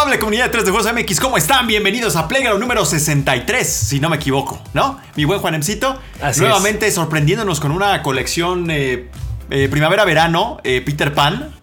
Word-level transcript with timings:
Amable 0.00 0.18
comunidad 0.18 0.44
de 0.44 0.50
3 0.52 0.64
de 0.64 0.70
Juegos 0.70 0.90
MX, 0.94 1.20
¿cómo 1.20 1.36
están? 1.36 1.66
Bienvenidos 1.66 2.16
a 2.16 2.26
Playground 2.26 2.58
número 2.58 2.86
63, 2.86 3.68
si 3.68 4.00
no 4.00 4.08
me 4.08 4.16
equivoco, 4.16 4.58
¿no? 4.72 4.98
Mi 5.14 5.26
buen 5.26 5.40
Juanemcito, 5.40 6.00
Así 6.22 6.40
nuevamente 6.40 6.90
sorprendiéndonos 6.90 7.60
con 7.60 7.70
una 7.70 8.02
colección 8.02 8.70
eh, 8.70 9.10
eh, 9.50 9.68
primavera-verano, 9.70 10.58
eh, 10.64 10.80
Peter 10.80 11.12
Pan. 11.12 11.54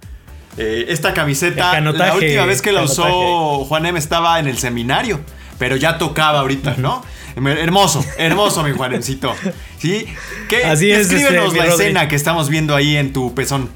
Esta 0.56 1.16
camiseta, 1.16 1.82
la 1.82 2.14
última 2.14 2.46
vez 2.46 2.62
que 2.62 2.72
la 2.72 2.84
usó. 2.84 3.66
Juanem 3.66 3.98
estaba 3.98 4.40
en 4.40 4.48
el 4.48 4.60
seminario, 4.60 5.20
pero 5.58 5.76
ya 5.76 5.98
tocaba 5.98 6.42
ahorita, 6.42 6.76
¿no? 6.78 7.04
Hermoso, 7.36 8.06
hermoso 8.20 8.62
mi 8.62 8.72
Juanemcito. 8.72 9.34
¿Sí? 9.80 10.06
¿Qué? 10.48 10.64
Así 10.64 10.92
es, 10.92 11.12
este, 11.12 11.42
mi 11.42 11.58
la 11.58 11.66
escena 11.66 12.08
que 12.08 12.16
estamos 12.16 12.50
viendo 12.50 12.76
ahí 12.76 12.98
en 12.98 13.14
tu 13.14 13.34
pezón. 13.34 13.72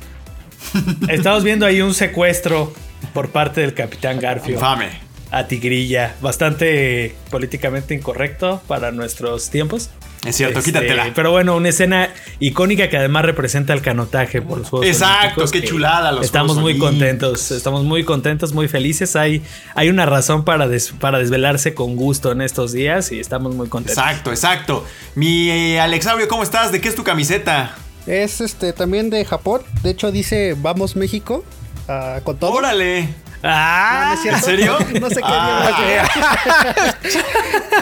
Estamos 1.10 1.44
viendo 1.44 1.66
ahí 1.66 1.82
un 1.82 1.96
secuestro 1.96 2.72
por 3.14 3.30
parte 3.30 3.62
del 3.62 3.74
capitán 3.74 4.20
Garfio 4.20 4.56
Infame. 4.56 4.90
a 5.32 5.48
Tigrilla. 5.48 6.16
Bastante 6.22 7.16
políticamente 7.30 7.94
incorrecto 7.94 8.62
para 8.68 8.92
nuestros 8.92 9.50
tiempos. 9.50 9.90
Es 10.26 10.36
cierto, 10.36 10.60
Este, 10.60 10.72
quítatela. 10.72 11.12
Pero 11.16 11.32
bueno, 11.32 11.56
una 11.56 11.70
escena 11.70 12.10
icónica 12.40 12.90
que 12.90 12.98
además 12.98 13.26
representa 13.26 13.74
el 13.74 13.82
canotaje 13.82 14.40
por 14.40 14.60
los 14.60 14.70
Juegos 14.70 14.88
Exacto, 14.88 15.18
Olímpicos, 15.42 15.52
qué 15.52 15.64
chulada 15.64 16.12
los 16.12 16.26
Estamos 16.26 16.52
Juegos 16.58 16.62
muy 16.62 16.72
Olímpicos. 16.74 16.90
contentos, 16.92 17.52
estamos 17.52 17.84
muy 17.86 18.04
contentos, 18.04 18.54
muy 18.54 18.68
felices. 18.68 19.16
Hay, 19.16 19.42
hay 19.74 19.90
una 19.90 20.06
razón 20.06 20.46
para, 20.46 20.68
des- 20.68 20.92
para 21.00 21.18
desvelarse 21.18 21.74
con 21.74 21.96
gusto 21.96 22.32
en 22.32 22.42
estos 22.42 22.72
días 22.72 23.12
y 23.12 23.20
estamos 23.20 23.56
muy 23.56 23.68
contentos. 23.68 23.98
Exacto, 23.98 24.30
exacto. 24.30 24.86
Mi 25.16 25.50
eh, 25.50 25.80
Alexaurio, 25.80 26.28
¿cómo 26.28 26.44
estás? 26.44 26.72
¿De 26.72 26.80
qué 26.82 26.90
es 26.90 26.96
tu 26.96 27.04
camiseta? 27.04 27.74
Es 28.06 28.42
este 28.42 28.74
también 28.74 29.10
de 29.10 29.26
Japón. 29.26 29.62
De 29.82 29.90
hecho 29.90 30.12
dice 30.12 30.56
Vamos 30.62 30.96
México. 30.96 31.44
Ah, 31.92 32.20
con 32.24 32.38
todo. 32.38 32.52
Órale. 32.52 33.10
¡Ah! 33.44 34.16
¿En 34.24 34.42
serio? 34.42 34.78
No 35.00 35.10
sé 35.10 35.16
qué 35.16 35.22
Ah. 35.24 36.08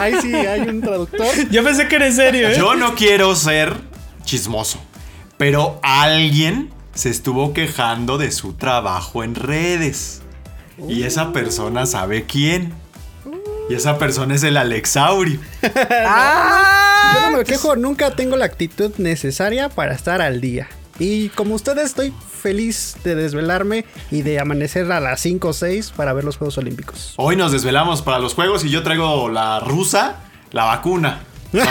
Ahí 0.00 0.14
sí 0.22 0.34
hay 0.34 0.62
un 0.62 0.80
traductor. 0.80 1.26
Yo 1.50 1.62
pensé 1.62 1.86
que 1.88 1.96
era 1.96 2.06
en 2.06 2.14
serio, 2.14 2.48
¿eh? 2.48 2.54
Yo 2.56 2.74
no 2.74 2.94
quiero 2.94 3.34
ser 3.34 3.74
chismoso, 4.24 4.80
pero 5.36 5.78
alguien 5.82 6.70
se 6.94 7.10
estuvo 7.10 7.52
quejando 7.52 8.16
de 8.18 8.30
su 8.32 8.54
trabajo 8.54 9.22
en 9.22 9.34
redes. 9.34 10.22
Y 10.88 11.02
esa 11.02 11.32
persona 11.32 11.84
sabe 11.84 12.24
quién. 12.24 12.72
Y 13.68 13.74
esa 13.74 13.98
persona 13.98 14.34
es 14.34 14.42
el 14.42 14.56
Alexaurio. 14.56 15.38
Yo 15.62 17.30
no 17.30 17.36
me 17.36 17.44
quejo, 17.44 17.76
nunca 17.76 18.10
tengo 18.16 18.36
la 18.36 18.46
actitud 18.46 18.92
necesaria 18.98 19.68
para 19.68 19.94
estar 19.94 20.22
al 20.22 20.40
día. 20.40 20.68
Y 21.00 21.30
como 21.30 21.54
ustedes 21.56 21.86
estoy 21.86 22.12
feliz 22.40 22.94
de 23.02 23.14
desvelarme 23.16 23.84
y 24.12 24.22
de 24.22 24.38
amanecer 24.38 24.92
a 24.92 25.00
las 25.00 25.20
5 25.20 25.48
o 25.48 25.52
6 25.52 25.92
para 25.96 26.12
ver 26.12 26.22
los 26.24 26.36
Juegos 26.36 26.58
Olímpicos. 26.58 27.14
Hoy 27.16 27.34
nos 27.36 27.50
desvelamos 27.52 28.02
para 28.02 28.18
los 28.20 28.34
juegos 28.34 28.64
y 28.64 28.70
yo 28.70 28.82
traigo 28.84 29.28
la 29.28 29.58
rusa, 29.60 30.16
la 30.52 30.64
vacuna. 30.64 31.22
¿no? 31.52 31.64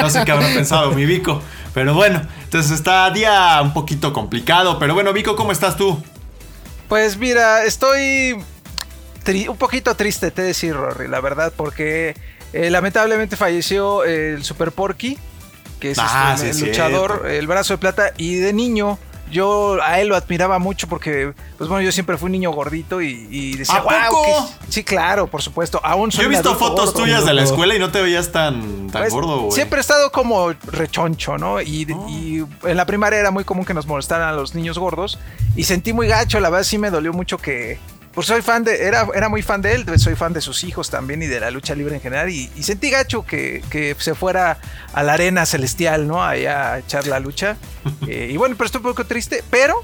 No 0.00 0.08
sé 0.08 0.22
qué 0.24 0.32
habrá 0.32 0.46
pensado 0.54 0.92
mi 0.92 1.04
Vico. 1.04 1.42
Pero 1.74 1.92
bueno, 1.94 2.22
entonces 2.44 2.70
está 2.72 3.10
día 3.10 3.60
un 3.62 3.74
poquito 3.74 4.12
complicado. 4.12 4.78
Pero 4.78 4.94
bueno, 4.94 5.12
Vico, 5.12 5.36
¿cómo 5.36 5.52
estás 5.52 5.76
tú? 5.76 6.02
Pues 6.88 7.16
mira, 7.18 7.64
estoy 7.64 8.36
tri- 9.24 9.48
un 9.48 9.56
poquito 9.56 9.94
triste, 9.94 10.30
te 10.30 10.42
decir, 10.42 10.74
Rory, 10.74 11.06
la 11.08 11.20
verdad, 11.20 11.52
porque 11.56 12.14
eh, 12.52 12.70
lamentablemente 12.70 13.36
falleció 13.36 14.04
el 14.04 14.42
Super 14.42 14.72
Porky, 14.72 15.18
que 15.80 15.90
es 15.92 15.98
Ah, 15.98 16.32
este, 16.36 16.52
sí, 16.54 16.62
el 16.64 16.68
luchador, 16.68 17.10
cierto. 17.10 17.28
el 17.28 17.46
brazo 17.48 17.74
de 17.74 17.78
plata, 17.78 18.12
y 18.16 18.36
de 18.36 18.52
niño. 18.52 18.98
Yo 19.32 19.78
a 19.80 20.00
él 20.00 20.08
lo 20.08 20.16
admiraba 20.16 20.58
mucho 20.58 20.88
porque, 20.88 21.34
pues 21.56 21.70
bueno, 21.70 21.82
yo 21.84 21.92
siempre 21.92 22.16
fui 22.18 22.26
un 22.26 22.32
niño 22.32 22.50
gordito 22.50 23.00
y, 23.00 23.28
y 23.30 23.56
decía, 23.58 23.76
¿A 23.76 23.82
poco? 23.84 23.94
"Guau, 24.24 24.24
qué-". 24.24 24.72
Sí, 24.72 24.82
claro, 24.82 25.28
por 25.28 25.40
supuesto. 25.40 25.80
Aún 25.84 26.10
soy 26.10 26.24
Yo 26.24 26.26
he 26.26 26.34
visto 26.34 26.56
fotos 26.56 26.86
gordo. 26.92 27.04
tuyas 27.04 27.24
de 27.24 27.32
la 27.34 27.44
escuela 27.44 27.76
y 27.76 27.78
no 27.78 27.92
te 27.92 28.02
veías 28.02 28.32
tan, 28.32 28.88
tan 28.90 29.02
Pues, 29.02 29.12
gordo, 29.12 29.42
güey. 29.42 29.52
Siempre 29.52 29.78
he 29.78 29.82
estado 29.82 30.10
como 30.10 30.50
rechoncho, 30.64 31.38
¿no? 31.38 31.60
Y, 31.60 31.86
Oh. 31.94 32.08
y 32.08 32.44
en 32.64 32.76
la 32.76 32.86
primaria 32.86 33.20
era 33.20 33.30
muy 33.30 33.44
común 33.44 33.64
que 33.64 33.72
nos 33.72 33.86
molestaran 33.86 34.28
a 34.28 34.32
los 34.32 34.56
niños 34.56 34.78
gordos. 34.80 35.16
Y 35.54 35.62
sentí 35.62 35.92
muy 35.92 36.08
gacho, 36.08 36.40
la 36.40 36.50
verdad 36.50 36.64
sí 36.64 36.76
me 36.78 36.90
dolió 36.90 37.12
mucho 37.12 37.38
que. 37.38 37.78
Pues 38.14 38.26
soy 38.26 38.42
fan 38.42 38.64
de. 38.64 38.84
Era, 38.86 39.06
era 39.14 39.28
muy 39.28 39.40
fan 39.42 39.62
de 39.62 39.72
él, 39.74 39.84
soy 39.98 40.16
fan 40.16 40.32
de 40.32 40.40
sus 40.40 40.64
hijos 40.64 40.90
también 40.90 41.22
y 41.22 41.26
de 41.26 41.38
la 41.38 41.50
lucha 41.50 41.74
libre 41.76 41.94
en 41.94 42.00
general. 42.00 42.28
Y, 42.28 42.50
y 42.56 42.62
sentí 42.64 42.90
gacho 42.90 43.24
que, 43.24 43.62
que 43.70 43.94
se 43.98 44.14
fuera 44.14 44.58
a 44.92 45.02
la 45.04 45.12
arena 45.12 45.46
celestial, 45.46 46.08
¿no? 46.08 46.22
Allá 46.24 46.72
a 46.72 46.78
echar 46.80 47.06
la 47.06 47.20
lucha. 47.20 47.56
Eh, 48.08 48.28
y 48.32 48.36
bueno, 48.36 48.54
pero 48.58 48.66
estoy 48.66 48.80
un 48.80 48.84
poco 48.88 49.04
triste, 49.06 49.42
pero. 49.50 49.74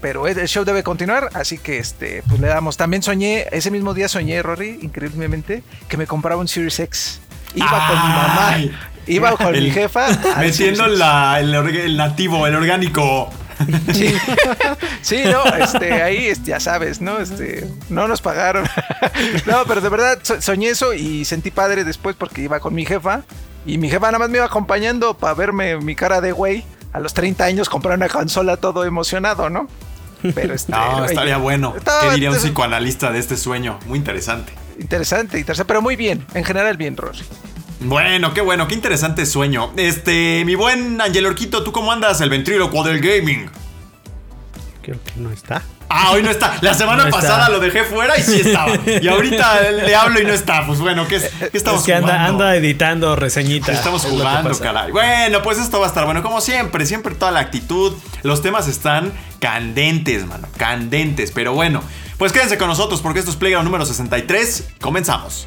Pero 0.00 0.28
el 0.28 0.46
show 0.46 0.64
debe 0.64 0.84
continuar, 0.84 1.28
así 1.34 1.58
que 1.58 1.78
este, 1.78 2.22
pues 2.28 2.40
le 2.40 2.46
damos. 2.46 2.76
También 2.76 3.02
soñé, 3.02 3.46
ese 3.50 3.70
mismo 3.72 3.94
día 3.94 4.08
soñé, 4.08 4.40
Rory, 4.42 4.78
increíblemente, 4.82 5.64
que 5.88 5.96
me 5.96 6.06
compraba 6.06 6.40
un 6.40 6.46
Series 6.46 6.78
X. 6.78 7.20
Iba 7.54 7.88
con 7.88 7.96
mi 7.96 8.08
mamá. 8.08 8.56
Iba 9.08 9.36
con 9.36 9.54
El- 9.56 9.64
mi 9.64 9.70
jefa. 9.72 10.06
Metiendo 10.38 10.86
la, 10.86 11.38
el, 11.40 11.52
el 11.54 11.96
nativo, 11.96 12.46
el 12.46 12.54
orgánico. 12.54 13.28
Sí, 13.92 14.14
sí, 15.02 15.22
no, 15.24 15.44
este, 15.56 16.02
ahí 16.02 16.26
este, 16.26 16.50
ya 16.50 16.60
sabes, 16.60 17.00
¿no? 17.00 17.18
Este, 17.18 17.68
no 17.88 18.06
nos 18.08 18.20
pagaron. 18.22 18.66
No, 19.46 19.64
pero 19.66 19.80
de 19.80 19.88
verdad 19.88 20.18
so- 20.22 20.40
soñé 20.40 20.68
eso 20.70 20.92
y 20.94 21.24
sentí 21.24 21.50
padre 21.50 21.84
después 21.84 22.14
porque 22.16 22.42
iba 22.42 22.60
con 22.60 22.74
mi 22.74 22.84
jefa. 22.86 23.22
Y 23.66 23.78
mi 23.78 23.90
jefa 23.90 24.06
nada 24.06 24.18
más 24.18 24.28
me 24.30 24.38
iba 24.38 24.46
acompañando 24.46 25.14
para 25.18 25.34
verme 25.34 25.76
mi 25.78 25.94
cara 25.94 26.20
de 26.20 26.32
güey. 26.32 26.64
A 26.92 27.00
los 27.00 27.12
30 27.14 27.44
años 27.44 27.68
comprar 27.68 27.96
una 27.98 28.08
consola 28.08 28.56
todo 28.56 28.84
emocionado, 28.84 29.50
¿no? 29.50 29.68
Pero 30.34 30.54
este, 30.54 30.72
No, 30.72 30.96
oye, 30.98 31.06
estaría 31.06 31.36
bueno. 31.38 31.74
estaba- 31.76 32.00
¿Qué 32.02 32.10
diría 32.10 32.28
un 32.30 32.34
entonces- 32.36 32.50
psicoanalista 32.50 33.10
de 33.12 33.18
este 33.18 33.36
sueño? 33.36 33.78
Muy 33.86 33.98
interesante. 33.98 34.52
Interesante, 34.78 35.38
interesante, 35.38 35.66
pero 35.68 35.82
muy 35.82 35.96
bien. 35.96 36.24
En 36.34 36.44
general, 36.44 36.76
bien, 36.76 36.96
Rory. 36.96 37.18
Bueno, 37.80 38.34
qué 38.34 38.40
bueno, 38.40 38.66
qué 38.66 38.74
interesante 38.74 39.24
sueño. 39.24 39.72
Este, 39.76 40.42
mi 40.44 40.54
buen 40.56 41.00
Angel 41.00 41.26
Orquito, 41.26 41.62
¿tú 41.62 41.70
cómo 41.72 41.92
andas? 41.92 42.20
El 42.20 42.30
ventrílocuo 42.30 42.82
del 42.82 43.00
gaming. 43.00 43.48
Creo 44.82 44.98
que 45.04 45.12
no 45.20 45.30
está. 45.30 45.62
Ah, 45.90 46.10
hoy 46.10 46.22
no 46.22 46.30
está. 46.30 46.56
La 46.60 46.74
semana 46.74 47.04
No 47.04 47.08
está. 47.08 47.20
pasada 47.20 47.48
lo 47.50 47.60
dejé 47.60 47.84
fuera 47.84 48.18
y 48.18 48.22
sí 48.22 48.40
estaba. 48.40 48.74
Y 49.00 49.06
ahorita 49.06 49.70
le 49.70 49.94
hablo 49.94 50.20
y 50.20 50.24
no 50.24 50.32
está. 50.32 50.66
Pues 50.66 50.80
bueno, 50.80 51.06
¿qué, 51.06 51.20
qué 51.50 51.56
estamos 51.56 51.80
Es 51.80 51.86
que 51.86 51.94
anda, 51.94 52.08
jugando? 52.14 52.44
anda 52.44 52.56
editando 52.56 53.14
reseñita. 53.16 53.72
Estamos 53.72 54.02
jugando, 54.04 54.58
caray. 54.58 54.90
Bueno, 54.90 55.40
pues 55.42 55.58
esto 55.58 55.78
va 55.78 55.86
a 55.86 55.88
estar 55.88 56.04
bueno. 56.04 56.22
Como 56.22 56.40
siempre, 56.40 56.84
siempre 56.84 57.14
toda 57.14 57.30
la 57.30 57.40
actitud. 57.40 57.94
Los 58.22 58.42
temas 58.42 58.66
están 58.66 59.12
candentes, 59.38 60.26
mano. 60.26 60.48
Candentes. 60.56 61.30
Pero 61.30 61.52
bueno, 61.54 61.82
pues 62.18 62.32
quédense 62.32 62.58
con 62.58 62.68
nosotros 62.68 63.00
porque 63.00 63.20
esto 63.20 63.30
es 63.30 63.36
Playground 63.36 63.64
número 63.66 63.86
63. 63.86 64.70
Comenzamos. 64.80 65.46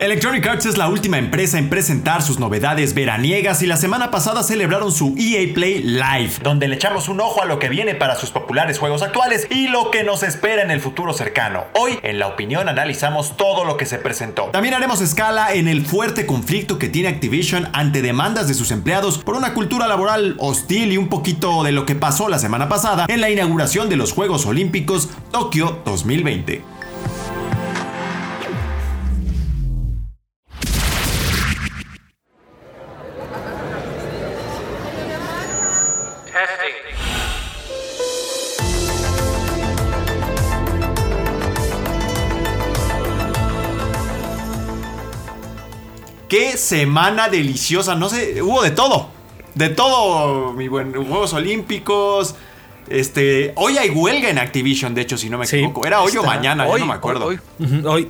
Electronic 0.00 0.46
Arts 0.46 0.64
es 0.64 0.78
la 0.78 0.88
última 0.88 1.18
empresa 1.18 1.58
en 1.58 1.68
presentar 1.68 2.22
sus 2.22 2.38
novedades 2.38 2.94
veraniegas 2.94 3.60
y 3.60 3.66
la 3.66 3.76
semana 3.76 4.10
pasada 4.10 4.42
celebraron 4.42 4.92
su 4.92 5.14
EA 5.18 5.52
Play 5.52 5.82
Live, 5.82 6.36
donde 6.42 6.68
le 6.68 6.76
echamos 6.76 7.10
un 7.10 7.20
ojo 7.20 7.42
a 7.42 7.44
lo 7.44 7.58
que 7.58 7.68
viene 7.68 7.94
para 7.94 8.14
sus 8.14 8.30
populares 8.30 8.78
juegos 8.78 9.02
actuales 9.02 9.46
y 9.50 9.68
lo 9.68 9.90
que 9.90 10.02
nos 10.02 10.22
espera 10.22 10.62
en 10.62 10.70
el 10.70 10.80
futuro 10.80 11.12
cercano. 11.12 11.64
Hoy, 11.74 11.98
en 12.02 12.18
la 12.18 12.28
opinión, 12.28 12.66
analizamos 12.66 13.36
todo 13.36 13.66
lo 13.66 13.76
que 13.76 13.84
se 13.84 13.98
presentó. 13.98 14.44
También 14.44 14.72
haremos 14.72 15.02
escala 15.02 15.52
en 15.52 15.68
el 15.68 15.84
fuerte 15.84 16.24
conflicto 16.24 16.78
que 16.78 16.88
tiene 16.88 17.10
Activision 17.10 17.68
ante 17.74 18.00
demandas 18.00 18.48
de 18.48 18.54
sus 18.54 18.70
empleados 18.70 19.18
por 19.18 19.36
una 19.36 19.52
cultura 19.52 19.86
laboral 19.86 20.34
hostil 20.38 20.92
y 20.92 20.96
un 20.96 21.08
poquito 21.08 21.62
de 21.62 21.72
lo 21.72 21.84
que 21.84 21.94
pasó 21.94 22.30
la 22.30 22.38
semana 22.38 22.70
pasada 22.70 23.04
en 23.06 23.20
la 23.20 23.28
inauguración 23.28 23.90
de 23.90 23.96
los 23.96 24.14
Juegos 24.14 24.46
Olímpicos 24.46 25.10
Tokio 25.30 25.82
2020. 25.84 26.79
Semana 46.70 47.28
deliciosa. 47.28 47.94
No 47.96 48.08
sé, 48.08 48.40
hubo 48.42 48.62
de 48.62 48.70
todo. 48.70 49.08
De 49.54 49.68
todo, 49.68 50.52
mi 50.52 50.68
buen. 50.68 50.92
Juegos 50.92 51.32
Olímpicos. 51.32 52.36
Este, 52.88 53.52
hoy 53.56 53.76
hay 53.78 53.90
huelga 53.90 54.30
en 54.30 54.38
Activision, 54.38 54.94
de 54.94 55.02
hecho, 55.02 55.18
si 55.18 55.28
no 55.28 55.36
me 55.38 55.46
Sí. 55.46 55.56
equivoco. 55.56 55.84
Era 55.86 56.00
hoy 56.00 56.16
o 56.16 56.22
mañana, 56.22 56.66
hoy, 56.66 56.80
no 56.80 56.86
me 56.86 56.94
acuerdo. 56.94 57.26
Hoy. 57.26 58.08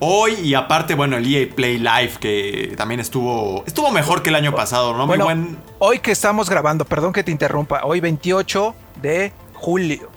Hoy 0.00 0.32
y 0.42 0.54
aparte, 0.54 0.94
bueno, 0.96 1.16
el 1.16 1.32
EA 1.32 1.48
Play 1.54 1.78
Live 1.78 2.14
que 2.18 2.74
también 2.76 2.98
estuvo 2.98 3.62
estuvo 3.64 3.92
mejor 3.92 4.22
que 4.22 4.30
el 4.30 4.34
año 4.34 4.52
pasado, 4.54 4.92
¿no? 4.96 5.06
Bueno, 5.06 5.24
Muy 5.24 5.34
buen 5.34 5.58
hoy 5.78 6.00
que 6.00 6.10
estamos 6.10 6.50
grabando, 6.50 6.84
perdón 6.84 7.12
que 7.12 7.22
te 7.22 7.30
interrumpa, 7.30 7.82
hoy 7.84 8.00
28 8.00 8.74
de 9.00 9.32
julio. 9.54 10.10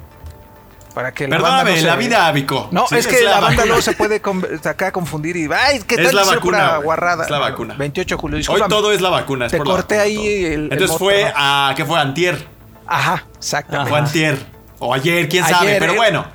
Para 0.95 1.11
que 1.13 1.27
la 1.27 1.35
banda 1.37 1.47
Perdóname, 1.65 1.71
no 1.71 1.77
se- 1.81 1.85
la 1.87 1.95
vida, 1.97 2.31
Vico. 2.31 2.69
No, 2.71 2.87
Sí, 2.87 2.95
es 2.95 3.05
que 3.05 3.21
la, 3.21 3.31
banda 3.33 3.47
vacuna. 3.49 3.65
luego 3.65 3.81
se 3.81 3.91
puede 3.93 4.21
con- 4.21 4.47
acá 4.63 4.91
confundir 4.93 5.35
y 5.35 5.47
ay, 5.53 5.81
¿qué 5.85 5.95
Es 5.95 6.03
tal 6.07 6.15
la 6.15 6.21
hice 6.23 6.35
vacuna, 6.35 6.77
guarrada? 6.77 7.25
Es 7.25 7.29
la 7.29 7.37
vacuna. 7.39 7.75
28 7.77 8.15
de 8.15 8.19
julio, 8.21 8.37
Hoy 8.49 8.61
todo 8.69 8.91
es 8.93 9.01
la 9.01 9.09
vacuna. 9.09 9.45
es 9.47 9.51
Te 9.51 9.57
por 9.57 9.67
la 9.67 9.73
corté 9.73 9.97
vacuna, 9.97 10.03
ahí 10.05 10.15
todo. 10.43 10.53
el- 10.53 10.69
Entonces 10.71 10.97
fue 10.97 11.31
a. 11.35 11.73
¿Qué 11.75 11.83
fue? 11.85 11.99
Antier. 11.99 12.47
Ajá, 12.87 13.25
exactamente. 13.37 13.89
Fue 13.89 13.99
Antier. 13.99 14.37
O 14.79 14.93
ayer, 14.93 15.27
quién 15.29 15.43
Ayer, 15.43 15.55
sabe. 15.57 15.75
Pero 15.79 15.93
eh. 15.93 15.97
bueno. 15.97 16.25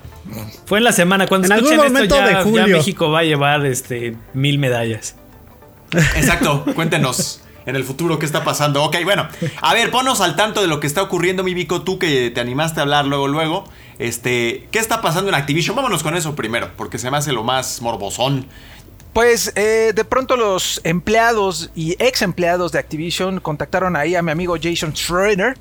Fue 0.66 0.78
en 0.78 0.84
la 0.84 0.92
semana. 0.92 1.26
Cuando 1.26 1.46
En 1.46 1.52
escuchen 1.54 1.80
algún 1.80 1.96
esto, 1.96 2.14
momento 2.14 2.16
ya, 2.30 2.38
de 2.38 2.44
julio. 2.44 2.66
ya 2.66 2.76
México 2.76 3.10
va 3.10 3.20
a 3.20 3.22
llevar 3.24 3.64
este, 3.66 4.14
mil 4.34 4.58
medallas. 4.58 5.16
Exacto. 6.16 6.64
Cuéntenos. 6.74 7.40
En 7.70 7.76
el 7.76 7.84
futuro, 7.84 8.18
¿qué 8.18 8.26
está 8.26 8.42
pasando? 8.42 8.82
Ok, 8.82 8.96
bueno. 9.04 9.28
A 9.62 9.74
ver, 9.74 9.92
ponos 9.92 10.20
al 10.20 10.34
tanto 10.34 10.60
de 10.60 10.66
lo 10.66 10.80
que 10.80 10.88
está 10.88 11.02
ocurriendo, 11.02 11.44
mi 11.44 11.54
Vico. 11.54 11.82
Tú 11.82 12.00
que 12.00 12.32
te 12.32 12.40
animaste 12.40 12.80
a 12.80 12.82
hablar 12.82 13.06
luego, 13.06 13.28
luego. 13.28 13.64
Este, 14.00 14.66
¿qué 14.72 14.80
está 14.80 15.00
pasando 15.00 15.28
en 15.28 15.36
Activision? 15.36 15.76
Vámonos 15.76 16.02
con 16.02 16.16
eso 16.16 16.34
primero, 16.34 16.72
porque 16.76 16.98
se 16.98 17.12
me 17.12 17.16
hace 17.16 17.32
lo 17.32 17.44
más 17.44 17.80
morbosón. 17.80 18.48
Pues 19.12 19.52
eh, 19.54 19.92
de 19.94 20.04
pronto 20.04 20.36
los 20.36 20.80
empleados 20.82 21.70
y 21.76 21.92
ex 22.02 22.22
empleados 22.22 22.72
de 22.72 22.80
Activision 22.80 23.38
contactaron 23.38 23.94
ahí 23.94 24.16
a 24.16 24.22
mi 24.22 24.32
amigo 24.32 24.56
Jason 24.60 24.92
Schreiner 24.92 25.56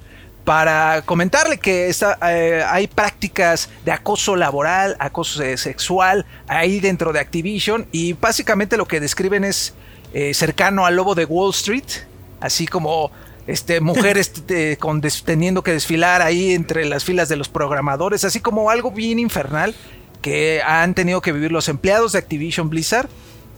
para 0.46 1.04
comentarle 1.04 1.60
que 1.60 1.90
está, 1.90 2.18
eh, 2.32 2.64
hay 2.68 2.88
prácticas 2.88 3.70
de 3.86 3.92
acoso 3.92 4.36
laboral, 4.36 4.96
acoso 5.00 5.44
sexual 5.58 6.26
ahí 6.48 6.80
dentro 6.80 7.14
de 7.14 7.20
Activision 7.20 7.86
y 7.92 8.14
básicamente 8.14 8.78
lo 8.78 8.88
que 8.88 9.00
describen 9.00 9.44
es 9.44 9.76
eh, 10.14 10.34
cercano 10.34 10.86
al 10.86 10.96
lobo 10.96 11.16
de 11.16 11.26
Wall 11.26 11.52
Street, 11.52 11.84
así 12.40 12.68
como 12.68 13.12
este, 13.48 13.82
mujeres 13.82 14.32
con 14.80 15.02
des- 15.02 15.24
teniendo 15.24 15.64
que 15.64 15.72
desfilar 15.74 16.22
ahí 16.22 16.54
entre 16.54 16.86
las 16.86 17.04
filas 17.04 17.30
de 17.30 17.36
los 17.36 17.50
programadores, 17.50 18.24
así 18.24 18.40
como 18.40 18.70
algo 18.70 18.92
bien 18.92 19.20
infernal 19.20 19.76
que 20.22 20.62
han 20.66 20.94
tenido 20.96 21.22
que 21.22 21.32
vivir 21.32 21.52
los 21.52 21.70
empleados 21.70 22.12
de 22.12 22.20
Activision 22.20 22.70
Blizzard. 22.70 23.08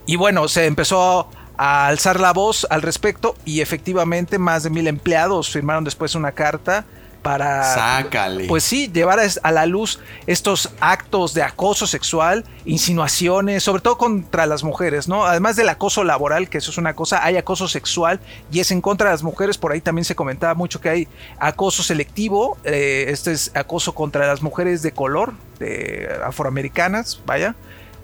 Y 0.06 0.16
bueno, 0.16 0.46
se 0.48 0.66
empezó 0.66 1.28
a 1.56 1.86
alzar 1.88 2.18
la 2.20 2.32
voz 2.32 2.66
al 2.70 2.82
respecto 2.82 3.36
y 3.44 3.60
efectivamente 3.60 4.38
más 4.38 4.62
de 4.62 4.70
mil 4.70 4.86
empleados 4.86 5.50
firmaron 5.50 5.84
después 5.84 6.14
una 6.14 6.32
carta 6.32 6.84
para... 7.22 7.74
Sácale. 7.74 8.46
Pues 8.46 8.64
sí, 8.64 8.90
llevar 8.92 9.20
a, 9.20 9.52
la 9.52 9.66
luz 9.66 10.00
estos 10.26 10.70
actos 10.80 11.34
de 11.34 11.42
acoso 11.42 11.86
sexual, 11.86 12.44
insinuaciones, 12.64 13.62
sobre 13.62 13.80
todo 13.80 13.96
contra 13.96 14.46
las 14.46 14.64
mujeres, 14.64 15.08
¿no? 15.08 15.24
Además 15.24 15.56
del 15.56 15.68
acoso 15.68 16.04
laboral, 16.04 16.48
que 16.48 16.58
eso 16.58 16.70
es 16.70 16.78
una 16.78 16.94
cosa, 16.94 17.24
hay 17.24 17.36
acoso 17.36 17.68
sexual 17.68 18.20
y 18.50 18.60
es 18.60 18.70
en 18.70 18.80
contra 18.80 19.08
de 19.08 19.14
las 19.14 19.22
mujeres, 19.22 19.56
por 19.58 19.72
ahí 19.72 19.80
también 19.80 20.04
se 20.04 20.14
comentaba 20.14 20.54
mucho 20.54 20.80
que 20.80 20.88
hay 20.88 21.08
acoso 21.38 21.82
selectivo, 21.82 22.58
eh, 22.64 23.06
este 23.08 23.32
es 23.32 23.52
acoso 23.54 23.94
contra 23.94 24.26
las 24.26 24.42
mujeres 24.42 24.82
de 24.82 24.92
color, 24.92 25.32
de 25.58 26.08
afroamericanas, 26.24 27.20
vaya. 27.24 27.54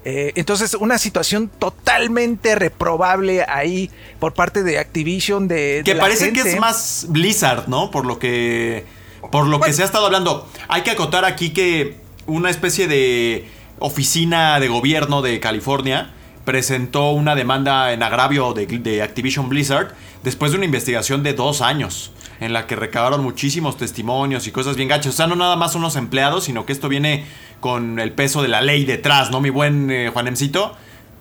Eh, 0.05 0.31
entonces, 0.35 0.75
una 0.75 0.97
situación 0.97 1.49
totalmente 1.59 2.55
reprobable 2.55 3.43
ahí 3.47 3.89
por 4.19 4.33
parte 4.33 4.63
de 4.63 4.79
Activision. 4.79 5.47
De, 5.47 5.81
Que 5.83 5.91
de 5.91 5.97
la 5.97 6.03
parece 6.03 6.31
que 6.31 6.41
es 6.41 6.59
más 6.59 7.05
Blizzard, 7.09 7.67
¿no? 7.67 7.91
Por 7.91 8.05
lo 8.05 8.17
que. 8.17 8.85
Por 9.31 9.47
lo 9.47 9.59
que 9.59 9.73
se 9.73 9.83
ha 9.83 9.85
estado 9.85 10.05
hablando. 10.05 10.47
Hay 10.67 10.81
que 10.81 10.91
acotar 10.91 11.25
aquí 11.25 11.51
que 11.51 11.97
una 12.25 12.49
especie 12.49 12.87
de 12.87 13.47
oficina 13.79 14.59
de 14.59 14.67
gobierno 14.67 15.21
de 15.21 15.39
California 15.39 16.11
presentó 16.45 17.11
una 17.11 17.35
demanda 17.35 17.93
en 17.93 18.01
agravio 18.03 18.53
de, 18.53 18.65
de 18.65 19.01
Activision 19.01 19.49
Blizzard 19.49 19.93
después 20.23 20.51
de 20.51 20.57
una 20.57 20.65
investigación 20.65 21.23
de 21.23 21.33
dos 21.33 21.61
años 21.61 22.11
en 22.39 22.53
la 22.53 22.67
que 22.67 22.75
recabaron 22.75 23.21
muchísimos 23.21 23.77
testimonios 23.77 24.47
y 24.47 24.51
cosas 24.51 24.75
bien 24.75 24.87
gachas. 24.87 25.13
O 25.13 25.17
sea, 25.17 25.27
no 25.27 25.35
nada 25.35 25.55
más 25.55 25.73
son 25.73 25.81
los 25.81 25.95
empleados, 25.95 26.45
sino 26.45 26.65
que 26.65 26.73
esto 26.73 26.89
viene 26.89 27.25
con 27.59 27.99
el 27.99 28.11
peso 28.13 28.41
de 28.41 28.47
la 28.47 28.61
ley 28.61 28.85
detrás, 28.85 29.31
¿no, 29.31 29.41
mi 29.41 29.49
buen 29.49 29.91
eh, 29.91 30.09
Juanemcito? 30.11 30.75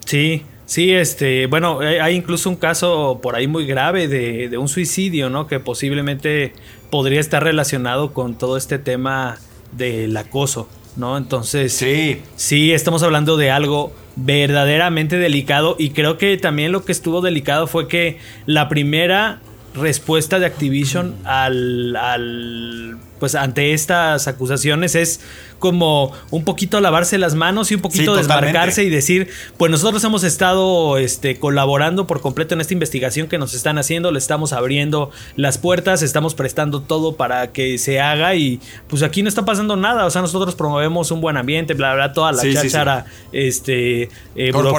Sí, 0.04 0.44
sí, 0.68 0.92
este, 0.92 1.46
bueno, 1.46 1.80
hay 1.80 1.96
hay 1.96 2.14
incluso 2.14 2.48
un 2.48 2.56
caso 2.56 3.18
por 3.20 3.34
ahí 3.34 3.48
muy 3.48 3.66
grave 3.66 4.06
de, 4.06 4.48
de 4.48 4.58
un 4.58 4.68
suicidio, 4.68 5.30
¿no? 5.30 5.48
Que 5.48 5.58
posiblemente 5.58 6.52
podría 6.90 7.18
estar 7.18 7.42
relacionado 7.42 8.12
con 8.12 8.36
todo 8.36 8.56
este 8.56 8.78
tema 8.78 9.38
del 9.72 10.16
acoso, 10.16 10.68
¿no? 10.96 11.16
Entonces, 11.16 11.72
Sí. 11.72 12.22
Sí, 12.36 12.72
estamos 12.72 13.02
hablando 13.02 13.36
de 13.36 13.50
algo 13.50 13.92
verdaderamente 14.16 15.18
delicado 15.18 15.76
y 15.78 15.90
creo 15.90 16.18
que 16.18 16.36
también 16.36 16.72
lo 16.72 16.84
que 16.84 16.92
estuvo 16.92 17.20
delicado 17.20 17.66
fue 17.66 17.88
que 17.88 18.18
la 18.46 18.68
primera 18.68 19.40
respuesta 19.74 20.38
de 20.38 20.46
Activision 20.46 21.14
al, 21.24 21.94
al 21.96 22.98
pues 23.18 23.34
ante 23.34 23.72
estas 23.72 24.28
acusaciones 24.28 24.94
es 24.94 25.20
como 25.58 26.12
un 26.30 26.44
poquito 26.44 26.80
lavarse 26.80 27.18
las 27.18 27.34
manos 27.34 27.70
y 27.70 27.74
un 27.76 27.80
poquito 27.80 28.12
Sí, 28.14 28.18
desmarcarse 28.18 28.82
totalmente. 28.82 28.84
y 28.84 28.90
decir, 28.90 29.28
pues 29.56 29.70
nosotros 29.70 30.02
hemos 30.04 30.24
estado 30.24 30.98
este, 30.98 31.38
colaborando 31.38 32.06
por 32.06 32.20
completo 32.20 32.54
en 32.54 32.60
esta 32.60 32.72
investigación 32.72 33.26
que 33.28 33.38
nos 33.38 33.54
están 33.54 33.78
haciendo, 33.78 34.12
le 34.12 34.18
estamos 34.18 34.52
abriendo 34.52 35.10
las 35.36 35.58
puertas, 35.58 36.02
estamos 36.02 36.34
prestando 36.34 36.80
todo 36.82 37.16
para 37.16 37.52
que 37.52 37.78
se 37.78 38.00
haga 38.00 38.34
y 38.34 38.60
pues 38.88 39.02
aquí 39.02 39.22
no 39.22 39.28
está 39.28 39.44
pasando 39.44 39.76
nada, 39.76 40.06
o 40.06 40.10
sea, 40.10 40.22
nosotros 40.22 40.54
promovemos 40.54 41.10
un 41.10 41.20
buen 41.20 41.36
ambiente, 41.36 41.74
bla, 41.74 41.94
bla, 41.94 42.12
toda 42.12 42.32
la 42.32 42.42
Sí, 42.42 42.54
cháchara 42.54 43.06
este, 43.32 44.02
eh, 44.02 44.52
Corporativa. 44.52 44.70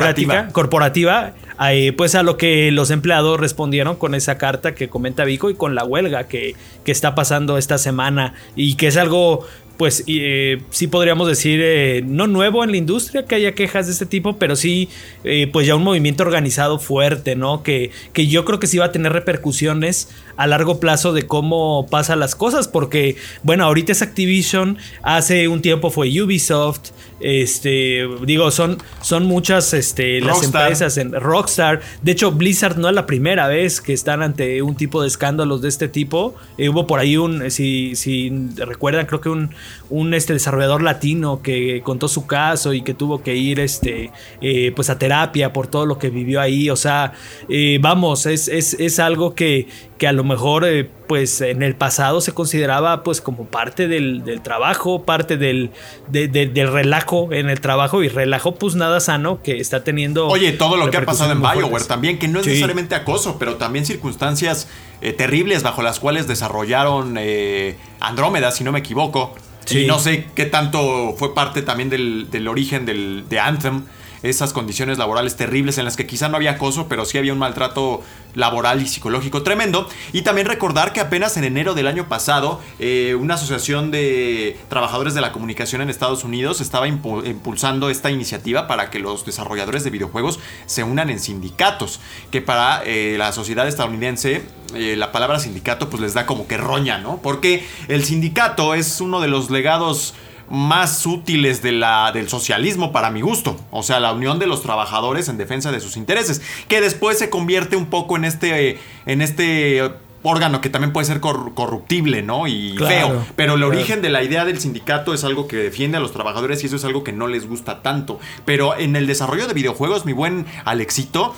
burocrática, 0.43 0.53
corporativa, 0.53 1.33
eh, 1.71 1.93
pues 1.97 2.15
a 2.15 2.23
lo 2.23 2.37
que 2.37 2.71
los 2.71 2.89
empleados 2.91 3.39
respondieron 3.39 3.95
con 3.97 4.15
esa 4.15 4.37
carta 4.37 4.75
que 4.75 4.89
comenta 4.89 5.23
Vico 5.25 5.49
y 5.49 5.55
con 5.55 5.75
la 5.75 5.83
huelga 5.83 6.27
que, 6.27 6.55
que 6.85 6.91
está 6.91 7.15
pasando 7.15 7.57
esta 7.57 7.77
semana 7.77 8.33
y 8.55 8.75
que 8.75 8.87
es 8.87 8.97
algo 8.97 9.45
pues 9.79 10.03
eh, 10.07 10.61
sí 10.71 10.87
podríamos 10.87 11.25
decir, 11.25 11.61
eh, 11.63 12.03
no 12.05 12.27
nuevo 12.27 12.65
en 12.65 12.71
la 12.71 12.75
industria 12.75 13.23
que 13.23 13.35
haya 13.35 13.53
quejas 13.53 13.85
de 13.85 13.93
este 13.93 14.05
tipo, 14.05 14.37
pero 14.37 14.57
sí, 14.57 14.89
eh, 15.23 15.49
pues 15.53 15.65
ya 15.67 15.77
un 15.77 15.85
movimiento 15.85 16.21
organizado 16.21 16.79
fuerte, 16.79 17.37
¿no? 17.37 17.63
Que, 17.63 17.91
que 18.11 18.27
yo 18.27 18.43
creo 18.43 18.59
que 18.59 18.67
sí 18.67 18.77
va 18.77 18.87
a 18.87 18.91
tener 18.91 19.13
repercusiones 19.13 20.09
a 20.39 20.47
largo 20.47 20.79
plazo 20.79 21.11
de 21.11 21.23
cómo 21.23 21.85
pasan 21.89 22.21
las 22.21 22.33
cosas, 22.33 22.69
porque, 22.69 23.17
bueno, 23.43 23.65
ahorita 23.65 23.91
es 23.91 24.01
Activision, 24.01 24.77
hace 25.03 25.49
un 25.49 25.61
tiempo 25.61 25.91
fue 25.91 26.07
Ubisoft, 26.21 26.91
este, 27.19 28.07
digo, 28.25 28.49
son, 28.49 28.77
son 29.01 29.25
muchas 29.25 29.73
este, 29.73 30.21
las 30.21 30.37
Rockstar. 30.37 30.61
empresas 30.61 30.97
en 30.97 31.11
Rockstar. 31.11 31.81
De 32.01 32.13
hecho, 32.13 32.31
Blizzard 32.31 32.77
no 32.77 32.87
es 32.87 32.95
la 32.95 33.05
primera 33.05 33.47
vez 33.47 33.81
que 33.81 33.93
están 33.93 34.21
ante 34.21 34.61
un 34.61 34.75
tipo 34.75 35.01
de 35.01 35.09
escándalos 35.09 35.61
de 35.61 35.67
este 35.67 35.87
tipo. 35.87 36.35
Eh, 36.57 36.69
hubo 36.69 36.87
por 36.87 36.99
ahí 36.99 37.17
un, 37.17 37.51
si, 37.51 37.95
si 37.95 38.31
recuerdan, 38.55 39.05
creo 39.05 39.21
que 39.21 39.29
un, 39.29 39.53
un 39.89 40.13
este, 40.13 40.33
desarrollador 40.33 40.81
latino 40.81 41.41
que 41.41 41.81
contó 41.83 42.07
su 42.07 42.25
caso 42.25 42.73
y 42.73 42.81
que 42.81 42.93
tuvo 42.93 43.21
que 43.21 43.35
ir 43.35 43.59
este, 43.59 44.11
eh, 44.41 44.71
pues 44.75 44.89
a 44.89 44.97
terapia 44.97 45.51
por 45.51 45.67
todo 45.67 45.85
lo 45.85 45.97
que 45.97 46.09
vivió 46.09 46.39
ahí. 46.39 46.69
O 46.69 46.75
sea, 46.77 47.13
eh, 47.49 47.79
vamos, 47.81 48.25
es, 48.25 48.47
es, 48.47 48.75
es 48.79 48.99
algo 48.99 49.35
que, 49.35 49.67
que 49.97 50.07
a 50.07 50.13
lo 50.13 50.23
mejor 50.29 50.63
eh, 50.65 50.89
pues 51.07 51.41
en 51.41 51.61
el 51.63 51.75
pasado 51.75 52.21
se 52.21 52.31
consideraba 52.31 53.03
pues 53.03 53.19
como 53.19 53.45
parte 53.45 53.87
del, 53.89 54.23
del 54.23 54.41
trabajo, 54.41 55.03
parte 55.03 55.35
del, 55.35 55.71
de- 56.07 56.29
de- 56.29 56.45
del 56.47 56.71
relajo 56.71 57.29
en 57.33 57.49
el 57.49 57.59
trabajo 57.59 58.01
y 58.03 58.07
relajo 58.07 58.55
pues 58.55 58.75
nada 58.75 59.01
sano 59.01 59.41
que 59.43 59.59
está 59.59 59.83
teniendo. 59.83 60.27
Oye, 60.27 60.53
todo 60.53 60.77
lo 60.77 60.89
que 60.89 60.97
ha 60.97 61.05
pasado 61.05 61.33
en 61.33 61.39
BioWare 61.41 61.67
fuertes. 61.69 61.87
también, 61.89 62.17
que 62.19 62.27
no 62.29 62.39
es 62.39 62.45
Sí. 62.45 62.51
necesariamente 62.51 62.95
acoso, 62.95 63.35
pero 63.37 63.55
también 63.55 63.85
circunstancias 63.85 64.67
eh, 65.01 65.11
terribles 65.11 65.63
bajo 65.63 65.81
las 65.81 65.99
cuales 65.99 66.27
desarrollaron 66.27 67.15
eh, 67.19 67.75
Andrómeda, 67.99 68.51
si 68.51 68.63
no 68.63 68.71
me 68.71 68.79
equivoco. 68.79 69.35
Sí. 69.65 69.79
Y 69.79 69.87
no 69.87 69.99
sé 69.99 70.25
qué 70.35 70.45
tanto 70.45 71.13
fue 71.17 71.35
parte 71.35 71.61
también 71.61 71.89
del, 71.89 72.27
del 72.31 72.47
origen 72.47 72.85
del, 72.85 73.25
de 73.29 73.39
Anthem, 73.39 73.83
esas 74.23 74.53
condiciones 74.53 74.97
laborales 74.97 75.35
terribles 75.35 75.77
en 75.77 75.85
las 75.85 75.95
que 75.95 76.05
quizá 76.07 76.29
no 76.29 76.35
había 76.37 76.51
acoso, 76.51 76.87
pero 76.87 77.05
sí 77.05 77.17
había 77.17 77.33
un 77.33 77.39
maltrato 77.39 78.01
laboral 78.35 78.81
y 78.81 78.87
psicológico 78.87 79.43
tremendo. 79.43 79.87
Y 80.13 80.21
también 80.21 80.47
recordar 80.47 80.93
que 80.93 80.99
apenas 80.99 81.37
en 81.37 81.43
enero 81.43 81.73
del 81.73 81.87
año 81.87 82.07
pasado, 82.07 82.61
eh, 82.79 83.15
una 83.19 83.35
asociación 83.35 83.91
de 83.91 84.57
trabajadores 84.69 85.13
de 85.13 85.21
la 85.21 85.31
comunicación 85.31 85.81
en 85.81 85.89
Estados 85.89 86.23
Unidos 86.23 86.61
estaba 86.61 86.87
impu- 86.87 87.25
impulsando 87.27 87.89
esta 87.89 88.11
iniciativa 88.11 88.67
para 88.67 88.89
que 88.89 88.99
los 88.99 89.25
desarrolladores 89.25 89.83
de 89.83 89.89
videojuegos 89.89 90.39
se 90.65 90.83
unan 90.83 91.09
en 91.09 91.19
sindicatos, 91.19 91.99
que 92.31 92.41
para 92.41 92.83
eh, 92.85 93.15
la 93.17 93.31
sociedad 93.31 93.67
estadounidense 93.67 94.43
eh, 94.75 94.95
la 94.95 95.11
palabra 95.11 95.39
sindicato 95.39 95.89
pues 95.89 96.01
les 96.01 96.13
da 96.13 96.27
como 96.27 96.47
que 96.47 96.57
roña, 96.57 96.99
¿no? 96.99 97.19
Porque 97.23 97.65
el 97.87 98.03
sindicato 98.03 98.75
es 98.75 99.01
uno 99.01 99.19
de 99.19 99.27
los 99.27 99.49
legados 99.49 100.13
más 100.49 101.05
útiles 101.05 101.61
de 101.61 101.71
la, 101.71 102.11
del 102.11 102.29
socialismo 102.29 102.91
para 102.91 103.11
mi 103.11 103.21
gusto. 103.21 103.59
O 103.71 103.83
sea, 103.83 103.99
la 103.99 104.13
unión 104.13 104.39
de 104.39 104.47
los 104.47 104.61
trabajadores 104.61 105.29
en 105.29 105.37
defensa 105.37 105.71
de 105.71 105.79
sus 105.79 105.97
intereses. 105.97 106.41
Que 106.67 106.81
después 106.81 107.17
se 107.17 107.29
convierte 107.29 107.75
un 107.75 107.87
poco 107.87 108.17
en 108.17 108.25
este, 108.25 108.79
en 109.05 109.21
este 109.21 109.91
órgano 110.23 110.59
que 110.61 110.69
también 110.69 110.91
puede 110.91 111.05
ser 111.05 111.19
corruptible, 111.19 112.21
¿no? 112.21 112.47
Y 112.47 112.77
feo. 112.77 113.25
Pero 113.35 113.55
el 113.55 113.63
origen 113.63 114.01
de 114.01 114.09
la 114.09 114.23
idea 114.23 114.45
del 114.45 114.59
sindicato 114.59 115.13
es 115.13 115.23
algo 115.23 115.47
que 115.47 115.55
defiende 115.55 115.97
a 115.97 115.99
los 115.99 116.11
trabajadores 116.11 116.63
y 116.63 116.67
eso 116.67 116.75
es 116.75 116.85
algo 116.85 117.03
que 117.03 117.13
no 117.13 117.27
les 117.27 117.47
gusta 117.47 117.81
tanto. 117.81 118.19
Pero 118.45 118.77
en 118.77 118.95
el 118.95 119.07
desarrollo 119.07 119.47
de 119.47 119.53
videojuegos, 119.53 120.05
mi 120.05 120.13
buen 120.13 120.45
Alexito, 120.65 121.35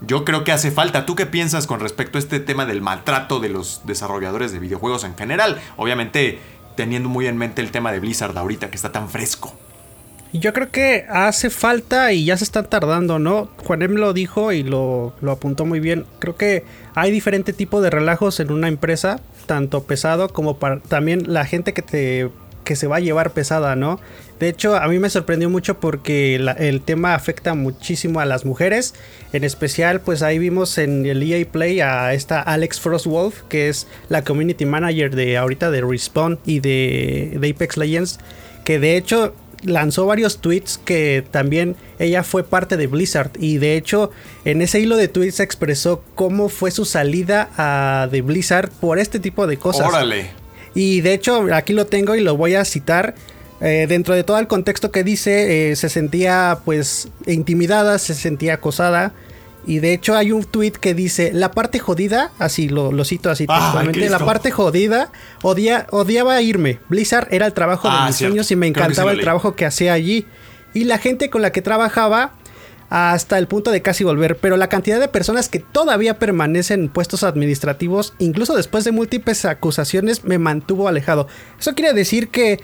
yo 0.00 0.24
creo 0.24 0.44
que 0.44 0.52
hace 0.52 0.70
falta. 0.70 1.06
¿Tú 1.06 1.14
qué 1.14 1.26
piensas 1.26 1.66
con 1.66 1.80
respecto 1.80 2.18
a 2.18 2.20
este 2.20 2.40
tema 2.40 2.66
del 2.66 2.82
maltrato 2.82 3.40
de 3.40 3.48
los 3.48 3.82
desarrolladores 3.84 4.52
de 4.52 4.58
videojuegos 4.58 5.04
en 5.04 5.16
general? 5.16 5.60
Obviamente 5.76 6.40
teniendo 6.76 7.08
muy 7.08 7.26
en 7.26 7.36
mente 7.36 7.62
el 7.62 7.70
tema 7.70 7.92
de 7.92 8.00
Blizzard 8.00 8.36
ahorita 8.36 8.70
que 8.70 8.76
está 8.76 8.92
tan 8.92 9.08
fresco. 9.08 9.54
Yo 10.32 10.52
creo 10.52 10.70
que 10.70 11.06
hace 11.08 11.48
falta 11.48 12.12
y 12.12 12.24
ya 12.24 12.36
se 12.36 12.42
está 12.42 12.64
tardando, 12.64 13.20
¿no? 13.20 13.48
Juanem 13.64 13.92
lo 13.92 14.12
dijo 14.12 14.50
y 14.50 14.64
lo, 14.64 15.14
lo 15.20 15.30
apuntó 15.30 15.64
muy 15.64 15.78
bien. 15.78 16.06
Creo 16.18 16.36
que 16.36 16.64
hay 16.96 17.12
diferente 17.12 17.52
tipo 17.52 17.80
de 17.80 17.90
relajos 17.90 18.40
en 18.40 18.50
una 18.50 18.66
empresa, 18.66 19.20
tanto 19.46 19.84
pesado 19.84 20.28
como 20.28 20.58
para 20.58 20.80
también 20.80 21.32
la 21.32 21.44
gente 21.44 21.72
que 21.72 21.82
te 21.82 22.30
que 22.64 22.76
se 22.76 22.86
va 22.86 22.96
a 22.96 23.00
llevar 23.00 23.30
pesada, 23.30 23.76
¿no? 23.76 24.00
De 24.40 24.48
hecho, 24.48 24.76
a 24.76 24.88
mí 24.88 24.98
me 24.98 25.10
sorprendió 25.10 25.48
mucho 25.48 25.78
porque 25.78 26.34
el 26.34 26.80
tema 26.80 27.14
afecta 27.14 27.54
muchísimo 27.54 28.20
a 28.20 28.24
las 28.24 28.44
mujeres. 28.44 28.94
En 29.32 29.44
especial, 29.44 30.00
pues 30.00 30.22
ahí 30.22 30.38
vimos 30.38 30.76
en 30.78 31.06
el 31.06 31.22
EA 31.22 31.46
Play 31.50 31.80
a 31.80 32.12
esta 32.14 32.40
Alex 32.40 32.80
Frostwolf, 32.80 33.42
que 33.48 33.68
es 33.68 33.86
la 34.08 34.24
community 34.24 34.66
manager 34.66 35.14
de 35.14 35.36
ahorita 35.36 35.70
de 35.70 35.82
Respawn 35.82 36.38
y 36.44 36.60
de, 36.60 37.36
de 37.40 37.50
Apex 37.50 37.76
Legends, 37.76 38.18
que 38.64 38.78
de 38.80 38.96
hecho 38.96 39.34
lanzó 39.64 40.06
varios 40.06 40.38
tweets 40.38 40.78
que 40.78 41.24
también 41.30 41.76
ella 41.98 42.22
fue 42.22 42.44
parte 42.44 42.76
de 42.76 42.86
Blizzard 42.86 43.30
y 43.38 43.58
de 43.58 43.76
hecho 43.76 44.10
en 44.44 44.62
ese 44.62 44.80
hilo 44.80 44.96
de 44.96 45.08
tweets 45.08 45.40
expresó 45.40 46.04
cómo 46.14 46.48
fue 46.48 46.70
su 46.70 46.84
salida 46.84 47.50
a, 47.56 48.08
de 48.10 48.22
Blizzard 48.22 48.70
por 48.70 48.98
este 48.98 49.20
tipo 49.20 49.46
de 49.46 49.56
cosas. 49.56 49.88
Órale. 49.88 50.30
Y 50.74 51.00
de 51.00 51.14
hecho 51.14 51.46
aquí 51.52 51.72
lo 51.72 51.86
tengo 51.86 52.14
y 52.14 52.20
lo 52.20 52.36
voy 52.36 52.54
a 52.54 52.64
citar. 52.64 53.14
Eh, 53.60 53.86
dentro 53.88 54.14
de 54.14 54.24
todo 54.24 54.38
el 54.38 54.46
contexto 54.46 54.90
que 54.90 55.04
dice, 55.04 55.70
eh, 55.70 55.76
se 55.76 55.88
sentía 55.88 56.58
pues 56.64 57.08
intimidada, 57.26 57.98
se 57.98 58.14
sentía 58.14 58.54
acosada. 58.54 59.12
Y 59.66 59.78
de 59.78 59.94
hecho 59.94 60.14
hay 60.14 60.30
un 60.30 60.44
tweet 60.44 60.72
que 60.72 60.92
dice, 60.92 61.32
la 61.32 61.50
parte 61.50 61.78
jodida, 61.78 62.32
así 62.38 62.68
lo, 62.68 62.92
cito 63.04 63.30
así 63.30 63.46
textualmente, 63.46 64.10
la 64.10 64.18
parte 64.18 64.50
jodida, 64.50 65.10
odia, 65.42 65.86
odiaba 65.90 66.40
irme. 66.42 66.80
Blizzard 66.90 67.28
era 67.30 67.46
el 67.46 67.54
trabajo 67.54 67.88
de 67.88 67.96
ah, 67.96 68.06
mis 68.06 68.16
sueños 68.16 68.50
y 68.50 68.56
me 68.56 68.66
encantaba 68.66 69.12
el 69.12 69.20
trabajo 69.20 69.54
que 69.54 69.64
hacía 69.64 69.94
allí. 69.94 70.26
Y 70.74 70.84
la 70.84 70.98
gente 70.98 71.30
con 71.30 71.40
la 71.40 71.50
que 71.50 71.62
trabajaba 71.62 72.34
hasta 72.90 73.38
el 73.38 73.48
punto 73.48 73.70
de 73.70 73.80
casi 73.80 74.04
volver, 74.04 74.36
pero 74.36 74.56
la 74.56 74.68
cantidad 74.68 75.00
de 75.00 75.08
personas 75.08 75.48
que 75.48 75.60
todavía 75.60 76.18
permanecen 76.18 76.80
en 76.80 76.88
puestos 76.88 77.22
administrativos, 77.22 78.12
incluso 78.18 78.54
después 78.54 78.84
de 78.84 78.92
múltiples 78.92 79.44
acusaciones, 79.46 80.24
me 80.24 80.38
mantuvo 80.38 80.88
alejado. 80.88 81.26
Eso 81.58 81.74
quiere 81.74 81.92
decir 81.92 82.28
que 82.28 82.60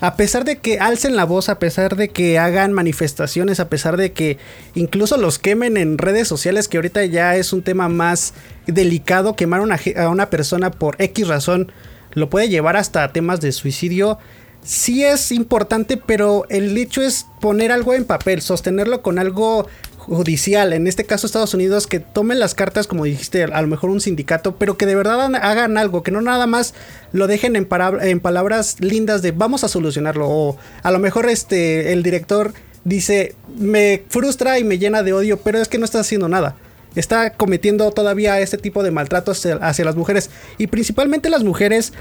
a 0.00 0.16
pesar 0.16 0.44
de 0.44 0.58
que 0.58 0.78
alcen 0.78 1.14
la 1.14 1.24
voz, 1.24 1.48
a 1.48 1.58
pesar 1.58 1.96
de 1.96 2.08
que 2.08 2.38
hagan 2.38 2.72
manifestaciones, 2.72 3.60
a 3.60 3.68
pesar 3.68 3.96
de 3.96 4.12
que 4.12 4.38
incluso 4.74 5.16
los 5.16 5.38
quemen 5.38 5.76
en 5.76 5.98
redes 5.98 6.26
sociales, 6.26 6.68
que 6.68 6.78
ahorita 6.78 7.04
ya 7.04 7.36
es 7.36 7.52
un 7.52 7.62
tema 7.62 7.88
más 7.88 8.34
delicado, 8.66 9.36
quemar 9.36 9.60
a 9.96 10.08
una 10.08 10.30
persona 10.30 10.70
por 10.70 11.00
X 11.00 11.28
razón 11.28 11.72
lo 12.14 12.30
puede 12.30 12.48
llevar 12.48 12.76
hasta 12.76 13.12
temas 13.12 13.40
de 13.40 13.52
suicidio. 13.52 14.18
Sí 14.62 15.04
es 15.04 15.32
importante, 15.32 15.96
pero 15.96 16.44
el 16.48 16.76
hecho 16.78 17.02
es 17.02 17.26
poner 17.40 17.72
algo 17.72 17.94
en 17.94 18.04
papel, 18.04 18.42
sostenerlo 18.42 19.02
con 19.02 19.18
algo 19.18 19.66
judicial, 20.06 20.72
en 20.72 20.86
este 20.86 21.04
caso 21.04 21.26
Estados 21.26 21.54
Unidos, 21.54 21.86
que 21.86 22.00
tomen 22.00 22.38
las 22.38 22.54
cartas, 22.54 22.86
como 22.86 23.04
dijiste, 23.04 23.44
a 23.44 23.62
lo 23.62 23.68
mejor 23.68 23.90
un 23.90 24.00
sindicato, 24.00 24.56
pero 24.56 24.76
que 24.76 24.86
de 24.86 24.94
verdad 24.94 25.34
hagan 25.36 25.78
algo, 25.78 26.02
que 26.02 26.10
no 26.10 26.20
nada 26.20 26.46
más 26.46 26.74
lo 27.12 27.26
dejen 27.26 27.56
en, 27.56 27.68
en 28.00 28.20
palabras 28.20 28.76
lindas 28.80 29.22
de 29.22 29.30
vamos 29.32 29.64
a 29.64 29.68
solucionarlo, 29.68 30.28
o 30.28 30.56
a 30.82 30.90
lo 30.90 30.98
mejor 30.98 31.28
este, 31.28 31.92
el 31.92 32.02
director 32.02 32.52
dice, 32.84 33.36
me 33.56 34.04
frustra 34.08 34.58
y 34.58 34.64
me 34.64 34.78
llena 34.78 35.02
de 35.02 35.12
odio, 35.12 35.38
pero 35.38 35.58
es 35.58 35.68
que 35.68 35.78
no 35.78 35.84
está 35.84 36.00
haciendo 36.00 36.28
nada. 36.28 36.56
Está 36.94 37.30
cometiendo 37.30 37.90
todavía 37.92 38.40
este 38.40 38.58
tipo 38.58 38.82
de 38.82 38.90
maltratos 38.90 39.46
hacia 39.46 39.84
las 39.84 39.96
mujeres 39.96 40.30
y 40.58 40.66
principalmente 40.66 41.30
las 41.30 41.42
mujeres 41.42 41.92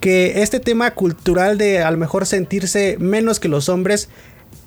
que 0.00 0.42
este 0.42 0.58
tema 0.58 0.92
cultural 0.92 1.56
de 1.56 1.82
a 1.82 1.90
lo 1.90 1.98
mejor 1.98 2.26
sentirse 2.26 2.96
menos 2.98 3.38
que 3.38 3.48
los 3.48 3.68
hombres, 3.68 4.08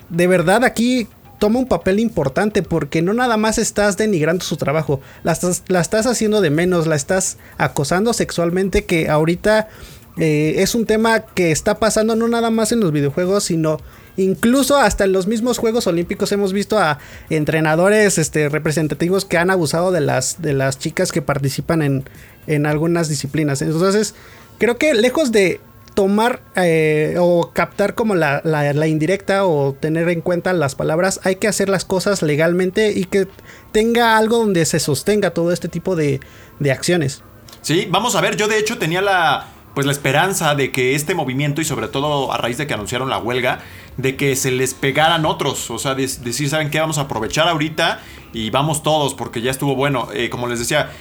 de 0.10 0.28
verdad 0.28 0.64
aquí 0.64 1.10
toma 1.44 1.60
un 1.60 1.68
papel 1.68 2.00
importante 2.00 2.64
porque 2.64 3.02
no 3.02 3.14
nada 3.14 3.36
más 3.36 3.58
estás 3.58 3.98
denigrando 3.98 4.46
su 4.46 4.56
trabajo, 4.56 5.02
la 5.24 5.34
estás, 5.34 6.06
haciendo 6.08 6.40
de 6.40 6.50
menos, 6.50 6.88
la 6.88 6.96
estás 6.96 7.38
acosando 7.58 8.14
sexualmente 8.14 8.86
que 8.86 9.10
ahorita 9.10 9.68
eh, 10.16 10.54
es 10.60 10.74
un 10.74 10.86
tema 10.86 11.26
que 11.26 11.52
está 11.52 11.80
pasando 11.80 12.16
no 12.16 12.30
nada 12.30 12.50
más 12.50 12.72
en 12.72 12.80
los 12.80 12.94
videojuegos, 12.94 13.44
sino 13.44 13.82
incluso 14.16 14.78
hasta 14.78 15.04
en 15.04 15.12
los 15.12 15.28
mismos 15.28 15.58
Juegos 15.58 15.86
Olímpicos 15.86 16.32
hemos 16.32 16.54
visto 16.54 16.80
a 16.80 17.00
entrenadores 17.30 18.18
este, 18.18 18.48
representativos 18.48 19.26
que 19.26 19.38
han 19.38 19.50
abusado 19.50 19.92
de 19.92 20.00
las, 20.00 20.42
de 20.42 20.54
las 20.54 20.80
chicas 20.80 21.12
que 21.12 21.22
participan 21.22 21.82
en, 21.82 22.06
en 22.48 22.66
algunas 22.66 23.10
disciplinas. 23.10 23.62
Entonces, 23.62 24.16
creo 24.60 24.78
que 24.78 24.94
lejos 24.94 25.34
de 25.34 25.60
tomar 25.94 26.42
eh, 26.56 27.16
o 27.20 27.52
captar 27.54 27.96
como 27.96 28.16
la, 28.16 28.42
indirecta 28.88 29.46
o 29.46 29.74
tener 29.74 30.10
en 30.10 30.22
cuenta 30.22 30.54
las 30.54 30.76
palabras, 30.76 31.20
hay 31.24 31.36
que 31.36 31.48
hacer 31.48 31.70
las 31.70 31.86
cosas 31.86 32.22
legalmente 32.22 32.92
y 32.92 33.06
que 33.06 33.28
tenga 33.72 34.18
algo 34.18 34.38
donde 34.38 34.66
se 34.66 34.80
sostenga 34.80 35.32
todo 35.32 35.52
este 35.52 35.68
tipo 35.68 35.96
de, 35.96 36.20
de 36.60 36.72
acciones. 36.72 37.24
Sí, 37.62 37.88
vamos 37.90 38.16
a 38.16 38.22
ver, 38.22 38.36
yo 38.36 38.48
de 38.48 38.60
hecho 38.60 38.78
tenía 38.78 39.02
la, 39.02 39.48
pues 39.74 39.86
la 39.86 39.92
esperanza 39.92 40.56
de 40.56 40.72
que 40.72 40.96
este 40.96 41.16
movimiento 41.16 41.62
y 41.62 41.66
sobre 41.66 41.88
todo 41.88 42.32
a 42.32 42.38
raíz 42.38 42.58
de 42.58 42.68
que 42.68 42.74
anunciaron 42.74 43.10
la 43.10 43.18
huelga, 43.18 43.60
de 43.98 44.16
que 44.16 44.36
se 44.36 44.52
les 44.52 44.74
pegaran 44.74 45.26
otros, 45.26 45.70
o 45.72 45.80
sea, 45.80 45.96
decir, 45.96 46.50
¿saben 46.50 46.70
qué? 46.70 46.80
Vamos 46.80 46.98
a 46.98 47.02
aprovechar 47.02 47.48
ahorita 47.48 48.02
y 48.34 48.50
vamos 48.50 48.84
todos 48.84 49.14
porque 49.14 49.42
ya 49.42 49.52
estuvo 49.52 49.76
bueno. 49.76 50.10
Eh, 50.14 50.30
como 50.30 50.48
les 50.48 50.60
decía, 50.60 50.92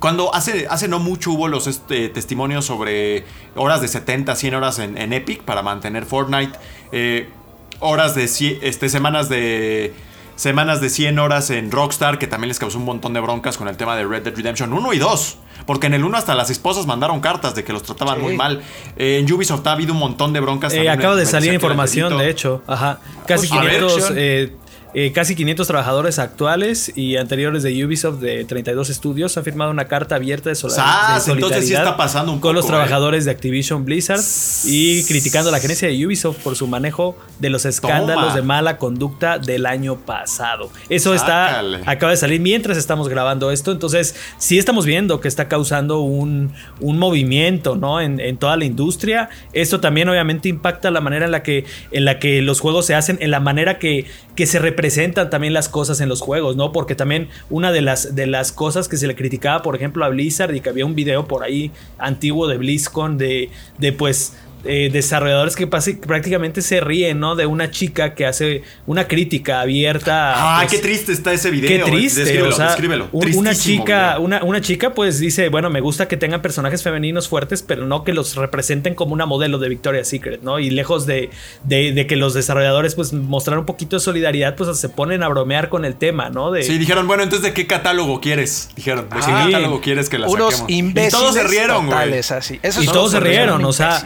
cuando 0.00 0.34
hace, 0.34 0.66
hace 0.68 0.88
no 0.88 0.98
mucho 0.98 1.30
hubo 1.30 1.46
los 1.46 1.66
este, 1.66 2.08
testimonios 2.08 2.64
sobre 2.64 3.24
horas 3.54 3.82
de 3.82 3.88
70, 3.88 4.34
100 4.34 4.54
horas 4.54 4.78
en, 4.78 5.12
Epic 5.12 5.42
para 5.42 5.62
mantener 5.62 6.06
Fortnite, 6.06 6.58
eh, 6.90 7.28
horas 7.80 8.14
de 8.14 8.24
este, 8.24 8.88
semanas 8.88 9.28
de 9.28 9.92
semanas 10.36 10.80
de 10.80 10.88
100 10.88 11.18
horas 11.18 11.50
en 11.50 11.70
Rockstar, 11.70 12.18
que 12.18 12.26
también 12.26 12.48
les 12.48 12.58
causó 12.58 12.78
un 12.78 12.86
montón 12.86 13.12
de 13.12 13.20
broncas 13.20 13.58
con 13.58 13.68
el 13.68 13.76
tema 13.76 13.94
de 13.94 14.06
Red 14.06 14.22
Dead 14.22 14.34
Redemption 14.34 14.72
1 14.72 14.92
y 14.94 14.98
2. 14.98 15.36
Porque 15.66 15.88
en 15.88 15.92
el 15.92 16.02
1 16.02 16.16
hasta 16.16 16.34
las 16.34 16.48
esposas 16.48 16.86
mandaron 16.86 17.20
cartas 17.20 17.54
de 17.54 17.62
que 17.62 17.74
los 17.74 17.82
trataban 17.82 18.22
muy 18.22 18.34
mal. 18.34 18.62
en 18.96 19.30
Ubisoft 19.30 19.66
ha 19.66 19.72
habido 19.72 19.92
un 19.92 19.98
montón 19.98 20.32
de 20.32 20.40
broncas. 20.40 20.72
Eh, 20.72 20.88
acaba 20.88 21.14
de 21.14 21.26
salir 21.26 21.52
información, 21.52 22.16
de 22.16 22.30
hecho. 22.30 22.62
Ajá. 22.66 23.00
Casi 23.26 23.50
500 23.50 24.12
eh, 24.92 25.12
casi 25.12 25.36
500 25.36 25.66
trabajadores 25.66 26.18
actuales 26.18 26.92
y 26.96 27.16
anteriores 27.16 27.62
de 27.62 27.84
Ubisoft 27.84 28.18
de 28.18 28.44
32 28.44 28.90
estudios 28.90 29.36
han 29.36 29.44
firmado 29.44 29.70
una 29.70 29.86
carta 29.86 30.16
abierta 30.16 30.48
de, 30.48 30.56
solidaridad 30.56 31.96
con 32.40 32.54
los 32.56 32.64
¿eh? 32.64 32.68
trabajadores 32.68 33.24
de 33.24 33.30
Activision 33.30 33.84
Blizzard 33.84 34.20
y 34.64 35.04
criticando 35.04 35.50
a 35.50 35.52
la 35.52 35.60
gerencia 35.60 35.86
de 35.86 36.06
Ubisoft 36.06 36.38
por 36.38 36.56
su 36.56 36.66
manejo 36.66 37.16
de 37.38 37.50
los 37.50 37.66
escándalos 37.66 38.34
de 38.34 38.42
mala 38.42 38.78
conducta 38.78 39.38
del 39.38 39.66
año 39.66 39.96
pasado. 39.96 40.70
Eso 40.88 41.14
está 41.14 41.60
acaba 41.86 42.10
de 42.10 42.16
salir 42.16 42.40
mientras 42.40 42.76
estamos 42.76 43.08
grabando 43.08 43.50
esto, 43.52 43.70
entonces 43.70 44.16
sí 44.38 44.58
estamos 44.58 44.86
viendo 44.86 45.20
que 45.20 45.28
está 45.28 45.46
causando 45.46 46.00
un, 46.00 46.52
movimiento 46.80 47.76
¿no? 47.76 48.00
En, 48.00 48.18
en, 48.18 48.36
toda 48.36 48.56
la 48.56 48.64
industria. 48.64 49.28
Esto 49.52 49.80
también 49.80 50.08
obviamente 50.08 50.48
impacta 50.48 50.90
la 50.90 51.00
manera 51.00 51.26
en 51.26 51.30
la 51.30 51.42
que, 51.42 51.64
en 51.92 52.04
la 52.04 52.18
que 52.18 52.42
los 52.42 52.60
juegos 52.60 52.86
se 52.86 52.94
hacen, 52.94 53.18
en 53.20 53.30
la 53.30 53.40
manera 53.40 53.78
que, 53.78 54.06
que 54.34 54.46
se 54.46 54.58
representan 54.58 54.79
presentan 54.80 55.28
también 55.28 55.52
las 55.52 55.68
cosas 55.68 56.00
en 56.00 56.08
los 56.08 56.22
juegos, 56.22 56.56
¿no? 56.56 56.72
Porque 56.72 56.94
también 56.94 57.28
una 57.50 57.70
de 57.70 57.82
las, 57.82 58.14
de 58.14 58.26
las 58.26 58.50
cosas 58.50 58.88
que 58.88 58.96
se 58.96 59.06
le 59.06 59.14
criticaba, 59.14 59.60
por 59.60 59.76
ejemplo, 59.76 60.06
a 60.06 60.08
Blizzard 60.08 60.54
y 60.54 60.62
que 60.62 60.70
había 60.70 60.86
un 60.86 60.94
video 60.94 61.28
por 61.28 61.42
ahí 61.44 61.70
antiguo 61.98 62.48
de 62.48 62.56
BlizzCon 62.56 63.18
de, 63.18 63.50
de 63.76 63.92
pues 63.92 64.38
eh, 64.64 64.90
desarrolladores 64.92 65.56
que 65.56 65.66
prácticamente 65.66 66.62
se 66.62 66.80
ríen, 66.80 67.20
¿no? 67.20 67.36
De 67.36 67.46
una 67.46 67.70
chica 67.70 68.14
que 68.14 68.26
hace 68.26 68.62
una 68.86 69.08
crítica 69.08 69.60
abierta. 69.60 70.60
Ah, 70.60 70.66
qué 70.68 70.78
triste 70.78 71.12
está 71.12 71.32
ese 71.32 71.50
video. 71.50 71.68
Qué 71.68 71.76
eh. 71.76 71.84
triste. 71.84 72.24
Descríbelo, 72.24 73.08
una 73.12 73.54
chica, 73.54 74.18
una, 74.18 74.42
una, 74.42 74.60
chica, 74.60 74.94
pues 74.94 75.18
dice, 75.18 75.48
bueno, 75.48 75.70
me 75.70 75.80
gusta 75.80 76.08
que 76.08 76.16
tengan 76.16 76.42
personajes 76.42 76.82
femeninos 76.82 77.28
fuertes, 77.28 77.62
pero 77.62 77.86
no 77.86 78.04
que 78.04 78.12
los 78.12 78.36
representen 78.36 78.94
como 78.94 79.12
una 79.14 79.26
modelo 79.26 79.58
de 79.58 79.68
Victoria's 79.68 80.08
Secret, 80.08 80.42
¿no? 80.42 80.58
Y 80.58 80.70
lejos 80.70 81.06
de, 81.06 81.30
de, 81.64 82.06
que 82.06 82.16
los 82.16 82.34
desarrolladores, 82.34 82.94
pues, 82.94 83.12
mostraran 83.12 83.60
un 83.60 83.66
poquito 83.66 83.96
de 83.96 84.00
solidaridad, 84.00 84.56
pues 84.56 84.78
se 84.78 84.88
ponen 84.88 85.22
a 85.22 85.28
bromear 85.28 85.68
con 85.68 85.84
el 85.84 85.94
tema, 85.96 86.30
¿no? 86.30 86.50
De, 86.50 86.62
sí, 86.62 86.78
dijeron, 86.78 87.06
bueno, 87.06 87.22
entonces, 87.22 87.48
¿de 87.48 87.54
qué 87.54 87.66
catálogo 87.66 88.20
quieres? 88.20 88.68
Dijeron, 88.76 89.08
¿de 89.08 89.16
qué 89.16 89.26
catálogo 89.26 89.80
quieres 89.80 90.08
que 90.08 90.18
la 90.18 90.28
Unos 90.28 90.64
y 90.68 90.92
todos 91.10 91.34
se 91.34 91.44
rieron, 91.44 91.86
güey. 91.86 92.18
Así. 92.18 92.60
y 92.62 92.86
todos 92.86 93.12
se 93.12 93.20
rieron, 93.20 93.64
o 93.64 93.72
sea, 93.72 94.04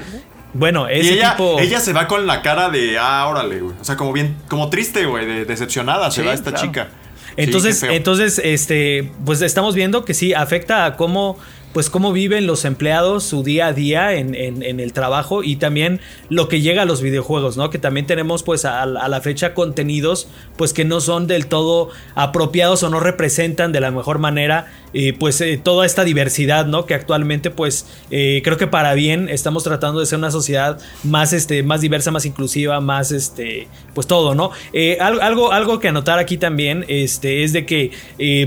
Bueno, 0.54 0.86
Y 0.90 1.08
ella, 1.08 1.32
tipo. 1.32 1.58
ella 1.58 1.80
se 1.80 1.92
va 1.92 2.06
con 2.06 2.26
la 2.26 2.40
cara 2.40 2.70
de, 2.70 2.96
ah, 2.98 3.26
órale, 3.28 3.60
güey. 3.60 3.74
O 3.80 3.84
sea, 3.84 3.96
como 3.96 4.12
bien, 4.12 4.36
como 4.48 4.70
triste, 4.70 5.04
güey, 5.04 5.26
de, 5.26 5.44
decepcionada 5.44 6.10
se 6.10 6.22
va 6.22 6.32
esta 6.32 6.52
claro. 6.52 6.66
chica. 6.66 6.88
Entonces, 7.36 7.80
Sí, 7.80 7.86
entonces, 7.90 8.40
este, 8.42 9.10
pues 9.24 9.42
estamos 9.42 9.74
viendo 9.74 10.04
que 10.04 10.14
sí 10.14 10.32
afecta 10.32 10.84
a 10.84 10.94
cómo, 10.96 11.36
pues 11.72 11.90
cómo 11.90 12.12
viven 12.12 12.46
los 12.46 12.64
empleados 12.64 13.24
su 13.24 13.42
día 13.42 13.66
a 13.66 13.72
día 13.72 14.12
en, 14.14 14.36
en- 14.36 14.62
en 14.62 14.78
el 14.78 14.92
trabajo 14.92 15.42
y 15.42 15.56
también 15.56 16.00
lo 16.28 16.46
que 16.48 16.60
llega 16.60 16.82
a 16.82 16.84
los 16.84 17.02
videojuegos, 17.02 17.56
¿no? 17.56 17.70
Que 17.70 17.78
también 17.78 18.06
tenemos, 18.06 18.44
pues, 18.44 18.64
a, 18.64 18.82
a 18.82 19.08
la 19.08 19.20
fecha 19.20 19.52
contenidos, 19.54 20.28
pues, 20.56 20.72
que 20.72 20.84
no 20.84 21.00
son 21.00 21.26
del 21.26 21.48
todo 21.48 21.90
apropiados 22.14 22.84
o 22.84 22.90
no 22.90 23.00
representan 23.00 23.72
de 23.72 23.80
la 23.80 23.90
mejor 23.90 24.20
manera, 24.20 24.68
eh, 24.94 25.12
pues, 25.12 25.40
eh, 25.40 25.60
toda 25.62 25.84
esta 25.84 26.04
diversidad, 26.04 26.66
¿no? 26.66 26.86
Que 26.86 26.94
actualmente, 26.94 27.50
pues, 27.50 27.86
eh, 28.10 28.40
creo 28.44 28.56
que 28.56 28.66
para 28.66 28.94
bien 28.94 29.28
estamos 29.28 29.64
tratando 29.64 30.00
de 30.00 30.06
ser 30.06 30.18
una 30.18 30.30
sociedad 30.30 30.78
más, 31.02 31.32
este, 31.32 31.62
más 31.62 31.80
diversa, 31.80 32.10
más 32.10 32.24
inclusiva, 32.24 32.80
más, 32.80 33.12
este, 33.12 33.68
pues, 33.94 34.06
todo, 34.06 34.34
¿no? 34.34 34.50
Al- 35.00 35.20
algo, 35.20 35.52
algo 35.52 35.78
que 35.80 35.88
anotar 35.88 36.18
aquí 36.18 36.36
también, 36.38 36.84
este, 36.88 37.42
es 37.44 37.52
de 37.52 37.66
que, 37.66 37.90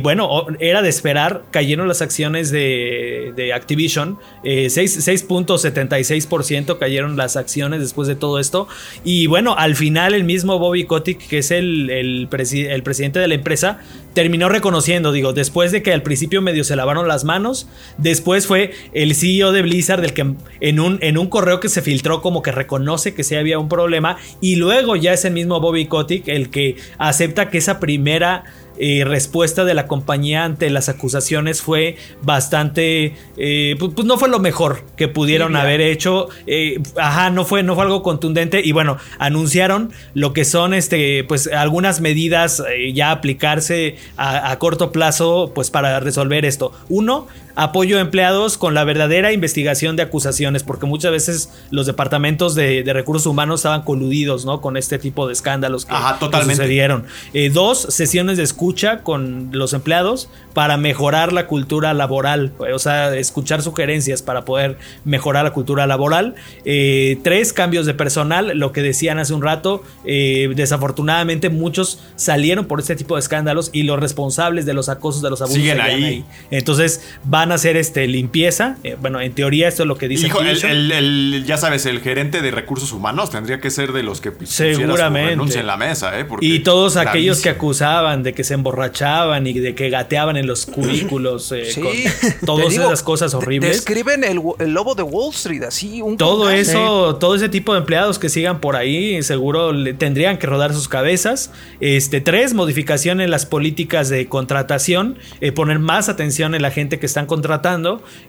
bueno, 0.01 0.45
era 0.59 0.81
de 0.81 0.89
esperar, 0.89 1.43
cayeron 1.51 1.87
las 1.87 2.01
acciones 2.01 2.49
de, 2.51 3.33
de 3.35 3.53
Activision, 3.53 4.17
eh, 4.43 4.69
seis- 4.69 4.97
6.76% 5.05 6.77
cayeron 6.77 7.17
las 7.17 7.35
acciones 7.35 7.79
después 7.81 8.07
de 8.07 8.15
todo 8.15 8.39
esto, 8.39 8.67
y 9.03 9.27
bueno, 9.27 9.55
al 9.57 9.75
final 9.75 10.13
el 10.13 10.23
mismo 10.23 10.59
Bobby 10.59 10.85
Kotick, 10.85 11.27
que 11.27 11.39
es 11.39 11.51
el, 11.51 11.89
el 11.89 12.27
presidente 12.29 13.19
de 13.19 13.27
la 13.27 13.35
empresa, 13.35 13.79
terminó 14.13 14.49
reconociendo, 14.49 15.11
digo, 15.11 15.33
después 15.33 15.71
de 15.71 15.83
que 15.83 15.93
al 15.93 16.01
principio 16.01 16.36
medio 16.41 16.63
se 16.63 16.75
lavaron 16.75 17.07
las 17.07 17.23
manos, 17.23 17.67
después 17.97 18.47
fue 18.47 18.71
el 18.93 19.15
CEO 19.15 19.51
de 19.51 19.61
Blizzard, 19.61 20.01
del 20.01 20.13
que 20.13 20.35
en 20.61 20.79
un, 20.79 20.99
en 21.01 21.17
un 21.17 21.27
correo 21.27 21.59
que 21.59 21.69
se 21.69 21.81
filtró 21.81 22.21
como 22.21 22.41
que 22.41 22.51
reconoce 22.51 23.13
que 23.13 23.23
sí 23.23 23.35
había 23.35 23.59
un 23.59 23.69
problema, 23.69 24.17
y 24.41 24.55
luego 24.55 24.95
ya 24.95 25.13
es 25.13 25.25
el 25.25 25.33
mismo 25.33 25.59
Bobby 25.59 25.85
Kotick 25.87 26.27
el 26.27 26.49
que 26.49 26.77
acepta 26.97 27.49
que 27.49 27.57
esa 27.57 27.79
primera 27.79 28.43
eh, 28.79 29.03
respuesta 29.05 29.65
de 29.65 29.73
la 29.73 29.87
compañía 29.87 30.43
ante 30.43 30.69
las 30.69 30.89
acusaciones 30.89 31.61
fue 31.61 31.97
bastante 32.21 33.15
eh, 33.37 33.75
pues, 33.79 33.93
pues 33.95 34.07
no 34.07 34.17
fue 34.17 34.29
lo 34.29 34.39
mejor 34.39 34.83
que 34.95 35.07
pudieron 35.07 35.55
haber 35.55 35.81
hecho 35.81 36.29
eh, 36.45 36.79
ajá 36.97 37.29
no 37.29 37.45
fue 37.45 37.63
no 37.63 37.75
fue 37.75 37.83
algo 37.83 38.03
contundente 38.03 38.61
y 38.63 38.71
bueno 38.71 38.97
anunciaron 39.19 39.91
lo 40.13 40.33
que 40.33 40.45
son 40.45 40.73
este 40.73 41.23
pues 41.23 41.47
algunas 41.47 42.01
medidas 42.01 42.63
eh, 42.69 42.93
ya 42.93 43.11
aplicarse 43.11 43.97
a, 44.15 44.51
a 44.51 44.59
corto 44.59 44.91
plazo 44.91 45.51
pues 45.53 45.71
para 45.71 45.99
resolver 45.99 46.45
esto. 46.45 46.71
Uno 46.89 47.27
apoyo 47.57 47.97
a 47.97 48.01
empleados 48.01 48.55
con 48.55 48.75
la 48.75 48.83
verdadera 48.83 49.33
investigación 49.33 49.95
de 49.95 50.03
acusaciones, 50.03 50.61
porque 50.61 50.85
muchas 50.85 51.11
veces 51.11 51.49
los 51.71 51.87
departamentos 51.87 52.53
de, 52.53 52.83
de 52.83 52.93
recursos 52.93 53.25
humanos 53.25 53.61
estaban 53.61 53.81
coludidos, 53.81 54.45
¿no? 54.45 54.61
Con 54.61 54.77
este 54.77 54.99
tipo 54.99 55.25
de 55.25 55.33
escándalos 55.33 55.85
que, 55.85 55.93
Ajá, 55.95 56.13
que 56.13 56.19
totalmente. 56.19 56.55
sucedieron. 56.55 57.05
Eh, 57.33 57.49
dos, 57.49 57.81
sesiones 57.81 58.37
de 58.37 58.43
escucha 58.43 58.99
con 58.99 59.49
los 59.53 59.73
empleados 59.73 60.29
para 60.53 60.77
mejorar 60.77 61.33
la 61.33 61.47
cultura 61.47 61.95
laboral, 61.95 62.53
o 62.73 62.77
sea, 62.79 63.15
escuchar 63.15 63.63
sugerencias 63.63 64.21
para 64.21 64.45
poder 64.45 64.77
mejorar 65.03 65.43
la 65.43 65.51
cultura 65.51 65.87
laboral. 65.87 66.35
Eh, 66.63 67.17
tres, 67.23 67.53
cambios 67.53 67.87
de 67.87 67.95
personal, 67.95 68.55
lo 68.55 68.71
que 68.71 68.83
decían 68.83 69.17
hace 69.17 69.33
un 69.33 69.41
rato, 69.41 69.83
eh, 70.05 70.51
desafortunadamente 70.55 71.49
muchos 71.49 72.03
salieron 72.15 72.65
por 72.65 72.79
este 72.79 72.95
tipo 72.95 73.15
de 73.15 73.21
escándalos 73.21 73.71
y 73.73 73.81
los 73.81 73.99
responsables 73.99 74.67
de 74.67 74.75
los 74.75 74.89
acosos, 74.89 75.23
de 75.23 75.31
los 75.31 75.41
abusos 75.41 75.57
Siguen 75.57 75.77
seguían 75.77 76.03
ahí. 76.03 76.25
entonces 76.51 77.01
van 77.23 77.46
a 77.51 77.55
hacer 77.55 77.77
este 77.77 78.07
limpieza. 78.07 78.77
Eh, 78.83 78.95
bueno, 78.99 79.19
en 79.21 79.33
teoría 79.33 79.67
esto 79.67 79.83
es 79.83 79.87
lo 79.87 79.97
que 79.97 80.07
dice 80.07 80.27
Hijo, 80.27 80.39
el, 80.41 80.47
Activision. 80.47 80.71
el- 80.71 80.91
el- 80.91 81.45
ya 81.45 81.57
sabes, 81.57 81.85
el 81.85 81.99
gerente 82.01 82.41
de 82.41 82.51
recursos 82.51 82.91
humanos 82.91 83.29
tendría 83.29 83.59
que 83.59 83.69
ser 83.71 83.91
de 83.91 84.03
los 84.03 84.21
que 84.21 84.31
su 84.31 84.45
Seguramente. 84.45 85.29
renuncia 85.31 85.61
en 85.61 85.67
la 85.67 85.77
mesa, 85.77 86.19
¿eh? 86.19 86.25
Porque 86.25 86.45
Y 86.45 86.59
todos 86.59 86.97
aquellos 86.97 87.41
que 87.41 87.49
acusaban 87.49 88.23
de 88.23 88.33
que 88.33 88.43
se 88.43 88.53
emborrachaban 88.53 89.45
y 89.47 89.53
de 89.53 89.75
que 89.75 89.89
gateaban 89.89 90.37
en 90.37 90.47
los 90.47 90.65
cubículos 90.65 91.51
eh, 91.51 91.71
Sí, 91.71 91.81
con 91.81 91.91
te 91.91 92.45
todas 92.45 92.69
digo, 92.69 92.85
esas 92.85 93.03
cosas 93.03 93.33
horribles. 93.33 93.71
Describen 93.71 94.23
el, 94.23 94.39
el 94.59 94.71
lobo 94.71 94.95
de 94.95 95.03
Wall 95.03 95.33
Street, 95.33 95.63
así 95.63 96.01
un 96.01 96.17
Todo 96.17 96.49
eso, 96.49 97.15
todo 97.17 97.35
ese 97.35 97.49
tipo 97.49 97.73
de 97.73 97.79
empleados 97.79 98.19
que 98.19 98.29
sigan 98.29 98.59
por 98.59 98.75
ahí, 98.75 99.21
seguro 99.23 99.71
le 99.73 99.93
tendrían 99.93 100.37
que 100.37 100.47
rodar 100.47 100.73
sus 100.73 100.87
cabezas. 100.87 101.51
Este, 101.79 102.21
tres, 102.21 102.53
modificación 102.53 103.21
en 103.21 103.31
las 103.31 103.45
políticas 103.45 104.09
de 104.09 104.27
contratación, 104.27 105.17
eh, 105.41 105.51
poner 105.51 105.79
más 105.79 106.09
atención 106.09 106.55
en 106.55 106.61
la 106.61 106.71
gente 106.71 106.99
que 106.99 107.05
están 107.05 107.25
contratando. 107.25 107.36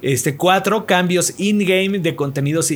Este, 0.03 0.37
cuatro, 0.37 0.87
cambios 0.87 1.35
in-game 1.39 1.99
de 1.99 2.17
contenidos 2.17 2.71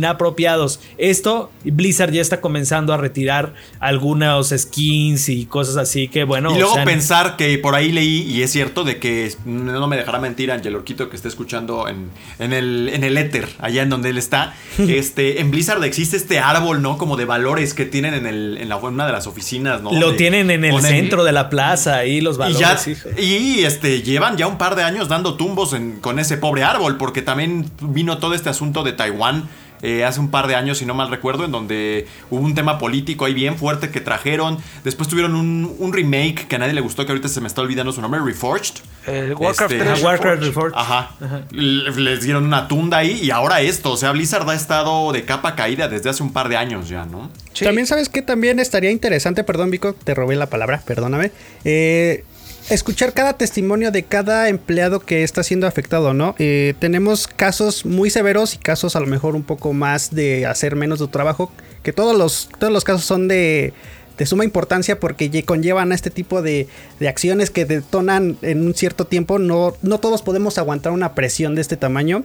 inapropiados. 0.00 0.80
Esto, 0.98 1.50
Blizzard 1.64 2.12
ya 2.12 2.20
está 2.22 2.40
comenzando 2.40 2.92
a 2.92 2.96
retirar 2.96 3.54
algunos 3.80 4.50
skins 4.56 5.28
y 5.28 5.46
cosas 5.46 5.76
así 5.76 6.08
que, 6.08 6.24
bueno. 6.24 6.50
Y 6.52 6.58
luego 6.58 6.72
o 6.72 6.74
sea, 6.74 6.84
pensar 6.84 7.36
que 7.36 7.58
por 7.58 7.74
ahí 7.74 7.92
leí, 7.92 8.22
y 8.22 8.42
es 8.42 8.50
cierto, 8.50 8.84
de 8.84 8.98
que 8.98 9.32
no 9.44 9.86
me 9.86 9.96
dejará 9.96 10.18
mentir 10.18 10.50
Angel 10.52 10.74
Orquito 10.76 11.10
que 11.10 11.16
esté 11.16 11.28
escuchando 11.28 11.88
en, 11.88 12.10
en 12.38 12.52
el, 12.52 12.90
en 12.92 13.04
el 13.04 13.16
éter, 13.16 13.48
allá 13.58 13.82
en 13.82 13.90
donde 13.90 14.10
él 14.10 14.18
está. 14.18 14.54
este, 14.78 15.40
en 15.40 15.50
Blizzard 15.50 15.82
existe 15.84 16.16
este 16.16 16.38
árbol, 16.38 16.82
¿no? 16.82 16.98
Como 16.98 17.16
de 17.16 17.24
valores 17.24 17.74
que 17.74 17.84
tienen 17.84 18.14
en, 18.14 18.26
el, 18.26 18.58
en 18.58 18.68
la, 18.68 18.76
una 18.76 19.06
de 19.06 19.12
las 19.12 19.26
oficinas, 19.26 19.82
¿no? 19.82 19.92
Lo 19.92 20.10
De- 20.12 20.16
tienen 20.16 20.50
en 20.50 20.64
el 20.64 20.80
centro 20.82 21.24
de 21.24 21.32
la 21.32 21.48
plaza, 21.50 21.96
ahí 21.96 22.20
los 22.20 22.36
Y, 22.36 22.38
valores. 22.38 22.86
ya, 22.86 23.20
y 23.20 23.64
este, 23.64 24.02
llevan 24.02 24.36
ya 24.36 24.46
un 24.46 24.58
par 24.58 24.74
de 24.76 24.82
años 24.82 25.08
dando 25.08 25.34
en- 25.72 26.00
con 26.00 26.18
ese 26.18 26.36
pobre 26.36 26.64
árbol, 26.64 26.96
porque 26.96 27.22
también 27.22 27.70
vino 27.80 28.18
todo 28.18 28.34
este 28.34 28.48
asunto 28.48 28.82
de 28.82 28.92
Taiwán 28.92 29.48
eh, 29.82 30.04
hace 30.04 30.20
un 30.20 30.30
par 30.30 30.46
de 30.46 30.54
años, 30.56 30.76
si 30.76 30.84
no 30.84 30.92
mal 30.92 31.08
recuerdo, 31.08 31.46
en 31.46 31.52
donde 31.52 32.06
hubo 32.28 32.42
un 32.42 32.54
tema 32.54 32.76
político 32.78 33.24
ahí 33.24 33.32
bien 33.32 33.56
fuerte 33.56 33.88
que 33.88 34.02
trajeron. 34.02 34.58
Después 34.84 35.08
tuvieron 35.08 35.34
un, 35.34 35.74
un 35.78 35.92
remake 35.94 36.46
que 36.46 36.56
a 36.56 36.58
nadie 36.58 36.74
le 36.74 36.82
gustó, 36.82 37.06
que 37.06 37.12
ahorita 37.12 37.28
se 37.28 37.40
me 37.40 37.46
está 37.46 37.62
olvidando 37.62 37.90
su 37.90 38.02
nombre, 38.02 38.20
Reforged. 38.22 38.74
El 39.06 39.32
Warcraft 39.34 39.72
Este, 39.72 39.82
3 39.86 39.98
Ah, 40.02 40.04
Warcraft 40.04 40.42
Reforged. 40.42 40.76
Ajá. 40.76 41.12
Le- 41.50 41.90
Les 41.92 42.20
dieron 42.22 42.44
una 42.44 42.68
tunda 42.68 42.98
ahí 42.98 43.20
y 43.22 43.30
ahora 43.30 43.62
esto. 43.62 43.92
O 43.92 43.96
sea, 43.96 44.12
Blizzard 44.12 44.46
ha 44.50 44.54
estado 44.54 45.12
de 45.12 45.24
capa 45.24 45.54
caída 45.56 45.88
desde 45.88 46.10
hace 46.10 46.22
un 46.22 46.34
par 46.34 46.50
de 46.50 46.58
años 46.58 46.90
ya, 46.90 47.06
¿no? 47.06 47.30
Sí. 47.54 47.64
También 47.64 47.86
sabes 47.86 48.10
que 48.10 48.20
también 48.20 48.58
estaría 48.58 48.90
interesante, 48.90 49.44
perdón 49.44 49.70
Vico, 49.70 49.94
te 49.94 50.14
robé 50.14 50.36
la 50.36 50.50
palabra, 50.50 50.82
perdóname. 50.84 51.32
eh, 51.64 52.24
escuchar 52.70 53.12
cada 53.12 53.34
testimonio 53.34 53.90
de 53.90 54.02
cada 54.04 54.48
empleado 54.48 55.00
que 55.00 55.22
está 55.22 55.42
siendo 55.42 55.66
afectado, 55.66 56.14
¿no? 56.14 56.34
Eh, 56.38 56.74
tenemos 56.78 57.26
casos 57.26 57.84
muy 57.84 58.10
severos 58.10 58.54
y 58.54 58.58
casos 58.58 58.96
a 58.96 59.00
lo 59.00 59.06
mejor 59.06 59.34
un 59.34 59.42
poco 59.42 59.72
más 59.72 60.14
de 60.14 60.46
hacer 60.46 60.76
menos 60.76 60.98
de 60.98 61.08
trabajo, 61.08 61.52
que 61.82 61.92
todos 61.92 62.16
los, 62.16 62.48
todos 62.58 62.72
los 62.72 62.84
casos 62.84 63.04
son 63.04 63.28
de, 63.28 63.72
de 64.18 64.26
suma 64.26 64.44
importancia 64.44 64.98
porque 65.00 65.30
lle- 65.30 65.44
conllevan 65.44 65.92
a 65.92 65.94
este 65.94 66.10
tipo 66.10 66.42
de, 66.42 66.68
de 66.98 67.08
acciones 67.08 67.50
que 67.50 67.64
detonan 67.64 68.36
en 68.42 68.64
un 68.66 68.74
cierto 68.74 69.06
tiempo. 69.06 69.38
No, 69.38 69.74
no 69.82 69.98
todos 69.98 70.22
podemos 70.22 70.58
aguantar 70.58 70.92
una 70.92 71.14
presión 71.14 71.54
de 71.54 71.60
este 71.62 71.76
tamaño. 71.76 72.24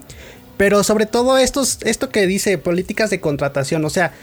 Pero 0.57 0.83
sobre 0.85 1.05
todo 1.05 1.37
estos, 1.37 1.79
esto 1.81 2.09
que 2.09 2.27
dice 2.27 2.57
políticas 2.57 3.09
de 3.09 3.19
contratación, 3.19 3.83
o 3.83 3.89
sea, 3.89 4.13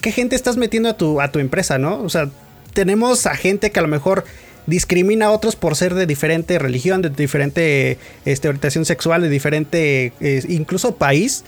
¿qué 0.00 0.12
gente 0.12 0.36
estás 0.36 0.56
metiendo 0.56 0.88
a 0.88 0.96
tu, 0.96 1.20
a 1.20 1.32
tu 1.32 1.40
empresa, 1.40 1.76
no? 1.76 2.00
O 2.02 2.08
sea, 2.08 2.30
tenemos 2.72 3.26
a 3.26 3.34
gente 3.34 3.72
que 3.72 3.78
a 3.80 3.82
lo 3.82 3.88
mejor 3.88 4.24
discrimina 4.66 5.26
a 5.26 5.30
otros 5.30 5.56
por 5.56 5.76
ser 5.76 5.94
de 5.94 6.06
diferente 6.06 6.58
religión, 6.58 7.02
de 7.02 7.10
diferente 7.10 7.98
este, 8.24 8.48
orientación 8.48 8.84
sexual, 8.84 9.22
de 9.22 9.28
diferente 9.28 10.12
eh, 10.20 10.42
incluso 10.48 10.96
país. 10.96 11.44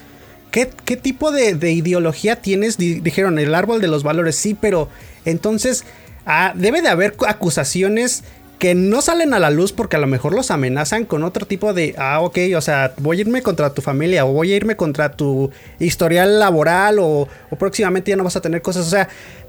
¿Qué, 0.51 0.71
qué 0.85 0.97
tipo 0.97 1.31
de, 1.31 1.55
de 1.55 1.73
ideología 1.73 2.37
tienes? 2.37 2.79
Di- 2.79 3.01
dijeron 3.01 3.39
el 3.39 3.55
árbol 3.55 3.81
de 3.81 3.89
los 3.89 4.03
valores, 4.03 4.35
sí, 4.37 4.57
pero 4.59 4.89
entonces 5.25 5.85
ah, 6.25 6.53
debe 6.57 6.81
de 6.81 6.89
haber 6.89 7.15
acusaciones 7.27 8.25
que 8.59 8.75
no 8.75 9.03
salen 9.03 9.35
a 9.35 9.39
la 9.39 9.51
luz 9.51 9.73
porque 9.73 9.95
a 9.95 10.01
lo 10.01 10.09
mejor 10.09 10.35
los 10.35 10.51
amenazan 10.51 11.05
con 11.05 11.23
otro 11.23 11.47
tipo 11.47 11.75
de, 11.75 11.95
ah, 11.97 12.21
ok, 12.21 12.39
o 12.57 12.61
sea, 12.61 12.93
voy 12.97 13.19
a 13.19 13.21
irme 13.21 13.43
contra 13.43 13.73
tu 13.73 13.83
familia 13.83 14.25
o 14.25 14.33
voy 14.33 14.53
a 14.53 14.57
irme 14.57 14.75
contra 14.75 15.13
tu 15.13 15.53
historial 15.79 16.41
laboral 16.41 16.99
o, 16.99 17.29
o 17.51 17.57
próximamente 17.57 18.11
ya 18.11 18.17
no 18.17 18.25
vas 18.25 18.35
a 18.35 18.41
tener 18.41 18.61
cosas, 18.61 18.87
o 18.87 18.91
sea, 18.91 19.09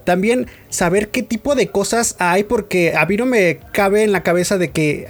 también 0.10 0.48
saber 0.70 1.10
qué 1.10 1.22
tipo 1.22 1.54
de 1.54 1.68
cosas 1.68 2.16
hay 2.18 2.44
porque 2.44 2.96
a 2.98 3.06
mí 3.06 3.16
no 3.16 3.28
me 3.28 3.60
cabe 3.74 4.04
en 4.04 4.12
la 4.12 4.24
cabeza 4.24 4.58
de 4.58 4.72
que 4.72 5.06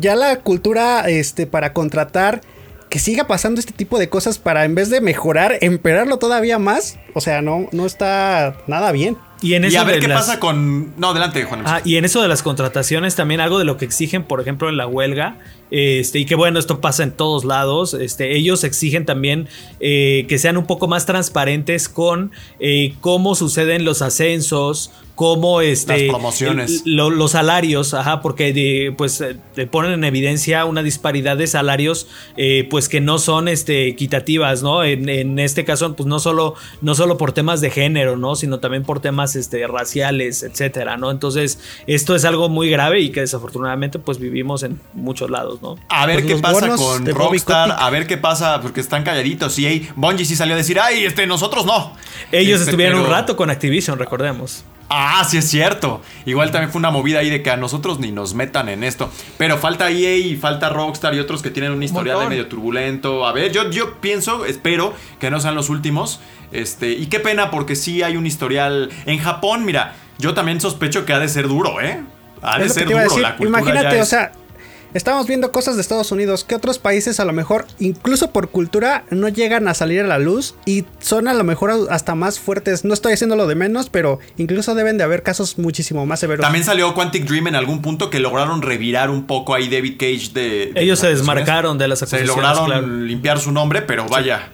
ya 0.00 0.14
la 0.14 0.36
cultura 0.40 1.08
este, 1.08 1.48
para 1.48 1.72
contratar 1.72 2.40
que 2.88 3.00
siga 3.00 3.24
pasando 3.26 3.58
este 3.60 3.72
tipo 3.72 3.98
de 3.98 4.08
cosas 4.08 4.38
para 4.38 4.64
en 4.64 4.74
vez 4.76 4.90
de 4.90 5.00
mejorar, 5.00 5.58
empeorarlo 5.60 6.18
todavía 6.18 6.58
más, 6.58 6.98
o 7.14 7.20
sea, 7.20 7.42
no, 7.42 7.68
no 7.72 7.84
está 7.84 8.56
nada 8.68 8.92
bien. 8.92 9.18
Y 9.42 9.54
en 9.54 9.64
Y 9.64 9.66
eso 9.68 9.80
a 9.80 9.84
ver 9.84 9.96
de 9.96 10.00
qué 10.02 10.08
las- 10.08 10.24
pasa 10.26 10.40
con. 10.40 10.94
No, 10.98 11.10
adelante, 11.10 11.42
Juan. 11.44 11.62
Ah, 11.66 11.80
y 11.84 11.96
en 11.96 12.04
eso 12.04 12.22
de 12.22 12.28
las 12.28 12.42
contrataciones 12.42 13.14
también 13.14 13.40
algo 13.40 13.58
de 13.58 13.64
lo 13.64 13.76
que 13.76 13.84
exigen, 13.84 14.22
por 14.24 14.40
ejemplo, 14.40 14.68
en 14.68 14.76
la 14.76 14.86
huelga, 14.86 15.36
Este, 15.70 16.20
y 16.20 16.24
que 16.24 16.34
bueno, 16.34 16.58
esto 16.58 16.80
pasa 16.80 17.02
en 17.02 17.12
todos 17.12 17.44
lados. 17.44 17.94
Este, 17.94 18.36
ellos 18.36 18.64
exigen 18.64 19.04
también 19.04 19.48
eh, 19.80 20.26
que 20.28 20.38
sean 20.38 20.56
un 20.56 20.66
poco 20.66 20.88
más 20.88 21.06
transparentes 21.06 21.88
con 21.88 22.32
eh, 22.60 22.94
cómo 23.00 23.34
suceden 23.34 23.84
los 23.84 24.02
ascensos, 24.02 24.90
cómo 25.14 25.60
este 25.62 26.02
Las 26.06 26.10
promociones. 26.10 26.82
el- 26.86 26.94
lo- 26.96 27.10
los 27.10 27.32
salarios, 27.32 27.92
ajá, 27.92 28.22
porque 28.22 28.52
de, 28.52 28.94
pues 28.96 29.20
eh, 29.20 29.36
te 29.56 29.66
ponen 29.66 29.90
en 29.92 30.04
evidencia 30.04 30.64
una 30.64 30.84
disparidad 30.84 31.36
de 31.36 31.48
salarios, 31.48 32.06
eh, 32.36 32.68
pues 32.70 32.88
que 32.88 33.00
no 33.00 33.18
son 33.18 33.48
este 33.48 33.88
equitativas, 33.88 34.62
¿no? 34.62 34.84
En, 34.84 35.08
en 35.08 35.40
este 35.40 35.64
caso, 35.64 35.96
pues 35.96 36.06
no 36.06 36.20
solo 36.20 36.54
no 36.82 36.94
solo 36.94 37.16
por 37.18 37.32
temas 37.32 37.60
de 37.60 37.70
género, 37.70 38.16
¿no? 38.16 38.36
Sino 38.36 38.60
también 38.60 38.84
por 38.84 39.00
temas 39.00 39.34
este 39.34 39.66
raciales, 39.66 40.44
etcétera, 40.44 40.96
¿no? 40.96 41.10
Entonces 41.10 41.58
esto 41.88 42.14
es 42.14 42.24
algo 42.24 42.48
muy 42.48 42.70
grave 42.70 43.00
y 43.00 43.10
que 43.10 43.20
desafortunadamente 43.20 43.98
pues 43.98 44.20
vivimos 44.20 44.62
en 44.62 44.80
muchos 44.94 45.30
lados, 45.30 45.57
¿no? 45.62 45.76
A 45.88 46.06
ver 46.06 46.22
Pues 46.22 46.34
qué 46.34 46.40
pasa 46.40 46.68
con 46.76 47.06
Rockstar, 47.06 47.76
a 47.78 47.90
ver 47.90 48.06
qué 48.06 48.16
pasa, 48.16 48.60
porque 48.60 48.80
están 48.80 49.04
calladitos. 49.04 49.58
Y 49.58 49.66
hey, 49.66 49.88
Bungie 49.96 50.24
sí 50.24 50.36
salió 50.36 50.54
a 50.54 50.56
decir, 50.58 50.78
ay, 50.80 51.04
este, 51.04 51.26
nosotros 51.26 51.66
no. 51.66 51.94
Ellos 52.32 52.60
Este, 52.60 52.70
estuvieron 52.70 53.00
un 53.00 53.10
rato 53.10 53.36
con 53.36 53.50
Activision, 53.50 53.98
recordemos. 53.98 54.64
Ah, 54.90 55.22
sí 55.28 55.36
es 55.36 55.46
cierto. 55.48 56.00
Igual 56.24 56.50
también 56.50 56.72
fue 56.72 56.78
una 56.78 56.90
movida 56.90 57.18
ahí 57.18 57.28
de 57.28 57.42
que 57.42 57.50
a 57.50 57.58
nosotros 57.58 57.98
ni 57.98 58.10
nos 58.10 58.32
metan 58.32 58.70
en 58.70 58.82
esto. 58.84 59.10
Pero 59.36 59.58
falta 59.58 59.90
EA 59.90 60.16
y 60.16 60.36
falta 60.36 60.70
Rockstar 60.70 61.14
y 61.14 61.18
otros 61.18 61.42
que 61.42 61.50
tienen 61.50 61.72
un 61.72 61.82
historial 61.82 62.20
de 62.20 62.26
medio 62.28 62.46
turbulento. 62.46 63.26
A 63.26 63.32
ver, 63.32 63.52
yo, 63.52 63.70
yo 63.70 64.00
pienso, 64.00 64.46
espero 64.46 64.94
que 65.20 65.30
no 65.30 65.40
sean 65.40 65.54
los 65.54 65.68
últimos. 65.68 66.20
Este, 66.52 66.92
y 66.92 67.06
qué 67.08 67.20
pena 67.20 67.50
porque 67.50 67.76
sí 67.76 68.02
hay 68.02 68.16
un 68.16 68.26
historial. 68.26 68.88
En 69.04 69.18
Japón, 69.18 69.66
mira, 69.66 69.94
yo 70.16 70.32
también 70.32 70.58
sospecho 70.58 71.04
que 71.04 71.12
ha 71.12 71.18
de 71.18 71.28
ser 71.28 71.48
duro, 71.48 71.82
¿eh? 71.82 72.00
Ha 72.40 72.58
de 72.58 72.70
ser 72.70 72.86
duro. 72.86 72.98
La 73.18 73.36
cultura 73.36 73.60
Imagínate, 73.60 73.96
ya 73.96 74.02
o 74.02 74.06
sea, 74.06 74.32
estamos 74.94 75.26
viendo 75.26 75.52
cosas 75.52 75.76
de 75.76 75.82
Estados 75.82 76.10
Unidos 76.12 76.44
que 76.44 76.54
otros 76.54 76.78
países 76.78 77.20
a 77.20 77.24
lo 77.24 77.32
mejor, 77.32 77.66
incluso 77.78 78.30
por 78.30 78.48
cultura, 78.50 79.04
no 79.10 79.28
llegan 79.28 79.68
a 79.68 79.74
salir 79.74 80.00
a 80.00 80.06
la 80.06 80.18
luz 80.18 80.54
y 80.64 80.84
son 81.00 81.28
a 81.28 81.34
lo 81.34 81.44
mejor 81.44 81.72
hasta 81.90 82.14
más 82.14 82.38
fuertes. 82.38 82.84
No 82.84 82.94
estoy 82.94 83.12
haciéndolo 83.12 83.46
de 83.46 83.54
menos, 83.54 83.90
pero 83.90 84.18
incluso 84.36 84.74
deben 84.74 84.98
de 84.98 85.04
haber 85.04 85.22
casos 85.22 85.58
muchísimo 85.58 86.06
más 86.06 86.20
severos. 86.20 86.42
También 86.44 86.64
salió 86.64 86.94
Quantic 86.94 87.24
Dream 87.26 87.48
en 87.48 87.54
algún 87.56 87.82
punto 87.82 88.10
que 88.10 88.18
lograron 88.20 88.62
revirar 88.62 89.10
un 89.10 89.26
poco 89.26 89.54
ahí 89.54 89.68
David 89.68 89.94
Cage 89.98 90.30
de. 90.32 90.72
de 90.72 90.82
Ellos 90.82 90.98
se 90.98 91.08
desmarcaron 91.08 91.78
de 91.78 91.88
las 91.88 91.98
Se 92.00 92.04
acusaciones. 92.04 92.28
lograron 92.36 92.64
claro. 92.66 92.86
limpiar 92.86 93.38
su 93.40 93.52
nombre, 93.52 93.82
pero 93.82 94.06
vaya. 94.08 94.50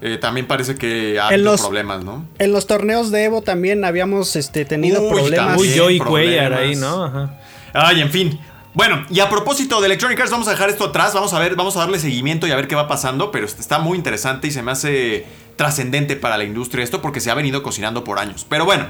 eh, 0.00 0.16
también 0.20 0.46
parece 0.46 0.76
que 0.76 1.18
ha 1.18 1.26
En 1.28 1.34
habido 1.34 1.52
los- 1.52 1.60
problemas, 1.60 2.04
¿no? 2.04 2.24
En 2.38 2.52
los 2.52 2.66
torneos 2.68 3.10
de 3.10 3.24
Evo 3.24 3.42
también 3.42 3.84
habíamos 3.84 4.36
este, 4.36 4.64
tenido 4.64 5.02
Uy, 5.02 5.08
problemas. 5.12 5.58
Uy, 5.60 5.76
Joey 5.76 5.98
problemas. 5.98 6.08
Cuellar 6.08 6.52
ahí, 6.52 6.76
¿no? 6.76 7.04
Ajá. 7.04 7.40
Ay, 7.72 8.00
en 8.02 8.10
fin. 8.10 8.38
Bueno, 8.78 9.04
y 9.10 9.18
a 9.18 9.28
propósito 9.28 9.80
de 9.80 9.86
Electronic 9.86 10.20
Arts, 10.20 10.30
vamos 10.30 10.46
a 10.46 10.52
dejar 10.52 10.70
esto 10.70 10.84
atrás, 10.84 11.12
vamos 11.12 11.34
a 11.34 11.40
ver, 11.40 11.56
vamos 11.56 11.74
a 11.74 11.80
darle 11.80 11.98
seguimiento 11.98 12.46
y 12.46 12.52
a 12.52 12.54
ver 12.54 12.68
qué 12.68 12.76
va 12.76 12.86
pasando, 12.86 13.32
pero 13.32 13.44
está 13.44 13.80
muy 13.80 13.98
interesante 13.98 14.46
y 14.46 14.52
se 14.52 14.62
me 14.62 14.70
hace 14.70 15.26
trascendente 15.56 16.14
para 16.14 16.38
la 16.38 16.44
industria 16.44 16.84
esto 16.84 17.02
porque 17.02 17.18
se 17.18 17.28
ha 17.32 17.34
venido 17.34 17.64
cocinando 17.64 18.04
por 18.04 18.20
años. 18.20 18.46
Pero 18.48 18.64
bueno, 18.64 18.86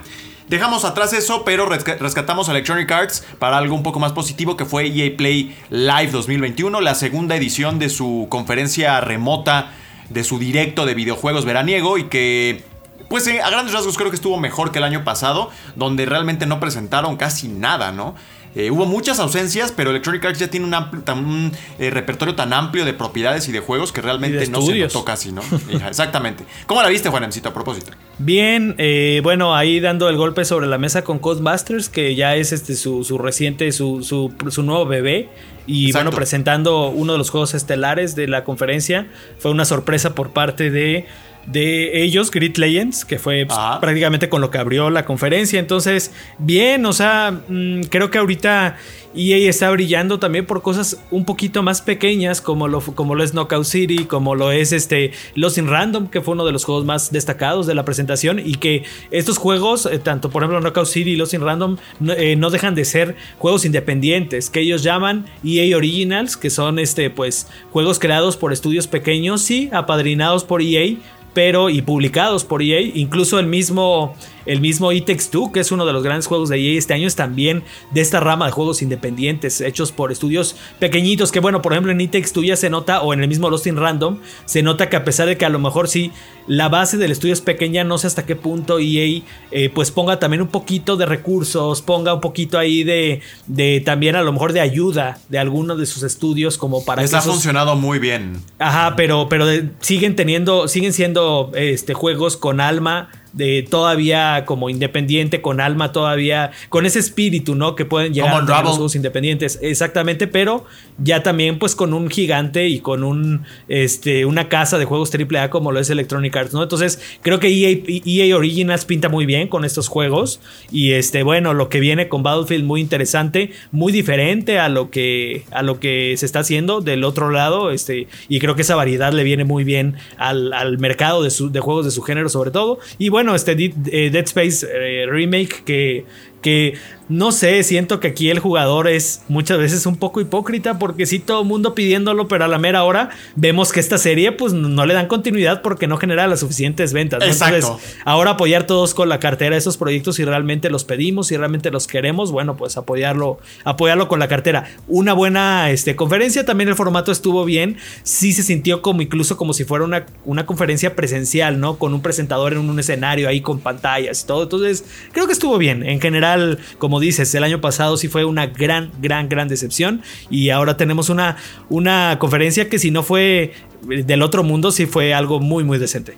dejamos 0.47 0.85
atrás 0.85 1.15
eso, 1.15 1.43
pero 1.43 1.67
resca- 1.71 1.97
rescatamos 1.97 2.51
a 2.51 2.53
Electronic 2.53 2.91
Arts 2.93 3.25
para 3.39 3.57
algo 3.57 3.75
un 3.75 3.83
poco 3.83 3.99
más 3.99 4.13
positivo 4.13 4.59
que 4.59 4.67
fue 4.67 4.89
EA 4.89 5.17
Play 5.17 5.57
Live 5.71 6.11
2021, 6.11 6.83
la 6.83 6.95
segunda 6.95 7.35
edición 7.35 7.79
de 7.79 7.89
su 7.89 8.27
conferencia 8.29 9.01
remota, 9.01 9.73
de 10.11 10.23
su 10.23 10.39
directo 10.39 10.85
de 10.85 10.93
videojuegos 10.93 11.47
veraniego 11.47 11.97
y 11.97 12.05
que 12.11 12.63
pues 13.09 13.27
eh, 13.27 13.41
a 13.41 13.49
grandes 13.49 13.73
rasgos 13.73 13.97
creo 13.97 14.11
que 14.11 14.17
estuvo 14.17 14.37
mejor 14.37 14.71
que 14.71 14.81
el 14.81 14.85
año 14.85 15.03
pasado, 15.03 15.49
donde 15.77 16.05
realmente 16.05 16.45
no 16.45 16.61
presentaron 16.61 17.17
casi 17.17 17.49
nada, 17.49 17.91
¿no? 17.91 18.15
Eh, 18.55 18.71
hubo 18.71 18.87
muchas 18.87 19.19
ausencias, 19.21 19.73
pero 19.77 19.91
Electronic 19.91 20.25
Arts 20.25 20.39
ya 20.39 20.49
tiene 20.49 20.67
un, 20.67 20.73
ampli- 20.73 21.05
tan- 21.05 21.25
un, 21.25 21.53
eh, 21.79 21.91
repertorio 21.91 22.35
tan 22.35 22.53
amplio 22.53 22.85
de 22.85 22.93
propiedades 22.95 23.49
y 23.49 23.53
de 23.53 23.61
juegos 23.61 23.93
que 23.93 24.01
realmente 24.01 24.47
no 24.49 24.63
se 24.63 24.79
notó 24.79 25.05
casi, 25.05 25.33
¿no? 25.33 25.43
Hija, 25.73 25.89
Exactamente. 25.89 26.45
¿Cómo 26.67 26.83
la 26.83 26.89
viste, 26.89 27.09
Juanemcito, 27.09 27.49
a 27.51 27.55
propósito? 27.55 27.93
Bien, 28.19 28.75
eh, 28.79 29.21
bueno, 29.23 29.55
ahí 29.55 29.81
dando 29.81 30.09
el 30.09 30.17
golpe 30.17 30.45
sobre 30.45 30.67
la 30.67 30.79
mesa 30.79 31.03
con 31.05 31.19
Codemasters, 31.19 31.89
que 31.89 32.15
ya 32.15 32.35
es 32.37 32.53
este 32.53 32.75
su, 32.75 33.05
su 33.05 33.19
reciente, 33.19 33.71
su, 33.73 34.03
su, 34.03 34.33
su 34.51 34.63
nuevo 34.63 34.87
bebé. 34.87 35.29
Y 35.67 35.89
Exacto. 35.89 36.07
bueno, 36.07 36.17
presentando 36.17 36.89
uno 36.89 37.13
de 37.13 37.19
los 37.19 37.29
juegos 37.29 37.53
estelares 37.53 38.17
de 38.17 38.27
la 38.27 38.43
conferencia. 38.43 39.07
Fue 39.39 39.51
una 39.51 39.67
sorpresa 39.67 40.15
por 40.15 40.31
parte 40.31 40.71
de, 40.71 41.07
de 41.47 42.03
ellos, 42.03 42.31
Grid 42.31 42.57
Legends, 42.57 43.05
que 43.05 43.19
fue 43.19 43.47
pues, 43.47 43.59
Ajá. 43.59 43.81
prácticamente 43.81 44.29
con 44.29 44.41
lo 44.41 44.51
que 44.51 44.59
abrió 44.59 44.91
la 44.91 45.05
conferencia. 45.05 45.59
Entonces, 45.59 46.13
bien, 46.39 46.85
o 46.87 46.93
sea, 46.93 47.41
mm, 47.49 47.83
creo 47.91 48.11
que 48.11 48.19
ahorita 48.19 48.77
EA 49.15 49.49
está 49.49 49.71
brillando 49.71 50.19
también 50.19 50.45
por 50.45 50.63
cosas 50.63 51.01
un 51.11 51.25
poquito 51.25 51.63
más 51.63 51.81
pequeñas, 51.81 52.41
como 52.41 52.69
lo, 52.69 52.81
como 52.81 53.15
lo 53.15 53.25
es 53.25 53.33
Knockout 53.33 53.65
City, 53.65 54.05
como 54.05 54.35
lo 54.35 54.53
es 54.53 54.73
este 54.73 55.13
Lost 55.35 55.59
in 55.59 55.67
Random, 55.67 56.09
que 56.09 56.21
fue 56.21 56.35
uno 56.35 56.45
de 56.45 56.53
los 56.53 56.65
juegos 56.65 56.85
más 56.85 57.11
destacados 57.11 57.67
de 57.67 57.75
la 57.75 57.85
presentación, 57.85 58.39
y 58.39 58.57
que 58.57 58.85
estos 59.11 59.39
juegos, 59.39 59.87
eh, 59.87 59.99
tanto 59.99 60.31
por 60.31 60.43
ejemplo 60.43 60.61
Knockout 60.61 60.87
City 60.87 61.13
y 61.13 61.17
Lost 61.17 61.35
in 61.35 61.41
Random, 61.41 61.79
no, 62.01 62.13
eh, 62.13 62.37
no 62.37 62.51
dejan 62.51 62.75
de 62.75 62.85
ser 62.85 63.17
juegos 63.39 63.65
independientes, 63.65 64.51
que 64.51 64.61
ellos 64.61 64.83
llaman 64.83 65.25
EA 65.43 65.77
Originals, 65.77 66.37
que 66.37 66.51
son 66.51 66.79
este, 66.79 67.09
pues, 67.11 67.49
juegos 67.71 67.99
creados 67.99 68.37
por 68.37 68.53
estudios 68.53 68.87
pequeños, 68.87 69.41
sí, 69.41 69.71
apadrinados 69.73 70.45
por 70.45 70.61
EA, 70.61 70.97
pero 71.39 71.71
y 71.71 71.83
publicados 71.83 72.45
por 72.45 72.65
EA, 72.65 72.81
incluso 72.81 73.39
el 73.39 73.47
mismo 73.47 74.17
el 74.49 74.61
mismo 74.61 74.91
It 74.91 75.07
Takes 75.07 75.27
Two, 75.31 75.53
que 75.53 75.61
es 75.61 75.71
uno 75.71 75.87
de 75.87 75.93
los 75.93 76.03
grandes 76.03 76.27
juegos 76.27 76.49
de 76.49 76.57
EA 76.59 76.77
este 76.79 76.95
año, 76.95 77.07
es 77.07 77.15
también 77.15 77.63
de 77.93 78.01
esta 78.01 78.19
rama 78.19 78.47
de 78.47 78.53
juegos 78.53 78.83
independientes 78.83 79.61
hechos 79.61 79.93
por 79.93 80.11
estudios 80.11 80.57
pequeñitos, 80.81 81.31
que 81.31 81.39
bueno, 81.41 81.63
por 81.63 81.73
ejemplo 81.73 81.93
en 81.93 82.01
It 82.01 82.11
Takes 82.11 82.31
Two 82.33 82.43
ya 82.43 82.57
se 82.57 82.69
nota, 82.71 83.03
o 83.03 83.13
en 83.15 83.21
el 83.23 83.29
mismo 83.29 83.49
Lost 83.51 83.67
in 83.69 83.77
Random, 83.77 84.19
se 84.47 84.63
nota 84.63 84.89
que 84.89 84.97
a 84.97 85.05
pesar 85.05 85.29
de 85.29 85.37
que 85.39 85.45
a 85.45 85.49
lo 85.49 85.59
mejor 85.61 85.87
sí 85.89 86.11
la 86.47 86.69
base 86.69 86.97
del 86.97 87.13
estudio 87.13 87.35
es 87.35 87.43
pequeña, 87.43 87.85
no 87.85 87.99
sé 87.99 88.07
hasta 88.07 88.25
qué 88.25 88.35
punto 88.35 88.79
EA 88.79 89.23
eh, 89.51 89.71
pues 89.75 89.91
ponga 89.91 90.19
también 90.19 90.41
un 90.43 90.49
poquito 90.49 90.97
de 90.97 91.05
recursos, 91.05 91.83
ponga 91.83 92.15
un 92.15 92.21
poquito 92.23 92.59
ahí 92.59 92.85
de, 92.85 93.21
de 93.47 93.83
también 93.85 94.17
a 94.17 94.23
lo 94.23 94.33
mejor 94.33 94.55
de 94.55 94.61
ayuda 94.61 95.19
de 95.29 95.39
alguno 95.39 95.77
de 95.77 95.85
sus 95.85 96.03
estudios 96.03 96.57
como 96.57 96.85
para 96.87 97.03
Les 97.03 97.11
que 97.11 97.17
ha 97.17 97.21
esos- 97.21 97.33
funcionado 97.35 97.77
muy 97.77 97.99
bien. 97.99 98.41
Ajá, 98.59 98.95
pero, 98.97 99.29
pero 99.29 99.45
de- 99.45 99.69
siguen 99.81 100.17
teniendo, 100.17 100.69
siguen 100.69 100.95
siendo 100.95 101.53
este, 101.55 101.93
juegos 101.93 102.39
con 102.39 102.61
alma, 102.61 103.11
de 103.33 103.67
todavía 103.69 104.45
como 104.47 104.71
independiente, 104.71 105.41
con 105.41 105.61
alma 105.61 105.93
todavía, 105.93 106.51
con 106.69 106.87
ese 106.87 106.99
espíritu, 106.99 107.55
¿no? 107.55 107.75
Que 107.75 107.85
pueden 107.85 108.15
llegar 108.15 108.31
Como 108.31 108.39
a 108.39 108.63
los 108.63 108.73
juegos 108.77 108.97
independientes. 108.97 109.59
Exactamente, 109.63 110.27
pero 110.27 110.65
ya 110.99 111.23
también 111.23 111.59
pues 111.59 111.75
con 111.77 111.93
un 111.95 112.09
gigante 112.11 112.69
y 112.69 112.81
con 112.81 113.05
un 113.05 113.43
este 113.69 114.25
una 114.25 114.49
casa 114.49 114.79
de 114.79 114.85
juegos 114.85 115.11
AAA 115.15 115.51
como 115.51 115.73
lo 115.73 115.81
es 115.81 115.91
Electronic 115.91 116.37
Arts, 116.37 116.53
¿no? 116.55 116.63
Entonces, 116.63 117.01
creo 117.23 117.39
que 117.41 117.49
EA, 117.49 117.79
EA 118.05 118.37
Originals 118.37 118.85
pinta 118.85 119.09
muy 119.09 119.27
bien 119.27 119.49
con 119.49 119.65
estos 119.65 119.89
juegos 119.89 120.41
y 120.71 120.93
este 120.93 121.23
bueno, 121.23 121.55
lo 121.55 121.69
que 121.69 121.81
viene 121.81 122.09
con 122.09 122.23
Battlefield 122.23 122.65
muy 122.65 122.81
interesante, 122.81 123.53
muy 123.71 123.93
diferente 123.93 124.59
a 124.59 124.69
lo 124.69 124.91
que 124.91 125.45
a 125.51 125.63
lo 125.63 125.81
que 125.81 126.15
se 126.17 126.27
está 126.27 126.41
haciendo 126.41 126.81
del 126.81 127.05
otro 127.05 127.31
lado, 127.31 127.71
este 127.71 128.09
y 128.29 128.39
creo 128.41 128.55
que 128.55 128.63
esa 128.63 128.75
variedad 128.77 129.13
le 129.13 129.23
viene 129.25 129.45
muy 129.45 129.65
bien 129.65 129.95
al, 130.17 130.53
al 130.53 130.79
mercado 130.79 131.23
de, 131.23 131.31
su- 131.31 131.51
de 131.51 131.61
juegos 131.61 131.85
de 131.85 131.91
su 131.91 132.03
género 132.03 132.29
sobre 132.29 132.51
todo. 132.51 132.79
Y 132.99 133.09
bueno, 133.11 133.18
este 133.35 133.55
Dead, 133.55 133.73
eh, 133.91 134.11
Space 134.25 134.67
eh, 134.67 135.07
remake 135.07 135.63
que 135.65 136.05
que 136.41 136.75
no 137.09 137.33
sé, 137.33 137.63
siento 137.63 138.01
que 138.01 138.09
aquí 138.09 138.29
el 138.29 138.39
jugador 138.39 138.87
es 138.87 139.23
muchas 139.29 139.59
veces 139.59 139.87
un 139.87 139.97
poco 139.97 140.21
hipócrita 140.21 140.79
porque 140.79 141.07
sí 141.07 141.19
todo 141.19 141.43
el 141.43 141.49
mundo 141.49 141.75
pidiéndolo, 141.75 142.29
pero 142.29 142.45
a 142.45 142.49
la 142.49 142.59
mera 142.59 142.85
hora 142.85 143.11
vemos 143.35 143.73
que 143.73 143.81
esta 143.81 143.97
serie 143.97 144.33
pues 144.33 144.53
no 144.53 144.85
le 144.85 144.95
dan 144.95 145.07
continuidad 145.07 145.63
porque 145.63 145.87
no 145.87 145.97
genera 145.97 146.27
las 146.27 146.41
suficientes 146.41 146.93
ventas. 146.93 147.21
¿no? 147.21 147.27
Exacto. 147.27 147.57
Entonces, 147.57 147.97
ahora 148.05 148.33
apoyar 148.33 148.65
todos 148.65 148.93
con 148.93 149.09
la 149.09 149.21
cartera 149.21 149.57
esos 149.57 149.79
proyectos 149.79 150.17
si 150.17 150.25
realmente 150.25 150.69
los 150.69 150.85
pedimos, 150.85 151.29
si 151.29 151.37
realmente 151.37 151.71
los 151.71 151.87
queremos, 151.87 152.31
bueno, 152.31 152.57
pues 152.57 152.77
apoyarlo, 152.77 153.39
apoyarlo 153.65 154.09
con 154.09 154.19
la 154.19 154.29
cartera. 154.29 154.69
Una 154.87 155.15
buena 155.15 155.71
este, 155.71 155.97
conferencia, 155.97 156.45
también 156.45 156.69
el 156.69 156.75
formato 156.75 157.11
estuvo 157.11 157.45
bien, 157.45 157.79
sí 158.03 158.33
se 158.33 158.43
sintió 158.43 158.83
como 158.83 159.01
incluso 159.01 159.37
como 159.37 159.55
si 159.55 159.65
fuera 159.65 159.85
una, 159.85 160.05
una 160.25 160.45
conferencia 160.45 160.95
presencial, 160.95 161.59
¿no? 161.59 161.79
Con 161.79 161.95
un 161.95 162.03
presentador 162.03 162.53
en 162.53 162.59
un 162.59 162.79
escenario 162.79 163.29
ahí 163.29 163.41
con 163.41 163.61
pantallas 163.61 164.23
y 164.23 164.27
todo. 164.27 164.43
Entonces, 164.43 164.85
creo 165.13 165.27
que 165.27 165.33
estuvo 165.33 165.57
bien. 165.57 165.83
En 165.83 166.01
general, 166.01 166.59
como 166.79 166.98
dices, 167.01 167.35
el 167.35 167.45
año 167.45 167.61
pasado 167.61 167.97
sí 167.97 168.09
fue 168.09 168.25
una 168.25 168.47
gran, 168.47 168.91
gran, 169.01 169.29
gran 169.29 169.49
decepción 169.49 170.03
y 170.31 170.51
ahora 170.51 170.77
tenemos 170.77 171.09
una, 171.09 171.37
una 171.69 172.19
conferencia 172.19 172.69
que 172.69 172.79
si 172.79 172.91
no 172.91 173.03
fue 173.03 173.53
del 173.83 174.23
otro 174.23 174.43
mundo, 174.43 174.71
sí 174.71 174.87
fue 174.87 175.15
algo 175.15 175.41
muy, 175.41 175.65
muy 175.65 175.79
decente. 175.79 176.17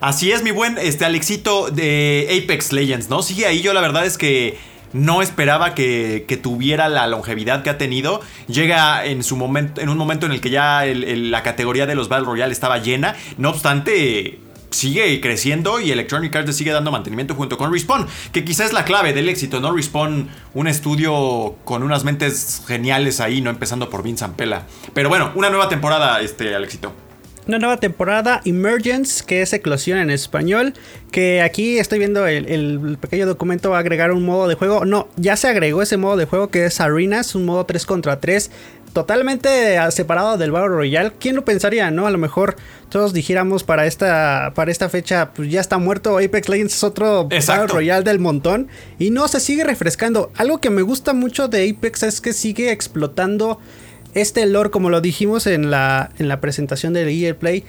Así 0.00 0.30
es, 0.30 0.42
mi 0.42 0.50
buen 0.50 0.76
este 0.78 1.04
Alexito 1.04 1.70
de 1.70 2.42
Apex 2.44 2.72
Legends, 2.72 3.08
¿no? 3.08 3.22
Sigue 3.22 3.46
ahí, 3.46 3.62
yo 3.62 3.72
la 3.72 3.80
verdad 3.80 4.04
es 4.04 4.18
que 4.18 4.58
no 4.92 5.22
esperaba 5.22 5.74
que, 5.74 6.40
tuviera 6.42 6.88
la 6.88 7.06
longevidad 7.06 7.62
que 7.62 7.70
ha 7.70 7.78
tenido. 7.78 8.20
Llega 8.48 9.04
en 9.04 9.22
su 9.22 9.36
momento, 9.36 9.80
en 9.80 9.88
un 9.88 9.98
momento 9.98 10.26
en 10.26 10.32
el 10.32 10.40
que 10.40 10.50
ya 10.50 10.84
la 10.84 11.42
categoría 11.42 11.86
de 11.86 11.94
los 11.94 12.08
Battle 12.08 12.26
Royale 12.26 12.52
estaba 12.52 12.78
llena. 12.78 13.16
No 13.38 13.50
obstante, 13.50 14.38
sigue 14.70 15.20
creciendo 15.20 15.80
y 15.80 15.90
Electronic 15.90 16.34
Arts 16.34 16.56
sigue 16.56 16.72
dando 16.72 16.90
mantenimiento 16.90 17.34
junto 17.34 17.56
con 17.56 17.72
Respawn, 17.72 18.06
que 18.32 18.44
quizás 18.44 18.66
es 18.66 18.72
la 18.72 18.84
clave 18.84 19.12
del 19.12 19.28
éxito, 19.28 19.60
¿no? 19.60 19.72
Respawn, 19.72 20.28
un 20.54 20.68
estudio 20.68 21.56
con 21.64 21.82
unas 21.82 22.04
mentes 22.04 22.62
geniales 22.66 23.20
ahí, 23.20 23.40
no 23.40 23.50
empezando 23.50 23.90
por 23.90 24.02
Vince 24.02 24.24
Ampela. 24.24 24.66
Pero 24.94 25.08
bueno, 25.08 25.32
una 25.34 25.50
nueva 25.50 25.68
temporada, 25.68 26.20
este, 26.20 26.54
al 26.54 26.64
éxito 26.64 26.92
una 27.46 27.58
nueva 27.60 27.76
temporada, 27.76 28.40
Emergence, 28.44 29.24
que 29.24 29.40
es 29.42 29.52
eclosión 29.52 29.98
en 29.98 30.10
español. 30.10 30.74
Que 31.12 31.42
aquí 31.42 31.78
estoy 31.78 32.00
viendo 32.00 32.26
el, 32.26 32.98
pequeño 33.00 33.26
documento 33.26 33.70
va 33.70 33.76
a 33.76 33.80
agregar 33.80 34.10
un 34.10 34.24
modo 34.24 34.48
de 34.48 34.56
juego. 34.56 34.84
No, 34.84 35.08
ya 35.16 35.36
se 35.36 35.48
agregó 35.48 35.82
ese 35.82 35.96
modo 35.96 36.16
de 36.16 36.24
juego 36.24 36.48
que 36.48 36.66
es 36.66 36.80
Arenas, 36.80 37.34
un 37.34 37.44
modo 37.44 37.64
3 37.64 37.86
contra 37.86 38.20
3. 38.20 38.50
Totalmente 38.96 39.78
separado 39.90 40.38
del 40.38 40.52
Battle 40.52 40.70
Royale. 40.70 41.12
¿Quién 41.20 41.36
lo 41.36 41.44
pensaría, 41.44 41.90
no? 41.90 42.06
A 42.06 42.10
lo 42.10 42.16
mejor 42.16 42.56
todos 42.88 43.12
dijéramos 43.12 43.62
para 43.62 43.84
esta, 43.84 44.52
para 44.54 44.70
esta 44.70 44.88
fecha, 44.88 45.34
pues 45.34 45.50
ya 45.50 45.60
está 45.60 45.76
muerto. 45.76 46.16
Apex 46.16 46.48
Legends 46.48 46.76
es 46.76 46.82
otro 46.82 47.24
Battle 47.28 47.66
Royale 47.66 48.04
del 48.04 48.20
montón. 48.20 48.68
Y 48.98 49.10
no, 49.10 49.28
se 49.28 49.38
sigue 49.38 49.64
refrescando. 49.64 50.32
Algo 50.34 50.62
que 50.62 50.70
me 50.70 50.80
gusta 50.80 51.12
mucho 51.12 51.46
de 51.46 51.68
Apex 51.68 52.04
es 52.04 52.22
que 52.22 52.32
sigue 52.32 52.72
explotando 52.72 53.60
este 54.14 54.46
lore, 54.46 54.70
como 54.70 54.88
lo 54.88 55.02
dijimos 55.02 55.46
en 55.46 55.70
la, 55.70 56.08
en 56.18 56.28
la 56.28 56.40
presentación 56.40 56.94
del 56.94 57.10
EA 57.10 57.38
Play, 57.38 57.64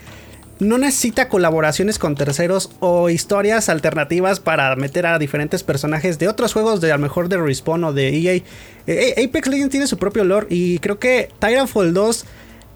no 0.59 0.77
necesita 0.77 1.29
colaboraciones 1.29 1.99
con 1.99 2.15
terceros 2.15 2.71
o 2.79 3.09
historias 3.09 3.69
alternativas 3.69 4.39
para 4.39 4.75
meter 4.75 5.05
a 5.05 5.19
diferentes 5.19 5.63
personajes 5.63 6.19
de 6.19 6.27
otros 6.27 6.53
juegos, 6.53 6.81
de 6.81 6.91
a 6.91 6.97
lo 6.97 7.01
mejor 7.01 7.29
de 7.29 7.37
Respawn 7.37 7.83
o 7.83 7.93
de 7.93 8.09
EA. 8.09 8.41
Eh, 8.87 9.25
Apex 9.25 9.47
Legends 9.47 9.71
tiene 9.71 9.87
su 9.87 9.97
propio 9.97 10.23
lore 10.23 10.47
y 10.49 10.79
creo 10.79 10.99
que 10.99 11.29
Titanfall 11.39 11.93
2 11.93 12.25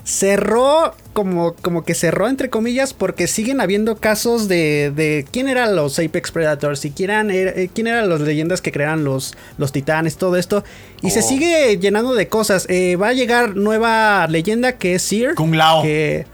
cerró 0.04 0.96
como, 1.14 1.54
como 1.56 1.84
que 1.84 1.94
cerró 1.94 2.28
entre 2.28 2.50
comillas 2.50 2.94
porque 2.94 3.28
siguen 3.28 3.62
habiendo 3.62 3.98
casos 3.98 4.48
de, 4.48 4.92
de 4.96 5.26
quién 5.30 5.50
eran 5.50 5.76
los 5.76 6.00
Apex 6.00 6.32
Predators 6.32 6.86
y 6.86 6.92
quién 6.92 7.10
eran, 7.10 7.30
eh, 7.32 7.70
quién 7.74 7.88
eran 7.88 8.10
las 8.10 8.22
leyendas 8.22 8.62
que 8.62 8.72
crearon 8.72 9.04
los, 9.04 9.36
los 9.58 9.72
titanes, 9.72 10.18
todo 10.18 10.38
esto. 10.38 10.64
Y 11.02 11.12
se 11.12 11.20
oh. 11.20 11.24
sigue 11.24 11.78
llenando 11.78 12.14
de 12.14 12.28
cosas. 12.28 12.66
Eh, 12.70 12.96
va 12.96 13.10
a 13.10 13.14
llegar 13.14 13.56
nueva 13.56 14.28
leyenda 14.28 14.78
que 14.78 14.96
es 14.96 15.02
Seer. 15.02 15.36
Kung 15.36 15.56
Lao. 15.56 15.82
Que, 15.82 16.26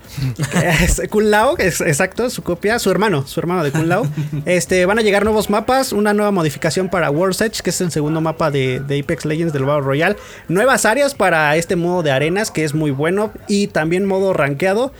es, 0.82 1.02
Kung 1.10 1.26
Lao, 1.26 1.58
es, 1.58 1.82
exacto, 1.82 2.30
su 2.30 2.44
copia, 2.44 2.80
su 2.80 2.90
hermano, 2.92 3.28
su 3.28 3.40
hermano 3.40 3.64
de 3.64 3.72
Kung 3.72 3.88
Lao. 3.88 4.08
Este, 4.46 4.86
van 4.86 5.00
a 5.00 5.02
llegar 5.02 5.24
nuevos 5.24 5.50
mapas, 5.50 5.92
una 5.92 6.14
nueva 6.14 6.32
modificación 6.32 6.90
para 6.90 7.12
World's 7.12 7.42
Edge, 7.42 7.62
que 7.62 7.70
es 7.70 7.82
el 7.82 7.92
segundo 7.92 8.22
mapa 8.22 8.52
de, 8.52 8.80
de 8.80 9.00
Apex 9.00 9.26
Legends 9.26 9.54
del 9.54 9.66
Battle 9.66 9.84
Royale. 9.84 10.16
Nuevas 10.48 10.86
áreas 10.86 11.16
para 11.16 11.56
este 11.56 11.76
modo 11.76 12.04
de 12.04 12.12
arenas, 12.12 12.52
que 12.52 12.64
es 12.64 12.74
muy 12.74 12.92
bueno. 12.92 13.32
Y 13.48 13.68
también 13.68 14.06
modo 14.06 14.34
rankeado. 14.34 14.92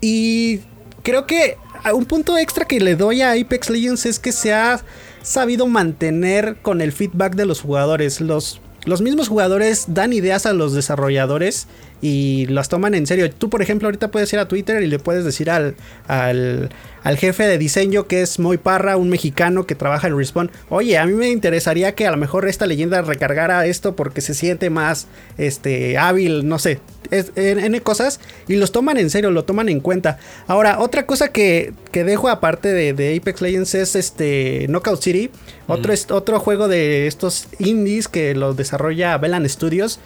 Y 0.00 0.60
creo 1.02 1.26
que 1.26 1.56
un 1.92 2.04
punto 2.04 2.38
extra 2.38 2.64
que 2.64 2.80
le 2.80 2.96
doy 2.96 3.22
a 3.22 3.32
Apex 3.32 3.70
Legends 3.70 4.06
es 4.06 4.18
que 4.18 4.32
se 4.32 4.52
ha 4.52 4.80
sabido 5.22 5.66
mantener 5.66 6.56
con 6.62 6.80
el 6.80 6.92
feedback 6.92 7.34
de 7.34 7.46
los 7.46 7.60
jugadores. 7.60 8.20
Los 8.20 8.60
los 8.84 9.00
mismos 9.00 9.28
jugadores 9.28 9.84
dan 9.88 10.12
ideas 10.12 10.44
a 10.44 10.52
los 10.52 10.72
desarrolladores 10.72 11.68
y 12.02 12.46
las 12.46 12.68
toman 12.68 12.94
en 12.94 13.06
serio. 13.06 13.30
Tú, 13.30 13.48
por 13.48 13.62
ejemplo, 13.62 13.86
ahorita 13.86 14.10
puedes 14.10 14.30
ir 14.32 14.40
a 14.40 14.48
Twitter 14.48 14.82
y 14.82 14.88
le 14.88 14.98
puedes 14.98 15.24
decir 15.24 15.48
al, 15.48 15.76
al, 16.08 16.68
jefe 17.16 17.44
de 17.44 17.58
diseño 17.58 18.08
que 18.08 18.22
es 18.22 18.40
Moy 18.40 18.58
Parra, 18.58 18.96
un 18.96 19.08
mexicano 19.08 19.66
que 19.66 19.76
trabaja 19.76 20.08
en 20.08 20.18
Respawn, 20.18 20.50
oye, 20.68 20.98
a 20.98 21.06
mí 21.06 21.12
me 21.12 21.28
interesaría 21.28 21.94
que 21.94 22.06
a 22.06 22.10
lo 22.10 22.16
mejor 22.16 22.48
esta 22.48 22.66
leyenda 22.66 23.00
recargara 23.02 23.64
esto 23.66 23.94
porque 23.94 24.20
se 24.20 24.34
siente 24.34 24.68
más 24.68 25.06
este, 25.38 25.96
hábil, 25.96 26.48
no 26.48 26.58
sé, 26.58 26.80
N 27.12 27.80
cosas 27.82 28.18
y 28.48 28.56
los 28.56 28.72
toman 28.72 28.98
en 28.98 29.08
serio, 29.08 29.30
lo 29.30 29.44
toman 29.44 29.68
en 29.68 29.78
cuenta. 29.78 30.18
Ahora, 30.48 30.80
otra 30.80 31.06
cosa 31.06 31.28
que, 31.28 31.72
que 31.92 32.02
dejo 32.02 32.28
aparte 32.28 32.72
de, 32.72 33.16
Apex 33.16 33.40
Legends 33.42 33.74
es 33.76 33.94
este 33.94 34.66
Knockout 34.68 35.00
City, 35.00 35.30
otro, 35.68 35.94
otro 36.10 36.40
juego 36.40 36.66
de 36.66 37.06
estos 37.06 37.46
indies 37.60 38.08
que 38.08 38.34
lo 38.34 38.54
desarrolla 38.54 39.16
Velan 39.18 39.48
Studios 39.48 40.00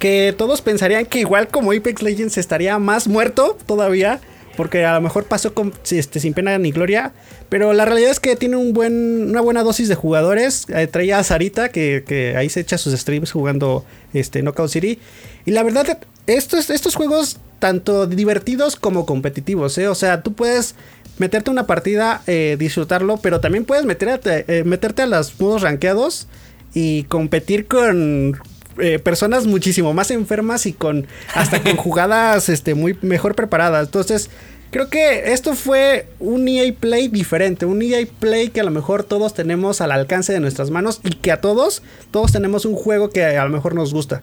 que 0.00 0.34
todos 0.36 0.62
pensarían 0.62 1.04
que 1.06 1.20
igual 1.20 1.46
como 1.48 1.72
Apex 1.72 2.02
Legends 2.02 2.38
estaría 2.38 2.78
más 2.78 3.06
muerto 3.06 3.56
todavía, 3.66 4.18
porque 4.56 4.84
a 4.84 4.94
lo 4.94 5.00
mejor 5.02 5.24
pasó 5.24 5.52
este, 5.90 6.20
sin 6.20 6.32
pena 6.32 6.58
ni 6.58 6.72
gloria, 6.72 7.12
pero 7.50 7.74
la 7.74 7.84
realidad 7.84 8.10
es 8.10 8.18
que 8.18 8.34
tiene 8.34 8.56
un 8.56 8.72
buen, 8.72 9.28
una 9.28 9.42
buena 9.42 9.62
dosis 9.62 9.88
de 9.88 9.94
jugadores. 9.94 10.64
Eh, 10.70 10.86
traía 10.86 11.18
a 11.18 11.24
Sarita, 11.24 11.68
que, 11.68 12.34
ahí 12.36 12.48
se 12.48 12.60
echa 12.60 12.78
sus 12.78 12.98
streams 12.98 13.30
jugando 13.30 13.84
este, 14.14 14.40
Knockout 14.40 14.70
City. 14.70 14.98
Y 15.44 15.50
la 15.50 15.62
verdad, 15.62 15.98
estos, 16.26 16.70
estos 16.70 16.94
juegos, 16.94 17.38
tanto 17.58 18.06
divertidos 18.06 18.76
como 18.76 19.04
competitivos, 19.04 19.76
¿eh? 19.76 19.86
o 19.86 19.94
sea, 19.94 20.22
tú 20.22 20.32
puedes 20.32 20.76
meterte 21.18 21.50
una 21.50 21.66
partida, 21.66 22.22
eh, 22.26 22.56
disfrutarlo, 22.58 23.18
pero 23.18 23.40
también 23.40 23.66
puedes 23.66 23.84
meterte, 23.84 24.64
meterte 24.64 25.02
a 25.02 25.06
los 25.06 25.38
modos 25.38 25.60
rankeados 25.60 26.26
y 26.72 27.02
competir 27.04 27.66
con, 27.66 28.40
eh, 28.80 28.98
personas 28.98 29.46
muchísimo 29.46 29.92
más 29.94 30.10
enfermas 30.10 30.66
y 30.66 30.72
con 30.72 31.06
hasta 31.34 31.62
con 31.62 31.76
jugadas 31.76 32.48
este, 32.48 32.74
muy 32.74 32.96
mejor 33.02 33.34
preparadas. 33.34 33.86
Entonces, 33.86 34.30
creo 34.70 34.88
que 34.88 35.32
esto 35.32 35.54
fue 35.54 36.08
un 36.18 36.48
EA 36.48 36.72
Play 36.78 37.08
diferente, 37.08 37.66
un 37.66 37.82
EA 37.82 38.06
Play 38.18 38.48
que 38.48 38.60
a 38.60 38.64
lo 38.64 38.70
mejor 38.70 39.04
todos 39.04 39.34
tenemos 39.34 39.80
al 39.80 39.92
alcance 39.92 40.32
de 40.32 40.40
nuestras 40.40 40.70
manos 40.70 41.00
y 41.04 41.10
que 41.10 41.32
a 41.32 41.40
todos, 41.40 41.82
todos 42.10 42.32
tenemos 42.32 42.64
un 42.64 42.74
juego 42.74 43.10
que 43.10 43.24
a 43.24 43.44
lo 43.44 43.50
mejor 43.50 43.74
nos 43.74 43.92
gusta. 43.92 44.22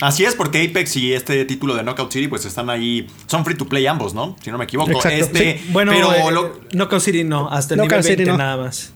Así 0.00 0.24
es, 0.24 0.36
porque 0.36 0.62
Apex 0.62 0.96
y 0.96 1.12
este 1.12 1.44
título 1.44 1.74
de 1.74 1.82
Knockout 1.82 2.12
City, 2.12 2.28
pues 2.28 2.44
están 2.44 2.70
ahí. 2.70 3.08
Son 3.26 3.44
free 3.44 3.56
to 3.56 3.68
play 3.68 3.84
ambos, 3.86 4.14
¿no? 4.14 4.36
Si 4.40 4.50
no 4.50 4.56
me 4.56 4.64
equivoco. 4.64 5.04
Este, 5.08 5.60
Bueno, 5.70 5.90
pero 5.92 6.12
eh, 6.14 6.50
Knockout 6.72 7.02
City 7.02 7.24
no, 7.24 7.48
hasta 7.50 7.74
el 7.74 7.80
nivel 7.80 8.02
20 8.02 8.24
nada 8.36 8.56
más 8.56 8.92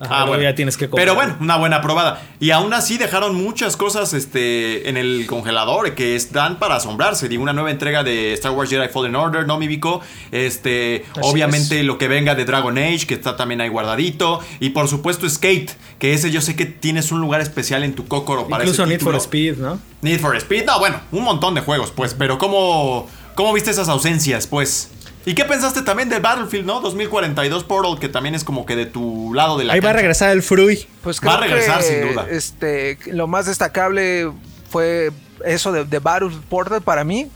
ah, 0.00 0.24
bueno. 0.26 0.42
ya 0.42 0.54
tienes 0.54 0.76
que 0.76 0.88
Pero 0.88 1.14
bueno, 1.14 1.36
una 1.40 1.56
buena 1.56 1.80
probada. 1.80 2.22
Y 2.40 2.50
aún 2.50 2.72
así 2.74 2.98
dejaron 2.98 3.34
muchas 3.34 3.76
cosas 3.76 4.12
este, 4.12 4.88
en 4.88 4.96
el 4.96 5.26
congelador 5.26 5.94
que 5.94 6.16
están 6.16 6.58
para 6.58 6.76
asombrarse. 6.76 7.28
Digo, 7.28 7.42
una 7.42 7.52
nueva 7.52 7.70
entrega 7.70 8.02
de 8.02 8.32
Star 8.34 8.52
Wars 8.52 8.70
Jedi 8.70 8.88
Fallen 8.88 9.16
Order, 9.16 9.46
¿no, 9.46 9.58
Mibico? 9.58 10.00
Este, 10.32 11.04
obviamente 11.22 11.82
lo 11.82 11.98
que 11.98 12.08
venga 12.08 12.34
de 12.34 12.44
Dragon 12.44 12.76
Age, 12.76 13.06
que 13.06 13.14
está 13.14 13.36
también 13.36 13.60
ahí 13.60 13.68
guardadito. 13.68 14.40
Y 14.60 14.70
por 14.70 14.88
supuesto 14.88 15.28
Skate, 15.28 15.72
que 15.98 16.12
ese 16.12 16.30
yo 16.30 16.40
sé 16.40 16.56
que 16.56 16.66
tienes 16.66 17.12
un 17.12 17.20
lugar 17.20 17.40
especial 17.40 17.84
en 17.84 17.94
tu 17.94 18.06
cócoro 18.06 18.48
para 18.48 18.64
Incluso 18.64 18.86
Need 18.86 19.00
for 19.00 19.14
Speed, 19.16 19.56
¿no? 19.56 19.78
Need 20.02 20.20
for 20.20 20.36
Speed, 20.36 20.64
no, 20.64 20.78
bueno, 20.78 21.00
un 21.12 21.24
montón 21.24 21.54
de 21.54 21.60
juegos, 21.62 21.90
pues. 21.90 22.14
Pero 22.14 22.38
¿cómo, 22.38 23.08
cómo 23.34 23.52
viste 23.52 23.70
esas 23.70 23.88
ausencias, 23.88 24.46
pues? 24.46 24.90
¿Y 25.26 25.34
qué 25.34 25.44
pensaste 25.44 25.82
también 25.82 26.08
del 26.08 26.22
Battlefield, 26.22 26.64
no? 26.64 26.80
2042 26.80 27.64
Portal, 27.64 27.98
que 27.98 28.08
también 28.08 28.36
es 28.36 28.44
como 28.44 28.64
que 28.64 28.76
de 28.76 28.86
tu 28.86 29.34
lado 29.34 29.58
de 29.58 29.64
la 29.64 29.72
Ahí 29.72 29.80
va 29.80 29.90
a 29.90 29.92
regresar 29.92 30.30
el 30.30 30.40
Frui. 30.40 30.86
Pues 31.02 31.20
va 31.20 31.34
a 31.34 31.40
regresar 31.40 31.82
sin 31.82 32.12
duda. 32.12 32.28
Este, 32.30 32.96
lo 33.06 33.26
más 33.26 33.46
destacable 33.46 34.30
fue 34.70 35.10
eso 35.44 35.72
de, 35.72 35.84
de 35.84 35.98
Battlefield 35.98 36.44
Portal 36.44 36.80
para 36.80 37.02
mí. 37.02 37.28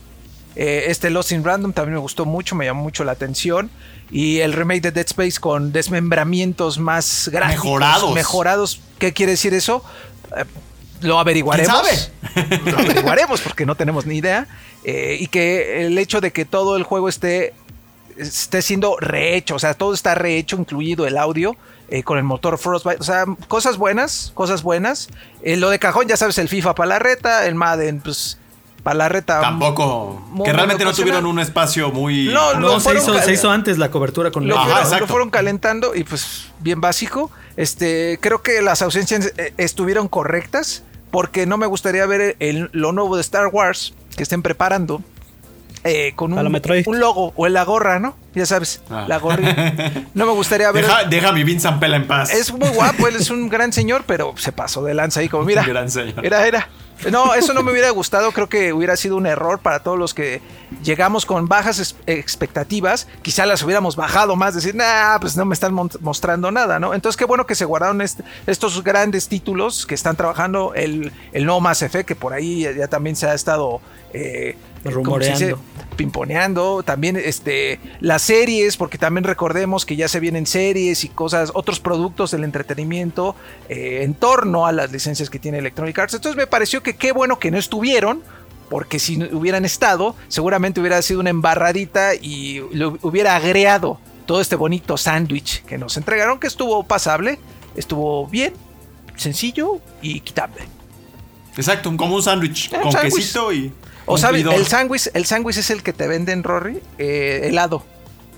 Eh, 0.54 0.84
este 0.86 1.10
Lost 1.10 1.32
in 1.32 1.44
Random 1.44 1.72
también 1.72 1.94
me 1.94 2.00
gustó 2.00 2.26
mucho, 2.26 2.54
me 2.54 2.64
llamó 2.64 2.82
mucho 2.82 3.02
la 3.02 3.10
atención. 3.10 3.70
Y 4.08 4.38
el 4.38 4.52
remake 4.52 4.82
de 4.82 4.92
Dead 4.92 5.06
Space 5.06 5.40
con 5.40 5.72
desmembramientos 5.72 6.78
más 6.78 7.28
gráficos. 7.32 7.64
Mejorados. 7.64 8.14
Mejorados. 8.14 8.80
¿Qué 9.00 9.12
quiere 9.12 9.32
decir 9.32 9.52
eso? 9.52 9.84
Eh, 10.36 10.44
lo 11.00 11.18
averiguaremos. 11.18 12.12
Lo 12.66 12.78
averiguaremos 12.78 13.40
porque 13.40 13.66
no 13.66 13.74
tenemos 13.74 14.06
ni 14.06 14.16
idea. 14.16 14.46
Eh, 14.84 15.18
y 15.18 15.26
que 15.26 15.86
el 15.86 15.98
hecho 15.98 16.20
de 16.20 16.32
que 16.32 16.44
todo 16.44 16.76
el 16.76 16.84
juego 16.84 17.08
esté 17.08 17.54
esté 18.16 18.62
siendo 18.62 18.96
rehecho, 18.98 19.54
o 19.54 19.58
sea, 19.58 19.74
todo 19.74 19.94
está 19.94 20.14
rehecho, 20.14 20.56
incluido 20.56 21.06
el 21.06 21.18
audio. 21.18 21.56
Eh, 21.92 22.04
con 22.04 22.18
el 22.18 22.22
motor 22.22 22.56
Frostbite. 22.56 22.98
O 23.00 23.02
sea, 23.02 23.24
cosas 23.48 23.76
buenas, 23.76 24.30
cosas 24.34 24.62
buenas. 24.62 25.08
Eh, 25.42 25.56
lo 25.56 25.70
de 25.70 25.80
cajón, 25.80 26.06
ya 26.06 26.16
sabes, 26.16 26.38
el 26.38 26.48
FIFA 26.48 26.76
para 26.76 26.86
la 26.86 26.98
reta, 27.00 27.46
el 27.46 27.56
Madden, 27.56 28.00
pues 28.00 28.38
para 28.84 28.94
la 28.94 29.08
reta. 29.08 29.40
Tampoco. 29.40 30.22
que 30.44 30.52
realmente 30.52 30.84
no 30.84 30.92
tuvieron 30.92 31.26
un 31.26 31.40
espacio 31.40 31.90
muy. 31.90 32.28
No, 32.28 32.54
no, 32.54 32.78
se, 32.78 33.32
hizo, 33.32 33.50
antes 33.50 33.76
la 33.76 33.90
cobertura 33.90 34.30
con 34.30 34.46
lo, 34.46 34.54
fueron, 34.62 35.00
lo 35.00 35.06
fueron 35.08 35.30
calentando 35.30 35.96
y 35.96 36.04
pues 36.04 36.46
bien 36.60 36.80
básico. 36.80 37.32
Este, 37.56 38.20
creo 38.20 38.40
que 38.40 38.62
las 38.62 38.82
ausencias 38.82 39.32
eh, 39.36 39.52
estuvieron 39.56 40.06
correctas 40.06 40.84
porque 41.10 41.44
no 41.44 41.56
me 41.56 41.66
gustaría 41.66 42.06
ver 42.06 42.36
lo 42.70 42.92
nuevo 42.92 43.16
de 43.16 43.22
Star 43.22 43.48
Wars 43.48 43.94
que 44.16 44.22
estén 44.22 44.42
preparando 44.42 45.02
eh, 45.84 46.12
con 46.14 46.32
un, 46.32 47.00
logo 47.00 47.32
o 47.36 47.46
en 47.46 47.54
la 47.54 47.64
gorra, 47.64 47.98
¿no? 47.98 48.16
Ya 48.34 48.46
sabes, 48.46 48.82
ah. 48.90 49.06
la 49.08 49.18
gorra. 49.18 49.72
No 50.14 50.26
me 50.26 50.32
gustaría 50.32 50.70
ver. 50.72 50.84
Deja, 50.84 51.04
deja 51.04 51.32
mi 51.32 51.44
Vincent 51.44 51.80
Pela 51.80 51.96
en 51.96 52.06
paz. 52.06 52.32
Es 52.32 52.52
muy 52.52 52.68
guapo, 52.68 53.08
él 53.08 53.16
es 53.16 53.30
un 53.30 53.48
gran 53.50 53.72
señor, 53.72 54.04
pero 54.06 54.34
se 54.36 54.52
pasó 54.52 54.82
de 54.84 54.94
lanza 54.94 55.20
ahí, 55.20 55.28
como 55.28 55.44
mira. 55.44 55.64
Era, 56.22 56.46
era. 56.46 56.68
No, 57.10 57.34
eso 57.34 57.54
no 57.54 57.62
me 57.62 57.72
hubiera 57.72 57.88
gustado. 57.90 58.30
Creo 58.32 58.48
que 58.48 58.72
hubiera 58.72 58.94
sido 58.96 59.16
un 59.16 59.26
error 59.26 59.60
para 59.60 59.80
todos 59.82 59.98
los 59.98 60.12
que 60.12 60.42
llegamos 60.82 61.24
con 61.24 61.48
bajas 61.48 61.96
expectativas. 62.06 63.08
Quizá 63.22 63.46
las 63.46 63.62
hubiéramos 63.62 63.96
bajado 63.96 64.36
más, 64.36 64.54
decir, 64.54 64.74
nah, 64.74 65.18
pues 65.18 65.36
no 65.36 65.46
me 65.46 65.54
están 65.54 65.74
mostrando 65.74 66.50
nada, 66.50 66.78
¿no? 66.78 66.92
Entonces, 66.92 67.16
qué 67.16 67.24
bueno 67.24 67.46
que 67.46 67.54
se 67.54 67.64
guardaron 67.64 68.02
estos 68.46 68.84
grandes 68.84 69.28
títulos 69.28 69.86
que 69.86 69.94
están 69.94 70.16
trabajando. 70.16 70.74
El, 70.74 71.12
el 71.32 71.46
nuevo 71.46 71.60
Mass 71.60 71.82
Effect, 71.82 72.06
que 72.06 72.16
por 72.16 72.34
ahí 72.34 72.66
ya, 72.76 72.88
también 72.88 73.16
se 73.16 73.26
ha 73.26 73.34
estado. 73.34 73.80
Eh, 74.12 74.56
eh. 74.84 74.90
Rumoreando. 74.90 75.58
pimponeando, 75.96 76.82
también 76.82 77.16
este, 77.16 77.78
las 78.00 78.22
series, 78.22 78.76
porque 78.76 78.96
también 78.96 79.24
recordemos 79.24 79.84
que 79.84 79.96
ya 79.96 80.08
se 80.08 80.20
vienen 80.20 80.46
series 80.46 81.04
y 81.04 81.08
cosas, 81.08 81.50
otros 81.54 81.80
productos 81.80 82.30
del 82.30 82.44
entretenimiento 82.44 83.36
eh, 83.68 84.00
en 84.02 84.14
torno 84.14 84.66
a 84.66 84.72
las 84.72 84.90
licencias 84.92 85.28
que 85.28 85.38
tiene 85.38 85.58
Electronic 85.58 85.98
Arts. 85.98 86.14
Entonces 86.14 86.36
me 86.36 86.46
pareció 86.46 86.82
que 86.82 86.96
qué 86.96 87.12
bueno 87.12 87.38
que 87.38 87.50
no 87.50 87.58
estuvieron, 87.58 88.22
porque 88.70 88.98
si 88.98 89.22
hubieran 89.34 89.64
estado, 89.64 90.14
seguramente 90.28 90.80
hubiera 90.80 91.02
sido 91.02 91.20
una 91.20 91.30
embarradita 91.30 92.14
y 92.14 92.62
lo 92.72 92.96
hubiera 93.02 93.36
agreado 93.36 93.98
todo 94.26 94.40
este 94.40 94.54
bonito 94.56 94.96
sándwich 94.96 95.64
que 95.64 95.76
nos 95.76 95.96
entregaron, 95.96 96.38
que 96.38 96.46
estuvo 96.46 96.84
pasable, 96.84 97.38
estuvo 97.74 98.28
bien, 98.28 98.54
sencillo 99.16 99.80
y 100.00 100.20
quitable. 100.20 100.62
Exacto, 101.56 101.94
como 101.96 102.14
un 102.14 102.22
sándwich 102.22 102.72
Eh, 102.72 102.78
con 102.80 102.94
quesito 102.94 103.52
y. 103.52 103.72
O 104.12 104.18
sabes, 104.18 104.44
el 104.44 104.66
sándwich, 104.66 105.10
el 105.14 105.24
sándwich 105.26 105.56
es 105.58 105.70
el 105.70 105.82
que 105.82 105.92
te 105.92 106.06
venden, 106.08 106.42
Rory, 106.42 106.80
eh, 106.98 107.42
helado. 107.44 107.84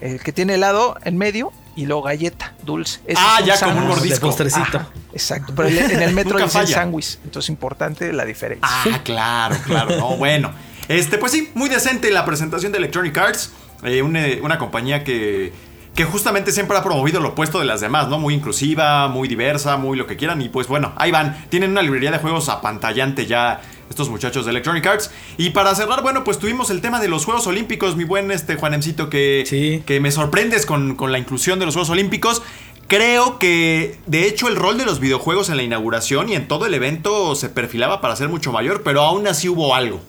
El 0.01 0.21
que 0.23 0.33
tiene 0.33 0.55
helado 0.55 0.97
en 1.05 1.17
medio 1.17 1.53
y 1.77 1.87
luego 1.87 2.03
galleta, 2.03 2.55
dulce. 2.65 3.01
Ese 3.07 3.21
Ah, 3.25 3.41
ya, 3.45 3.59
como 3.59 3.79
un 3.79 3.87
mordisco. 3.89 4.15
De 4.17 4.21
postrecito. 4.21 4.79
Ajá, 4.79 4.89
exacto, 5.13 5.53
pero 5.57 5.69
en 5.69 6.03
el 6.03 6.13
metro 6.13 6.33
Nunca 6.33 6.45
dice 6.45 6.59
falla. 6.59 6.75
sándwich. 6.75 7.19
Entonces 7.25 7.49
importante 7.51 8.13
la 8.13 8.25
diferencia. 8.25 8.69
Ah, 8.69 9.01
claro, 9.05 9.57
claro. 9.67 9.97
No, 9.97 10.17
bueno. 10.17 10.53
Este, 10.89 11.17
pues 11.19 11.33
sí, 11.33 11.51
muy 11.55 11.69
decente 11.69 12.11
la 12.11 12.25
presentación 12.25 12.73
de 12.73 12.79
Electronic 12.79 13.17
Arts. 13.17 13.53
eh, 13.85 14.03
una, 14.03 14.21
una 14.43 14.59
compañía 14.59 15.05
que, 15.05 15.53
que 15.95 16.05
justamente 16.05 16.51
siempre 16.53 16.77
ha 16.77 16.83
promovido 16.83 17.21
lo 17.21 17.31
opuesto 17.31 17.59
de 17.61 17.65
las 17.65 17.81
demás, 17.81 18.09
¿no? 18.09 18.19
Muy 18.19 18.35
inclusiva, 18.35 19.07
muy 19.09 19.29
diversa, 19.29 19.77
muy 19.77 19.97
lo 19.97 20.07
que 20.09 20.17
quieran. 20.17 20.43
Y 20.43 20.49
pues 20.49 20.67
bueno, 20.67 20.93
ahí 20.97 21.11
van. 21.13 21.47
Tienen 21.49 21.71
una 21.71 21.83
librería 21.83 22.11
de 22.11 22.19
juegos 22.19 22.49
apantallante 22.49 23.27
ya 23.27 23.61
estos 23.93 24.09
muchachos 24.11 24.45
de 24.45 24.51
Electronic 24.51 24.85
Arts. 24.87 25.11
Y 25.39 25.51
para 25.51 25.75
cerrar, 25.75 26.03
bueno, 26.03 26.25
pues 26.25 26.39
tuvimos 26.39 26.71
el 26.71 26.81
tema 26.81 26.99
de 27.01 27.09
los 27.09 27.25
Juegos 27.25 27.47
Olímpicos, 27.47 27.97
mi 27.97 28.05
buen 28.05 28.31
este 28.31 28.57
Juanemcito, 28.57 29.09
que, 29.09 29.45
Sí. 29.47 29.83
que 29.87 30.01
me 30.01 30.11
sorprendes 30.11 30.67
con, 30.67 30.97
con 30.97 31.13
la 31.13 31.19
inclusión 31.19 31.59
de 31.59 31.67
los 31.67 31.75
Juegos 31.75 31.91
Olímpicos. 31.91 32.43
Creo 32.89 33.39
que 33.39 33.97
de 34.07 34.27
hecho 34.27 34.49
el 34.49 34.57
rol 34.57 34.77
de 34.77 34.85
los 34.85 35.01
videojuegos 35.01 35.49
en 35.49 35.57
la 35.57 35.63
inauguración 35.63 36.29
y 36.29 36.35
en 36.35 36.47
todo 36.49 36.67
el 36.67 36.75
evento 36.75 37.35
se 37.35 37.49
perfilaba 37.49 38.01
para 38.01 38.17
ser 38.17 38.29
mucho 38.29 38.53
mayor, 38.53 38.83
pero 38.83 39.01
aún 39.03 39.27
así 39.27 39.49
hubo 39.49 39.75
algo. 39.75 40.01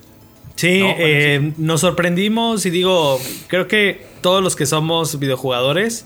Sí, 0.56 0.80
No, 0.80 0.93
eh, 0.98 1.52
nos 1.58 1.82
sorprendimos 1.82 2.65
y 2.65 2.69
digo, 2.69 3.19
creo 3.48 3.67
que 3.67 4.06
todos 4.22 4.43
los 4.43 4.56
que 4.56 4.65
somos 4.65 5.17
videojugadores, 5.17 6.06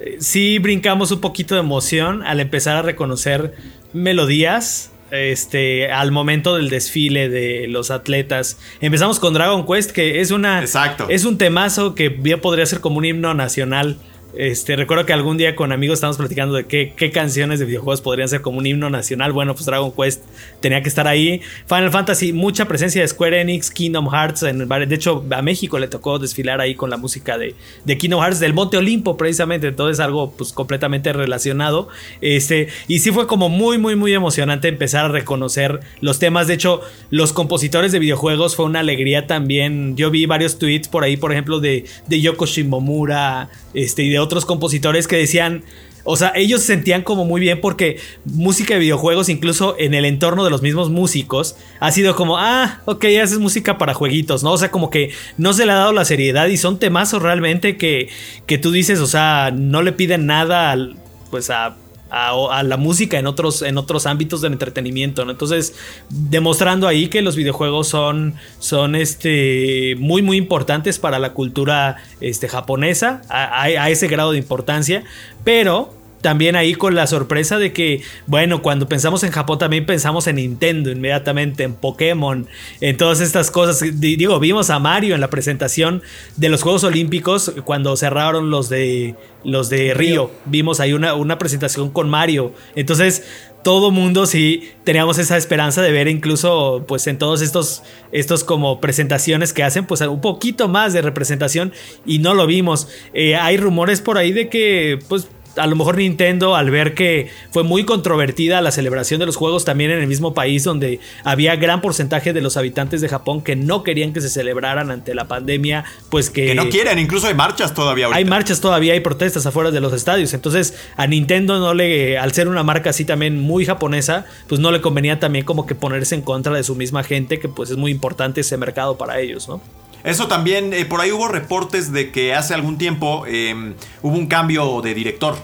eh, 0.00 0.18
sí 0.20 0.58
brincamos 0.58 1.10
un 1.12 1.20
poquito 1.20 1.54
de 1.54 1.60
emoción 1.62 2.22
al 2.22 2.40
empezar 2.40 2.76
a 2.76 2.82
reconocer 2.82 3.54
melodías. 3.92 4.91
Este, 5.12 5.92
al 5.92 6.10
momento 6.10 6.56
del 6.56 6.70
desfile 6.70 7.28
de 7.28 7.68
los 7.68 7.90
atletas. 7.90 8.58
Empezamos 8.80 9.20
con 9.20 9.34
Dragon 9.34 9.66
Quest, 9.66 9.90
que 9.90 10.22
es 10.22 10.30
una. 10.30 10.60
Exacto. 10.60 11.06
Es 11.10 11.26
un 11.26 11.36
temazo 11.36 11.94
que 11.94 12.08
bien 12.08 12.40
podría 12.40 12.64
ser 12.64 12.80
como 12.80 12.96
un 12.96 13.04
himno 13.04 13.34
nacional. 13.34 13.98
Este, 14.34 14.76
recuerdo 14.76 15.04
que 15.04 15.12
algún 15.12 15.36
día 15.36 15.54
con 15.54 15.72
amigos 15.72 15.96
estábamos 15.98 16.16
platicando 16.16 16.54
de 16.54 16.66
qué, 16.66 17.10
canciones 17.12 17.58
de 17.58 17.66
videojuegos 17.66 18.00
podrían 18.00 18.28
ser 18.28 18.40
como 18.40 18.58
un 18.58 18.66
himno 18.66 18.88
nacional. 18.88 19.32
Bueno, 19.32 19.54
pues 19.54 19.66
Dragon 19.66 19.92
Quest 19.92 20.22
tenía 20.60 20.82
que 20.82 20.88
estar 20.88 21.06
ahí. 21.06 21.42
Final 21.66 21.90
Fantasy, 21.90 22.32
mucha 22.32 22.66
presencia 22.66 23.02
de 23.02 23.08
Square 23.08 23.40
Enix, 23.42 23.70
Kingdom 23.70 24.08
Hearts. 24.10 24.42
En, 24.44 24.66
vari- 24.68 24.86
de 24.86 24.94
hecho, 24.94 25.24
a 25.30 25.42
México 25.42 25.78
le 25.78 25.88
tocó 25.88 26.18
desfilar 26.18 26.60
ahí 26.60 26.74
con 26.74 26.88
la 26.88 26.96
música 26.96 27.36
de, 27.36 27.54
de 27.84 27.98
Kingdom 27.98 28.22
Hearts 28.22 28.40
del 28.40 28.54
Monte 28.54 28.78
Olimpo, 28.78 29.16
precisamente. 29.16 29.68
Entonces, 29.68 30.00
algo 30.00 30.32
pues 30.32 30.52
completamente 30.52 31.12
relacionado. 31.12 31.88
Este, 32.20 32.68
y 32.88 33.00
sí 33.00 33.10
fue 33.10 33.26
como 33.26 33.50
muy, 33.50 33.76
muy, 33.76 33.96
muy 33.96 34.14
emocionante 34.14 34.68
empezar 34.68 35.04
a 35.04 35.08
reconocer 35.08 35.80
los 36.00 36.18
temas. 36.18 36.46
De 36.46 36.54
hecho, 36.54 36.80
los 37.10 37.34
compositores 37.34 37.92
de 37.92 37.98
videojuegos 37.98 38.56
fue 38.56 38.64
una 38.64 38.80
alegría 38.80 39.26
también. 39.26 39.96
Yo 39.96 40.10
vi 40.10 40.24
varios 40.24 40.58
tweets 40.58 40.88
por 40.88 41.04
ahí, 41.04 41.16
por 41.18 41.32
ejemplo, 41.32 41.60
de, 41.60 41.84
de 42.06 42.20
Yoko 42.20 42.46
Shimomura 42.46 43.50
este, 43.74 44.02
y 44.04 44.10
de 44.10 44.21
otros 44.22 44.46
compositores 44.46 45.06
que 45.06 45.16
decían. 45.16 45.64
O 46.04 46.16
sea, 46.16 46.32
ellos 46.34 46.62
se 46.62 46.68
sentían 46.68 47.02
como 47.02 47.24
muy 47.24 47.40
bien 47.40 47.60
porque 47.60 48.00
música 48.24 48.74
de 48.74 48.80
videojuegos, 48.80 49.28
incluso 49.28 49.76
en 49.78 49.94
el 49.94 50.04
entorno 50.04 50.42
de 50.42 50.50
los 50.50 50.60
mismos 50.60 50.90
músicos, 50.90 51.54
ha 51.78 51.92
sido 51.92 52.16
como, 52.16 52.38
ah, 52.38 52.80
ok, 52.86 53.04
haces 53.22 53.38
música 53.38 53.78
para 53.78 53.94
jueguitos, 53.94 54.42
¿no? 54.42 54.50
O 54.50 54.58
sea, 54.58 54.72
como 54.72 54.90
que 54.90 55.12
no 55.38 55.52
se 55.52 55.64
le 55.64 55.70
ha 55.70 55.76
dado 55.76 55.92
la 55.92 56.04
seriedad 56.04 56.48
y 56.48 56.56
son 56.56 56.80
temazos 56.80 57.22
realmente 57.22 57.76
que, 57.76 58.08
que 58.46 58.58
tú 58.58 58.72
dices, 58.72 58.98
o 58.98 59.06
sea, 59.06 59.52
no 59.54 59.82
le 59.82 59.92
piden 59.92 60.26
nada 60.26 60.72
al, 60.72 60.96
pues 61.30 61.50
a 61.50 61.76
a, 62.12 62.62
la 62.62 62.76
música 62.76 63.18
en 63.18 63.26
otros, 63.26 63.62
en 63.62 63.78
otros 63.78 64.06
ámbitos 64.06 64.42
del 64.42 64.52
entretenimiento. 64.52 65.22
Entonces, 65.22 65.74
demostrando 66.10 66.86
ahí 66.86 67.08
que 67.08 67.22
los 67.22 67.36
videojuegos 67.36 67.88
son, 67.88 68.34
son 68.58 68.94
este, 68.94 69.96
muy, 69.98 70.20
muy 70.20 70.36
importantes 70.36 70.98
para 70.98 71.18
la 71.18 71.32
cultura 71.32 71.96
este, 72.20 72.48
japonesa, 72.48 73.22
a 73.30 73.88
ese 73.88 74.08
grado 74.08 74.32
de 74.32 74.38
importancia, 74.38 75.04
pero 75.42 76.01
también 76.22 76.56
ahí 76.56 76.74
con 76.74 76.94
la 76.94 77.06
sorpresa 77.06 77.58
de 77.58 77.72
que, 77.72 78.00
bueno, 78.26 78.62
cuando 78.62 78.88
pensamos 78.88 79.22
en 79.24 79.30
Japón 79.32 79.58
también 79.58 79.84
pensamos 79.84 80.26
en 80.26 80.36
Nintendo 80.36 80.90
inmediatamente, 80.90 81.64
en 81.64 81.74
Pokémon, 81.74 82.46
en 82.80 82.96
todas 82.96 83.20
estas 83.20 83.50
cosas. 83.50 83.80
Di- 84.00 84.16
Digo, 84.16 84.40
vimos 84.40 84.70
a 84.70 84.78
Mario 84.78 85.14
en 85.14 85.20
la 85.20 85.28
presentación 85.28 86.02
de 86.36 86.48
los 86.48 86.62
Juegos 86.62 86.84
Olímpicos 86.84 87.52
cuando 87.64 87.94
cerraron 87.96 88.50
los 88.50 88.68
de 88.68 89.16
los 89.44 89.68
de 89.68 89.92
Río. 89.92 90.30
Vimos 90.46 90.78
ahí 90.80 90.92
una, 90.92 91.14
una 91.14 91.36
presentación 91.36 91.90
con 91.90 92.08
Mario. 92.08 92.52
Entonces, 92.76 93.24
todo 93.64 93.90
mundo 93.90 94.26
sí 94.26 94.70
teníamos 94.84 95.18
esa 95.18 95.36
esperanza 95.36 95.82
de 95.82 95.92
ver 95.92 96.08
incluso 96.08 96.84
pues 96.88 97.06
en 97.06 97.18
todos 97.18 97.42
estos 97.42 97.82
estos 98.10 98.42
como 98.42 98.80
presentaciones 98.80 99.52
que 99.52 99.62
hacen 99.62 99.86
pues 99.86 100.00
un 100.00 100.20
poquito 100.20 100.66
más 100.68 100.92
de 100.92 101.00
representación 101.02 101.72
y 102.04 102.18
no 102.18 102.34
lo 102.34 102.46
vimos 102.48 102.88
Eh, 103.14 103.36
hay 103.36 103.56
rumores 103.58 104.00
por 104.00 104.18
ahí 104.18 104.32
de 104.32 104.48
que 104.48 104.98
pues 105.08 105.28
a 105.56 105.66
lo 105.66 105.76
mejor 105.76 105.96
Nintendo 105.96 106.56
al 106.56 106.70
ver 106.70 106.94
que 106.94 107.30
fue 107.50 107.62
muy 107.62 107.84
controvertida 107.84 108.60
la 108.60 108.70
celebración 108.70 109.20
de 109.20 109.26
los 109.26 109.36
juegos 109.36 109.64
también 109.64 109.90
en 109.90 110.00
el 110.00 110.06
mismo 110.06 110.34
país 110.34 110.64
donde 110.64 111.00
había 111.24 111.56
gran 111.56 111.80
porcentaje 111.80 112.32
de 112.32 112.40
los 112.40 112.56
habitantes 112.56 113.00
de 113.00 113.08
Japón 113.08 113.42
que 113.42 113.56
no 113.56 113.82
querían 113.82 114.12
que 114.12 114.20
se 114.20 114.28
celebraran 114.28 114.90
ante 114.90 115.14
la 115.14 115.28
pandemia 115.28 115.84
pues 116.10 116.30
que, 116.30 116.46
Que 116.46 116.54
no 116.54 116.68
quieren, 116.68 116.98
incluso 116.98 117.26
hay 117.26 117.34
marchas 117.34 117.74
todavía 117.74 118.06
ahorita. 118.06 118.18
hay 118.18 118.24
marchas 118.24 118.60
todavía, 118.60 118.92
hay 118.92 119.00
protestas 119.00 119.46
afuera 119.46 119.70
de 119.70 119.80
los 119.80 119.92
estadios. 119.92 120.34
Entonces, 120.34 120.74
a 120.96 121.06
Nintendo 121.06 121.58
no 121.58 121.74
le, 121.74 122.18
al 122.18 122.32
ser 122.32 122.48
una 122.48 122.62
marca 122.62 122.90
así 122.90 123.04
también 123.04 123.40
muy 123.40 123.64
japonesa, 123.64 124.26
pues 124.48 124.60
no 124.60 124.70
le 124.70 124.80
convenía 124.80 125.18
también 125.20 125.44
como 125.44 125.66
que 125.66 125.74
ponerse 125.74 126.14
en 126.14 126.22
contra 126.22 126.54
de 126.54 126.62
su 126.62 126.74
misma 126.74 127.02
gente, 127.02 127.38
que 127.38 127.48
pues 127.48 127.70
es 127.70 127.76
muy 127.76 127.90
importante 127.90 128.40
ese 128.40 128.56
mercado 128.56 128.96
para 128.98 129.20
ellos, 129.20 129.48
¿no? 129.48 129.60
Eso 130.04 130.26
también, 130.28 130.72
eh, 130.72 130.84
por 130.84 131.00
ahí 131.00 131.12
hubo 131.12 131.28
reportes 131.28 131.92
de 131.92 132.10
que 132.10 132.34
hace 132.34 132.54
algún 132.54 132.76
tiempo 132.78 133.24
eh, 133.28 133.74
hubo 134.02 134.16
un 134.16 134.26
cambio 134.26 134.80
de 134.82 134.94
director. 134.94 135.36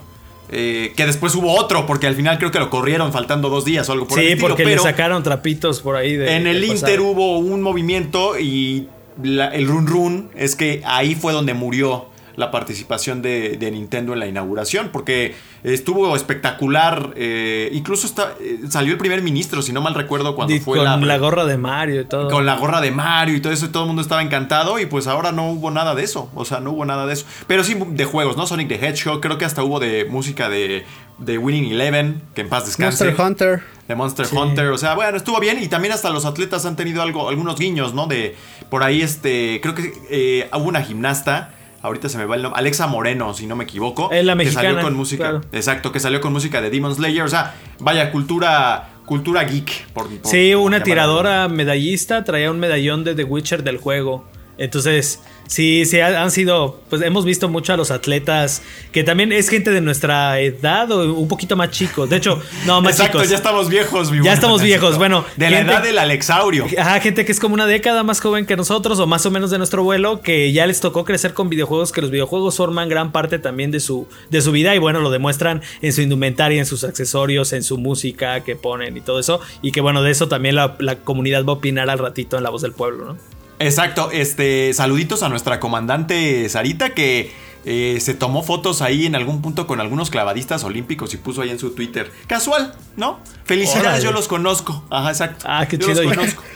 eh, 0.51 0.95
que 0.97 1.05
después 1.05 1.35
hubo 1.35 1.53
otro, 1.55 1.85
porque 1.85 2.07
al 2.07 2.15
final 2.15 2.39
creo 2.39 2.51
que 2.51 2.59
lo 2.59 2.71
corrieron 2.71 3.13
faltando 3.13 3.51
dos 3.51 3.67
días 3.67 3.87
o 3.91 3.93
algo 3.93 4.09
por 4.09 4.19
el 4.19 4.25
sí, 4.25 4.33
estilo, 4.33 4.49
porque 4.49 4.65
le 4.65 4.71
pero 4.71 4.83
sacaron 4.83 5.23
trapitos 5.23 5.81
por 5.83 5.95
ahí 5.95 6.17
de. 6.17 6.37
En 6.37 6.47
el 6.47 6.65
Inter 6.65 7.01
hubo 7.03 7.37
un 7.39 7.61
movimiento 7.61 8.39
y 8.39 8.89
la- 9.23 9.49
el 9.55 9.69
run 9.69 9.87
run 9.87 10.31
es 10.35 10.57
que 10.57 10.81
ahí 10.87 11.15
fue 11.15 11.35
donde 11.35 11.53
murió 11.53 12.07
la 12.39 12.53
participación 12.53 13.21
de, 13.21 13.57
de 13.59 13.71
Nintendo 13.73 14.13
en 14.13 14.21
la 14.21 14.29
inauguración, 14.29 14.91
porque 14.93 15.35
estuvo 15.65 16.15
espectacular. 16.15 17.13
eh, 17.17 17.69
incluso 17.73 18.07
está, 18.07 18.35
eh, 18.41 18.61
salió 18.69 18.93
el 18.93 18.99
primer 18.99 19.23
ministro, 19.23 19.61
si 19.61 19.73
no 19.73 19.81
mal 19.81 19.95
recuerdo, 19.95 20.37
cuando 20.37 20.57
fue 20.61 20.79
con 20.79 20.85
la, 20.85 20.97
la, 20.97 21.19
gorra 21.19 21.45
de 21.45 21.59
Mario 21.59 22.03
y 22.03 22.05
todo. 22.05 22.31
con 22.31 22.47
la 22.47 22.55
gorra 22.55 22.81
de 22.81 22.93
Mario 22.93 23.35
y 23.35 23.41
todo 23.41 23.53
eso, 23.53 23.67
y 23.67 23.71
todo 23.71 23.83
el 23.83 23.87
mundo 23.89 24.03
estaba 24.03 24.23
encantado. 24.23 24.79
Y 24.79 24.87
pues 24.87 25.09
ahora 25.09 25.33
no 25.33 25.51
hubo 25.51 25.73
nada 25.73 25.97
de 25.97 26.05
eso. 26.05 26.31
O 26.37 26.45
sea, 26.45 26.61
no 26.61 26.71
hubo 26.71 26.85
nada 26.85 27.07
de 27.07 27.15
eso. 27.15 27.27
Pero 27.49 27.65
sí 27.65 27.77
de 27.89 28.05
juegos, 28.05 28.37
¿no? 28.37 28.47
Sonic 28.47 28.69
the 28.69 28.77
Hedgehog, 28.77 29.21
creo 29.21 29.37
que 29.37 29.45
hasta 29.45 29.65
hubo 29.65 29.81
de 29.81 30.05
música 30.05 30.49
de, 30.49 30.85
de 31.19 31.39
Winning 31.39 31.73
Eleven, 31.73 32.23
que 32.37 32.43
en 32.43 32.49
paz 32.49 32.67
descanse. 32.67 33.05
Monster 33.05 33.27
Hunter. 33.27 33.63
De 33.89 33.95
Monster 33.97 34.27
Hunter, 34.31 34.67
o 34.67 34.79
sea, 34.79 34.95
bueno, 34.95 35.17
estuvo 35.17 35.41
bien 35.41 35.61
y 35.61 35.67
también 35.67 35.93
hasta 35.93 36.11
los 36.11 36.25
atletas 36.25 36.67
han 36.67 36.77
tenido 36.77 37.03
algo, 37.03 37.29
algunos 37.29 37.59
guiños, 37.59 37.95
¿no? 37.95 38.07
De 38.07 38.37
por 38.71 38.85
ahí, 38.85 39.03
este, 39.03 39.61
creo 39.63 39.75
que 39.75 39.93
eh, 40.11 40.49
hubo 40.53 40.69
una 40.69 40.83
gimnasta, 40.83 41.55
ahorita 41.89 42.09
se 42.09 42.17
me 42.19 42.25
va 42.25 42.37
el 42.37 42.43
nombre, 42.43 42.59
Alexa 42.59 42.87
Moreno, 42.87 43.35
si 43.35 43.47
no 43.47 43.57
me 43.57 43.65
equivoco, 43.65 44.11
Es 44.13 44.25
la 44.25 44.37
que 44.37 44.45
salió 44.51 44.61
mexicana, 44.71 44.83
con 44.83 44.95
música, 44.95 45.25
claro. 45.31 45.41
exacto, 45.53 45.91
que 45.93 46.01
salió 46.01 46.21
con 46.21 46.33
música 46.33 46.61
de 46.63 46.71
Demon 46.71 46.95
Slayer, 46.95 47.23
o 47.25 47.29
sea, 47.29 47.55
vaya 47.81 48.11
cultura, 48.13 48.91
cultura 49.05 49.43
geek, 49.45 49.89
por, 49.93 50.09
por- 50.09 50.31
Sí, 50.31 50.55
una 50.55 50.83
tiradora 50.83 51.49
medallista 51.49 52.25
traía 52.25 52.51
un 52.51 52.59
medallón 52.61 53.05
de 53.05 53.15
The 53.15 53.25
Witcher 53.25 53.63
del 53.65 53.79
juego. 53.79 54.25
Entonces, 54.59 55.23
sí, 55.49 55.85
sí, 55.85 55.99
ha- 55.99 56.23
han 56.23 56.31
sido, 56.31 56.81
pues 56.89 57.03
hemos 57.03 57.25
visto 57.25 57.49
mucho 57.49 57.73
a 57.73 57.77
los 57.77 57.91
atletas, 57.91 58.63
que 58.93 59.03
también 59.03 59.33
es 59.33 59.49
gente 59.49 59.73
de 59.73 59.81
nuestra 59.81 60.39
edad 60.41 60.89
o 60.93 61.13
un 61.15 61.27
poquito 61.27 61.57
más 61.57 61.71
chicos. 61.71 62.09
De 62.09 62.17
hecho, 62.17 62.41
no, 62.67 62.81
más 62.81 62.93
Exacto, 62.93 63.19
chicos. 63.19 63.31
ya 63.31 63.37
estamos 63.37 63.69
viejos, 63.69 64.13
mi 64.13 64.25
Ya 64.25 64.33
estamos 64.33 64.63
viejos, 64.63 64.97
bueno, 64.99 65.25
De 65.37 65.51
la 65.51 65.61
edad 65.61 65.83
del 65.83 65.99
Alexaurio. 65.99 66.67
Ajá, 66.79 67.01
gente 67.01 67.25
que 67.25 67.33
es 67.33 67.41
como 67.41 67.55
una 67.55 67.67
década 67.67 68.03
más 68.05 68.21
joven 68.21 68.47
que 68.47 68.57
nosotros 68.57 69.01
o 69.01 69.07
más 69.09 69.27
o 69.27 69.31
menos 69.33 69.51
de 69.51 69.59
nuestro 69.59 69.83
vuelo, 69.83 70.21
que 70.21 70.53
ya 70.53 70.67
les 70.67 70.81
tocó 70.81 71.05
crecer 71.05 71.35
con 71.35 71.49
videojuegos, 71.49 71.91
que 71.91 72.01
los 72.03 72.11
videojuegos 72.13 72.57
forman 72.57 72.89
gran 72.89 73.11
parte 73.11 73.39
también 73.41 73.71
de 73.71 73.81
su, 73.81 74.07
de 74.31 74.41
su 74.43 74.53
vida 74.53 74.75
y 74.75 74.79
bueno, 74.79 75.01
lo 75.01 75.11
demuestran 75.11 75.63
en 75.83 75.93
su 75.93 76.03
indumentaria, 76.03 76.59
en 76.59 76.67
sus 76.67 76.85
accesorios, 76.85 77.53
en 77.53 77.63
su 77.63 77.79
música 77.79 78.41
que 78.45 78.55
ponen 78.55 78.97
y 78.97 79.01
todo 79.01 79.19
eso. 79.19 79.41
Y 79.63 79.73
que 79.73 79.81
bueno, 79.81 80.03
de 80.03 80.11
eso 80.11 80.29
también 80.29 80.55
la, 80.55 80.77
la 80.79 80.97
comunidad 80.97 81.45
va 81.45 81.53
a 81.53 81.57
opinar 81.57 81.89
al 81.91 81.99
ratito 81.99 82.37
en 82.37 82.43
La 82.43 82.51
Voz 82.51 82.63
del 82.63 82.73
Pueblo, 82.73 83.05
¿no? 83.15 83.38
Exacto, 83.59 84.11
este, 84.13 84.73
saluditos 84.75 85.23
a 85.23 85.29
nuestra 85.29 85.59
comandante 85.61 86.49
Sarita 86.49 86.91
que 86.91 87.33
eh, 87.65 87.99
se 88.01 88.15
tomó 88.15 88.43
fotos 88.45 88.83
ahí 88.83 89.05
en 89.05 89.15
algún 89.17 89.43
punto 89.43 89.67
con 89.67 89.81
algunos 89.81 90.11
clavadistas 90.11 90.63
olímpicos 90.65 91.13
y 91.15 91.17
puso 91.17 91.43
ahí 91.43 91.51
en 91.51 91.59
su 91.59 91.71
Twitter. 91.75 92.11
Casual, 92.29 92.75
¿no? 92.97 93.19
Felicidades, 93.45 93.87
Órale. 93.87 94.05
yo 94.05 94.13
los 94.13 94.29
conozco. 94.29 94.85
Ajá, 94.91 95.11
exacto. 95.11 95.45
Ah, 95.49 95.67
qué 95.69 95.77
Yo 95.77 95.89
chido. 95.89 96.03
los 96.05 96.15
conozco. 96.15 96.43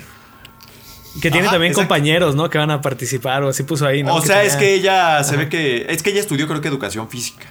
Que 1.21 1.31
tiene 1.31 1.47
Ajá, 1.49 1.57
también 1.57 1.73
exacto. 1.73 1.89
compañeros, 1.89 2.35
¿no? 2.37 2.49
Que 2.49 2.57
van 2.57 2.71
a 2.71 2.81
participar 2.81 3.43
o 3.43 3.51
así 3.51 3.65
puso 3.65 3.87
ahí, 3.87 4.03
¿no? 4.03 4.15
o 4.15 4.23
sea, 4.23 4.45
es 4.45 4.57
que 4.57 4.73
ella 4.73 5.23
se 5.25 5.37
ve 5.37 5.51
que. 5.51 5.85
Es 5.91 6.03
que 6.03 6.09
ella 6.09 6.21
estudió, 6.21 6.49
creo 6.49 6.63
que 6.63 6.69
educación 6.69 7.11
física. 7.11 7.49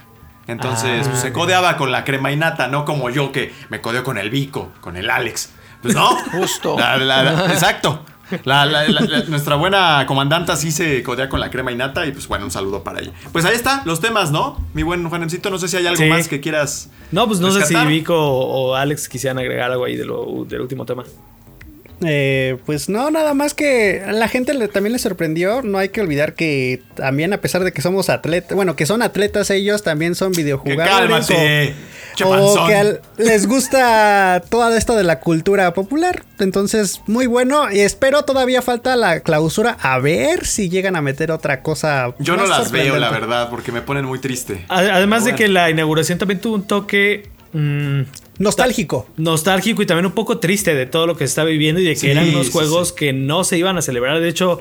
Entonces, 0.48 1.02
Ah, 1.06 1.08
pues, 1.10 1.20
se 1.20 1.28
ok. 1.28 1.32
codeaba 1.32 1.76
con 1.76 1.92
la 1.92 2.02
crema 2.02 2.32
y 2.32 2.36
nata, 2.36 2.66
no 2.66 2.84
como 2.84 3.08
yo 3.10 3.30
que 3.30 3.52
me 3.68 3.80
codeo 3.80 4.02
con 4.02 4.18
el 4.18 4.30
Vico, 4.30 4.72
con 4.80 4.96
el 4.96 5.08
Alex. 5.08 5.50
Pues 5.80 5.94
no. 5.94 6.08
Justo. 6.32 6.76
La- 6.76 6.96
la- 6.96 7.22
la- 7.22 7.46
exacto. 7.52 8.04
La- 8.44 8.64
la- 8.66 8.88
la- 8.88 9.00
la- 9.00 9.24
nuestra 9.24 9.56
buena 9.56 10.04
comandanta 10.06 10.56
sí 10.56 10.72
se 10.72 11.02
codea 11.02 11.28
con 11.28 11.40
la 11.40 11.50
crema 11.50 11.72
y 11.72 11.76
nata 11.76 12.06
y 12.06 12.12
pues 12.12 12.28
bueno, 12.28 12.44
un 12.44 12.50
saludo 12.50 12.82
para 12.84 13.00
ella. 13.00 13.12
Pues 13.32 13.44
ahí 13.44 13.54
está, 13.54 13.82
los 13.84 14.00
temas, 14.00 14.30
¿no? 14.30 14.58
Mi 14.74 14.82
buen 14.82 15.08
Juanemcito, 15.08 15.50
no 15.50 15.58
sé 15.58 15.68
si 15.68 15.76
hay 15.76 15.86
algo 15.86 16.02
Sí. 16.02 16.08
más 16.08 16.28
que 16.28 16.40
quieras. 16.40 16.90
No, 17.10 17.26
pues 17.26 17.40
no 17.40 17.50
sé 17.50 17.64
si. 17.66 17.74
Vico 17.86 18.14
o 18.16 18.52
o 18.70 18.74
Alex 18.76 19.08
quisieran 19.08 19.38
agregar 19.38 19.70
algo 19.72 19.84
ahí 19.84 19.96
de 19.96 20.04
lo, 20.04 20.44
del 20.48 20.60
último 20.62 20.84
tema. 20.86 21.04
Eh, 22.06 22.56
pues 22.66 22.88
no, 22.88 23.10
nada 23.10 23.34
más 23.34 23.54
que 23.54 24.02
a 24.06 24.12
la 24.12 24.28
gente 24.28 24.54
le- 24.54 24.68
también 24.68 24.92
le 24.92 24.98
sorprendió. 24.98 25.62
No 25.62 25.78
hay 25.78 25.90
que 25.90 26.00
olvidar 26.00 26.34
que 26.34 26.82
también, 26.94 27.32
a 27.32 27.38
pesar 27.38 27.64
de 27.64 27.72
que 27.72 27.82
somos 27.82 28.08
atletas, 28.10 28.54
bueno, 28.54 28.76
que 28.76 28.86
son 28.86 29.02
atletas 29.02 29.50
ellos, 29.50 29.82
también 29.82 30.14
son 30.14 30.32
Que 30.32 30.42
videojugadores. 30.42 30.88
cálmate. 31.26 31.74
che 32.14 32.24
o, 32.24 32.30
o 32.30 32.66
que 32.66 32.74
al- 32.74 33.00
les 33.16 33.46
gusta 33.46 34.42
toda 34.50 34.76
esto 34.76 34.94
de 34.96 35.02
la 35.04 35.20
cultura 35.20 35.72
popular. 35.74 36.24
Entonces, 36.40 37.00
muy 37.06 37.26
bueno. 37.26 37.72
Y 37.72 37.80
espero 37.80 38.24
todavía 38.24 38.60
falta 38.62 38.96
la 38.96 39.20
clausura. 39.20 39.78
A 39.80 39.98
ver 39.98 40.44
si 40.44 40.68
llegan 40.68 40.96
a 40.96 41.00
meter 41.02 41.30
otra 41.32 41.62
cosa. 41.62 42.14
Yo 42.18 42.36
no 42.36 42.46
las 42.46 42.70
veo, 42.70 42.98
la 42.98 43.10
verdad, 43.10 43.48
porque 43.48 43.72
me 43.72 43.80
ponen 43.80 44.04
muy 44.04 44.18
triste. 44.18 44.64
Además 44.68 45.24
de 45.24 45.34
que 45.34 45.48
la 45.48 45.70
inauguración 45.70 46.18
también 46.18 46.40
tuvo 46.40 46.56
un 46.56 46.66
toque 46.66 47.30
mm, 47.54 48.00
Nostálgico. 48.38 49.06
nostálgico 49.16 49.82
y 49.82 49.86
también 49.86 50.06
un 50.06 50.12
poco 50.12 50.38
triste 50.38 50.74
de 50.74 50.86
todo 50.86 51.06
lo 51.06 51.16
que 51.16 51.26
se 51.26 51.30
está 51.32 51.44
viviendo 51.44 51.80
y 51.80 51.84
de 51.84 51.90
que 51.94 52.00
Sí, 52.00 52.10
eran 52.10 52.28
unos 52.30 52.46
sí, 52.46 52.52
juegos 52.52 52.88
sí. 52.88 52.94
que 52.96 53.12
no 53.12 53.44
se 53.44 53.58
iban 53.58 53.76
a 53.78 53.82
celebrar. 53.82 54.20
De 54.20 54.28
hecho, 54.28 54.58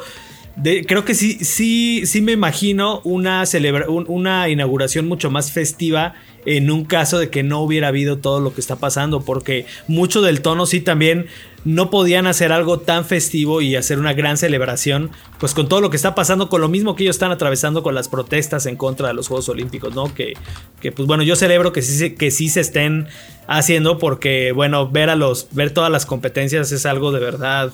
de- 0.56 0.86
creo 0.86 1.06
que 1.06 1.16
sí, 1.16 1.38
sí, 1.42 2.06
sí 2.06 2.22
me 2.22 2.34
imagino 2.34 3.02
una, 3.06 3.46
celebra- 3.46 3.88
un- 3.90 4.06
una 4.08 4.50
inauguración 4.50 5.08
mucho 5.08 5.32
más 5.32 5.52
festiva 5.52 6.14
en 6.46 6.72
un 6.72 6.86
caso 6.86 7.20
de 7.20 7.30
que 7.30 7.44
no 7.44 7.60
hubiera 7.60 7.90
habido 7.90 8.18
todo 8.18 8.40
lo 8.40 8.54
que 8.54 8.62
está 8.62 8.78
pasando, 8.78 9.22
porque 9.22 9.66
mucho 9.88 10.22
del 10.22 10.42
tono 10.42 10.66
sí 10.66 10.82
también 10.82 11.28
no 11.64 11.92
podían 11.92 12.26
hacer 12.26 12.52
algo 12.52 12.80
tan 12.80 13.06
festivo 13.06 13.62
y 13.62 13.76
hacer 13.76 14.00
una 14.00 14.14
gran 14.14 14.38
celebración, 14.38 15.12
pues 15.40 15.54
con 15.54 15.70
todo 15.70 15.80
lo 15.80 15.90
que 15.92 15.96
está 15.96 16.16
pasando, 16.16 16.50
con 16.50 16.62
lo 16.62 16.70
mismo 16.70 16.96
que 16.96 17.04
ellos 17.04 17.16
están 17.16 17.32
atravesando 17.32 17.84
con 17.84 17.94
las 17.94 18.08
protestas 18.08 18.66
en 18.66 18.76
contra 18.76 19.10
de 19.10 19.14
los 19.14 19.28
Juegos 19.28 19.48
Olímpicos, 19.50 19.94
¿no? 19.94 20.14
Que, 20.14 20.34
que 20.80 20.92
pues 20.92 21.08
bueno, 21.08 21.24
yo 21.24 21.36
celebro 21.36 21.72
que 21.72 21.84
sí, 21.84 22.16
que 22.16 22.32
sí 22.32 22.50
se 22.50 22.62
estén 22.62 23.08
haciendo 23.48 24.00
porque, 24.00 24.52
bueno, 24.54 24.90
ver 24.90 25.10
a 25.10 25.16
los, 25.16 25.50
ver 25.52 25.72
todas 25.72 25.92
las 25.92 26.06
competencias 26.06 26.72
es 26.72 26.86
algo 26.86 27.12
de 27.12 27.20
verdad 27.20 27.72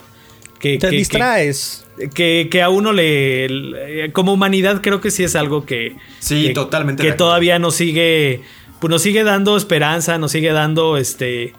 que, 0.60 0.78
Te 0.78 0.90
que- 0.90 0.96
distraes. 0.96 1.86
que, 2.14 2.48
que 2.52 2.62
a 2.62 2.70
uno 2.70 2.92
le, 2.94 3.50
le- 3.50 4.12
como 4.12 4.34
humanidad 4.34 4.82
creo 4.82 5.02
que 5.02 5.10
sí 5.12 5.24
es 5.24 5.36
algo 5.36 5.66
que 5.66 5.96
Sí, 6.20 6.48
que- 6.48 6.54
totalmente 6.54 7.04
que 7.04 7.12
todavía 7.14 7.58
nos 7.60 7.76
sigue 7.76 8.42
pues 8.80 8.90
nos 8.92 9.02
sigue 9.02 9.24
dando 9.24 9.58
esperanza 9.58 10.18
nos 10.20 10.32
sigue 10.32 10.52
dando 10.52 10.98
este 10.98 11.54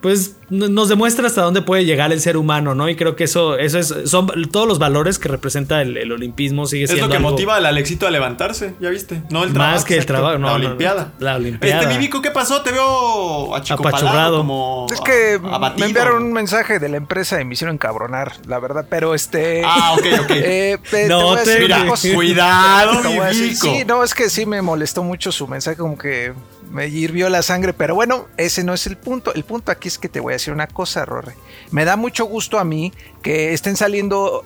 pues 0.00 0.36
nos 0.50 0.88
demuestra 0.88 1.26
hasta 1.26 1.42
dónde 1.42 1.62
puede 1.62 1.84
llegar 1.84 2.12
el 2.12 2.20
ser 2.20 2.36
humano 2.36 2.74
no 2.74 2.88
y 2.88 2.94
creo 2.94 3.16
que 3.16 3.24
eso 3.24 3.58
eso 3.58 3.78
es 3.78 3.92
son 4.04 4.28
todos 4.52 4.68
los 4.68 4.78
valores 4.78 5.18
que 5.18 5.28
representa 5.28 5.82
el, 5.82 5.96
el 5.96 6.12
olimpismo 6.12 6.66
sigue 6.66 6.84
Es 6.84 6.90
siendo 6.90 7.06
lo 7.06 7.10
que 7.10 7.16
algo- 7.16 7.30
motiva 7.30 7.56
al 7.56 7.66
Alexito 7.66 8.06
a 8.06 8.10
levantarse, 8.10 8.74
ya 8.80 8.90
viste. 8.90 9.22
No 9.30 9.42
el 9.42 9.48
Más 9.50 9.54
trabajo. 9.54 9.84
que 9.86 9.96
el 9.98 10.06
trabajo, 10.06 10.38
no, 10.38 10.46
La 10.48 10.58
no. 10.58 10.66
Olimpiada. 10.66 11.12
La 11.18 11.36
Olimpiada. 11.36 11.82
Este, 11.82 11.92
mi 11.94 11.98
Vico, 11.98 12.22
¿qué 12.22 12.30
pasó? 12.30 12.62
Te 12.62 12.70
veo 12.72 13.54
Apachurrado. 13.56 14.38
como 14.38 14.86
Es 14.92 15.00
que 15.00 15.40
abatido. 15.42 15.80
me 15.80 15.86
enviaron 15.86 16.22
un 16.22 16.32
mensaje 16.32 16.78
de 16.78 16.88
la 16.88 16.96
empresa 16.98 17.40
y 17.40 17.44
me 17.44 17.54
hicieron 17.54 17.74
encabronar, 17.76 18.32
la 18.46 18.58
verdad. 18.60 18.86
Pero 18.88 19.14
este. 19.14 19.62
Ah, 19.64 19.94
ok, 19.98 20.04
ok. 20.20 20.30
eh, 20.30 20.78
te- 20.90 21.08
No 21.08 21.34
te 21.36 21.44
te- 21.44 21.60
Mira, 21.60 21.84
cuidado. 22.14 23.02
Sí, 23.32 23.84
no, 23.86 24.04
es 24.04 24.14
que 24.14 24.28
sí 24.30 24.46
me 24.46 24.62
molestó 24.62 25.02
mucho 25.02 25.32
su 25.32 25.48
mensaje, 25.48 25.76
como 25.76 25.98
que 25.98 26.32
me 26.70 26.88
hirvió 26.88 27.28
la 27.28 27.42
sangre. 27.42 27.72
Pero 27.72 27.94
bueno, 27.94 28.26
ese 28.36 28.64
no 28.64 28.74
es 28.74 28.86
el 28.86 28.96
punto. 28.96 29.32
El 29.34 29.44
punto 29.44 29.72
aquí 29.72 29.88
es 29.88 29.98
que 29.98 30.08
te 30.08 30.20
voy 30.20 30.32
a 30.32 30.36
decir 30.36 30.52
una 30.52 30.66
cosa, 30.66 31.04
Rorre. 31.04 31.34
Me 31.70 31.84
da 31.84 31.96
mucho 31.96 32.24
gusto 32.26 32.58
a 32.58 32.64
mí 32.64 32.92
que 33.22 33.52
estén 33.52 33.76
saliendo. 33.76 34.44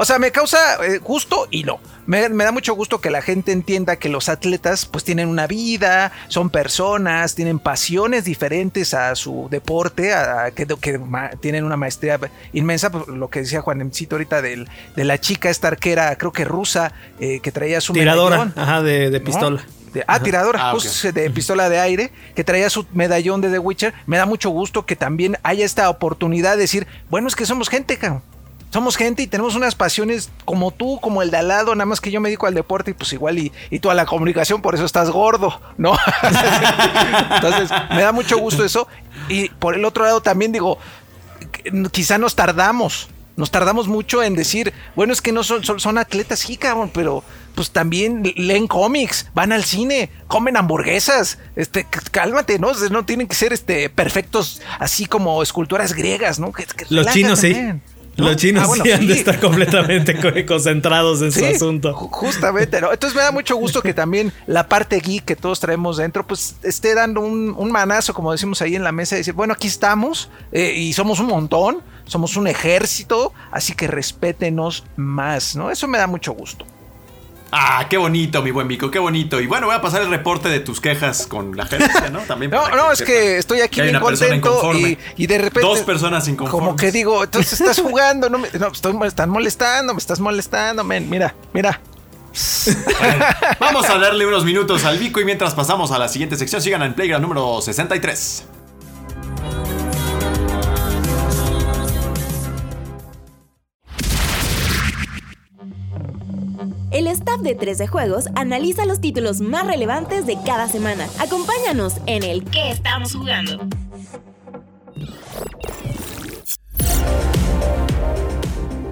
O 0.00 0.04
sea, 0.04 0.20
me 0.20 0.30
causa 0.30 0.58
eh, 0.86 0.98
gusto 0.98 1.48
y 1.50 1.64
no. 1.64 1.80
Me, 2.06 2.28
me 2.28 2.44
da 2.44 2.52
mucho 2.52 2.72
gusto 2.74 3.00
que 3.00 3.10
la 3.10 3.20
gente 3.20 3.50
entienda 3.50 3.96
que 3.96 4.08
los 4.08 4.28
atletas 4.28 4.86
pues 4.86 5.02
tienen 5.02 5.28
una 5.28 5.48
vida, 5.48 6.12
son 6.28 6.50
personas, 6.50 7.34
tienen 7.34 7.58
pasiones 7.58 8.24
diferentes 8.24 8.94
a 8.94 9.16
su 9.16 9.48
deporte, 9.50 10.14
a, 10.14 10.44
a- 10.44 10.50
que, 10.52 10.66
que 10.80 10.98
ma- 10.98 11.30
tienen 11.40 11.64
una 11.64 11.76
maestría 11.76 12.18
inmensa, 12.52 12.90
pues, 12.90 13.08
lo 13.08 13.28
que 13.28 13.40
decía 13.40 13.60
Juanemcito 13.60 14.14
ahorita 14.14 14.40
del- 14.40 14.68
de 14.94 15.04
la 15.04 15.18
chica 15.20 15.50
esta 15.50 15.66
arquera, 15.68 16.16
creo 16.16 16.30
que 16.32 16.44
rusa, 16.44 16.92
eh, 17.18 17.40
que 17.40 17.50
traía 17.50 17.80
su 17.80 17.92
tiradora 17.92 18.36
medallón. 18.44 18.54
ajá 18.56 18.82
de, 18.82 19.10
de 19.10 19.18
¿no? 19.18 19.24
De- 19.92 20.04
ah, 20.06 20.20
tiradora, 20.22 20.60
Ah, 20.62 20.68
ok. 20.74 20.80
justo 20.80 21.12
de 21.12 21.30
pistola 21.30 21.68
de 21.68 21.78
aire, 21.80 22.12
que 22.34 22.44
traía 22.44 22.68
su 22.70 22.86
medallón 22.92 23.40
de 23.40 23.50
The 23.50 23.58
Witcher. 23.58 23.94
Me 24.06 24.16
da 24.16 24.26
mucho 24.26 24.50
gusto 24.50 24.86
que 24.86 24.96
también 24.96 25.36
haya 25.42 25.64
esta 25.64 25.88
oportunidad 25.90 26.52
de 26.52 26.58
decir, 26.58 26.86
bueno, 27.10 27.28
es 27.28 27.36
que 27.36 27.46
somos 27.46 27.68
gente, 27.68 27.96
cabrón. 27.98 28.22
Somos 28.70 28.96
gente 28.98 29.22
y 29.22 29.26
tenemos 29.26 29.54
unas 29.54 29.74
pasiones 29.74 30.28
como 30.44 30.70
tú, 30.72 31.00
como 31.00 31.22
el 31.22 31.30
de 31.30 31.38
al 31.38 31.48
lado, 31.48 31.74
nada 31.74 31.86
más 31.86 32.02
que 32.02 32.10
yo 32.10 32.20
me 32.20 32.28
dedico 32.28 32.46
al 32.46 32.52
deporte 32.52 32.90
y 32.90 32.94
pues 32.94 33.10
igual 33.14 33.38
y, 33.38 33.50
y 33.70 33.78
tú 33.78 33.90
a 33.90 33.94
la 33.94 34.04
comunicación, 34.04 34.60
por 34.60 34.74
eso 34.74 34.84
estás 34.84 35.08
gordo, 35.08 35.58
¿no? 35.78 35.94
Entonces, 37.34 37.70
me 37.90 38.02
da 38.02 38.12
mucho 38.12 38.38
gusto 38.38 38.64
eso. 38.64 38.86
Y 39.28 39.48
por 39.48 39.74
el 39.74 39.84
otro 39.86 40.04
lado 40.04 40.20
también 40.20 40.52
digo, 40.52 40.78
quizá 41.92 42.18
nos 42.18 42.34
tardamos. 42.36 43.08
Nos 43.38 43.50
tardamos 43.50 43.88
mucho 43.88 44.22
en 44.22 44.34
decir, 44.34 44.72
bueno, 44.96 45.12
es 45.14 45.22
que 45.22 45.32
no 45.32 45.42
son, 45.42 45.64
son, 45.64 45.80
son 45.80 45.96
atletas, 45.96 46.40
sí, 46.40 46.56
cabrón, 46.58 46.90
pero 46.92 47.22
pues 47.54 47.70
también 47.70 48.22
leen 48.36 48.66
cómics, 48.66 49.30
van 49.34 49.52
al 49.52 49.64
cine, 49.64 50.10
comen 50.26 50.56
hamburguesas. 50.56 51.38
Este, 51.56 51.86
cálmate, 52.12 52.58
¿no? 52.58 52.72
No 52.90 53.04
tienen 53.04 53.26
que 53.26 53.34
ser 53.34 53.52
este 53.52 53.88
perfectos, 53.90 54.60
así 54.78 55.06
como 55.06 55.42
esculturas 55.42 55.92
griegas, 55.94 56.38
¿no? 56.38 56.52
Que- 56.52 56.66
que 56.66 56.84
los 56.90 57.06
chinos 57.06 57.38
sí 57.40 57.54
los 58.16 58.34
chinos 58.36 58.64
Ah, 58.64 58.66
bueno, 58.66 58.82
sí 58.84 58.90
han 58.90 59.06
de 59.06 59.12
estar 59.14 59.38
completamente 59.38 60.16
co- 60.20 60.32
concentrados 60.46 61.22
en 61.22 61.30
su 61.30 61.44
asunto 61.46 61.94
ju- 61.94 62.10
Justamente, 62.10 62.80
¿no? 62.80 62.92
Entonces 62.92 63.14
me 63.16 63.22
da 63.22 63.30
mucho 63.30 63.54
gusto 63.54 63.80
que 63.80 63.94
también 63.94 64.32
la 64.48 64.68
parte 64.68 64.98
geek 64.98 65.24
que 65.24 65.36
todos 65.36 65.60
traemos 65.60 65.98
dentro, 65.98 66.26
pues 66.26 66.56
esté 66.64 66.94
dando 66.96 67.20
un, 67.20 67.54
un 67.56 67.70
manazo, 67.70 68.12
como 68.14 68.32
decimos 68.32 68.60
ahí 68.60 68.74
en 68.74 68.82
la 68.82 68.90
mesa, 68.90 69.14
y 69.14 69.18
decir, 69.18 69.34
bueno, 69.34 69.52
aquí 69.54 69.68
estamos 69.68 70.30
eh, 70.50 70.74
y 70.76 70.92
somos 70.94 71.20
un 71.20 71.26
montón, 71.26 71.78
somos 72.08 72.36
un 72.36 72.48
ejército, 72.48 73.32
así 73.52 73.74
que 73.74 73.86
respétenos 73.86 74.84
más, 74.96 75.54
¿no? 75.54 75.70
Eso 75.70 75.86
me 75.86 75.98
da 75.98 76.06
mucho 76.06 76.32
gusto. 76.32 76.66
Ah, 77.50 77.86
qué 77.88 77.96
bonito, 77.96 78.42
mi 78.42 78.50
buen 78.50 78.68
Vico, 78.68 78.90
qué 78.90 78.98
bonito. 78.98 79.40
Y 79.40 79.46
bueno, 79.46 79.66
voy 79.66 79.76
a 79.76 79.80
pasar 79.80 80.02
el 80.02 80.10
reporte 80.10 80.50
de 80.50 80.60
tus 80.60 80.80
quejas 80.80 81.26
con 81.26 81.56
la 81.56 81.64
gerencia, 81.64 82.10
¿no? 82.10 82.20
También 82.20 82.50
No, 82.50 82.68
no, 82.68 82.92
es 82.92 83.00
que 83.00 83.38
estoy 83.38 83.60
aquí 83.62 83.80
bien 83.80 83.98
contento 84.00 84.72
y 85.16 85.26
de 85.26 85.38
repente... 85.38 85.66
Dos 85.66 85.80
personas 85.80 86.28
inconformes. 86.28 86.66
Como 86.66 86.76
que 86.76 86.92
digo, 86.92 87.24
entonces 87.24 87.58
estás 87.60 87.80
jugando, 87.82 88.28
no 88.28 88.38
me, 88.38 88.48
no, 88.58 88.68
estoy, 88.68 88.92
me 88.92 89.06
están 89.06 89.30
molestando, 89.30 89.94
me 89.94 89.98
estás 89.98 90.20
molestando, 90.20 90.84
men, 90.84 91.08
mira, 91.08 91.34
mira. 91.54 91.80
Vamos 93.58 93.88
a 93.88 93.98
darle 93.98 94.26
unos 94.26 94.44
minutos 94.44 94.84
al 94.84 94.98
Vico 94.98 95.20
y 95.20 95.24
mientras 95.24 95.54
pasamos 95.54 95.90
a 95.90 95.98
la 95.98 96.08
siguiente 96.08 96.36
sección, 96.36 96.60
sigan 96.60 96.82
en 96.82 96.92
Playground 96.92 97.22
número 97.22 97.62
63. 97.62 98.44
El 106.90 107.06
staff 107.06 107.40
de 107.40 107.54
13 107.54 107.86
Juegos 107.86 108.28
analiza 108.34 108.86
los 108.86 109.00
títulos 109.00 109.40
más 109.42 109.66
relevantes 109.66 110.24
de 110.24 110.38
cada 110.46 110.68
semana. 110.68 111.06
Acompáñanos 111.18 111.94
en 112.06 112.22
el 112.22 112.44
¿Qué 112.44 112.70
estamos 112.70 113.14
jugando? 113.14 113.58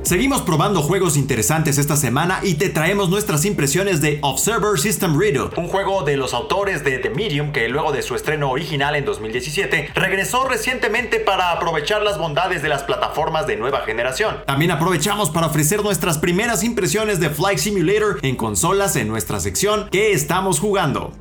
Seguimos 0.06 0.42
probando 0.42 0.82
juegos 0.82 1.16
interesantes 1.16 1.78
esta 1.78 1.96
semana 1.96 2.38
y 2.44 2.54
te 2.54 2.68
traemos 2.68 3.10
nuestras 3.10 3.44
impresiones 3.44 4.00
de 4.00 4.20
Observer 4.22 4.78
System 4.78 5.18
Reader, 5.18 5.58
un 5.58 5.66
juego 5.66 6.04
de 6.04 6.16
los 6.16 6.32
autores 6.32 6.84
de 6.84 6.98
The 6.98 7.10
Medium 7.10 7.50
que 7.50 7.68
luego 7.68 7.90
de 7.90 8.02
su 8.02 8.14
estreno 8.14 8.52
original 8.52 8.94
en 8.94 9.04
2017 9.04 9.90
regresó 9.96 10.46
recientemente 10.46 11.18
para 11.18 11.50
aprovechar 11.50 12.04
las 12.04 12.18
bondades 12.18 12.62
de 12.62 12.68
las 12.68 12.84
plataformas 12.84 13.48
de 13.48 13.56
nueva 13.56 13.80
generación. 13.80 14.44
También 14.46 14.70
aprovechamos 14.70 15.30
para 15.30 15.48
ofrecer 15.48 15.82
nuestras 15.82 16.18
primeras 16.18 16.62
impresiones 16.62 17.18
de 17.18 17.28
Flight 17.28 17.58
Simulator 17.58 18.20
en 18.22 18.36
consolas 18.36 18.94
en 18.94 19.08
nuestra 19.08 19.40
sección 19.40 19.88
¿Qué 19.90 20.12
estamos 20.12 20.60
jugando? 20.60 21.14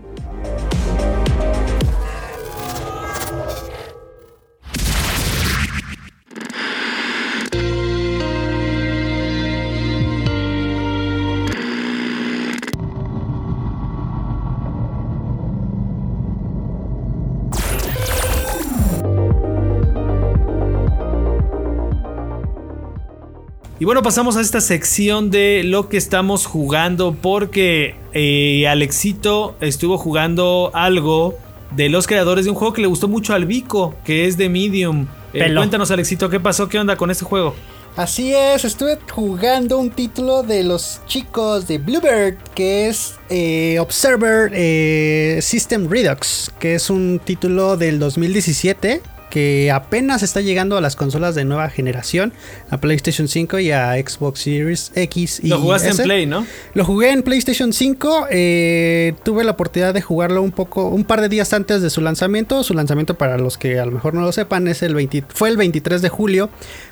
Y 23.77 23.83
bueno, 23.83 24.01
pasamos 24.01 24.37
a 24.37 24.41
esta 24.41 24.61
sección 24.61 25.29
de 25.29 25.61
lo 25.65 25.89
que 25.89 25.97
estamos 25.97 26.45
jugando 26.45 27.13
porque 27.13 27.95
eh, 28.13 28.65
Alexito 28.69 29.57
estuvo 29.59 29.97
jugando 29.97 30.71
algo 30.73 31.37
de 31.75 31.89
los 31.89 32.07
creadores 32.07 32.45
de 32.45 32.51
un 32.51 32.55
juego 32.55 32.73
que 32.73 32.79
le 32.79 32.87
gustó 32.87 33.09
mucho 33.09 33.33
al 33.33 33.45
Vico, 33.45 33.93
que 34.05 34.27
es 34.27 34.37
de 34.37 34.47
Medium. 34.47 35.07
Eh, 35.33 35.53
cuéntanos, 35.53 35.91
Alexito, 35.91 36.29
¿qué 36.29 36.39
pasó? 36.39 36.69
¿Qué 36.69 36.79
onda 36.79 36.95
con 36.95 37.11
este 37.11 37.25
juego? 37.25 37.53
Así 37.97 38.33
es, 38.33 38.63
estuve 38.63 38.97
jugando 39.11 39.77
un 39.77 39.89
título 39.89 40.43
de 40.43 40.63
los 40.63 41.01
chicos 41.05 41.67
de 41.67 41.77
Bluebird 41.77 42.37
que 42.53 42.87
es 42.87 43.15
eh, 43.29 43.77
Observer 43.79 44.51
eh, 44.53 45.39
System 45.41 45.89
Redux, 45.89 46.49
que 46.59 46.75
es 46.75 46.89
un 46.89 47.19
título 47.23 47.75
del 47.75 47.99
2017 47.99 49.01
que 49.35 49.69
apenas 49.69 50.23
está 50.23 50.39
llegando 50.39 50.77
a 50.77 50.81
las 50.81 50.95
consolas 50.95 51.35
de 51.35 51.43
nueva 51.43 51.69
generación, 51.69 52.31
a 52.69 52.77
PlayStation 52.77 53.27
5 53.27 53.59
y 53.59 53.69
a 53.69 53.91
Xbox 53.95 54.39
Series 54.39 54.93
X 54.95 55.41
y 55.43 55.49
Lo 55.49 55.59
jugaste 55.59 55.89
S. 55.89 56.01
en 56.01 56.05
Play, 56.05 56.25
¿no? 56.25 56.47
Lo 56.73 56.85
jugué 56.85 57.11
en 57.11 57.21
PlayStation 57.21 57.73
5. 57.73 58.27
eh, 58.31 59.13
tuve 59.25 59.43
la 59.43 59.51
oportunidad 59.51 59.93
de 59.93 60.01
jugarlo 60.01 60.41
un 60.41 60.53
poco, 60.53 60.87
un 60.87 61.03
par 61.03 61.19
de 61.19 61.27
días 61.27 61.51
antes 61.51 61.81
de 61.81 61.89
su 61.89 61.99
lanzamiento. 61.99 62.63
Su 62.63 62.75
lanzamiento, 62.75 63.17
para 63.17 63.37
los 63.37 63.57
que 63.57 63.77
a 63.77 63.85
lo 63.85 63.91
mejor 63.91 64.13
no 64.13 64.21
lo 64.21 64.31
sepan, 64.31 64.69
es 64.69 64.81
el 64.83 64.95
20 64.95 65.25
fue 65.27 65.49
el 65.49 65.57
23 65.57 66.01
de 66.01 66.07
julio, 66.07 66.49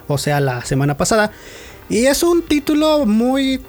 o 0.09 0.17
sea, 0.17 0.41
la 0.41 0.65
semana 0.65 0.97
pasada. 0.97 1.31
Y 1.87 2.07
es 2.07 2.23
un 2.23 2.41
título 2.41 3.05
muy 3.05 3.61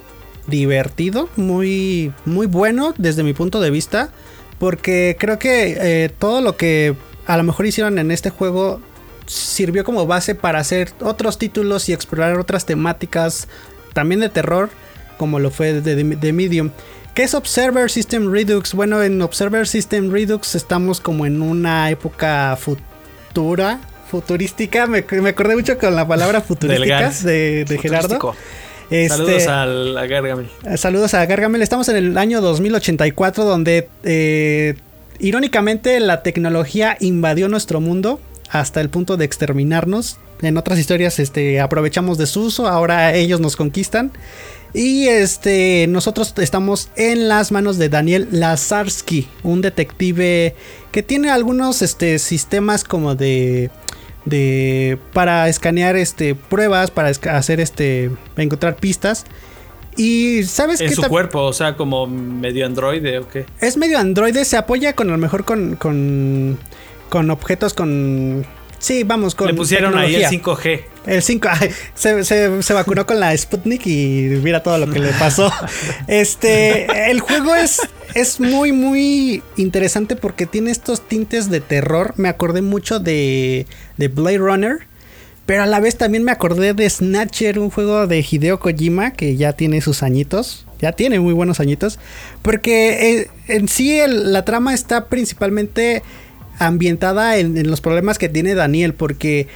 divertido, 0.48 1.28
muy, 1.36 2.12
muy 2.24 2.48
bueno 2.48 2.92
desde 2.98 3.22
mi 3.22 3.34
punto 3.34 3.60
de 3.60 3.70
vista. 3.70 4.10
Porque 4.58 5.16
creo 5.18 5.38
que 5.38 5.76
eh, 5.78 6.10
todo 6.18 6.40
lo 6.40 6.56
que 6.56 6.96
a 7.26 7.36
lo 7.36 7.42
mejor 7.42 7.66
hicieron 7.66 7.98
en 7.98 8.10
este 8.10 8.30
juego 8.30 8.80
sirvió 9.26 9.84
como 9.84 10.06
base 10.06 10.34
para 10.34 10.58
hacer 10.58 10.92
otros 11.00 11.38
títulos 11.38 11.88
y 11.88 11.92
explorar 11.94 12.38
otras 12.38 12.66
temáticas 12.66 13.48
también 13.94 14.20
de 14.20 14.28
terror, 14.28 14.68
como 15.16 15.38
lo 15.38 15.50
fue 15.50 15.72
de, 15.80 15.94
de- 15.94 16.16
de 16.16 16.32
Medium. 16.32 16.70
¿Qué 17.14 17.22
es 17.22 17.34
Observer 17.34 17.90
System 17.90 18.30
Redux? 18.32 18.74
Bueno, 18.74 19.02
en 19.02 19.22
Observer 19.22 19.66
System 19.68 20.10
Redux 20.12 20.54
estamos 20.56 21.00
como 21.00 21.24
en 21.26 21.40
una 21.42 21.88
época 21.90 22.58
futura, 22.60 23.78
futurística. 24.10 24.86
Me, 24.86 25.04
me 25.22 25.30
acordé 25.30 25.54
mucho 25.54 25.78
con 25.78 25.94
la 25.94 26.06
palabra 26.06 26.40
futurística 26.40 27.10
de, 27.22 27.64
de 27.64 27.78
Gerardo. 27.78 28.34
Este, 28.90 29.08
Saludos 29.08 29.46
al, 29.46 29.96
a 29.96 30.06
Gargamel. 30.06 30.48
Saludos 30.76 31.14
a 31.14 31.24
Gargamel. 31.24 31.62
Estamos 31.62 31.88
en 31.88 31.96
el 31.96 32.18
año 32.18 32.40
2084 32.40 33.44
donde 33.44 33.88
eh, 34.02 34.74
irónicamente 35.18 35.98
la 36.00 36.22
tecnología 36.22 36.96
invadió 37.00 37.48
nuestro 37.48 37.80
mundo 37.80 38.20
hasta 38.50 38.80
el 38.80 38.90
punto 38.90 39.16
de 39.16 39.24
exterminarnos. 39.24 40.18
En 40.42 40.56
otras 40.56 40.78
historias 40.78 41.18
este, 41.18 41.60
aprovechamos 41.60 42.18
de 42.18 42.26
su 42.26 42.42
uso, 42.42 42.68
ahora 42.68 43.14
ellos 43.14 43.40
nos 43.40 43.56
conquistan. 43.56 44.12
Y 44.72 45.06
este, 45.06 45.86
nosotros 45.88 46.34
estamos 46.38 46.90
en 46.96 47.28
las 47.28 47.52
manos 47.52 47.78
de 47.78 47.88
Daniel 47.88 48.28
Lazarsky, 48.32 49.28
un 49.44 49.60
detective 49.60 50.56
que 50.90 51.02
tiene 51.02 51.30
algunos 51.30 51.80
este, 51.80 52.18
sistemas 52.18 52.82
como 52.82 53.14
de 53.14 53.70
de 54.24 54.98
para 55.12 55.48
escanear 55.48 55.96
este 55.96 56.34
pruebas 56.34 56.90
para 56.90 57.08
hacer 57.08 57.60
este 57.60 58.10
encontrar 58.36 58.76
pistas 58.76 59.26
y 59.97 60.42
sabes 60.45 60.80
En 60.80 60.88
que 60.88 60.95
su 60.95 61.03
cuerpo, 61.03 61.40
o 61.42 61.53
sea, 61.53 61.76
como 61.76 62.07
medio 62.07 62.66
androide 62.66 63.18
o 63.18 63.28
qué. 63.28 63.47
es 63.61 63.76
medio 63.76 63.99
androide 63.99 64.45
se 64.45 64.57
apoya 64.57 64.95
con 64.95 65.09
a 65.09 65.12
lo 65.12 65.18
mejor 65.18 65.45
con 65.45 65.76
con 65.76 66.59
con 67.09 67.30
objetos 67.30 67.74
con 67.74 68.45
sí 68.78 69.03
vamos 69.05 69.34
con 69.34 69.47
Le 69.47 69.55
pusieron 69.55 69.97
ahí 69.97 70.16
el 70.16 70.28
tecnología. 70.28 70.74
5G. 70.74 70.84
El 71.07 71.22
5, 71.22 71.49
ay, 71.51 71.70
se, 71.95 72.24
se- 72.24 72.62
se 72.62 72.72
vacunó 72.72 73.05
con 73.07 73.20
la 73.20 73.36
Sputnik 73.36 73.86
y 73.86 74.38
mira 74.42 74.62
todo 74.62 74.78
lo 74.78 74.90
que 74.90 74.99
le 75.01 75.11
pasó. 75.12 75.53
Este, 76.09 77.11
el 77.11 77.20
juego 77.20 77.55
es, 77.55 77.80
es 78.14 78.40
muy, 78.40 78.72
muy 78.72 79.42
interesante 79.57 80.16
porque 80.16 80.47
tiene 80.47 80.70
estos 80.70 81.07
tintes 81.07 81.51
de 81.51 81.61
terror. 81.61 82.14
Me 82.16 82.28
acordé 82.28 82.62
mucho 82.62 83.01
de, 83.01 83.66
de 83.97 84.09
Blade 84.09 84.38
Runner. 84.38 84.78
Pero 85.47 85.62
a 85.62 85.66
la 85.66 85.80
vez 85.80 85.97
también 85.97 86.24
me 86.24 86.32
acordé 86.32 86.72
de 86.72 86.88
Snatcher, 86.88 87.59
un 87.59 87.70
juego 87.70 88.07
de 88.07 88.24
Hideo 88.28 88.61
Kojima 88.61 89.12
que 89.12 89.36
ya 89.36 89.53
tiene 89.53 89.80
sus 89.80 90.03
añitos. 90.03 90.66
Ya 90.80 90.92
tiene 90.92 91.20
muy 91.20 91.34
buenos 91.34 91.61
añitos. 91.61 91.99
Porque 92.42 93.20
eh, 93.20 93.30
en 93.49 93.68
sí 93.68 94.01
la 94.07 94.45
trama 94.45 94.72
está 94.72 95.07
principalmente 95.07 96.03
ambientada 96.59 97.36
en, 97.36 97.59
en 97.59 97.70
los 97.70 97.80
problemas 97.80 98.18
que 98.18 98.30
tiene 98.30 98.55
Daniel. 98.55 98.95
Porque 98.95 99.49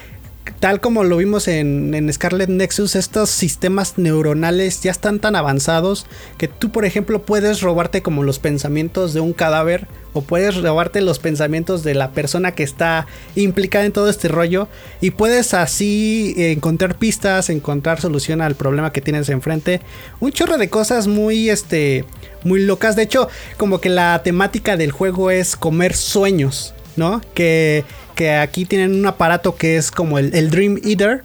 tal 0.61 0.81
como 0.81 1.05
lo 1.05 1.17
vimos 1.19 1.47
en, 1.49 2.11
Scarlet 2.13 2.49
Nexus, 2.49 2.97
estos 2.97 3.31
sistemas 3.31 3.97
neuronales 3.97 4.83
ya 4.83 4.91
están 4.91 5.21
tan 5.21 5.37
avanzados 5.37 6.07
que 6.37 6.49
tú, 6.49 6.71
por 6.71 6.85
ejemplo, 6.85 7.23
puedes 7.23 7.61
robarte 7.61 8.03
como 8.03 8.25
los 8.25 8.39
pensamientos 8.39 9.15
de 9.15 9.21
un 9.21 9.33
cadáver 9.33 9.87
o 10.15 10.23
puedes 10.23 10.57
robarte 10.57 11.01
los 11.01 11.19
pensamientos 11.19 11.85
de 11.85 11.95
la 11.95 12.11
persona 12.11 12.53
que 12.53 12.65
está 12.65 13.07
implicada 13.37 13.85
en 13.85 13.93
todo 13.93 14.09
este 14.09 14.27
rollo 14.27 14.69
y 15.01 15.13
puedes 15.13 15.55
así 15.55 16.35
encontrar 16.37 16.97
pistas, 16.97 17.51
encontrar 17.51 18.01
solución 18.01 18.41
al 18.41 18.57
problema 18.57 18.93
que 18.93 19.01
tienes 19.01 19.29
enfrente. 19.29 19.81
Un 20.19 20.33
chorro 20.33 20.59
de 20.59 20.69
cosas 20.69 21.07
muy, 21.07 21.51
este, 21.51 22.05
muy 22.43 22.65
locas. 22.65 22.97
De 22.97 23.03
hecho, 23.03 23.29
como 23.59 23.81
que 23.81 23.91
la 23.91 24.23
temática 24.25 24.77
del 24.77 24.91
juego 24.91 25.31
es 25.31 25.55
comer 25.57 25.95
sueños, 25.95 26.75
¿no? 26.97 27.21
Que, 27.35 27.85
que 28.19 28.33
aquí 28.33 28.65
tienen 28.65 28.95
un 28.97 29.07
aparato 29.07 29.55
que 29.55 29.77
es 29.77 29.93
como 29.93 30.19
el, 30.19 30.35
el 30.35 30.51
Dream 30.51 30.81
Eater 30.85 31.23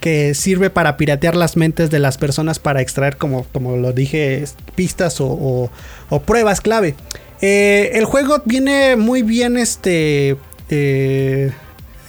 que 0.00 0.34
sirve 0.34 0.68
para 0.70 0.96
piratear 0.96 1.36
las 1.36 1.56
mentes 1.56 1.88
de 1.90 2.00
las 2.00 2.18
personas 2.18 2.58
para 2.58 2.80
extraer, 2.82 3.16
como, 3.16 3.44
como 3.52 3.76
lo 3.76 3.92
dije, 3.92 4.44
pistas 4.74 5.20
o, 5.20 5.26
o- 5.28 5.70
o 6.10 6.22
pruebas 6.22 6.60
clave. 6.60 6.96
Eh, 7.40 7.92
el 7.94 8.04
juego 8.06 8.42
viene 8.44 8.96
muy 8.96 9.22
bien 9.22 9.56
este, 9.56 10.36
eh, 10.70 11.52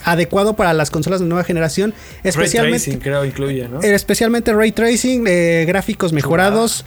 adecuado 0.04 0.54
para 0.56 0.72
las 0.72 0.90
consolas 0.90 1.20
de 1.20 1.26
nueva 1.26 1.44
generación, 1.44 1.92
Ray 1.92 2.30
especialmente... 2.30 2.78
Tracing, 2.80 2.98
creo, 3.00 3.24
incluye, 3.24 3.68
¿no? 3.68 3.80
Eh, 3.82 3.94
Especialmente 3.94 4.52
ray 4.52 4.72
tracing, 4.72 5.22
gráficos 5.66 6.12
mejorados, 6.12 6.84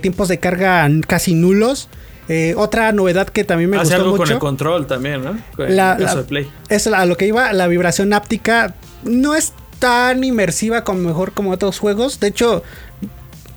tiempos 0.00 0.28
de 0.28 0.38
carga 0.38 0.88
casi 1.06 1.34
nulos. 1.34 1.90
Eh, 2.28 2.54
otra 2.56 2.90
novedad 2.92 3.28
que 3.28 3.44
también 3.44 3.70
me 3.70 3.76
Hace 3.76 3.84
gustó 3.94 3.96
algo 3.96 4.10
mucho 4.12 4.22
con 4.24 4.32
el 4.32 4.38
control 4.38 4.86
también, 4.86 5.22
¿no? 5.22 5.30
En 5.64 5.76
La- 5.76 5.92
el 5.92 6.02
caso 6.02 6.16
la- 6.16 6.22
de 6.22 6.28
Play. 6.28 6.50
es 6.68 6.86
a 6.88 7.04
lo 7.06 7.16
que 7.16 7.26
iba, 7.26 7.52
la 7.52 7.68
vibración 7.68 8.12
áptica 8.12 8.74
no 9.04 9.34
es 9.34 9.52
tan 9.78 10.24
inmersiva 10.24 10.82
como 10.84 11.00
mejor 11.00 11.32
como 11.32 11.50
otros 11.52 11.78
juegos. 11.78 12.18
De 12.18 12.28
hecho, 12.28 12.62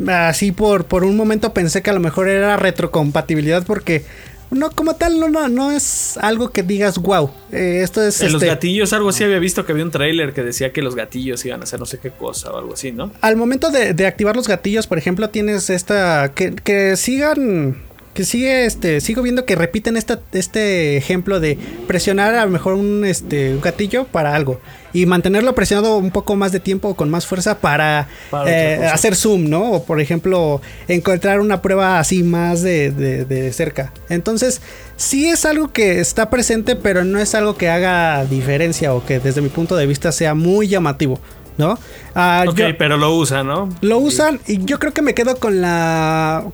así 0.08 0.52
por, 0.52 0.86
por 0.86 1.04
un 1.04 1.18
momento 1.18 1.54
pensé 1.54 1.82
que 1.82 1.90
a 1.90 1.94
lo 1.94 2.00
mejor 2.00 2.30
era 2.30 2.58
retrocompatibilidad 2.58 3.66
porque 3.66 4.06
no 4.52 4.72
como 4.72 4.96
tal 4.96 5.20
no, 5.20 5.30
no, 5.30 5.48
no 5.48 5.72
es 5.72 6.18
algo 6.18 6.50
que 6.52 6.64
digas 6.64 6.98
wow. 6.98 7.30
eh, 7.52 7.82
esto 7.84 8.02
es 8.02 8.20
En 8.22 8.32
los 8.34 8.42
este, 8.42 8.48
gatillos, 8.54 8.94
algo 8.94 9.10
así 9.10 9.24
había 9.24 9.38
visto 9.40 9.66
que 9.66 9.74
había 9.74 9.84
un 9.84 9.92
tráiler 9.92 10.34
que 10.34 10.42
decía 10.44 10.74
que 10.74 10.82
los 10.82 10.96
gatillos 10.96 11.46
iban 11.46 11.60
a 11.62 11.64
hacer 11.64 11.80
no 11.80 11.86
sé 11.86 12.00
qué 12.00 12.10
cosa 12.12 12.52
o 12.52 12.58
algo 12.58 12.74
así, 12.74 12.92
¿no? 12.92 13.12
al 13.22 13.36
momento 13.36 13.70
de, 13.70 13.94
de 13.94 14.08
activar 14.08 14.36
los 14.36 14.48
gatillos, 14.48 14.88
por 14.88 14.98
ejemplo, 14.98 15.30
tienes 15.30 15.70
esta. 15.70 16.32
Que, 16.34 16.56
que 16.56 16.96
sigan. 16.96 17.84
Que 18.14 18.26
sigue 18.26 18.66
este. 18.66 19.00
Sigo 19.02 19.22
viendo 19.22 19.46
que 19.46 19.56
repiten 19.56 19.96
esta, 19.96 20.20
este 20.34 20.98
ejemplo 20.98 21.40
de 21.40 21.58
presionar 21.88 22.36
a 22.36 22.44
lo 22.46 22.52
mejor 22.52 22.74
un, 22.74 23.06
este, 23.06 23.54
un 23.54 23.62
gatillo 23.62 24.06
para 24.06 24.36
algo. 24.36 24.60
Y 24.92 25.06
mantenerlo 25.06 25.54
presionado 25.54 25.98
un 25.98 26.10
poco 26.12 26.36
más 26.36 26.52
de 26.52 26.60
tiempo 26.60 26.96
con 26.96 27.10
más 27.12 27.28
fuerza 27.28 27.60
para, 27.60 28.08
eh, 28.48 28.90
hacer 28.92 29.16
zoom, 29.16 29.48
¿no? 29.48 29.72
O 29.74 29.84
por 29.86 30.02
ejemplo, 30.02 30.62
encontrar 30.88 31.40
una 31.40 31.62
prueba 31.62 32.00
así 32.00 32.24
más 32.24 32.62
de, 32.64 32.90
de- 32.92 33.24
de 33.26 33.54
cerca. 33.54 33.94
Entonces, 34.10 34.62
sí 34.98 35.28
es 35.28 35.46
algo 35.46 35.72
que 35.72 36.00
está 36.00 36.30
presente, 36.32 36.76
pero 36.76 37.06
no 37.06 37.20
es 37.20 37.36
algo 37.36 37.56
que 37.56 37.70
haga 37.70 38.26
diferencia 38.26 38.94
o 38.96 39.06
que 39.06 39.20
desde 39.20 39.42
mi 39.42 39.50
punto 39.50 39.76
de 39.76 39.86
vista 39.86 40.12
sea 40.12 40.34
muy 40.34 40.68
llamativo. 40.68 41.20
¿No? 41.60 41.78
Ah, 42.16 42.46
Ok, 42.48 42.56
yo- 42.58 42.78
pero 42.78 42.98
lo 42.98 43.14
usa, 43.16 43.44
¿no? 43.44 43.70
lo 43.82 43.98
usan 44.00 44.40
y 44.48 44.64
yo 44.66 44.80
creo 44.80 44.94
que 44.94 45.02
me 45.04 45.14
quedo 45.14 45.36
con 45.36 45.62
la 45.62 46.46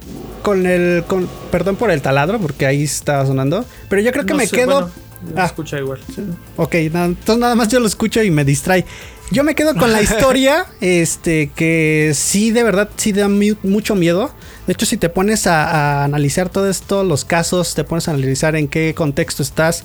con 0.42 0.66
el 0.66 1.04
con 1.08 1.30
perdón 1.52 1.76
por 1.78 1.92
el 1.92 2.02
taladro 2.02 2.40
porque 2.40 2.66
ahí 2.66 2.84
estaba 2.84 3.26
sonando, 3.26 3.64
pero 3.88 4.02
yo 4.02 4.12
creo 4.12 4.26
que 4.26 4.34
No 4.34 4.38
me 4.40 4.48
sé, 4.48 4.56
quedo 4.58 4.82
bueno, 4.82 4.92
Ah. 5.38 5.46
escucha 5.46 5.78
igual. 5.80 6.00
Ok, 6.58 6.76
na- 6.92 7.06
entonces 7.06 7.38
nada 7.38 7.56
más 7.56 7.68
yo 7.70 7.80
lo 7.80 7.88
escucho 7.88 8.22
y 8.22 8.30
me 8.32 8.44
distrae. 8.44 8.84
Yo 9.32 9.44
me 9.44 9.56
quedo 9.56 9.74
con 9.76 9.92
la 9.92 10.02
historia, 10.04 10.68
este, 10.82 11.50
que 11.56 12.12
sí, 12.14 12.52
de 12.52 12.62
verdad, 12.64 12.90
sí 12.96 13.12
da 13.12 13.28
mucho 13.28 13.96
miedo. 13.96 14.30
De 14.68 14.74
hecho, 14.74 14.86
si 14.86 14.98
te 14.98 15.10
pones 15.10 15.48
a, 15.48 15.64
a 16.02 16.04
analizar 16.04 16.50
todos 16.50 16.82
todos 16.82 17.08
los 17.08 17.26
casos, 17.26 17.74
te 17.74 17.84
pones 17.84 18.08
a 18.08 18.12
analizar 18.12 18.56
en 18.56 18.68
qué 18.68 18.94
contexto 18.96 19.42
estás, 19.42 19.84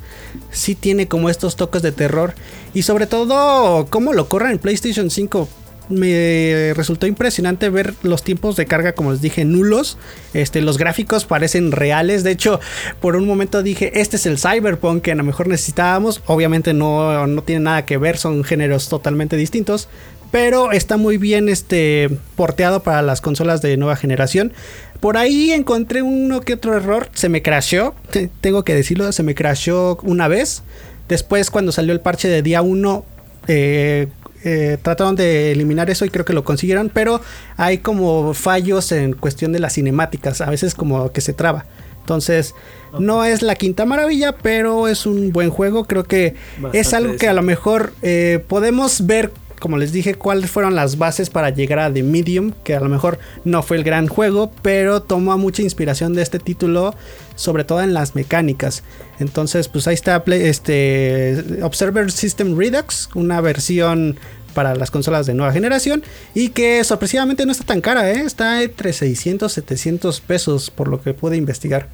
sí 0.51 0.75
tiene 0.75 1.09
como 1.09 1.31
estos 1.31 1.57
toques 1.57 1.81
de 1.81 1.93
terror. 1.93 2.35
Y 2.73 2.83
sobre 2.83 3.07
todo, 3.07 3.87
cómo 3.91 4.13
lo 4.13 4.29
corre 4.29 4.51
en 4.51 4.59
PlayStation 4.59 5.11
5. 5.11 5.49
me 5.89 6.73
resultó 6.77 7.09
impresionante 7.09 7.69
ver 7.69 7.95
los 8.05 8.23
tiempos 8.23 8.55
de 8.55 8.67
carga, 8.67 8.93
como 8.93 9.11
les 9.11 9.21
dije, 9.21 9.45
nulos. 9.45 9.99
Este, 10.35 10.61
los 10.61 10.79
gráficos 10.79 11.25
parecen 11.25 11.73
reales. 11.73 12.23
De 12.23 12.31
hecho, 12.31 12.61
por 13.01 13.17
un 13.17 13.27
momento 13.27 13.65
dije, 13.65 14.01
este 14.01 14.17
es 14.17 14.27
el 14.27 14.39
Cyberpunk 14.39 15.03
que 15.03 15.13
a 15.13 15.17
lo 15.17 15.25
mejor 15.25 15.49
necesitábamos. 15.49 16.23
Obviamente 16.27 16.75
no, 16.75 17.27
no 17.27 17.43
tiene 17.43 17.65
nada 17.65 17.87
que 17.87 17.99
ver, 17.99 18.19
son 18.19 18.45
géneros 18.45 18.89
totalmente 18.89 19.37
distintos. 19.37 19.89
Pero 20.31 20.71
está 20.71 20.97
muy 20.97 21.17
bien 21.17 21.49
este, 21.49 22.09
porteado 22.37 22.85
para 22.85 23.03
las 23.03 23.21
consolas 23.21 23.63
de 23.63 23.77
nueva 23.77 23.97
generación. 23.97 24.53
Por 25.01 25.17
ahí 25.17 25.51
encontré 25.51 26.03
uno 26.03 26.41
que 26.43 26.55
otro 26.55 26.77
error. 26.77 27.09
Se 27.15 27.29
me 27.29 27.43
crashó. 27.43 27.95
Tengo 28.41 28.65
que 28.65 28.75
decirlo, 28.75 29.11
se 29.11 29.23
me 29.25 29.35
crashó 29.35 29.99
una 30.03 30.29
vez. 30.29 30.63
Después, 31.11 31.51
cuando 31.51 31.73
salió 31.73 31.93
el 31.93 31.99
parche 31.99 32.29
de 32.29 32.41
día 32.41 32.63
1, 32.63 33.05
eh, 33.49 34.07
eh, 34.45 34.79
trataron 34.81 35.17
de 35.17 35.51
eliminar 35.51 35.91
eso 35.91 36.05
y 36.05 36.09
creo 36.09 36.25
que 36.25 36.33
lo 36.33 36.45
consiguieron, 36.45 36.89
pero 36.89 37.21
hay 37.57 37.79
como 37.79 38.33
fallos 38.33 38.93
en 38.93 39.15
cuestión 39.15 39.51
de 39.51 39.59
las 39.59 39.75
cinemáticas, 39.75 40.41
a 40.41 40.49
veces 40.49 40.77
como 40.77 41.11
que 41.11 41.21
se 41.21 41.33
traba. 41.33 41.67
Entonces, 41.99 42.55
no 42.97 43.25
es 43.25 43.43
la 43.43 43.57
quinta 43.57 43.85
maravilla, 43.87 44.37
pero 44.41 44.87
es 44.87 45.05
un 45.05 45.33
buen 45.33 45.51
juego. 45.51 45.85
Creo 45.85 46.05
que 46.05 46.37
es 46.73 46.95
algo 46.95 47.17
que 47.17 47.29
a 47.29 47.33
lo 47.33 47.43
mejor 47.43 47.93
eh, 48.03 48.45
podemos 48.47 49.05
ver 49.05 49.33
como 49.61 49.77
les 49.77 49.93
dije, 49.93 50.15
cuáles 50.15 50.51
fueron 50.51 50.75
las 50.75 50.99
bases 50.99 51.31
para 51.31 51.51
llegar 51.51 51.79
a 51.79 51.93
The 51.93 52.03
Medium, 52.03 52.53
que 52.65 52.75
a 52.75 52.81
lo 52.81 52.89
mejor 52.89 53.19
no 53.45 53.63
fue 53.63 53.77
el 53.77 53.85
gran 53.85 54.09
juego, 54.09 54.51
pero 54.63 55.03
tomó 55.03 55.39
mucha 55.39 55.63
inspiración 55.63 56.15
de 56.15 56.23
este 56.23 56.39
título, 56.41 56.95
sobre 57.37 57.63
todo 57.65 57.83
en 57.83 57.95
las 57.95 58.15
mecánicas. 58.15 58.83
Entonces, 59.21 59.69
pues 59.69 59.87
ahí 59.87 59.95
está 59.95 60.25
este 60.27 61.61
Observer 61.63 62.11
System 62.11 62.59
Redux, 62.59 63.11
una 63.15 63.41
versión 63.41 64.19
para 64.55 64.75
las 64.75 64.91
consolas 64.91 65.27
de 65.27 65.35
nueva 65.35 65.53
generación 65.53 66.03
y 66.35 66.49
que 66.49 66.83
sorpresivamente 66.83 67.47
no 67.47 67.53
está 67.53 67.65
tan 67.65 67.81
cara, 67.81 68.11
¿eh? 68.11 68.23
está 68.27 68.63
entre 68.63 68.93
600 68.93 69.53
700 69.53 70.21
pesos 70.23 70.71
por 70.71 70.89
lo 70.89 71.01
que 71.01 71.15
pude 71.15 71.37
investigar. 71.37 71.89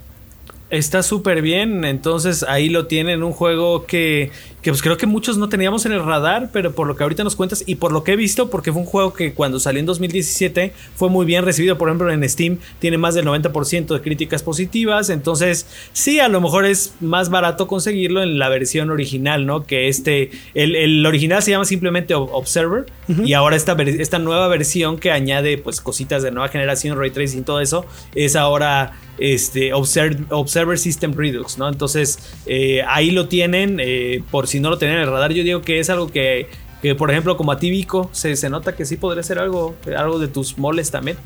Está 0.68 1.04
súper 1.04 1.42
bien, 1.42 1.84
entonces 1.84 2.42
ahí 2.42 2.68
lo 2.68 2.88
tienen, 2.88 3.22
un 3.22 3.30
juego 3.30 3.86
que, 3.86 4.32
que 4.66 4.72
pues 4.72 4.82
creo 4.82 4.96
que 4.96 5.06
muchos 5.06 5.38
no 5.38 5.48
teníamos 5.48 5.86
en 5.86 5.92
el 5.92 6.04
radar, 6.04 6.50
pero 6.52 6.72
por 6.72 6.88
lo 6.88 6.96
que 6.96 7.04
ahorita 7.04 7.22
nos 7.22 7.36
cuentas 7.36 7.62
y 7.66 7.76
por 7.76 7.92
lo 7.92 8.02
que 8.02 8.14
he 8.14 8.16
visto, 8.16 8.50
porque 8.50 8.72
fue 8.72 8.80
un 8.82 8.86
juego 8.88 9.12
que 9.12 9.32
cuando 9.32 9.60
salió 9.60 9.78
en 9.78 9.86
2017 9.86 10.72
fue 10.96 11.08
muy 11.08 11.24
bien 11.24 11.44
recibido, 11.44 11.78
por 11.78 11.88
ejemplo 11.88 12.10
en 12.10 12.28
Steam 12.28 12.58
tiene 12.80 12.98
más 12.98 13.14
del 13.14 13.26
90% 13.26 13.86
de 13.94 14.00
críticas 14.00 14.42
positivas, 14.42 15.08
entonces 15.08 15.68
sí, 15.92 16.18
a 16.18 16.26
lo 16.26 16.40
mejor 16.40 16.66
es 16.66 16.94
más 16.98 17.30
barato 17.30 17.68
conseguirlo 17.68 18.24
en 18.24 18.40
la 18.40 18.48
versión 18.48 18.90
original, 18.90 19.46
¿no? 19.46 19.66
Que 19.66 19.86
este, 19.86 20.32
el, 20.54 21.06
original 21.06 21.44
se 21.44 21.52
llama 21.52 21.64
simplemente 21.64 22.14
Observer 22.14 22.86
y 23.06 23.34
ahora 23.34 23.54
esta, 23.54 23.74
esta 23.80 24.18
nueva 24.18 24.48
versión 24.48 24.98
que 24.98 25.12
añade 25.12 25.58
pues 25.58 25.80
cositas 25.80 26.24
de 26.24 26.32
nueva 26.32 26.48
generación, 26.48 26.98
ray 26.98 27.12
tracing, 27.12 27.44
todo 27.44 27.60
eso, 27.60 27.86
es 28.16 28.34
ahora 28.34 28.94
este, 29.18 29.72
Observer, 29.72 30.78
System 30.78 31.14
Redux, 31.14 31.58
¿no? 31.58 31.68
Entonces, 31.68 32.18
eh, 32.46 32.82
ahí 32.86 33.10
lo 33.10 33.28
tienen, 33.28 33.78
eh, 33.80 34.22
por 34.30 34.46
si 34.46 34.55
no 34.60 34.70
lo 34.70 34.78
tenían 34.78 34.98
en 34.98 35.04
el 35.04 35.10
radar, 35.10 35.32
yo 35.32 35.42
digo 35.42 35.62
que 35.62 35.80
es 35.80 35.90
algo 35.90 36.08
que, 36.08 36.48
que 36.82 36.94
por 36.94 37.10
ejemplo, 37.10 37.36
como 37.36 37.52
a 37.52 37.58
se, 38.12 38.36
se, 38.36 38.50
nota 38.50 38.74
que 38.74 38.84
sí 38.84 38.96
podría 38.96 39.22
ser 39.22 39.38
algo, 39.38 39.76
algo 39.96 40.18
de 40.18 40.28
tus 40.28 40.58
moles 40.58 40.90
también. 40.90 41.16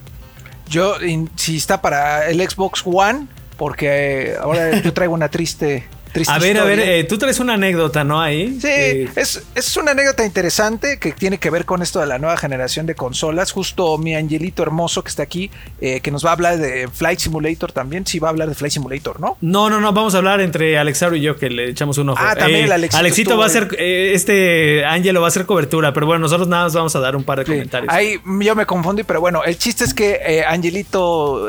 Yo, 0.69 0.95
si 1.37 1.57
está 1.57 1.83
para 1.83 2.29
el 2.31 2.41
Xbox 2.49 2.83
One, 2.85 3.27
porque 3.57 4.35
ahora 4.41 4.81
yo 4.81 4.93
traigo 4.93 5.15
una 5.15 5.29
triste 5.29 5.85
a 6.27 6.39
ver, 6.39 6.59
a 6.59 6.65
ver, 6.65 6.81
eh, 6.81 7.05
tú 7.05 7.19
traes 7.19 7.39
una 7.39 7.55
anécdota, 7.55 8.05
¿no? 8.05 8.21
Ahí. 8.21 8.59
Sí, 8.61 9.09
es, 9.15 9.43
es, 9.55 9.77
una 9.77 9.93
anécdota 9.93 10.25
interesante 10.25 10.99
que 10.99 11.13
tiene 11.13 11.39
que 11.39 11.51
ver 11.51 11.65
con 11.65 11.83
esto 11.83 12.01
de 12.01 12.07
la 12.07 12.19
nueva 12.19 12.37
generación 12.37 12.87
de 12.87 12.95
consolas. 12.95 13.53
Justo 13.53 13.97
mi 13.99 14.15
angelito 14.15 14.63
hermoso 14.63 15.03
que 15.03 15.09
está 15.09 15.23
aquí, 15.23 15.51
eh, 15.81 16.01
que 16.01 16.11
nos 16.11 16.25
va 16.25 16.31
a 16.31 16.33
hablar 16.33 16.59
de 16.59 16.89
Flight 16.89 17.21
Simulator 17.21 17.73
también. 17.73 18.07
Sí, 18.07 18.19
va 18.19 18.29
a 18.29 18.31
hablar 18.31 18.49
de 18.49 18.55
Flight 18.55 18.73
Simulator, 18.73 19.21
¿no? 19.21 19.37
No, 19.41 19.71
no, 19.71 19.81
no, 19.81 19.93
vamos 19.93 20.15
a 20.15 20.19
hablar 20.19 20.41
entre 20.41 20.79
Alexaro 20.79 21.15
y 21.15 21.21
yo, 21.21 21.37
que 21.37 21.49
le 21.49 21.71
echamos 21.71 21.99
un 21.99 22.09
ojo. 22.11 22.19
Ah, 22.21 22.35
también 22.35 22.65
el 22.65 22.71
eh, 22.71 22.75
Alexito. 22.75 22.99
Alexito 22.99 23.39
va 23.39 23.45
a 23.45 23.47
hacer, 23.47 23.69
este 23.79 24.85
Angelo 24.85 25.21
va 25.21 25.29
a 25.29 25.29
hacer 25.29 25.47
cobertura, 25.47 25.93
pero 25.93 26.07
bueno, 26.07 26.21
nosotros 26.21 26.49
nada 26.49 26.65
más 26.65 26.75
vamos 26.75 26.97
a 26.97 27.01
dar 27.01 27.15
un 27.15 27.25
par 27.25 27.39
de 27.39 27.45
comentarios. 27.45 27.93
Ahí 27.93 28.21
yo 28.41 28.57
me 28.57 28.67
confundí, 28.67 29.05
pero 29.05 29.21
bueno, 29.21 29.45
el 29.45 29.57
chiste 29.57 29.85
es 29.85 29.95
que 29.95 30.45
Angelito 30.47 31.49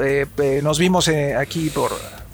nos 0.61 0.77
vimos 0.77 1.07
aquí 1.07 1.69
por 1.69 1.91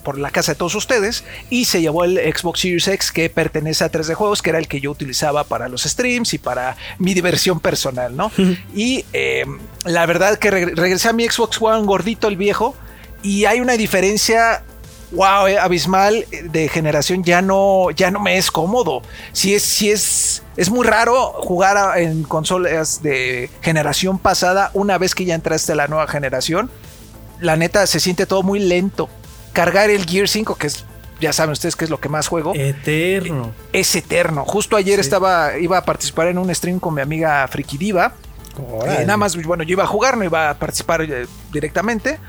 por 0.08 0.18
la 0.18 0.32
casa 0.32 0.54
de 0.54 0.56
todos 0.58 0.74
ustedes 0.74 1.26
y 1.50 1.66
se 1.66 1.82
llevó 1.82 2.06
el 2.06 2.16
Xbox 2.34 2.62
Series 2.62 2.88
X 2.88 3.12
que 3.12 3.30
pertenece 3.30 3.84
a 3.84 3.92
3D 3.92 4.14
Juegos, 4.14 4.42
que 4.42 4.52
era 4.52 4.58
el 4.58 4.70
que 4.70 4.80
yo 4.80 4.90
utilizaba 4.90 5.44
para 5.44 5.68
los 5.68 5.84
streams 5.84 6.34
y 6.34 6.38
para 6.38 6.78
mi 6.98 7.14
diversión 7.14 7.60
personal, 7.60 8.16
¿no? 8.16 8.32
y 8.74 9.04
em, 9.12 9.60
la 9.84 10.06
verdad 10.06 10.38
que 10.40 10.50
regresé 10.50 11.10
a 11.10 11.12
mi 11.12 11.28
Xbox 11.28 11.62
One 11.62 11.86
gordito, 11.86 12.30
el 12.30 12.38
viejo, 12.38 12.74
y 13.22 13.44
hay 13.44 13.60
una 13.60 13.74
diferencia 13.74 14.64
wow, 15.12 15.46
eh, 15.46 15.60
abismal 15.60 16.26
de 16.42 16.70
generación 16.70 17.26
ya 17.26 17.42
no, 17.42 17.92
ya 17.92 18.10
no 18.10 18.22
me 18.22 18.38
es 18.38 18.50
cómodo. 18.50 19.02
Si 19.34 19.56
es, 19.56 19.64
si 19.64 19.92
es, 19.92 20.42
es 20.56 20.70
muy 20.70 20.88
raro 20.88 21.34
jugar 21.34 22.00
en 22.00 22.24
consolas 22.24 23.04
de 23.04 23.50
generación 23.62 24.20
pasada 24.20 24.72
una 24.74 24.98
vez 24.98 25.14
que 25.14 25.26
ya 25.26 25.36
entraste 25.36 25.74
a 25.74 25.76
la 25.76 25.88
nueva 25.90 26.08
generación. 26.08 26.72
La 27.42 27.58
neta 27.58 27.86
se 27.88 28.00
siente 28.00 28.26
todo 28.26 28.42
muy 28.42 28.60
lento 28.60 29.10
cargar 29.58 29.90
el 29.90 30.06
Gear 30.06 30.28
5, 30.28 30.54
que 30.54 30.68
es 30.68 30.86
ya 31.20 31.34
saben 31.34 31.52
ustedes 31.52 31.76
que 31.76 31.86
es 31.86 31.90
lo 31.90 32.00
que 32.00 32.10
más 32.10 32.28
juego. 32.28 32.54
Eterno. 32.54 33.52
Es 33.74 33.96
eterno. 33.96 34.46
Justo 34.46 34.76
ayer 34.76 35.00
estaba, 35.00 35.58
iba 35.58 35.80
a 35.80 35.84
participar 35.84 36.28
en 36.28 36.38
un 36.38 36.54
stream 36.54 36.80
con 36.80 36.94
mi 36.94 37.02
amiga 37.02 37.48
Friki 37.48 37.76
Diva. 37.76 38.14
Eh, 38.86 39.00
nada 39.00 39.18
más, 39.18 39.36
bueno, 39.36 39.64
yo 39.64 39.72
iba 39.72 39.84
a 39.84 39.88
jugar, 39.88 40.16
no 40.16 40.24
iba 40.24 40.52
a 40.52 40.60
participar 40.60 41.02
eh, 41.02 41.26
directamente. 41.52 42.20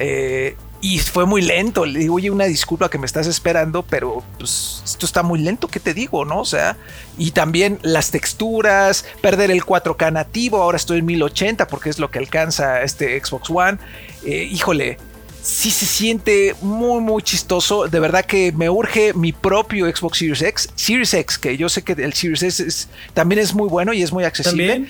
Eh, 0.00 0.56
y 0.80 0.98
fue 0.98 1.24
muy 1.24 1.40
lento. 1.42 1.86
Le 1.86 2.00
digo, 2.00 2.16
oye, 2.16 2.32
una 2.32 2.46
disculpa 2.46 2.90
que 2.90 2.98
me 2.98 3.06
estás 3.06 3.28
esperando, 3.28 3.84
pero 3.84 4.24
pues 4.36 4.82
esto 4.84 5.06
está 5.06 5.22
muy 5.22 5.38
lento, 5.38 5.68
¿qué 5.68 5.78
te 5.78 5.94
digo? 5.94 6.24
¿No? 6.24 6.40
O 6.40 6.44
sea, 6.44 6.76
y 7.16 7.30
también 7.30 7.78
las 7.82 8.10
texturas, 8.10 9.04
perder 9.20 9.52
el 9.52 9.64
4K 9.64 10.12
nativo. 10.12 10.60
Ahora 10.60 10.78
estoy 10.78 10.98
en 10.98 11.06
1080 11.06 11.68
porque 11.68 11.90
es 11.90 12.00
lo 12.00 12.10
que 12.10 12.18
alcanza 12.18 12.82
este 12.82 13.24
Xbox 13.24 13.50
One. 13.50 13.78
híjole, 14.24 14.98
sí 15.42 15.70
se 15.70 15.86
siente 15.86 16.54
muy, 16.62 17.00
muy 17.00 17.22
chistoso. 17.22 17.88
De 17.88 18.00
verdad 18.00 18.24
que 18.24 18.52
me 18.52 18.70
urge 18.70 19.12
mi 19.12 19.32
propio 19.32 19.94
Xbox 19.94 20.18
Series 20.18 20.42
X. 20.42 20.68
Series 20.76 21.12
X, 21.14 21.38
que 21.38 21.56
yo 21.56 21.68
sé 21.68 21.82
que 21.82 21.92
el 21.92 22.12
Series 22.12 22.42
X 22.42 22.88
también 23.12 23.40
es 23.40 23.52
muy 23.52 23.68
bueno 23.68 23.92
y 23.92 24.02
es 24.02 24.12
muy 24.12 24.24
accesible. 24.24 24.86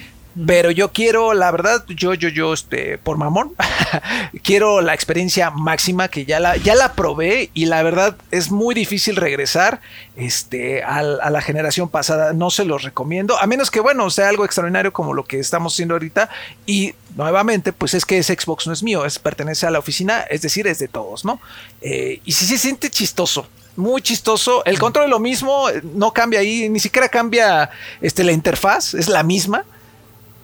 Pero 0.47 0.71
yo 0.71 0.93
quiero, 0.93 1.35
la 1.35 1.51
verdad, 1.51 1.85
yo, 1.89 2.15
yo, 2.15 2.29
yo, 2.29 2.55
este, 2.55 2.97
por 2.97 3.19
mamón, 3.19 3.53
quiero 4.43 4.81
la 4.81 4.95
experiencia 4.95 5.51
máxima 5.51 6.09
que 6.09 6.25
ya 6.25 6.41
la, 6.41 6.57
ya 6.57 6.75
la 6.75 6.95
probé 6.95 7.51
y 7.53 7.67
la 7.67 7.83
verdad 7.83 8.17
es 8.31 8.51
muy 8.51 8.75
difícil 8.75 9.17
regresar 9.17 9.81
este, 10.17 10.83
a, 10.83 11.03
la 11.03 11.41
generación 11.43 11.91
pasada. 11.91 12.33
No 12.33 12.51
se 12.51 12.65
los 12.65 12.83
recomiendo, 12.83 13.39
a 13.39 13.47
menos 13.47 13.71
que, 13.71 13.81
bueno, 13.81 14.09
sea 14.11 14.29
algo 14.29 14.45
extraordinario 14.45 14.93
como 14.93 15.13
lo 15.13 15.25
que 15.25 15.39
estamos 15.39 15.75
haciendo 15.75 15.95
ahorita. 15.95 16.31
Y 16.65 16.95
nuevamente, 17.15 17.73
pues 17.73 17.93
es 17.93 18.07
que 18.07 18.19
ese 18.19 18.35
Xbox 18.35 18.67
no 18.67 18.73
es 18.73 18.83
mío, 18.83 19.05
es 19.05 19.19
pertenece 19.19 19.67
a 19.67 19.71
la 19.71 19.79
oficina, 19.79 20.23
es 20.23 20.41
decir, 20.41 20.67
es 20.67 20.79
de 20.79 20.89
todos, 20.89 21.25
¿no? 21.25 21.41
Eh, 21.83 22.21
y 22.25 22.33
si 22.33 22.47
se 22.47 22.57
siente 22.57 22.89
chistoso, 22.89 23.47
muy 23.77 24.03
chistoso. 24.03 24.65
El 24.65 24.79
control 24.79 25.07
es 25.07 25.11
lo 25.11 25.19
mismo, 25.19 25.67
no 25.95 26.13
cambia 26.13 26.41
ahí, 26.41 26.69
ni 26.69 26.81
siquiera 26.81 27.09
cambia 27.09 27.71
este, 28.01 28.25
la 28.25 28.33
interfaz, 28.33 28.95
es 28.95 29.09
la 29.09 29.23
misma. 29.23 29.65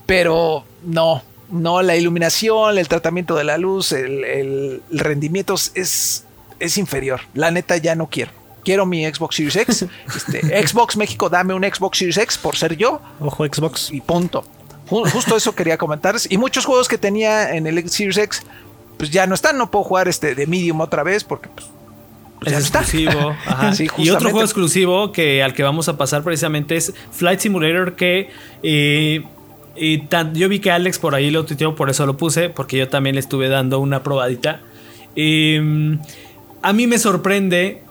Pero 0.09 0.65
no, 0.85 1.23
no, 1.51 1.83
la 1.83 1.95
iluminación, 1.95 2.79
el 2.79 2.89
tratamiento 2.89 3.37
de 3.37 3.45
la 3.45 3.59
luz, 3.59 3.93
el, 3.93 4.83
rendimiento 4.91 5.53
es, 5.53 6.25
es 6.59 6.79
inferior. 6.79 7.21
La 7.35 7.51
neta 7.51 7.77
ya 7.77 7.95
no 7.95 8.07
quiero. 8.07 8.31
Quiero 8.65 8.87
mi 8.87 9.05
Xbox 9.05 9.37
Series 9.37 9.57
X. 9.57 9.85
Este, 10.17 10.67
Xbox 10.67 10.97
México, 10.97 11.29
dame 11.29 11.53
un 11.53 11.63
Xbox 11.63 11.99
Series 11.99 12.17
X 12.17 12.39
por 12.39 12.57
ser 12.57 12.75
yo. 12.79 13.03
Ojo 13.21 13.45
Xbox. 13.45 13.91
Y 13.93 14.01
punto. 14.01 14.47
Justo 14.87 15.37
eso 15.37 15.55
quería 15.55 15.77
comentarles. 15.77 16.27
Y 16.31 16.39
muchos 16.39 16.65
juegos 16.65 16.89
que 16.89 16.97
tenía 16.97 17.55
en 17.55 17.67
el 17.67 17.91
Series 17.91 18.17
X, 18.17 18.43
pues 18.97 19.11
ya 19.11 19.27
no 19.27 19.35
están. 19.35 19.59
No 19.59 19.71
puedo 19.71 19.85
jugar 19.85 20.09
este 20.09 20.35
de 20.35 20.47
Medium 20.47 20.81
otra 20.81 21.03
vez 21.03 21.23
porque 21.23 21.51
pues, 21.51 21.67
pues 22.41 22.55
es 22.55 22.61
exclusivo. 22.61 23.37
y 23.99 24.09
otro 24.09 24.31
juego 24.31 24.43
exclusivo 24.43 25.13
que 25.13 25.43
al 25.43 25.53
que 25.53 25.65
vamos 25.65 25.87
a 25.91 25.99
pasar 25.99 26.23
precisamente 26.23 26.77
es 26.77 26.95
Flight 27.13 27.41
Simulator 27.41 27.95
que 27.95 28.31
eh, 28.63 29.23
yo 30.35 30.49
vi 30.49 30.59
que 30.59 30.71
Alex 30.71 30.99
por 30.99 31.15
ahí 31.15 31.31
lo 31.31 31.45
tuiteó, 31.45 31.75
por 31.75 31.91
eso 31.91 32.07
lo 32.07 32.17
puse, 32.17 32.51
porque 32.51 32.79
yo 32.79 32.89
también 32.89 33.15
le 33.15 33.21
estuve 33.21 33.49
dando 33.49 33.79
una 33.81 34.03
probadita. 34.03 34.61
Em, 35.17 35.99
a 36.63 36.73
mí 36.73 36.87
me 36.87 36.99
sorprende, 36.99 37.83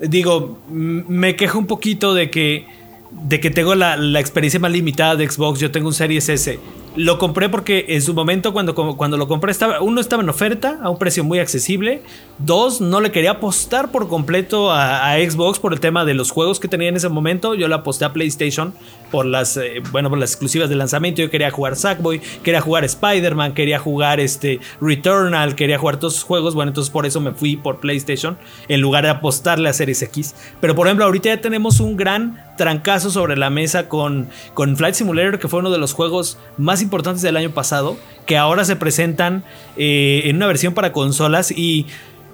digo, 0.00 0.58
me 0.68 1.36
quejo 1.36 1.58
un 1.58 1.66
poquito 1.66 2.14
de 2.14 2.30
que, 2.30 2.66
de 3.10 3.40
que 3.40 3.50
tengo 3.50 3.74
la, 3.74 3.96
experiencia 4.20 4.60
más 4.60 4.72
limitada 4.72 5.16
de 5.16 5.28
Xbox. 5.28 5.60
Yo 5.60 5.70
tengo 5.70 5.88
un 5.88 5.94
Series 5.94 6.28
S 6.28 6.58
lo 6.96 7.18
compré 7.18 7.48
porque 7.48 7.84
en 7.88 8.02
su 8.02 8.14
momento 8.14 8.52
cuando, 8.52 8.74
cuando 8.74 9.16
lo 9.16 9.28
compré 9.28 9.52
estaba, 9.52 9.80
uno 9.80 10.00
estaba 10.00 10.22
en 10.22 10.28
oferta 10.28 10.78
a 10.82 10.90
un 10.90 10.98
precio 10.98 11.24
muy 11.24 11.38
accesible, 11.38 12.02
dos, 12.38 12.80
no 12.80 13.00
le 13.00 13.12
quería 13.12 13.32
apostar 13.32 13.90
por 13.90 14.08
completo 14.08 14.72
a, 14.72 15.14
Xbox 15.16 15.58
por 15.58 15.72
el 15.72 15.80
tema 15.80 16.04
de 16.04 16.14
los 16.14 16.30
juegos 16.30 16.58
que 16.58 16.68
tenía 16.68 16.88
en 16.88 16.96
ese 16.96 17.08
momento, 17.08 17.54
yo 17.54 17.68
le 17.68 17.74
aposté 17.74 18.04
a 18.04 18.12
PlayStation 18.12 18.74
por 19.10 19.26
las, 19.26 19.56
eh, 19.56 19.82
bueno, 19.92 20.10
por 20.10 20.18
las 20.18 20.32
exclusivas 20.32 20.68
de 20.68 20.76
lanzamiento, 20.76 21.22
yo 21.22 21.30
quería 21.30 21.50
jugar 21.50 21.76
Sackboy, 21.76 22.20
quería 22.42 22.60
jugar 22.60 22.84
Spider-Man, 22.84 23.54
quería 23.54 23.78
jugar 23.78 24.18
este 24.20 24.60
Returnal, 24.80 25.54
quería 25.54 25.78
jugar 25.78 25.98
todos 25.98 26.14
esos 26.14 26.24
juegos, 26.24 26.54
bueno, 26.54 26.70
entonces 26.70 26.90
por 26.90 27.06
eso 27.06 27.20
me 27.20 27.32
fui 27.32 27.56
por 27.56 27.78
PlayStation 27.80 28.38
en 28.68 28.80
lugar 28.80 29.04
de 29.04 29.10
apostarle 29.10 29.68
a 29.68 29.72
Series 29.72 30.02
X, 30.02 30.34
pero 30.60 30.74
por 30.74 30.86
ejemplo 30.86 31.04
ahorita 31.04 31.28
ya 31.28 31.40
tenemos 31.40 31.80
un 31.80 31.96
gran 31.96 32.46
trancazo 32.56 33.10
sobre 33.10 33.36
la 33.36 33.50
mesa 33.50 33.88
con, 33.88 34.28
con 34.54 34.76
Flight 34.76 34.94
Simulator, 34.94 35.38
que 35.38 35.48
fue 35.48 35.60
uno 35.60 35.70
de 35.70 35.78
los 35.78 35.92
juegos 35.92 36.38
más 36.56 36.82
importantes 36.86 37.22
del 37.22 37.36
año 37.36 37.50
pasado, 37.50 37.96
que 38.26 38.36
ahora 38.36 38.64
se 38.64 38.76
presentan 38.76 39.44
eh, 39.76 40.22
en 40.24 40.36
una 40.36 40.46
versión 40.46 40.74
para 40.74 40.92
consolas 40.92 41.50
y 41.50 41.86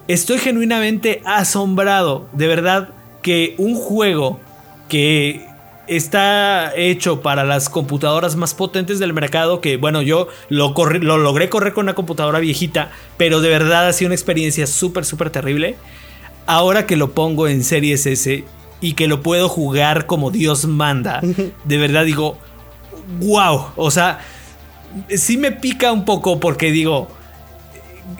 estoy 0.08 0.38
genuinamente 0.38 1.22
asombrado, 1.24 2.28
de 2.32 2.46
verdad, 2.46 2.90
que 3.22 3.54
un 3.58 3.74
juego 3.74 4.40
que 4.88 5.46
está 5.86 6.72
hecho 6.76 7.22
para 7.22 7.44
las 7.44 7.68
computadoras 7.68 8.36
más 8.36 8.54
potentes 8.54 8.98
del 8.98 9.12
mercado, 9.12 9.60
que 9.60 9.76
bueno, 9.76 10.02
yo 10.02 10.28
lo, 10.48 10.74
lo 11.00 11.18
logré 11.18 11.48
correr 11.48 11.72
con 11.72 11.86
una 11.86 11.94
computadora 11.94 12.38
viejita, 12.38 12.90
pero 13.16 13.40
de 13.40 13.48
verdad 13.48 13.88
ha 13.88 13.92
sido 13.92 14.08
una 14.08 14.14
experiencia 14.14 14.66
súper, 14.66 15.04
súper 15.04 15.30
terrible. 15.30 15.76
Ahora 16.46 16.86
que 16.86 16.96
lo 16.96 17.12
pongo 17.12 17.48
en 17.48 17.64
Series 17.64 18.06
S, 18.06 18.44
y 18.82 18.94
que 18.94 19.06
lo 19.06 19.22
puedo 19.22 19.48
jugar 19.48 20.06
como 20.06 20.30
Dios 20.30 20.66
manda, 20.66 21.22
de 21.64 21.78
verdad 21.78 22.04
digo, 22.04 22.36
wow, 23.20 23.66
o 23.76 23.90
sea, 23.90 24.18
sí 25.16 25.36
me 25.36 25.52
pica 25.52 25.92
un 25.92 26.04
poco 26.04 26.40
porque 26.40 26.70
digo, 26.70 27.08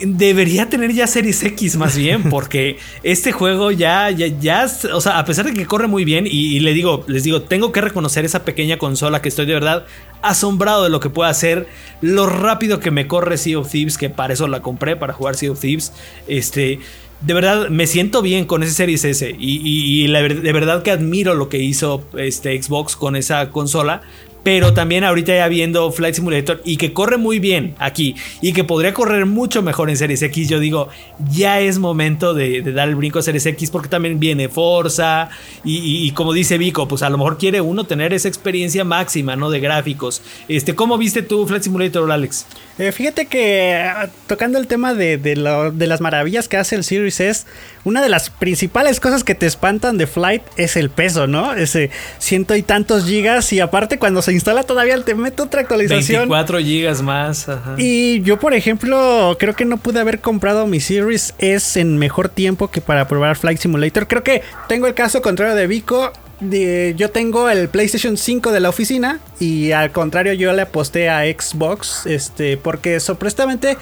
debería 0.01 0.69
tener 0.69 0.93
ya 0.93 1.07
Series 1.07 1.43
X 1.43 1.77
más 1.77 1.97
bien, 1.97 2.25
porque 2.31 2.79
este 3.03 3.33
juego 3.33 3.71
ya, 3.71 4.11
ya, 4.11 4.27
ya, 4.27 4.67
o 4.93 5.01
sea, 5.01 5.19
a 5.19 5.25
pesar 5.25 5.47
de 5.47 5.53
que 5.53 5.67
corre 5.67 5.87
muy 5.87 6.05
bien, 6.05 6.27
y, 6.27 6.61
le 6.61 6.73
digo, 6.73 7.05
les 7.07 7.25
digo, 7.25 7.43
tengo 7.43 7.73
que 7.73 7.81
reconocer 7.81 8.25
esa 8.25 8.45
pequeña 8.45 8.79
consola 8.79 9.23
que 9.23 9.29
estoy 9.29 9.47
de 9.47 9.55
verdad 9.55 9.87
asombrado 10.23 10.85
de 10.85 10.91
lo 10.91 11.01
que 11.01 11.11
puede 11.11 11.31
hacer, 11.31 11.67
lo 12.01 12.27
rápido 12.27 12.81
que 12.81 12.91
me 12.91 13.07
corre 13.07 13.37
Sea 13.37 13.59
of 13.59 13.71
Thieves, 13.71 13.99
que 13.99 14.11
para 14.11 14.35
eso 14.35 14.47
la 14.49 14.63
compré, 14.63 14.97
para 14.97 15.13
jugar 15.13 15.35
Sea 15.37 15.51
of 15.51 15.61
Thieves, 15.61 15.93
este, 16.29 16.79
de 17.21 17.35
verdad 17.35 17.69
me 17.69 17.87
siento 17.87 18.23
bien 18.23 18.45
con 18.47 18.63
ese 18.63 18.73
Series 18.73 19.05
S 19.05 19.35
y, 19.39 20.07
de 20.07 20.53
verdad 20.53 20.83
que 20.83 20.91
admiro 20.91 21.35
lo 21.35 21.49
que 21.49 21.59
hizo 21.59 22.05
este 22.17 22.61
Xbox 22.61 22.97
con 22.97 23.17
esa 23.17 23.51
consola 23.51 24.03
pero 24.43 24.75
también 24.75 25.05
ahorita 25.05 25.35
ya 25.35 25.49
viendo 25.49 25.91
Flight 25.93 26.17
Simulator 26.17 26.61
y 26.65 26.77
que 26.77 26.93
corre 26.93 27.17
muy 27.17 27.39
bien 27.39 27.75
aquí 27.79 28.17
y 28.41 28.53
que 28.53 28.65
podría 28.65 28.93
correr 28.93 29.27
mucho 29.27 29.63
mejor 29.63 29.91
en 29.91 29.97
Series 29.97 30.23
X, 30.23 30.49
yo 30.49 30.59
digo, 30.59 30.89
ya 31.31 31.61
es 31.61 31.79
momento 31.79 32.35
de, 32.35 32.63
dar 32.63 32.89
el 32.89 32.97
brinco 32.97 33.21
a 33.21 33.23
Series 33.23 33.47
X 33.47 33.71
porque 33.71 33.89
también 33.89 34.19
viene 34.19 34.49
Forza 34.49 35.31
y, 35.65 36.11
como 36.13 36.33
dice 36.33 36.59
Vico, 36.59 36.89
pues 36.89 37.03
a 37.03 37.11
lo 37.11 37.19
mejor 37.19 37.39
quiere 37.39 37.61
uno 37.61 37.85
tener 37.85 38.13
esa 38.13 38.29
experiencia 38.29 38.85
máxima, 38.85 39.37
¿no? 39.37 39.51
De 39.51 39.61
gráficos. 39.61 40.23
Este, 40.49 40.75
¿Cómo 40.75 40.99
viste 40.99 41.23
tú 41.23 41.47
Flight 41.47 41.63
Simulator, 41.63 42.11
Alex? 42.11 42.47
Eh, 42.79 42.91
fíjate 42.91 43.27
que 43.27 43.75
ah, 43.75 44.09
tocando 44.27 44.59
el 44.59 44.67
tema 44.67 44.95
de, 44.95 45.19
de, 45.19 45.37
las 45.37 46.01
maravillas 46.01 46.49
que 46.49 46.57
hace 46.57 46.75
el 46.75 46.85
Series 46.85 47.21
S, 47.21 47.47
una 47.85 48.01
de 48.01 48.09
las 48.09 48.31
principales 48.31 49.01
cosas 49.01 49.25
que 49.25 49.35
te 49.35 49.47
espantan 49.47 49.99
de 49.99 50.07
Flight 50.07 50.43
es 50.57 50.77
el 50.77 50.91
peso, 50.91 51.27
¿no? 51.27 51.55
Ese 51.55 51.91
ciento 52.19 52.55
y 52.55 52.63
tantos 52.63 53.05
gigas 53.05 53.53
y 53.53 53.61
aparte 53.61 53.99
cuando 53.99 54.23
se 54.23 54.33
instala 54.33 54.63
todavía 54.63 55.03
te 55.03 55.15
mete 55.15 55.43
otra 55.43 55.63
actualización. 55.63 56.29
24 56.29 56.59
gigas 56.59 57.03
más. 57.03 57.47
Y 57.79 58.23
yo, 58.23 58.39
por 58.39 58.55
ejemplo, 58.55 59.37
creo 59.39 59.55
que 59.55 59.65
no 59.65 59.79
pude 59.79 60.01
haber 60.01 60.21
comprado 60.21 60.67
mi 60.67 60.81
Series 60.81 61.35
S 61.39 61.81
en 61.81 61.99
mejor 61.99 62.29
tiempo 62.29 62.71
que 62.71 62.81
para 62.81 63.09
probar 63.09 63.37
Flight 63.37 63.59
Simulator. 63.59 64.07
Creo 64.07 64.23
que 64.23 64.43
tengo 64.69 64.87
el 64.87 64.95
caso 64.95 65.23
contrario 65.23 65.55
de 65.55 65.67
Vico. 65.67 66.13
yo 66.41 67.11
tengo 67.11 67.49
el 67.49 67.69
PlayStation 67.69 68.17
5 68.17 68.53
de 68.53 68.61
la 68.61 68.69
oficina 68.69 69.21
y 69.41 69.73
al 69.73 69.91
contrario 69.91 70.33
yo 70.35 70.53
le 70.53 70.63
aposté 70.63 71.09
a 71.09 71.23
Xbox 71.25 72.07
este 72.07 72.57
porque 72.57 73.01
sorpresivamente 73.01 73.77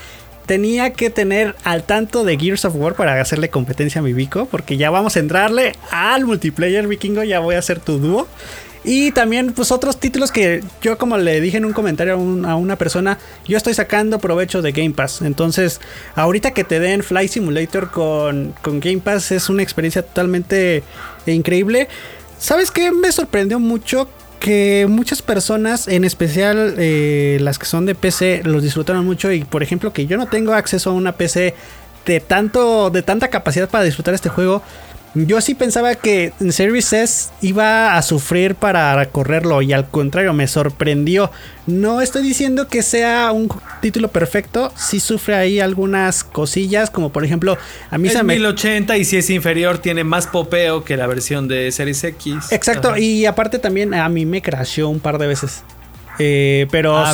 tenía 0.51 0.95
que 0.95 1.11
tener 1.11 1.55
al 1.63 1.85
tanto 1.85 2.25
de 2.25 2.37
Gears 2.37 2.65
of 2.65 2.75
War 2.75 2.95
para 2.95 3.21
hacerle 3.21 3.51
competencia 3.51 4.01
a 4.01 4.03
mi 4.03 4.13
Vico 4.13 4.47
porque 4.47 4.77
ya 4.77 4.91
vamos 4.91 5.15
a 5.15 5.21
entrarle 5.21 5.77
al 5.93 6.25
multiplayer 6.25 6.89
vikingo, 6.89 7.23
ya 7.23 7.39
voy 7.39 7.55
a 7.55 7.61
hacer 7.61 7.79
tu 7.79 8.01
dúo. 8.01 8.27
Y 8.83 9.13
también, 9.13 9.53
pues 9.53 9.71
otros 9.71 10.01
títulos 10.01 10.33
que 10.33 10.65
yo, 10.83 10.99
como 10.99 11.17
le 11.19 11.41
dije 11.41 11.59
en 11.59 11.67
un 11.67 11.73
comentario 11.73 12.15
a, 12.15 12.57
una 12.57 12.75
persona, 12.75 13.17
yo 13.47 13.57
estoy 13.57 13.75
sacando 13.75 14.19
provecho 14.19 14.61
de 14.61 14.73
Game 14.73 14.91
Pass. 14.91 15.23
Entonces, 15.23 15.81
ahorita 16.17 16.51
que 16.51 16.65
te 16.65 16.81
den 16.81 17.05
Fly 17.05 17.29
Simulator 17.29 17.93
con, 17.93 18.53
con 18.61 18.81
Game 18.81 18.99
Pass 18.99 19.31
es 19.31 19.51
una 19.51 19.63
experiencia 19.63 20.03
totalmente 20.03 20.83
increíble. 21.27 21.87
¿Sabes 22.41 22.73
qué? 22.73 22.91
Me 22.91 23.13
sorprendió 23.13 23.61
mucho 23.61 24.09
que 24.41 24.87
muchas 24.89 25.23
personas, 25.23 25.87
en 25.87 26.05
especial 26.05 26.75
eh, 26.79 27.39
las 27.41 27.59
que 27.59 27.67
son 27.67 27.87
de 27.87 27.95
PC, 27.95 28.43
los 28.45 28.63
disfrutaron 28.63 29.05
mucho. 29.05 29.31
Y 29.31 29.45
por 29.45 29.63
ejemplo, 29.63 29.93
que 29.93 30.07
yo 30.07 30.17
no 30.17 30.27
tengo 30.27 30.55
acceso 30.55 30.91
a 30.91 30.93
una 30.95 31.13
PC 31.13 31.55
de 32.07 32.21
tanto, 32.21 32.91
de 32.91 33.03
tanta 33.03 33.29
capacidad 33.29 33.69
para 33.69 33.85
disfrutar 33.85 34.15
este 34.15 34.31
juego. 34.31 34.63
Yo 35.15 35.41
sí 35.41 35.55
pensaba 35.55 35.97
que 35.97 36.33
Services 36.51 37.31
iba 37.43 37.97
a 37.97 38.03
sufrir 38.03 38.55
para 38.55 39.05
correrlo 39.07 39.61
y 39.61 39.73
al 39.73 39.89
contrario 39.89 40.33
me 40.33 40.47
sorprendió. 40.47 41.31
No 41.67 42.01
estoy 42.01 42.23
diciendo 42.23 42.69
que 42.69 42.83
sea 42.83 43.33
un 43.33 43.49
título 43.81 44.09
perfecto, 44.09 44.73
sí 44.77 45.01
sufre 45.01 45.35
ahí 45.35 45.61
algunas 45.61 46.23
cosillas 46.23 46.91
como 46.91 47.11
por 47.11 47.25
ejemplo 47.25 47.59
a 47.91 47.99
mí 47.99 48.09
se 48.09 48.23
me 48.23 48.35
1080 48.35 48.97
y 48.99 49.05
si 49.05 49.17
es 49.17 49.31
inferior 49.31 49.79
tiene 49.79 50.05
más 50.05 50.27
popeo 50.27 50.85
que 50.85 50.97
la 50.97 51.07
versión 51.07 51.49
de 51.49 51.71
Series 51.73 52.05
X. 52.05 52.53
Exacto, 52.53 52.97
y 52.97 53.27
aparte 53.27 53.59
también 53.59 53.95
a 53.95 54.09
mí 54.09 54.27
me 54.27 54.43
crasheó 54.43 54.89
un 54.89 55.01
par 55.01 55.19
de 55.19 55.27
veces. 55.27 55.65
Eh, 56.21 56.67
pero 56.71 56.99
ah, 56.99 57.13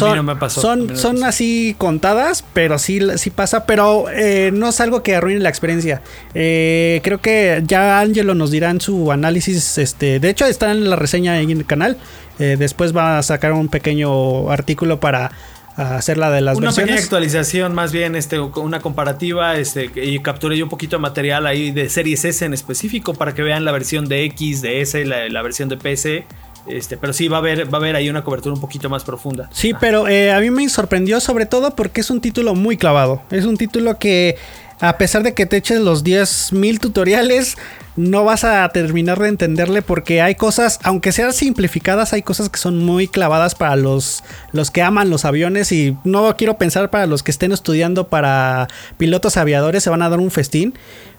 son, 0.48 0.96
son, 0.96 1.24
así 1.24 1.76
contadas, 1.78 2.44
pero 2.52 2.78
sí, 2.78 3.00
sí 3.16 3.30
pasa. 3.30 3.64
Pero 3.64 4.06
eh, 4.10 4.50
no 4.52 4.68
es 4.68 4.80
algo 4.80 5.02
que 5.02 5.14
arruine 5.14 5.40
la 5.40 5.48
experiencia. 5.48 6.02
Eh, 6.34 7.00
creo 7.04 7.20
que 7.20 7.62
ya 7.64 8.00
Angelo 8.00 8.34
nos 8.34 8.50
dirá 8.50 8.70
en 8.70 8.80
su 8.80 9.12
análisis. 9.12 9.78
Este, 9.78 10.18
de 10.18 10.30
hecho, 10.30 10.46
está 10.46 10.72
en 10.72 10.90
la 10.90 10.96
reseña 10.96 11.40
en 11.40 11.50
el 11.50 11.66
canal. 11.66 11.96
después 12.38 12.94
va 12.94 13.18
a 13.18 13.22
sacar 13.22 13.52
un 13.52 13.68
pequeño 13.68 14.50
artículo 14.50 15.00
para 15.00 15.30
hacer 15.76 16.16
la 16.16 16.30
de 16.30 16.40
las 16.40 16.56
una 16.56 16.72
pequeña 16.72 16.96
actualización 16.96 17.74
más 17.74 17.92
bien 17.92 18.16
este 18.16 18.40
una 18.40 18.80
comparativa 18.80 19.56
este 19.56 19.90
y 19.94 20.18
capturé 20.20 20.56
yo 20.56 20.64
un 20.64 20.70
poquito 20.70 20.96
de 20.96 21.02
material 21.02 21.46
ahí 21.46 21.70
de 21.70 21.90
series 21.90 22.24
S 22.24 22.42
en 22.46 22.54
específico 22.54 23.12
para 23.12 23.34
que 23.34 23.42
vean 23.42 23.66
la 23.66 23.72
versión 23.72 24.06
de 24.06 24.24
X 24.24 24.62
de 24.62 24.80
S 24.80 25.04
la, 25.04 25.28
la 25.28 25.42
versión 25.42 25.68
de 25.68 25.76
PC 25.76 26.24
este, 26.68 26.96
pero 26.96 27.12
sí 27.12 27.28
va 27.28 27.38
a 27.38 27.40
haber, 27.40 27.72
va 27.72 27.78
a 27.78 27.80
haber 27.80 27.96
ahí 27.96 28.08
una 28.08 28.24
cobertura 28.24 28.54
un 28.54 28.60
poquito 28.60 28.88
más 28.88 29.04
profunda. 29.04 29.48
Sí, 29.52 29.72
pero 29.78 30.08
eh, 30.08 30.32
a 30.32 30.40
mí 30.40 30.50
me 30.50 30.68
sorprendió 30.68 31.20
sobre 31.20 31.46
todo 31.46 31.74
porque 31.74 32.00
es 32.00 32.10
un 32.10 32.20
título 32.20 32.54
muy 32.54 32.76
clavado. 32.76 33.22
Es 33.30 33.44
un 33.44 33.56
título 33.56 33.98
que 33.98 34.36
a 34.80 34.98
pesar 34.98 35.22
de 35.22 35.34
que 35.34 35.46
te 35.46 35.56
eches 35.56 35.80
los 35.80 36.04
10.000 36.04 36.78
tutoriales, 36.78 37.56
no 37.96 38.24
vas 38.24 38.44
a 38.44 38.68
terminar 38.68 39.18
de 39.18 39.28
entenderle 39.28 39.80
porque 39.80 40.20
hay 40.20 40.34
cosas, 40.34 40.78
aunque 40.82 41.12
sean 41.12 41.32
simplificadas, 41.32 42.12
hay 42.12 42.22
cosas 42.22 42.50
que 42.50 42.58
son 42.58 42.84
muy 42.84 43.08
clavadas 43.08 43.54
para 43.54 43.74
los, 43.76 44.22
los 44.52 44.70
que 44.70 44.82
aman 44.82 45.08
los 45.08 45.24
aviones 45.24 45.72
y 45.72 45.96
no 46.04 46.36
quiero 46.36 46.58
pensar 46.58 46.90
para 46.90 47.06
los 47.06 47.22
que 47.22 47.30
estén 47.30 47.52
estudiando 47.52 48.08
para 48.08 48.68
pilotos 48.98 49.38
aviadores, 49.38 49.82
se 49.82 49.90
van 49.90 50.02
a 50.02 50.10
dar 50.10 50.20
un 50.20 50.30
festín 50.30 50.74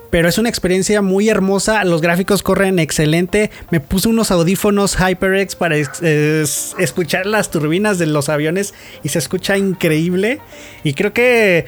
pero 0.10 0.28
es 0.28 0.38
una 0.38 0.49
experiencia 0.49 1.01
muy 1.01 1.30
hermosa. 1.30 1.84
Los 1.84 2.01
gráficos 2.01 2.43
corren 2.43 2.80
excelente. 2.80 3.51
Me 3.72 3.80
puse 3.80 4.08
unos 4.08 4.32
audífonos 4.32 4.95
HyperX 4.95 5.55
para 5.55 5.76
escuchar 5.78 7.26
las 7.26 7.51
turbinas 7.51 7.99
de 7.99 8.05
los 8.05 8.30
aviones 8.30 8.74
y 9.03 9.10
se 9.10 9.20
escucha 9.20 9.58
increíble. 9.58 10.39
Y 10.84 10.93
creo 10.93 11.14
que 11.14 11.66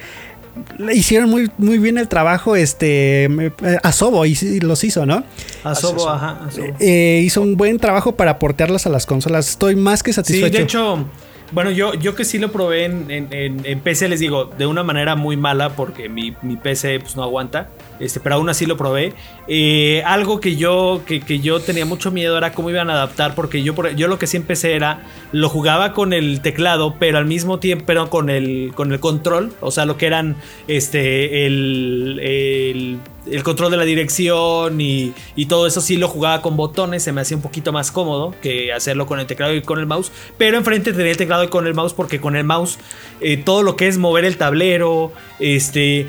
hicieron 0.92 1.30
muy, 1.30 1.50
muy 1.58 1.78
bien 1.78 1.98
el 1.98 2.08
trabajo. 2.08 2.56
Este 2.56 3.24
eh, 3.24 3.52
Asobo 3.82 4.24
y 4.26 4.60
los 4.60 4.84
hizo, 4.84 5.06
¿no? 5.06 5.24
Asobo, 5.64 6.08
ajá. 6.08 6.40
Eh, 6.78 7.22
hizo 7.24 7.42
un 7.42 7.56
buen 7.56 7.78
trabajo 7.78 8.16
para 8.16 8.38
portearlas 8.38 8.86
a 8.86 8.90
las 8.90 9.06
consolas. 9.06 9.50
Estoy 9.50 9.76
más 9.76 10.02
que 10.02 10.12
satisfecho. 10.12 10.46
Sí, 10.46 10.58
de 10.58 10.62
hecho. 10.62 11.06
Bueno, 11.52 11.72
yo, 11.72 11.94
yo 11.94 12.14
que 12.14 12.24
sí 12.24 12.38
lo 12.38 12.52
probé 12.52 12.84
en, 12.84 13.06
en, 13.10 13.80
PC, 13.80 14.08
les 14.08 14.20
digo, 14.20 14.44
de 14.44 14.66
una 14.66 14.84
manera 14.84 15.16
muy 15.16 15.36
mala 15.36 15.70
porque 15.70 16.08
mi, 16.08 16.36
mi 16.42 16.56
PC 16.56 17.00
pues, 17.00 17.16
no 17.16 17.24
aguanta. 17.24 17.68
Este, 18.00 18.18
pero 18.18 18.36
aún 18.36 18.48
así 18.48 18.66
lo 18.66 18.76
probé. 18.76 19.12
Eh, 19.46 20.02
algo 20.06 20.40
que 20.40 20.56
yo, 20.56 21.02
que, 21.06 21.20
yo 21.40 21.60
tenía 21.60 21.84
mucho 21.84 22.10
miedo 22.10 22.36
era 22.38 22.52
cómo 22.52 22.70
iban 22.70 22.90
a 22.90 22.94
adaptar, 22.94 23.34
porque 23.34 23.62
yo, 23.62 23.74
yo 23.90 24.08
lo 24.08 24.18
que 24.18 24.26
sí 24.26 24.36
empecé 24.36 24.74
era, 24.74 25.04
lo 25.32 25.48
jugaba 25.48 25.92
con 25.92 26.12
el 26.12 26.40
teclado, 26.40 26.96
pero 26.98 27.18
al 27.18 27.26
mismo 27.26 27.58
tiempo, 27.58 27.84
pero 27.86 28.10
con 28.10 28.30
el, 28.30 28.72
con 28.74 28.92
el 28.92 29.00
control, 29.00 29.52
o 29.60 29.70
sea, 29.70 29.84
lo 29.84 29.96
que 29.96 30.06
eran 30.06 30.36
este, 30.66 31.46
el, 31.46 33.00
el 33.26 33.42
control 33.42 33.70
de 33.70 33.76
la 33.76 33.84
dirección 33.84 34.80
y, 34.80 35.12
y, 35.36 35.46
todo 35.46 35.66
eso 35.66 35.80
sí 35.80 35.96
lo 35.96 36.08
jugaba 36.08 36.42
con 36.42 36.56
botones, 36.56 37.02
se 37.02 37.12
me 37.12 37.20
hacía 37.20 37.36
un 37.36 37.42
poquito 37.42 37.72
más 37.72 37.90
cómodo 37.90 38.34
que 38.40 38.72
hacerlo 38.72 39.06
con 39.06 39.20
el 39.20 39.26
teclado 39.26 39.54
y 39.54 39.62
con 39.62 39.78
el 39.78 39.86
mouse, 39.86 40.10
pero 40.38 40.56
enfrente 40.56 40.92
tenía 40.92 41.10
el 41.10 41.16
teclado 41.16 41.44
y 41.44 41.48
con 41.48 41.66
el 41.66 41.74
mouse 41.74 41.92
porque 41.92 42.20
con 42.20 42.36
el 42.36 42.44
mouse 42.44 42.78
eh, 43.20 43.36
todo 43.36 43.62
lo 43.62 43.76
que 43.76 43.88
es 43.88 43.98
mover 43.98 44.24
el 44.24 44.36
tablero, 44.36 45.12
este, 45.38 46.06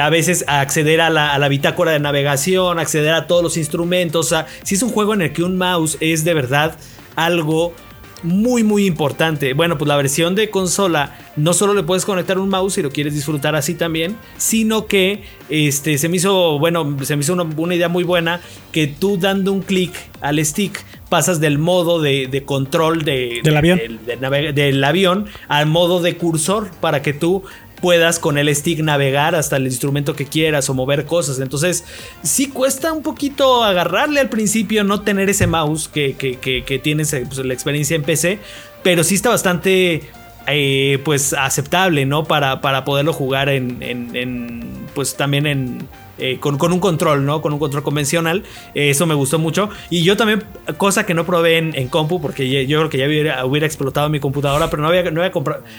a 0.00 0.10
veces 0.10 0.44
acceder 0.46 1.00
a 1.00 1.10
la, 1.10 1.29
a 1.34 1.38
la, 1.38 1.48
bitácora 1.48 1.92
de 1.92 2.00
navegación, 2.00 2.78
acceder 2.78 3.14
a 3.14 3.26
todos 3.26 3.42
los 3.42 3.56
instrumentos, 3.56 4.26
o 4.26 4.28
sea, 4.28 4.46
si 4.62 4.74
es 4.74 4.82
un 4.82 4.90
juego 4.90 5.14
en 5.14 5.22
el 5.22 5.32
que 5.32 5.42
un 5.42 5.56
mouse 5.56 5.96
es 6.00 6.24
de 6.24 6.34
verdad 6.34 6.76
algo 7.16 7.74
muy 8.22 8.62
muy 8.62 8.86
importante. 8.86 9.54
Bueno, 9.54 9.78
pues 9.78 9.88
la 9.88 9.96
versión 9.96 10.34
de 10.34 10.50
consola 10.50 11.18
no 11.36 11.52
solo 11.52 11.74
le 11.74 11.82
puedes 11.82 12.04
conectar 12.04 12.38
un 12.38 12.48
mouse 12.48 12.74
si 12.74 12.82
lo 12.82 12.90
quieres 12.90 13.14
disfrutar 13.14 13.54
así 13.54 13.74
también, 13.74 14.16
sino 14.36 14.86
que 14.86 15.22
este, 15.48 15.98
se 15.98 16.08
me 16.08 16.16
hizo, 16.16 16.58
bueno, 16.58 16.96
se 17.02 17.16
me 17.16 17.22
hizo 17.22 17.34
una, 17.34 17.74
idea 17.74 17.88
muy 17.88 18.04
buena 18.04 18.40
que 18.72 18.86
tú 18.86 19.16
dando 19.16 19.52
un 19.52 19.62
clic 19.62 19.92
al 20.20 20.44
stick 20.44 20.84
pasas 21.08 21.40
del 21.40 21.58
modo 21.58 22.00
de, 22.00 22.42
control 22.44 23.04
del 23.04 23.56
avión. 23.56 23.80
del 24.04 24.84
avión 24.84 25.26
al 25.48 25.66
modo 25.66 26.00
de 26.00 26.16
cursor 26.16 26.70
para 26.80 27.02
que 27.02 27.12
tú 27.12 27.42
puedas 27.80 28.18
con 28.18 28.38
el 28.38 28.54
stick 28.54 28.80
navegar 28.80 29.34
hasta 29.34 29.56
el 29.56 29.66
instrumento 29.66 30.14
que 30.14 30.26
quieras 30.26 30.68
o 30.70 30.74
mover 30.74 31.06
cosas. 31.06 31.40
Entonces, 31.40 31.84
sí 32.22 32.48
cuesta 32.48 32.92
un 32.92 33.02
poquito 33.02 33.64
agarrarle 33.64 34.20
al 34.20 34.28
principio, 34.28 34.84
no 34.84 35.02
tener 35.02 35.28
ese 35.30 35.46
mouse 35.46 35.88
que, 35.88 36.14
que, 36.14 36.78
tienes 36.78 37.10
pues, 37.10 37.38
la 37.38 37.54
experiencia 37.54 37.96
en 37.96 38.02
PC, 38.02 38.38
pero 38.82 39.04
sí 39.04 39.14
está 39.14 39.30
bastante 39.30 40.02
eh, 40.46 40.98
pues 41.04 41.32
aceptable, 41.32 42.06
¿no? 42.06 42.24
Para, 42.24 42.60
para 42.60 42.84
poderlo 42.84 43.12
jugar 43.12 43.48
en, 43.48 43.82
en 43.82 44.64
pues 44.94 45.16
también 45.16 45.46
en, 45.46 45.88
eh, 46.20 46.38
con, 46.38 46.60
un 46.60 46.80
control, 46.80 47.24
¿no? 47.24 47.40
Con 47.40 47.52
un 47.52 47.58
control 47.58 47.82
convencional. 47.82 48.44
Eh, 48.74 48.90
eso 48.90 49.06
me 49.06 49.14
gustó 49.14 49.38
mucho. 49.38 49.70
Y 49.88 50.02
yo 50.02 50.16
también, 50.16 50.44
cosa 50.76 51.06
que 51.06 51.14
no 51.14 51.24
probé 51.24 51.58
en, 51.58 51.88
compu, 51.88 52.20
porque 52.20 52.66
yo 52.66 52.78
creo 52.78 52.90
que 52.90 52.98
ya 52.98 53.44
hubiera, 53.46 53.66
explotado 53.66 54.08
mi 54.08 54.20
computadora, 54.20 54.70
pero 54.70 54.82
no 54.82 54.88
había, 54.88 55.10
no 55.10 55.22
había, 55.22 55.32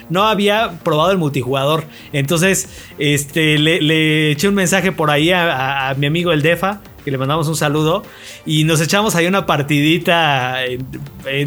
no 0.09 0.23
había 0.23 0.79
probado 0.83 1.11
el 1.11 1.17
multijugador. 1.17 1.83
Entonces, 2.11 2.69
este, 2.97 3.57
le, 3.59 4.31
eché 4.31 4.47
un 4.47 4.55
mensaje 4.55 4.91
por 4.91 5.11
ahí 5.11 5.31
a, 5.31 5.93
mi 5.97 6.07
amigo 6.07 6.31
el 6.31 6.41
Defa 6.41 6.81
que 7.03 7.09
le 7.09 7.17
mandamos 7.17 7.47
un 7.47 7.55
saludo 7.55 8.03
y 8.45 8.63
nos 8.63 8.79
echamos 8.79 9.15
ahí 9.15 9.25
una 9.25 9.47
partidita, 9.47 10.59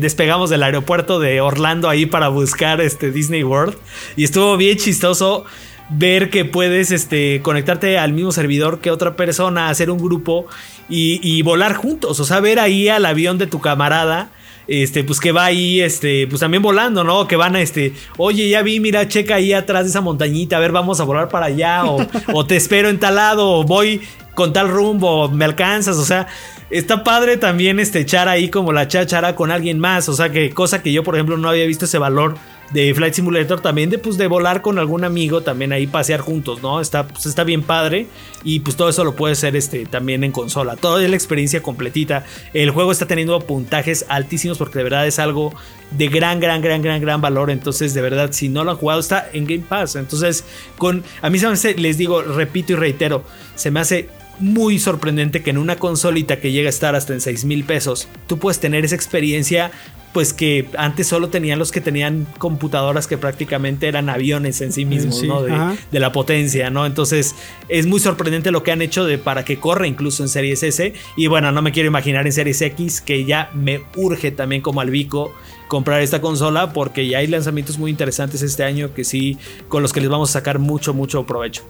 despegamos 0.01 0.51
del 0.51 0.65
aeropuerto 0.65 1.21
de 1.21 1.41
Orlando 1.41 1.89
ahí 1.89 2.07
para 2.07 2.27
buscar 2.27 2.81
este 2.81 3.13
Disney 3.13 3.45
World 3.45 3.77
y 4.17 4.25
estuvo 4.25 4.57
bien 4.57 4.77
chistoso 4.79 5.45
ver 5.91 6.30
que 6.30 6.45
puedes 6.45 6.91
este, 6.91 7.41
conectarte 7.43 7.99
al 7.99 8.12
mismo 8.12 8.32
servidor 8.32 8.80
que 8.80 8.91
otra 8.91 9.16
persona, 9.16 9.68
hacer 9.68 9.91
un 9.91 9.99
grupo 9.99 10.47
y, 10.89 11.43
volar 11.43 11.74
juntos. 11.74 12.20
O 12.20 12.24
sea, 12.24 12.41
ver 12.41 12.59
ahí 12.59 12.89
al 12.89 13.07
avión 13.07 13.39
de 13.39 13.47
tu 13.47 13.61
camarada. 13.61 14.30
Este, 14.66 15.05
pues 15.05 15.20
que 15.20 15.30
va 15.30 15.45
ahí, 15.45 15.82
este, 15.82 16.26
pues 16.26 16.41
también 16.41 16.62
volando, 16.62 17.05
¿no? 17.05 17.28
Que 17.28 17.37
van 17.37 17.55
a, 17.55 17.61
este, 17.61 17.93
oye, 18.16 18.49
ya 18.49 18.62
vi, 18.62 18.80
mira, 18.80 19.07
checa 19.07 19.35
ahí 19.35 19.53
atrás 19.53 19.85
de 19.85 19.91
esa 19.91 20.01
montañita, 20.01 20.57
a 20.57 20.61
ver, 20.61 20.72
vamos 20.72 21.01
a 21.01 21.05
volar 21.05 21.28
para 21.28 21.47
allá, 21.47 21.82
o, 21.85 22.47
te 22.47 22.57
espero 22.57 22.89
en 22.89 22.99
tal 22.99 23.16
lado, 23.16 23.59
o 23.59 23.64
voy 23.64 24.01
con 24.35 24.55
tal 24.55 24.70
rumbo, 24.70 25.28
me 25.28 25.45
alcanzas, 25.45 25.99
o 25.99 26.05
sea, 26.07 26.28
está 26.70 27.05
padre 27.05 27.37
también 27.37 27.78
este, 27.78 28.01
echar 28.01 28.26
ahí 28.26 28.49
como 28.49 28.72
la 28.72 28.89
cháchara 28.89 29.37
con 29.37 29.51
alguien 29.51 29.78
más, 29.78 30.09
o 30.09 30.14
sea, 30.14 30.30
que 30.30 30.49
cosa 30.49 30.82
que 30.82 30.95
yo, 30.95 31.03
por 31.03 31.14
ejemplo, 31.14 31.37
no 31.37 31.51
había 31.51 31.66
visto 31.66 31.85
ese 31.85 31.99
valor 31.99 32.39
de 32.73 32.95
Flight 32.95 33.15
Simulator 33.15 33.61
también 33.61 33.91
de 33.91 33.99
pues 33.99 34.17
de 34.17 34.27
volar 34.27 34.62
con 34.62 34.79
algún 34.79 35.05
amigo 35.05 35.43
también 35.43 35.73
ahí 35.73 35.87
pasear 35.87 36.21
juntos 36.21 36.62
no 36.62 36.81
está 36.81 37.07
pues, 37.07 37.27
está 37.27 37.45
bien 37.45 37.62
padre. 37.62 38.07
Y 38.47 38.61
pues 38.61 38.77
todo 38.77 38.91
eso 38.91 39.05
lo 39.05 39.17
puede 39.17 39.33
hacer 39.33 39.57
este 39.57 39.87
también 39.87 40.23
en 40.23 40.31
consola. 40.31 40.77
Toda 40.77 41.01
la 41.09 41.17
experiencia 41.17 41.62
completita. 41.62 42.27
El 42.53 42.71
juego 42.71 42.93
está 42.93 43.07
teniendo 43.07 43.41
puntajes 43.41 44.05
altísimos 44.09 44.59
porque 44.59 44.79
de 44.79 44.85
verdad 44.85 45.07
es 45.07 45.19
algo 45.19 45.55
de 45.93 46.09
gran 46.09 46.41
gran 46.41 46.61
gran 46.61 46.83
gran 46.83 47.01
gran 47.01 47.21
valor. 47.21 47.51
Entonces 47.51 47.95
de 47.95 48.03
verdad 48.03 48.31
si 48.33 48.49
no 48.49 48.65
lo 48.65 48.73
han 48.73 48.77
jugado 48.77 49.01
está 49.01 49.29
en 49.33 49.47
Game 49.47 49.65
Pass. 49.67 49.97
Entonces 49.97 50.45
con 50.77 51.05
a 51.23 51.31
mí 51.31 51.39
se 51.39 51.47
me 51.47 51.53
hace, 51.55 51.75
les 51.75 51.97
digo 51.97 52.23
repito 52.23 52.73
y 52.73 52.77
reitero 52.77 53.25
se 53.55 53.71
me 53.71 53.81
hace 53.81 54.09
muy 54.39 54.79
sorprendente 54.79 55.43
que 55.43 55.51
en 55.51 55.59
una 55.59 55.77
consolita 55.77 56.41
que 56.41 56.53
llega 56.53 56.69
a 56.69 56.71
estar 56.71 56.95
hasta 56.95 57.12
en 57.12 57.21
6 57.21 57.45
mil 57.45 57.65
pesos, 57.65 58.09
tú 58.27 58.39
puedes 58.39 58.59
tener 58.59 58.85
esa 58.85 58.97
experiencia 58.97 59.71
pues 60.15 60.33
que 60.33 60.69
antes 60.79 61.09
solo 61.09 61.29
tenían 61.29 61.59
los 61.59 61.73
que 61.73 61.81
tenían 61.81 62.25
computadoras 62.39 63.09
que 63.09 63.19
prácticamente 63.19 63.89
eran 63.89 64.09
aviones 64.09 64.61
en 64.61 64.73
sí 64.73 64.85
mismos, 64.85 65.21
¿no? 65.25 65.43
De, 65.43 66.01
la 66.01 66.12
potencia, 66.12 66.71
¿no? 66.71 66.87
Entonces 66.87 67.35
es 67.69 67.87
muy 67.87 67.99
sorprendente 67.99 68.53
lo 68.53 68.62
que 68.62 68.71
han 68.71 68.81
hecho 68.81 69.05
de 69.05 69.19
para 69.19 69.45
que 69.45 69.59
corra 69.59 69.89
incluso 69.89 70.23
en 70.23 70.29
Series 70.29 70.62
S. 70.62 70.95
Y 71.17 71.27
bueno, 71.27 71.51
no 71.51 71.62
me 71.62 71.73
quiero 71.73 71.89
imaginar 71.89 72.27
en 72.27 72.33
Series 72.33 72.62
X, 72.62 73.01
que 73.01 73.25
ya 73.25 73.51
me 73.55 73.83
urge 73.97 74.31
también 74.31 74.62
como 74.62 74.81
Albico 74.81 75.35
comprar 75.67 76.01
esta 76.01 76.21
consola 76.21 76.73
porque 76.73 77.09
ya 77.09 77.19
hay 77.19 77.27
lanzamientos 77.27 77.77
muy 77.79 77.91
interesantes 77.91 78.41
este 78.43 78.62
año 78.62 78.95
que 78.95 79.03
sí, 79.03 79.37
con 79.67 79.83
los 79.83 79.93
que 79.93 80.01
les 80.01 80.09
vamos 80.09 80.31
a 80.31 80.35
sacar 80.35 80.61
mucho, 80.61 80.95
mucho 80.95 81.27
provecho. 81.27 81.65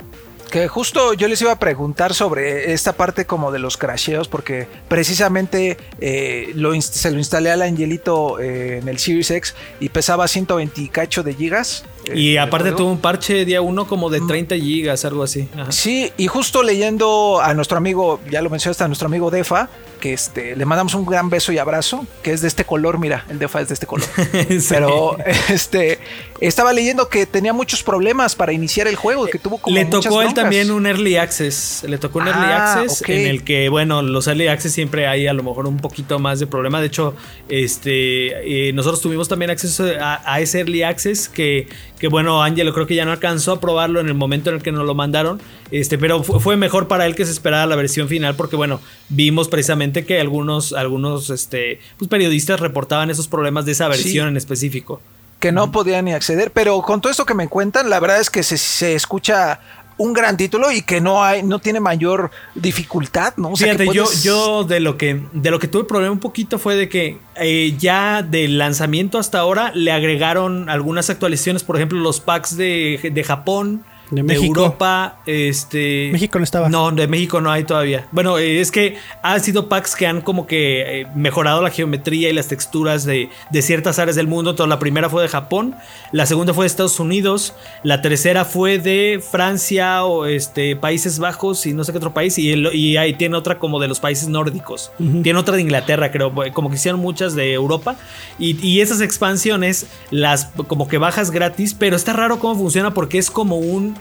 Que 0.50 0.68
justo 0.68 1.14
yo 1.14 1.26
les 1.28 1.40
iba 1.42 1.52
a 1.52 1.58
preguntar 1.58 2.14
sobre 2.14 2.72
esta 2.72 2.92
parte 2.92 3.24
como 3.26 3.50
de 3.50 3.58
los 3.58 3.76
crasheos, 3.76 4.28
porque 4.28 4.68
precisamente 4.88 5.76
eh, 6.00 6.52
lo 6.54 6.80
se 6.80 7.10
lo 7.10 7.18
instalé 7.18 7.50
al 7.50 7.62
Angelito 7.62 8.38
eh, 8.38 8.78
en 8.78 8.88
el 8.88 8.98
Series 8.98 9.30
X 9.30 9.54
y 9.80 9.88
pesaba 9.88 10.28
120 10.28 10.88
cacho 10.90 11.22
de 11.22 11.34
gigas. 11.34 11.84
Eh, 12.06 12.18
y 12.18 12.36
aparte 12.36 12.72
tuvo 12.72 12.90
un 12.90 12.98
parche 12.98 13.44
día 13.44 13.60
uno 13.60 13.86
como 13.86 14.10
de 14.10 14.20
30 14.20 14.56
gigas, 14.56 15.04
algo 15.04 15.22
así. 15.22 15.48
Sí, 15.70 16.12
y 16.16 16.26
justo 16.26 16.62
leyendo 16.62 17.40
a 17.42 17.54
nuestro 17.54 17.78
amigo, 17.78 18.20
ya 18.30 18.42
lo 18.42 18.50
mencionaste, 18.50 18.84
a 18.84 18.88
nuestro 18.88 19.06
amigo 19.06 19.30
Defa, 19.30 19.68
que 20.04 20.12
este, 20.12 20.54
le 20.54 20.66
mandamos 20.66 20.94
un 20.94 21.06
gran 21.06 21.30
beso 21.30 21.50
y 21.50 21.56
abrazo, 21.56 22.06
que 22.22 22.32
es 22.32 22.42
de 22.42 22.48
este 22.48 22.66
color, 22.66 22.98
mira, 22.98 23.24
el 23.30 23.38
Defa 23.38 23.62
es 23.62 23.68
de 23.68 23.74
este 23.74 23.86
color. 23.86 24.06
Pero 24.68 25.16
este, 25.48 25.98
estaba 26.40 26.74
leyendo 26.74 27.08
que 27.08 27.24
tenía 27.24 27.54
muchos 27.54 27.82
problemas 27.82 28.34
para 28.34 28.52
iniciar 28.52 28.86
el 28.86 28.96
juego, 28.96 29.24
que 29.26 29.38
tuvo 29.38 29.56
como 29.56 29.74
Le 29.74 29.86
tocó 29.86 30.20
él 30.20 30.34
también 30.34 30.70
un 30.70 30.86
Early 30.86 31.16
Access, 31.16 31.84
le 31.88 31.96
tocó 31.96 32.18
un 32.18 32.28
Early 32.28 32.44
ah, 32.44 32.74
Access 32.74 33.02
en 33.08 33.26
el 33.28 33.44
que, 33.44 33.70
bueno, 33.70 34.02
los 34.02 34.26
Early 34.26 34.48
Access 34.48 34.72
siempre 34.72 35.06
hay 35.06 35.26
a 35.26 35.32
lo 35.32 35.42
mejor 35.42 35.66
un 35.66 35.78
poquito 35.78 36.18
más 36.18 36.38
de 36.38 36.46
problema. 36.46 36.82
De 36.82 36.88
hecho, 36.88 37.14
este, 37.48 38.68
eh, 38.68 38.74
nosotros 38.74 39.00
tuvimos 39.00 39.28
también 39.28 39.50
acceso 39.50 39.86
a, 40.00 40.38
ese 40.38 40.58
Early 40.60 40.82
Access 40.82 41.30
que, 41.30 41.66
que 41.98 42.08
bueno, 42.08 42.42
Angelo 42.42 42.74
creo 42.74 42.86
que 42.86 42.94
ya 42.94 43.04
no 43.04 43.12
alcanzó 43.12 43.52
a 43.52 43.60
probarlo 43.60 44.00
en 44.00 44.08
el 44.08 44.14
momento 44.14 44.50
en 44.50 44.56
el 44.56 44.62
que 44.62 44.72
nos 44.72 44.84
lo 44.84 44.94
mandaron, 44.94 45.40
este, 45.70 45.98
pero 45.98 46.22
fue 46.22 46.56
mejor 46.56 46.88
para 46.88 47.06
él 47.06 47.14
que 47.14 47.24
se 47.24 47.32
esperara 47.32 47.66
la 47.66 47.76
versión 47.76 48.08
final 48.08 48.34
porque, 48.34 48.56
bueno, 48.56 48.80
vimos 49.08 49.48
precisamente 49.48 50.04
que 50.04 50.20
algunos, 50.20 50.72
algunos 50.72 51.30
este, 51.30 51.80
pues, 51.98 52.08
periodistas 52.08 52.60
reportaban 52.60 53.10
esos 53.10 53.28
problemas 53.28 53.64
de 53.64 53.72
esa 53.72 53.88
versión 53.88 54.28
en 54.28 54.36
específico 54.36 55.00
que 55.44 55.52
no 55.52 55.70
podían 55.70 56.06
ni 56.06 56.14
acceder. 56.14 56.52
Pero 56.52 56.80
con 56.80 57.02
todo 57.02 57.10
esto 57.10 57.26
que 57.26 57.34
me 57.34 57.48
cuentan, 57.48 57.90
la 57.90 58.00
verdad 58.00 58.18
es 58.18 58.30
que 58.30 58.42
se, 58.42 58.94
escucha 58.94 59.60
un 59.96 60.12
gran 60.12 60.36
título 60.36 60.72
y 60.72 60.82
que 60.82 61.00
no 61.00 61.22
hay, 61.22 61.42
no 61.42 61.58
tiene 61.58 61.80
mayor 61.80 62.30
dificultad, 62.54 63.34
¿no? 63.36 63.54
Fíjate, 63.54 63.86
yo, 63.92 64.06
yo 64.22 64.64
de 64.64 64.80
lo 64.80 64.96
que 64.96 65.22
de 65.32 65.50
lo 65.50 65.58
que 65.58 65.68
tuve 65.68 65.84
problema 65.84 66.12
un 66.12 66.20
poquito 66.20 66.58
fue 66.58 66.74
de 66.74 66.88
que 66.88 67.18
eh, 67.36 67.74
ya 67.78 68.22
del 68.22 68.58
lanzamiento 68.58 69.18
hasta 69.18 69.38
ahora 69.38 69.70
le 69.74 69.92
agregaron 69.92 70.68
algunas 70.68 71.10
actualizaciones, 71.10 71.62
por 71.62 71.76
ejemplo, 71.76 71.98
los 71.98 72.20
packs 72.20 72.56
de, 72.56 73.10
de 73.12 73.24
Japón 73.24 73.84
de, 74.10 74.34
Europa, 74.34 75.18
este... 75.26 76.10
México 76.12 76.38
no 76.38 76.44
estaba. 76.44 76.68
No, 76.68 76.90
de 76.90 77.06
México 77.08 77.40
no 77.40 77.50
hay 77.50 77.64
todavía. 77.64 78.06
Bueno, 78.12 78.38
eh, 78.38 78.60
es 78.60 78.70
que 78.70 78.96
han 79.22 79.40
sido 79.40 79.68
packs 79.68 79.96
que 79.96 80.06
han 80.06 80.20
como 80.20 80.46
que 80.46 81.00
eh, 81.00 81.06
mejorado 81.14 81.62
la 81.62 81.70
geometría 81.70 82.28
y 82.28 82.32
las 82.32 82.48
texturas 82.48 83.04
de, 83.04 83.30
ciertas 83.62 83.98
áreas 83.98 84.16
del 84.16 84.26
mundo. 84.26 84.50
Entonces, 84.50 84.68
la 84.68 84.78
primera 84.78 85.08
fue 85.08 85.22
de 85.22 85.28
Japón, 85.28 85.74
la 86.12 86.26
segunda 86.26 86.52
fue 86.52 86.64
de 86.64 86.68
Estados 86.68 87.00
Unidos, 87.00 87.54
la 87.82 88.02
tercera 88.02 88.44
fue 88.44 88.78
de 88.78 89.22
Francia 89.28 90.04
o 90.04 90.26
este, 90.26 90.76
Países 90.76 91.18
Bajos 91.18 91.66
y 91.66 91.72
no 91.72 91.84
sé 91.84 91.92
qué 91.92 91.98
otro 91.98 92.12
país. 92.14 92.38
Y, 92.38 92.52
y 92.52 92.96
ahí 92.96 93.14
tiene 93.14 93.36
otra 93.36 93.58
como 93.58 93.80
de 93.80 93.88
los 93.88 94.00
países 94.00 94.28
nórdicos. 94.28 94.92
Tiene 95.22 95.38
otra 95.38 95.56
de 95.56 95.62
Inglaterra, 95.62 96.10
creo. 96.10 96.32
Como 96.52 96.68
que 96.68 96.76
hicieron 96.76 97.00
muchas 97.00 97.34
de 97.34 97.52
Europa. 97.52 97.96
Y, 98.38 98.64
y 98.66 98.80
esas 98.80 99.00
expansiones 99.00 99.86
las 100.10 100.46
como 100.68 100.88
que 100.88 100.98
bajas 100.98 101.30
gratis, 101.30 101.74
pero 101.74 101.96
está 101.96 102.12
raro 102.12 102.38
cómo 102.38 102.54
funciona 102.54 102.92
porque 102.92 103.18
es 103.18 103.30
como 103.30 103.56
un 103.56 103.93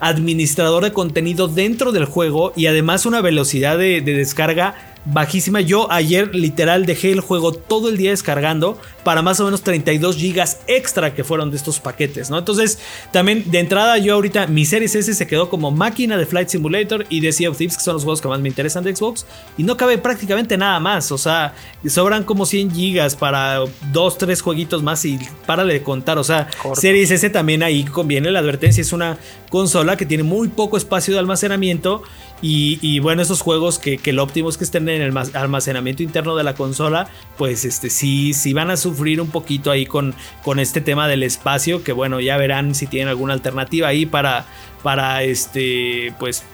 administrador 0.00 0.84
de 0.84 0.92
contenido 0.92 1.48
dentro 1.48 1.92
del 1.92 2.04
juego 2.04 2.52
y 2.56 2.66
además 2.66 3.06
una 3.06 3.20
velocidad 3.20 3.78
de, 3.78 4.00
descarga 4.00 4.74
bajísima. 5.06 5.60
Yo 5.60 5.90
ayer 5.90 6.34
literal 6.34 6.84
dejé 6.84 7.12
el 7.12 7.20
juego 7.20 7.52
todo 7.52 7.88
el 7.88 7.96
día 7.96 8.10
descargando 8.10 8.78
para 9.04 9.22
más 9.22 9.38
o 9.40 9.44
menos 9.44 9.62
32 9.62 10.16
gigas 10.16 10.60
extra 10.66 11.14
que 11.14 11.24
fueron 11.24 11.50
de 11.50 11.56
estos 11.56 11.78
paquetes, 11.78 12.28
¿no? 12.28 12.38
Entonces, 12.38 12.80
también 13.12 13.48
de 13.50 13.60
entrada 13.60 13.98
yo 13.98 14.14
ahorita 14.14 14.48
mi 14.48 14.64
Series 14.64 14.94
S 14.96 15.14
se 15.14 15.26
quedó 15.26 15.48
como 15.48 15.70
máquina 15.70 16.16
de 16.16 16.26
Flight 16.26 16.48
Simulator 16.48 17.06
y 17.08 17.20
de 17.20 17.32
Sea 17.32 17.50
of 17.50 17.56
Thieves, 17.56 17.76
que 17.76 17.84
son 17.84 17.94
los 17.94 18.02
juegos 18.02 18.20
que 18.20 18.28
más 18.28 18.40
me 18.40 18.48
interesan 18.48 18.82
de 18.82 18.94
Xbox, 18.94 19.26
y 19.56 19.62
no 19.62 19.76
cabe 19.76 19.98
prácticamente 19.98 20.56
nada 20.56 20.80
más, 20.80 21.12
o 21.12 21.18
sea, 21.18 21.54
sobran 21.86 22.24
como 22.24 22.44
100 22.44 22.74
gigas 22.74 23.14
para 23.14 23.60
dos, 23.92 24.18
tres 24.18 24.42
jueguitos 24.42 24.82
más 24.82 25.04
y 25.04 25.18
párale 25.46 25.74
de 25.74 25.82
contar, 25.82 26.18
o 26.18 26.24
sea, 26.24 26.48
Series 26.74 27.12
S 27.12 27.30
también 27.30 27.62
ahí 27.62 27.84
conviene 27.84 28.30
la 28.32 28.40
advertencia, 28.40 28.80
es 28.80 28.92
una 28.92 29.18
consola 29.50 29.96
que 29.96 30.04
tiene 30.04 30.24
muy 30.24 30.48
poco 30.48 30.76
espacio 30.76 31.14
de 31.14 31.20
almacenamiento 31.20 32.02
y, 32.42 32.98
bueno, 33.00 33.22
esos 33.22 33.40
juegos 33.40 33.78
que, 33.78 34.12
lo 34.12 34.22
óptimo 34.22 34.48
es 34.48 34.58
que 34.58 34.64
estén 34.64 34.88
en 34.88 35.02
el 35.02 35.16
almacenamiento 35.34 36.02
interno 36.02 36.36
de 36.36 36.44
la 36.44 36.54
consola, 36.54 37.08
pues 37.36 37.64
este 37.64 37.90
sí, 37.90 38.34
sí 38.34 38.52
van 38.52 38.70
a 38.70 38.76
sufrir 38.76 39.20
un 39.20 39.30
poquito 39.30 39.70
ahí 39.70 39.86
con, 39.86 40.14
con 40.44 40.58
este 40.58 40.80
tema 40.80 41.08
del 41.08 41.22
espacio, 41.22 41.82
que 41.82 41.92
bueno, 41.92 42.20
ya 42.20 42.36
verán 42.36 42.74
si 42.74 42.86
tienen 42.86 43.08
alguna 43.08 43.32
alternativa 43.32 43.88
ahí 43.88 44.06
para, 44.06 44.46
para 44.82 45.22
este, 45.22 46.14
pues 46.18 46.44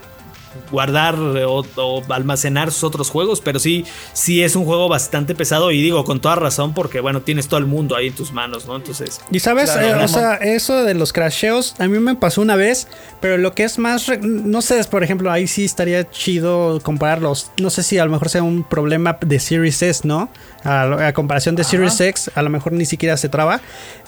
guardar 0.71 1.15
o, 1.17 2.03
almacenar 2.09 2.73
sus 2.73 2.85
otros 2.85 3.11
juegos, 3.11 3.41
pero 3.41 3.59
sí, 3.59 3.85
sí 4.13 4.43
es 4.43 4.57
un 4.57 4.65
juego 4.65 4.89
bastante 4.89 5.35
pesado 5.35 5.71
y 5.71 5.83
digo 5.83 6.05
con 6.05 6.21
toda 6.21 6.37
razón 6.37 6.75
porque 6.75 7.01
bueno, 7.01 7.23
tienes 7.23 7.49
todo 7.49 7.59
el 7.59 7.67
mundo 7.67 7.97
ahí 7.97 8.09
en 8.09 8.15
tus 8.15 8.33
manos, 8.33 8.67
¿no? 8.67 8.77
Entonces... 8.77 9.21
Y 9.31 9.41
sabes, 9.41 9.75
eh, 9.77 9.95
o 9.95 10.09
sea, 10.09 10.35
eso 10.37 10.85
de 10.85 10.95
los 10.95 11.13
crasheos 11.13 11.75
a 11.79 11.87
mí 11.89 11.99
me 11.99 12.15
pasó 12.15 12.41
una 12.41 12.57
vez, 12.57 12.89
pero 13.21 13.39
lo 13.39 13.55
que 13.55 13.65
es 13.65 13.79
más, 13.79 14.11
no 14.21 14.63
sé, 14.63 14.83
por 14.85 15.03
ejemplo, 15.03 15.31
ahí 15.31 15.47
sí 15.47 15.65
estaría 15.65 16.09
chido 16.11 16.81
compararlos, 16.83 17.51
no 17.59 17.71
sé 17.71 17.83
si 17.83 17.99
a 17.99 18.05
lo 18.05 18.11
mejor 18.11 18.29
sea 18.29 18.43
un 18.43 18.65
problema 18.65 19.19
de 19.21 19.39
Series 19.39 19.83
S, 19.83 20.07
¿no? 20.07 20.29
A, 20.65 21.13
comparación 21.13 21.57
de 21.57 21.65
Series 21.65 22.01
X, 22.01 22.31
a 22.35 22.43
lo 22.43 22.51
mejor 22.51 22.73
ni 22.73 22.87
siquiera 22.87 23.17
se 23.17 23.29
traba. 23.29 23.61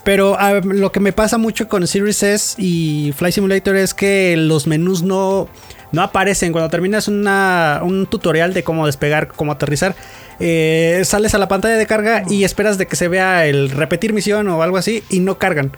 Pero 0.05 0.37
lo 0.63 0.93
que 0.93 1.01
me 1.01 1.13
pasa 1.13 1.39
mucho 1.39 1.69
con 1.69 1.87
Series 1.87 2.23
S 2.23 2.63
y 2.63 3.13
Fly 3.17 3.33
Simulator 3.33 3.77
es 3.77 3.95
que 3.95 4.37
los 4.37 4.67
menús 4.67 5.03
no 5.03 5.49
no 5.95 6.03
aparecen. 6.03 6.53
Cuando 6.53 6.69
terminas 6.69 7.09
un 7.09 8.07
tutorial 8.11 8.53
de 8.53 8.63
cómo 8.63 8.87
despegar, 8.87 9.29
cómo 9.29 9.53
aterrizar, 9.53 9.95
eh, 10.41 11.03
sales 11.05 11.35
a 11.35 11.39
la 11.39 11.49
pantalla 11.49 11.77
de 11.77 11.87
carga 11.87 12.25
y 12.29 12.45
esperas 12.45 12.77
de 12.77 12.87
que 12.87 12.97
se 12.97 13.09
vea 13.09 13.47
el 13.47 13.71
repetir 13.71 14.13
misión 14.13 14.49
o 14.49 14.63
algo 14.63 14.77
así 14.77 15.03
y 15.09 15.21
no 15.21 15.39
cargan. 15.39 15.73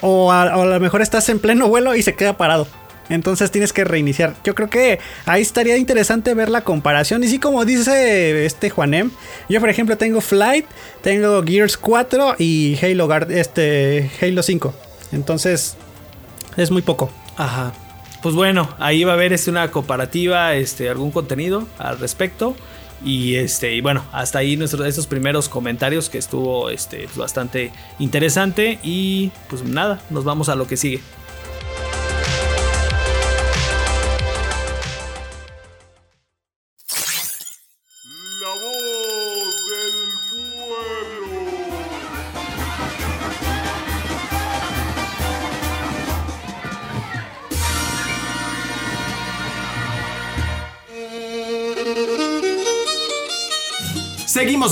O 0.00 0.32
a, 0.32 0.64
lo 0.64 0.80
mejor 0.80 1.02
estás 1.02 1.28
en 1.28 1.38
pleno 1.38 1.68
vuelo 1.68 1.94
y 1.94 2.02
se 2.02 2.14
queda 2.14 2.36
parado. 2.36 2.66
Entonces 3.08 3.52
tienes 3.52 3.72
que 3.72 3.84
reiniciar. 3.84 4.34
Yo 4.42 4.54
creo 4.54 4.68
que 4.68 4.98
ahí 5.26 5.40
estaría 5.40 5.76
interesante 5.76 6.34
ver 6.34 6.48
la 6.48 6.62
comparación. 6.62 7.22
Y 7.22 7.28
sí, 7.28 7.38
como 7.38 7.64
dice 7.64 8.44
este 8.44 8.68
Juanem, 8.68 9.10
yo 9.48 9.60
por 9.60 9.68
ejemplo 9.68 9.96
tengo 9.96 10.20
Flight, 10.20 10.66
tengo 11.02 11.42
Gears 11.44 11.76
4 11.76 12.34
y 12.38 12.76
Halo, 12.82 13.08
este, 13.30 14.10
Halo 14.20 14.42
5. 14.42 14.74
Entonces 15.12 15.76
es 16.56 16.70
muy 16.72 16.82
poco. 16.82 17.10
Ajá 17.36 17.72
pues 18.26 18.34
bueno, 18.34 18.68
ahí 18.80 19.04
va 19.04 19.12
a 19.12 19.14
haber 19.14 19.32
este, 19.32 19.52
una 19.52 19.70
comparativa, 19.70 20.52
este, 20.56 20.90
algún 20.90 21.12
contenido 21.12 21.64
al 21.78 22.00
respecto. 22.00 22.56
Y 23.04 23.36
este, 23.36 23.76
y 23.76 23.80
bueno, 23.80 24.02
hasta 24.10 24.40
ahí 24.40 24.56
nuestros 24.56 24.84
esos 24.84 25.06
primeros 25.06 25.48
comentarios 25.48 26.10
que 26.10 26.18
estuvo 26.18 26.68
este, 26.68 27.08
bastante 27.14 27.70
interesante. 28.00 28.80
Y 28.82 29.30
pues 29.48 29.62
nada, 29.62 30.00
nos 30.10 30.24
vamos 30.24 30.48
a 30.48 30.56
lo 30.56 30.66
que 30.66 30.76
sigue. 30.76 31.00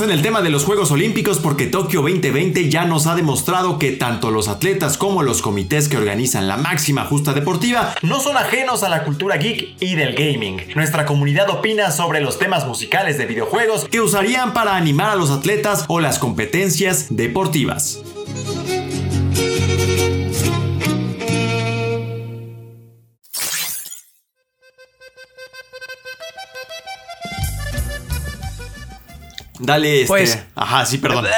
En 0.03 0.11
el 0.11 0.23
tema 0.23 0.43
de 0.43 0.51
los 0.51 0.65
Juegos 0.65 0.91
Olímpicos 0.91 1.39
porque 1.39 1.67
Tokio 1.67 2.03
2020 2.03 2.69
ya 2.69 2.85
nos 2.85 3.07
ha 3.07 3.15
demostrado 3.15 3.79
que 3.79 3.93
tanto 3.93 4.33
los 4.33 4.49
atletas 4.49 4.99
como 4.99 5.23
los 5.23 5.41
comités 5.41 5.89
que 5.89 5.97
organizan 5.97 6.49
la 6.49 6.57
máxima 6.57 7.05
justa 7.05 7.33
deportiva 7.33 7.95
no 8.03 8.19
son 8.19 8.37
ajenos 8.37 8.83
a 8.83 8.89
la 8.89 9.05
cultura 9.05 9.37
geek 9.37 9.77
y 9.81 9.95
del 9.95 10.15
gaming. 10.15 10.61
Nuestra 10.75 11.07
comunidad 11.07 11.49
opina 11.49 11.93
sobre 11.93 12.21
los 12.21 12.41
temas 12.41 12.67
musicales 12.67 13.19
de 13.19 13.27
videojuegos 13.27 13.85
que 13.85 14.01
usarían 14.01 14.53
para 14.53 14.75
animar 14.75 15.11
a 15.11 15.15
los 15.15 15.31
atletas 15.31 15.85
o 15.87 16.01
las 16.01 16.19
competencias 16.19 17.07
deportivas. 17.11 18.01
Dale, 29.59 30.03
este. 30.03 30.09
Pues, 30.09 30.39
Ajá, 30.55 30.85
sí, 30.85 30.99
perdón. 30.99 31.27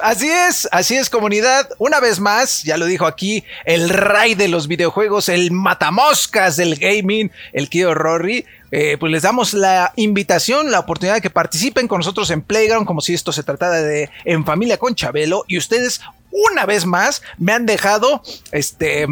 Así 0.00 0.28
es, 0.28 0.68
así 0.72 0.96
es 0.96 1.08
comunidad. 1.08 1.68
Una 1.78 2.00
vez 2.00 2.20
más, 2.20 2.62
ya 2.64 2.76
lo 2.76 2.84
dijo 2.84 3.06
aquí, 3.06 3.44
el 3.64 3.88
rey 3.88 4.34
de 4.34 4.48
los 4.48 4.66
videojuegos, 4.66 5.28
el 5.28 5.50
matamoscas 5.50 6.56
del 6.56 6.76
gaming, 6.76 7.30
el 7.52 7.68
Kio 7.68 7.94
Rory. 7.94 8.44
Eh, 8.70 8.96
pues 8.98 9.12
les 9.12 9.22
damos 9.22 9.54
la 9.54 9.92
invitación, 9.96 10.70
la 10.70 10.80
oportunidad 10.80 11.14
de 11.14 11.20
que 11.20 11.30
participen 11.30 11.86
con 11.86 12.00
nosotros 12.00 12.28
en 12.30 12.42
Playground, 12.42 12.86
como 12.86 13.00
si 13.00 13.14
esto 13.14 13.32
se 13.32 13.44
tratara 13.44 13.80
de 13.80 14.10
En 14.24 14.44
Familia 14.44 14.78
con 14.78 14.94
Chabelo. 14.94 15.44
Y 15.46 15.58
ustedes, 15.58 16.00
una 16.30 16.66
vez 16.66 16.84
más, 16.84 17.22
me 17.38 17.52
han 17.52 17.66
dejado, 17.66 18.20
este, 18.50 19.06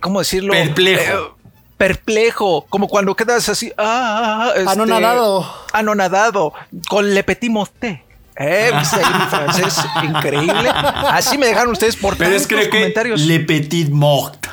¿cómo 0.00 0.20
decirlo? 0.20 0.54
Perplejo. 0.54 1.36
Eh, 1.42 1.45
perplejo, 1.76 2.66
como 2.68 2.88
cuando 2.88 3.14
quedas 3.14 3.48
así, 3.48 3.72
ah, 3.76 4.52
este, 4.56 4.70
anonadado. 4.70 5.46
Anonadado, 5.72 6.52
con 6.88 7.14
le 7.14 7.22
petit 7.22 7.50
moté. 7.50 8.02
Eh, 8.38 8.70
¿viste 8.78 8.96
ahí 9.02 9.14
mi 9.14 9.26
francés 9.26 9.86
increíble? 10.02 10.70
Así 10.70 11.38
me 11.38 11.46
dejaron 11.46 11.72
ustedes 11.72 11.96
por 11.96 12.16
Pero 12.18 12.34
es 12.34 12.46
que 12.46 12.68
comentarios. 12.68 13.22
Le 13.22 13.40
petit 13.40 13.88
mort. 13.88 14.46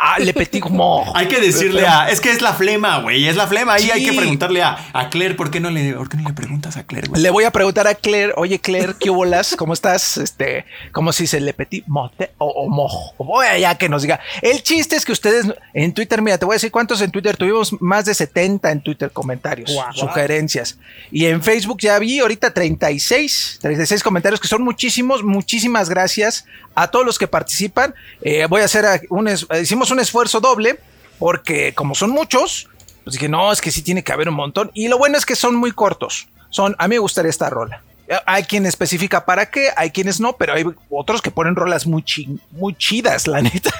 Ah, 0.00 0.18
le 0.18 0.32
petit 0.32 0.64
mort. 0.64 1.10
Hay 1.14 1.28
que 1.28 1.40
decirle 1.40 1.86
a. 1.86 2.08
Es 2.08 2.20
que 2.20 2.30
es 2.30 2.40
la 2.40 2.54
flema, 2.54 3.00
güey. 3.00 3.28
Es 3.28 3.36
la 3.36 3.46
flema. 3.46 3.74
Ahí 3.74 3.90
hay 3.90 4.04
que 4.04 4.12
preguntarle 4.12 4.62
a, 4.62 4.78
a, 4.92 5.10
Claire. 5.10 5.34
¿por 5.34 5.50
qué, 5.50 5.60
no 5.60 5.70
le, 5.70 5.92
¿Por 5.92 6.08
qué 6.08 6.16
no 6.16 6.28
le 6.28 6.34
preguntas 6.34 6.76
a 6.76 6.84
Claire, 6.84 7.08
güey? 7.08 7.22
Le 7.22 7.30
voy 7.30 7.44
a 7.44 7.50
preguntar 7.50 7.86
a 7.86 7.94
Claire. 7.94 8.32
Oye, 8.36 8.58
Claire, 8.58 8.94
¿qué 8.98 9.10
bolas? 9.10 9.54
¿Cómo 9.56 9.72
estás? 9.72 10.16
Este, 10.16 10.64
¿cómo 10.92 11.12
se 11.12 11.24
dice 11.24 11.40
le 11.40 11.52
petit 11.52 11.86
mote 11.86 12.30
o, 12.38 12.46
o 12.46 12.68
mojo? 12.68 13.14
Voy 13.18 13.46
allá 13.46 13.76
que 13.76 13.88
nos 13.88 14.02
diga. 14.02 14.20
El 14.40 14.62
chiste 14.62 14.96
es 14.96 15.04
que 15.04 15.12
ustedes 15.12 15.46
en 15.74 15.92
Twitter, 15.92 16.22
mira, 16.22 16.38
te 16.38 16.44
voy 16.44 16.54
a 16.54 16.56
decir 16.56 16.70
cuántos 16.70 17.00
en 17.00 17.10
Twitter. 17.10 17.36
Tuvimos 17.36 17.80
más 17.80 18.04
de 18.04 18.14
70 18.14 18.70
en 18.70 18.80
Twitter 18.80 19.10
comentarios, 19.10 19.76
sugerencias. 19.94 20.78
Y 21.10 21.26
en 21.26 21.42
Facebook 21.42 21.78
ya 21.80 21.98
vi 21.98 22.20
ahorita 22.20 22.52
36, 22.52 23.58
36 23.60 24.02
comentarios 24.02 24.40
que 24.40 24.48
son 24.48 24.62
muchísimos. 24.62 25.22
Muchísimas 25.22 25.88
gracias 25.88 26.44
a 26.74 26.88
todos 26.88 27.04
los 27.04 27.18
que 27.18 27.26
participan. 27.26 27.94
Eh, 28.20 28.46
voy 28.48 28.62
a 28.62 28.66
hacer 28.66 28.86
un. 29.10 29.28
Hicimos 29.28 29.90
un 29.90 30.00
esfuerzo 30.00 30.40
doble 30.40 30.78
porque 31.18 31.72
como 31.74 31.94
son 31.94 32.10
muchos, 32.10 32.68
pues 33.04 33.14
dije, 33.14 33.28
no, 33.28 33.52
es 33.52 33.60
que 33.60 33.70
sí 33.70 33.82
tiene 33.82 34.02
que 34.02 34.12
haber 34.12 34.28
un 34.28 34.34
montón. 34.34 34.70
Y 34.74 34.88
lo 34.88 34.98
bueno 34.98 35.16
es 35.16 35.26
que 35.26 35.36
son 35.36 35.54
muy 35.54 35.72
cortos. 35.72 36.28
Son, 36.50 36.74
a 36.78 36.88
mí 36.88 36.96
me 36.96 36.98
gustaría 36.98 37.30
esta 37.30 37.48
rola. 37.48 37.82
Eh, 38.08 38.16
hay 38.26 38.44
quien 38.44 38.66
especifica 38.66 39.24
para 39.24 39.50
qué, 39.50 39.70
hay 39.76 39.90
quienes 39.90 40.20
no, 40.20 40.34
pero 40.34 40.54
hay 40.54 40.64
otros 40.90 41.22
que 41.22 41.30
ponen 41.30 41.56
rolas 41.56 41.86
muy, 41.86 42.04
muy 42.50 42.74
chidas, 42.74 43.26
la 43.26 43.40
neta. 43.42 43.70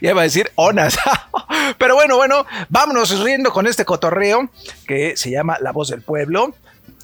ya 0.00 0.10
iba 0.10 0.20
a 0.20 0.24
decir 0.24 0.50
onas. 0.56 0.98
pero 1.78 1.94
bueno, 1.94 2.16
bueno, 2.16 2.44
vámonos 2.68 3.18
riendo 3.20 3.52
con 3.52 3.66
este 3.66 3.84
cotorreo 3.84 4.50
que 4.86 5.16
se 5.16 5.30
llama 5.30 5.56
La 5.60 5.72
Voz 5.72 5.88
del 5.88 6.02
Pueblo. 6.02 6.54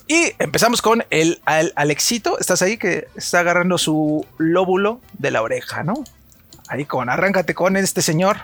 Y 0.07 0.33
empezamos 0.39 0.83
con 0.83 1.05
el, 1.11 1.41
el 1.47 1.73
Alexito. 1.77 2.39
¿Estás 2.39 2.61
ahí? 2.63 2.77
Que 2.77 3.09
está 3.17 3.41
agarrando 3.41 3.79
su 3.79 4.27
lóbulo 4.39 5.01
de 5.19 5.31
la 5.31 5.43
oreja, 5.43 5.83
¿no? 5.83 6.05
Ahí 6.69 6.85
con, 6.85 7.09
arráncate 7.09 7.55
con 7.55 7.77
este 7.77 8.03
señor. 8.03 8.39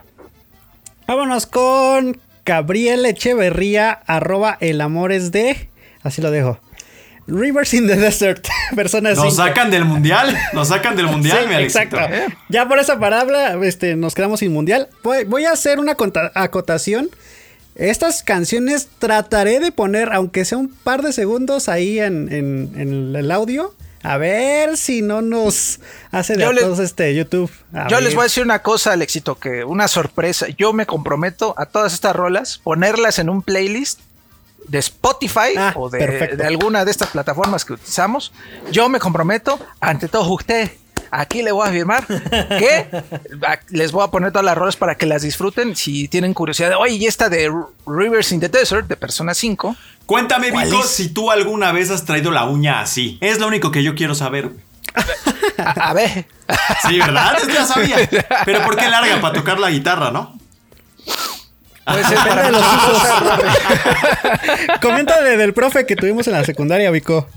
Vámonos 1.07 1.47
con 1.47 2.21
Gabriel 2.45 3.05
Echeverría, 3.05 3.93
arroba 4.07 4.57
el 4.61 4.81
amor 4.81 5.13
es 5.13 5.33
de. 5.33 5.69
Así 6.03 6.23
lo 6.23 6.31
dejo. 6.31 6.59
Rivers 7.27 7.75
in 7.75 7.87
the 7.87 7.97
Desert, 7.97 8.47
personas. 8.75 9.17
Nos 9.17 9.37
sacan 9.37 9.71
del 9.71 9.85
mundial, 9.85 10.37
nos 10.53 10.69
sacan 10.69 10.97
del 10.97 11.07
mundial, 11.09 11.49
mi 11.49 11.55
Exacto. 11.55 11.99
Ya 12.49 12.67
por 12.69 12.79
esa 12.79 12.99
palabra 12.99 13.59
este, 13.65 13.97
nos 13.97 14.15
quedamos 14.15 14.41
sin 14.41 14.53
mundial. 14.53 14.89
Voy, 15.03 15.45
a 15.45 15.53
hacer 15.53 15.79
una 15.79 15.97
acotación. 16.35 17.11
Estas 17.75 18.23
canciones 18.23 18.89
trataré 18.99 19.61
de 19.61 19.73
poner, 19.73 20.13
aunque 20.13 20.45
sea 20.45 20.59
un 20.59 20.69
par 20.69 21.03
de 21.03 21.13
segundos 21.13 21.69
ahí 21.69 21.99
en, 21.99 22.33
en 22.33 23.17
el 23.17 23.31
audio, 23.31 23.75
A 24.03 24.17
ver 24.17 24.79
si 24.79 25.03
no 25.03 25.21
nos 25.21 25.81
hace 26.11 26.35
de 26.37 26.43
Yo 26.43 26.83
este 26.83 27.15
YouTube. 27.15 27.51
A 27.73 27.89
Yo 27.89 27.97
ver. 27.97 28.05
les 28.05 28.15
voy 28.15 28.23
a 28.23 28.25
decir 28.25 28.43
una 28.43 28.63
cosa, 28.63 28.93
Alexito, 28.93 29.35
que 29.39 29.63
una 29.65 29.89
sorpresa. 29.89 30.47
Yo 30.57 30.73
me 30.73 30.87
comprometo 30.87 31.55
a 31.59 31.67
todas 31.67 31.93
estas 31.93 32.17
rolas, 32.17 32.59
ponerlas 32.59 33.19
en 33.19 33.29
un 33.29 33.43
playlist 33.43 34.01
de 34.69 34.79
Spotify 34.79 35.55
Ah, 35.57 35.73
o 35.77 35.91
de, 35.91 36.39
alguna 36.47 36.85
de 36.85 36.91
estas 36.91 37.11
plataformas 37.11 37.65
que 37.65 37.75
utilizamos. 37.75 38.33
Yo 38.71 38.89
me 38.89 39.01
comprometo 39.01 39.59
ante 39.81 40.09
todos 40.09 40.29
ustedes. 40.31 40.73
Aquí 41.11 41.43
le 41.43 41.53
voy 41.53 41.69
a 41.69 41.73
firmar 41.73 42.07
que 42.07 42.87
les 43.71 43.93
voy 43.93 44.05
a 44.05 44.09
poner 44.09 44.31
todas 44.33 44.45
las 44.45 44.57
rolas 44.57 44.77
para 44.77 44.95
que 44.95 45.07
las 45.07 45.23
disfruten. 45.23 45.75
Si 45.77 46.09
tienen 46.09 46.35
curiosidad, 46.35 46.73
oye, 46.79 46.95
y 46.95 47.07
esta 47.07 47.29
de 47.29 47.53
Rivers 47.87 48.33
in 48.33 48.41
the 48.41 48.49
Desert, 48.49 48.87
de 48.87 48.97
Persona 48.97 49.35
5. 49.35 49.77
Cuéntame, 50.07 50.51
¿Cuál 50.51 50.67
Vico, 50.67 50.81
es? 50.85 50.91
si 50.91 51.09
tú 51.09 51.31
alguna 51.31 51.73
vez 51.73 51.91
has 51.91 52.05
traído 52.05 52.31
la 52.31 52.45
uña 52.45 52.81
así. 52.81 53.19
Es 53.21 53.39
lo 53.39 53.47
único 53.49 53.71
que 53.71 53.83
yo 53.83 53.95
quiero 53.95 54.15
saber. 54.15 54.51
A, 55.59 55.91
a 55.91 55.93
ver, 55.95 56.27
Sí, 56.89 56.99
¿verdad? 56.99 57.35
Antes 57.37 57.49
ya 57.55 57.65
sabía. 57.65 57.97
Pero 58.45 58.65
¿por 58.65 58.77
qué 58.77 58.89
larga? 58.89 59.21
Para 59.21 59.35
tocar 59.35 59.59
la 59.61 59.71
guitarra, 59.71 60.11
¿no? 60.11 60.37
Ser 61.87 62.19
para 62.19 62.43
de 62.45 62.53
los 62.53 62.61
usos. 62.63 63.03
Comenta 64.83 65.21
de- 65.23 65.37
del 65.37 65.53
profe 65.55 65.87
que 65.87 65.97
tuvimos 65.97 66.27
en 66.27 66.35
la 66.35 66.45
secundaria, 66.45 66.91
Vico. 66.91 67.29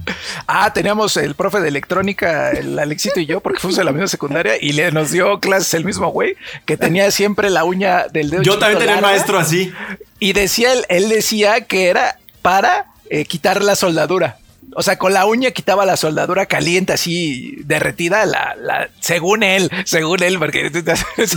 Ah, 0.47 0.71
teníamos 0.73 1.17
el 1.17 1.35
profe 1.35 1.59
de 1.59 1.69
electrónica, 1.69 2.51
el 2.51 2.77
Alexito 2.77 3.19
y 3.19 3.25
yo, 3.25 3.39
porque 3.39 3.59
fuimos 3.59 3.77
en 3.79 3.85
la 3.85 3.91
misma 3.91 4.07
secundaria 4.07 4.53
y 4.59 4.73
le 4.73 4.91
nos 4.91 5.11
dio 5.11 5.39
clases 5.39 5.73
el 5.73 5.85
mismo 5.85 6.09
güey 6.09 6.35
que 6.65 6.77
tenía 6.77 7.09
siempre 7.11 7.49
la 7.49 7.63
uña 7.63 8.07
del 8.11 8.29
dedo. 8.29 8.41
Yo 8.43 8.57
también 8.59 8.79
tenía 8.79 9.01
maestro 9.01 9.39
así. 9.39 9.73
Y 10.19 10.33
decía 10.33 10.73
él, 10.73 10.85
él 10.89 11.09
decía 11.09 11.61
que 11.61 11.89
era 11.89 12.17
para 12.41 12.85
eh, 13.09 13.25
quitar 13.25 13.61
la 13.63 13.75
soldadura. 13.75 14.37
O 14.75 14.81
sea, 14.81 14.97
con 14.97 15.13
la 15.13 15.25
uña 15.27 15.51
quitaba 15.51 15.85
la 15.85 15.97
soldadura 15.97 16.47
caliente, 16.47 16.93
así 16.93 17.57
derretida, 17.65 18.25
la, 18.25 18.55
la, 18.59 18.89
según 19.01 19.43
él, 19.43 19.69
según 19.85 20.23
él, 20.23 20.39
porque 20.39 20.71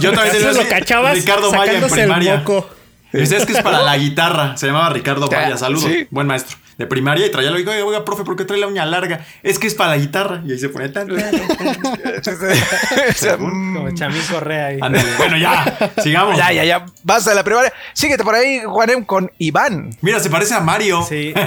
Yo 0.01 0.13
también 0.13 0.33
tenía 0.33 0.53
lo 0.53 0.67
cachabas 0.69 1.15
Ricardo 1.17 1.51
Maya 1.51 1.65
en 1.65 1.81
sacándose 1.83 1.95
el 2.01 2.07
primaria. 2.07 2.37
moco. 2.39 2.71
Ese 3.23 3.37
es 3.37 3.47
que 3.47 3.53
es 3.53 3.63
para 3.63 3.83
la 3.83 3.97
guitarra. 3.97 4.57
Se 4.57 4.67
llamaba 4.67 4.91
Ricardo 4.91 5.29
Maya. 5.31 5.57
Saludos. 5.57 5.89
sí. 5.91 6.07
Buen 6.11 6.27
maestro. 6.27 6.57
De 6.77 6.87
primaria 6.87 7.27
y 7.27 7.31
traía 7.31 7.51
lo 7.51 7.57
digo, 7.57 7.71
oiga, 7.71 7.87
oiga, 7.87 8.05
profe, 8.05 8.23
¿por 8.23 8.37
qué 8.37 8.45
trae 8.45 8.61
la 8.61 8.67
uña 8.67 8.85
larga? 8.85 9.25
Es 9.43 9.59
que 9.59 9.67
es 9.67 9.75
para 9.75 9.93
la 9.93 9.97
guitarra. 9.97 10.43
Y 10.45 10.53
ahí 10.53 10.59
se 10.59 10.69
pone 10.69 10.91
tan. 10.91 11.09
Como 13.39 13.91
Chamín 13.95 14.21
Correa 14.31 14.67
ahí. 14.67 14.79
Bueno, 15.17 15.39
ya. 15.39 15.93
Sigamos. 16.03 16.37
ya, 16.37 16.53
ya, 16.53 16.65
ya, 16.65 16.85
basta 17.03 17.31
de 17.31 17.37
la 17.37 17.45
primaria. 17.45 17.73
Síguete 17.95 18.23
por 18.25 18.35
ahí, 18.35 18.61
Juanem, 18.67 19.07
con 19.07 19.33
Iván. 19.39 19.97
Mira, 20.03 20.21
se 20.21 20.29
parece 20.29 20.53
a 20.55 20.61
Mario. 20.61 21.03
Sí. 21.03 21.33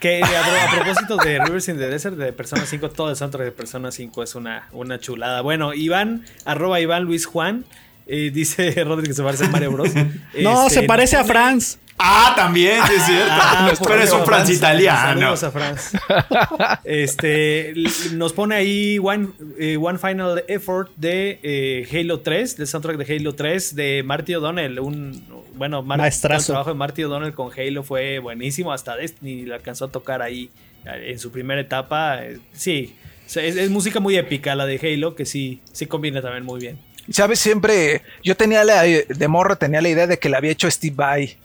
Que 0.00 0.22
a 0.22 0.70
propósito 0.70 1.16
de 1.16 1.42
Rivers 1.42 1.66
in 1.68 1.78
the 1.78 1.88
Desert 1.88 2.16
de 2.16 2.30
Persona 2.34 2.66
5, 2.66 2.90
todo 2.90 3.08
el 3.08 3.16
soundtrack 3.16 3.46
de 3.46 3.52
Persona 3.52 3.90
5 3.90 4.22
es 4.22 4.34
una, 4.34 4.68
una 4.72 4.98
chulada. 4.98 5.40
Bueno, 5.40 5.72
Iván, 5.72 6.26
arroba 6.44 6.78
Iván 6.78 7.04
Luis 7.04 7.24
Juan, 7.24 7.64
eh, 8.06 8.30
dice 8.32 8.70
Rodri 8.84 9.06
que 9.08 9.14
se 9.14 9.22
parece 9.22 9.44
a 9.46 9.48
Mario 9.48 9.72
Bros. 9.72 9.90
No, 10.40 10.66
Este, 10.66 10.80
se 10.80 10.86
parece 10.86 11.16
a 11.16 11.24
Franz. 11.24 11.78
Ah, 11.96 12.32
también, 12.36 12.80
sí 12.88 12.92
es 12.96 13.02
cierto. 13.06 13.26
Ah, 13.30 13.72
Pero 13.86 14.02
es 14.02 14.12
un 14.12 14.24
Franz 14.24 14.50
italiano. 14.50 15.36
Saludos 15.36 15.44
a 15.44 15.50
Franz. 15.52 15.92
Este, 16.84 17.72
nos 18.14 18.32
pone 18.32 18.54
ahí 18.56 18.98
One, 19.00 19.28
eh, 19.58 19.76
One 19.80 19.98
Final 19.98 20.44
Effort 20.48 20.90
de 20.96 21.38
eh, 21.42 21.88
Halo 21.92 22.20
3, 22.20 22.56
del 22.56 22.66
soundtrack 22.66 22.96
de 22.98 23.14
Halo 23.16 23.34
3 23.34 23.74
de 23.76 24.02
Marty 24.04 24.34
O'Donnell. 24.34 24.80
Un, 24.80 25.24
bueno, 25.54 25.82
Mar- 25.82 25.98
Maestrazo. 25.98 26.42
El 26.42 26.46
trabajo 26.54 26.70
de 26.70 26.76
Marty 26.76 27.04
O'Donnell 27.04 27.32
con 27.32 27.50
Halo 27.56 27.82
fue 27.82 28.18
buenísimo. 28.18 28.72
Hasta 28.72 28.96
Destiny 28.96 29.44
lo 29.44 29.54
alcanzó 29.54 29.86
a 29.86 29.88
tocar 29.92 30.20
ahí 30.20 30.50
eh, 30.84 31.10
en 31.12 31.18
su 31.18 31.30
primera 31.30 31.60
etapa. 31.60 32.20
Sí, 32.52 32.96
es, 33.26 33.36
es 33.36 33.70
música 33.70 34.00
muy 34.00 34.16
épica 34.16 34.54
la 34.54 34.66
de 34.66 34.78
Halo 34.82 35.14
que 35.14 35.24
sí, 35.26 35.60
sí 35.72 35.86
combina 35.86 36.20
también 36.22 36.44
muy 36.44 36.60
bien. 36.60 36.78
¿Sabes? 37.10 37.38
Siempre, 37.38 38.02
yo 38.22 38.36
tenía 38.36 38.64
la, 38.64 38.82
de 38.82 39.28
morro, 39.28 39.56
tenía 39.56 39.80
la 39.80 39.88
idea 39.88 40.06
de 40.06 40.18
que 40.18 40.28
la 40.28 40.38
había 40.38 40.52
hecho 40.52 40.70
Steve 40.70 40.94
Vai, 40.96 41.36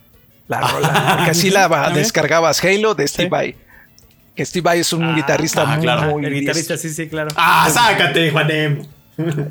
la 0.48 0.62
rola, 0.72 1.16
porque 1.18 1.32
así 1.32 1.50
la 1.50 1.68
ba- 1.68 1.90
descargabas 1.90 2.64
Halo 2.64 2.96
de 2.96 3.08
Steve 3.08 3.26
Sí. 3.26 3.30
Vai. 3.30 3.56
Que 4.36 4.46
Steve 4.46 4.64
Vai 4.64 4.80
es 4.80 4.94
un 4.94 5.16
guitarrista 5.16 5.64
ah, 5.64 5.76
muy, 5.76 5.82
claro. 5.84 6.12
muy 6.12 6.26
El 6.26 6.34
guitarrista, 6.34 6.78
sí, 6.78 6.90
sí, 6.90 7.10
claro. 7.10 7.30
Ah, 7.36 7.70
sácate, 7.74 8.32
Juanem. 8.32 8.84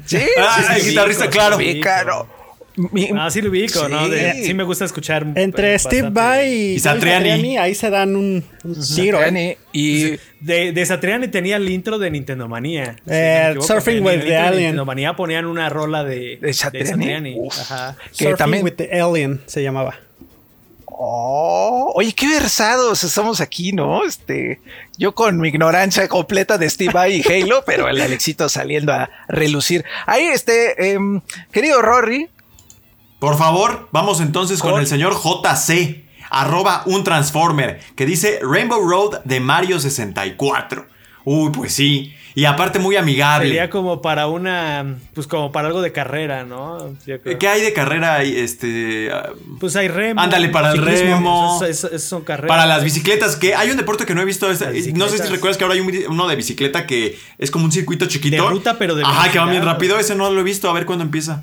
Sí, 0.07 0.19
Ah, 0.39 0.63
sí, 0.67 0.81
el 0.81 0.87
guitarrista, 0.89 1.25
sí, 1.25 1.31
claro. 1.31 1.59
sí, 1.59 1.81
claro. 1.81 2.27
Mi- 2.93 3.11
Ah, 3.15 3.31
sí 3.31 3.43
lo 3.43 3.51
ubico, 3.51 3.89
¿no? 3.89 4.05
Sí. 4.05 4.11
De- 4.11 4.43
sí 4.45 4.55
me 4.55 4.63
gusta 4.65 4.85
escuchar. 4.85 5.27
Entre 5.35 5.75
eh, 5.75 5.79
Steve 5.79 6.03
bastante. 6.11 6.21
Vai 6.21 6.49
y, 6.53 6.73
Y 6.75 6.79
Satriani. 6.79 7.59
ahí 7.59 7.75
se 7.75 7.91
dan 7.91 8.15
un, 8.17 8.45
un 8.65 8.75
tiro. 8.95 9.19
¿eh? 9.19 9.25
Satriani 9.25 9.57
y 9.73 10.03
De, 10.41 10.73
de 10.73 10.87
Satriani 10.87 11.29
tenía 11.29 11.57
el 11.57 11.69
intro 11.69 11.99
de 11.99 12.11
Nintendo 12.11 12.47
Manía. 12.49 12.95
Si 13.05 13.11
Eh, 13.11 13.53
no 13.57 13.63
Surfing 13.63 14.05
with 14.05 14.21
the 14.21 14.27
de 14.27 14.37
Alien. 14.37 14.61
Nintendo 14.63 14.85
Manía 14.85 15.15
ponían 15.17 15.47
una 15.47 15.69
rola 15.69 16.05
de, 16.05 16.39
¿De 16.41 16.53
Satriani? 16.55 17.35
Uf. 17.39 17.59
Ajá. 17.61 17.97
que 18.17 18.25
Surfing 18.25 18.37
también- 18.37 18.65
with 18.65 18.75
the 18.75 19.01
Alien 19.01 19.41
se 19.47 19.63
llamaba. 19.63 19.97
Oh, 21.01 21.93
oye, 21.95 22.13
qué 22.13 22.27
versados 22.27 23.05
estamos 23.05 23.41
aquí, 23.41 23.73
¿no? 23.73 24.05
Este, 24.05 24.61
yo 24.97 25.15
con 25.15 25.39
mi 25.39 25.49
ignorancia 25.49 26.09
completa 26.09 26.59
de 26.59 26.69
Steve 26.69 26.93
Vai 26.93 27.23
y 27.25 27.33
Halo, 27.33 27.63
pero 27.65 27.89
el 27.89 28.01
Alexito 28.01 28.49
saliendo 28.49 28.93
a 28.93 29.09
relucir. 29.29 29.85
Ahí, 30.07 30.25
este, 30.25 30.91
em, 30.93 31.21
querido 31.53 31.83
Rory, 31.83 32.29
Por 33.19 33.37
favor, 33.37 33.89
vamos 33.93 34.21
entonces 34.21 34.61
con 34.61 34.79
el 34.81 34.87
señor 34.87 35.15
JC, 35.15 36.05
arroba 36.31 36.83
un 36.87 37.03
Transformer, 37.05 37.81
que 37.97 38.07
dice 38.07 38.39
Rainbow 38.43 38.81
Road 38.89 39.21
de 39.25 39.41
Mario 39.41 39.81
64. 39.81 40.87
Uy, 41.25 41.51
pues 41.51 41.75
sí. 41.75 42.15
Y 42.35 42.45
aparte 42.45 42.79
muy 42.79 42.95
amigable. 42.95 43.49
Sería 43.49 43.69
como 43.69 44.01
para 44.01 44.29
una. 44.29 44.97
Pues 45.13 45.27
como 45.27 45.51
para 45.51 45.67
algo 45.67 45.83
de 45.83 45.91
carrera, 45.91 46.45
¿no? 46.45 46.95
¿Qué 47.39 47.49
hay 47.49 47.61
de 47.63 47.73
carrera? 47.73 48.23
Este, 48.23 49.11
ah, 49.13 49.31
Pues 49.59 49.75
hay 49.75 49.89
remo. 49.89 50.21
Ándale, 50.21 50.49
para 50.49 50.71
el 50.71 50.79
remo. 50.79 51.61
Son 51.99 52.23
carreras. 52.23 52.49
para 52.49 52.65
las 52.67 52.85
bicicletas, 52.85 53.35
que 53.35 53.57
hay 53.57 53.71
un 53.71 53.77
deporte 53.77 54.07
que 54.07 54.15
no 54.15 54.23
he 54.23 54.25
visto. 54.25 54.47
Las 54.49 54.61
no 54.95 55.09
sé 55.09 55.19
si 55.19 55.29
recuerdas 55.29 55.57
que 55.59 55.65
ahora 55.65 55.75
hay 55.75 55.81
un- 55.81 55.93
uno 56.11 56.29
de 56.29 56.37
bicicleta 56.37 56.87
que 56.87 57.19
es 57.39 57.51
como 57.51 57.65
un 57.65 57.73
circuito 57.73 58.07
chiquito. 58.07 58.45
De 58.45 58.49
ruta, 58.51 58.79
pero 58.79 58.95
de 58.95 59.03
Ajá, 59.03 59.33
que 59.33 59.41
va 59.41 59.47
bien 59.51 59.65
rápido. 59.65 59.99
Ese 59.99 60.15
no 60.15 60.31
lo 60.31 60.41
he 60.41 60.45
visto. 60.45 60.71
A 60.71 60.73
ver 60.73 60.87
cuándo 60.87 61.03
empieza. 61.05 61.43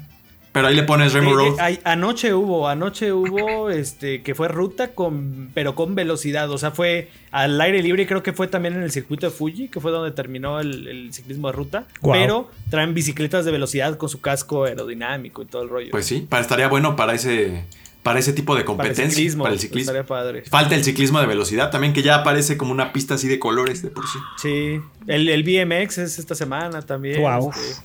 Pero 0.56 0.68
ahí 0.68 0.76
le 0.76 0.84
pones 0.84 1.12
Rainbow 1.12 1.38
eh, 1.38 1.50
Road. 1.58 1.78
anoche 1.84 2.34
hubo, 2.34 2.70
anoche 2.70 3.12
hubo 3.12 3.70
este 3.70 4.24
que 4.24 4.34
fue 4.34 4.48
ruta 4.48 4.94
con 4.96 5.52
pero 5.54 5.76
con 5.76 5.96
velocidad, 5.96 6.50
o 6.50 6.58
sea, 6.58 6.72
fue 6.72 7.10
al 7.32 7.60
aire 7.60 7.84
libre 7.84 8.04
y 8.04 8.06
creo 8.06 8.24
que 8.24 8.32
fue 8.32 8.48
también 8.48 8.74
en 8.76 8.82
el 8.84 8.90
circuito 8.92 9.26
de 9.28 9.34
Fuji, 9.34 9.68
que 9.68 9.82
fue 9.82 9.92
donde 9.92 10.12
terminó 10.12 10.62
el, 10.62 10.88
el 10.88 11.14
ciclismo 11.14 11.50
de 11.50 11.54
ruta, 11.58 11.88
pero 12.02 12.50
traen 12.70 12.94
bicicletas 12.94 13.44
de 13.44 13.52
velocidad 13.52 13.98
con 13.98 14.08
su 14.08 14.22
casco 14.22 14.64
aerodinámico 14.64 15.42
y 15.42 15.46
todo 15.46 15.64
el 15.64 15.68
rollo. 15.70 15.92
Pues 15.92 16.06
sí, 16.06 16.26
para, 16.28 16.42
estaría 16.42 16.70
bueno 16.70 16.96
para 16.96 17.14
ese, 17.14 17.66
para 18.02 18.20
ese 18.20 18.32
tipo 18.32 18.56
de 18.56 18.62
para 18.62 18.72
el 18.72 18.78
competencia. 18.78 19.10
ciclismo, 19.10 19.44
Para 19.44 19.56
el 19.56 19.60
ciclismo. 19.60 19.92
estaría 19.92 20.06
padre. 20.08 20.44
Falta 20.44 20.74
el 20.76 20.86
ciclismo 20.86 21.20
de 21.20 21.26
velocidad 21.26 21.70
también, 21.70 21.92
que 21.92 22.02
ya 22.02 22.16
aparece 22.16 22.56
como 22.56 22.72
una 22.72 22.94
pista 22.94 23.16
así 23.16 23.28
de 23.28 23.40
colores 23.40 23.82
de 23.82 23.90
por 23.90 24.06
sí. 24.08 24.20
Sí, 24.42 24.80
el, 25.08 25.28
el 25.28 25.44
BMX 25.44 25.98
es 25.98 26.18
esta 26.18 26.34
semana 26.34 26.82
también. 26.82 27.20
Guau. 27.20 27.50
este, 27.50 27.82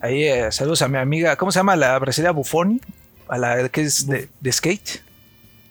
ahí 0.00 0.24
eh, 0.24 0.50
saludos 0.52 0.82
a 0.82 0.88
mi 0.88 0.98
amiga, 0.98 1.36
¿cómo 1.36 1.52
se 1.52 1.58
llama 1.58 1.76
la 1.76 1.98
brasileña 1.98 2.32
Buffoni? 2.32 2.80
A 3.28 3.38
la 3.38 3.68
que 3.68 3.82
es 3.82 4.06
de, 4.06 4.28
de 4.40 4.52
skate. 4.52 5.00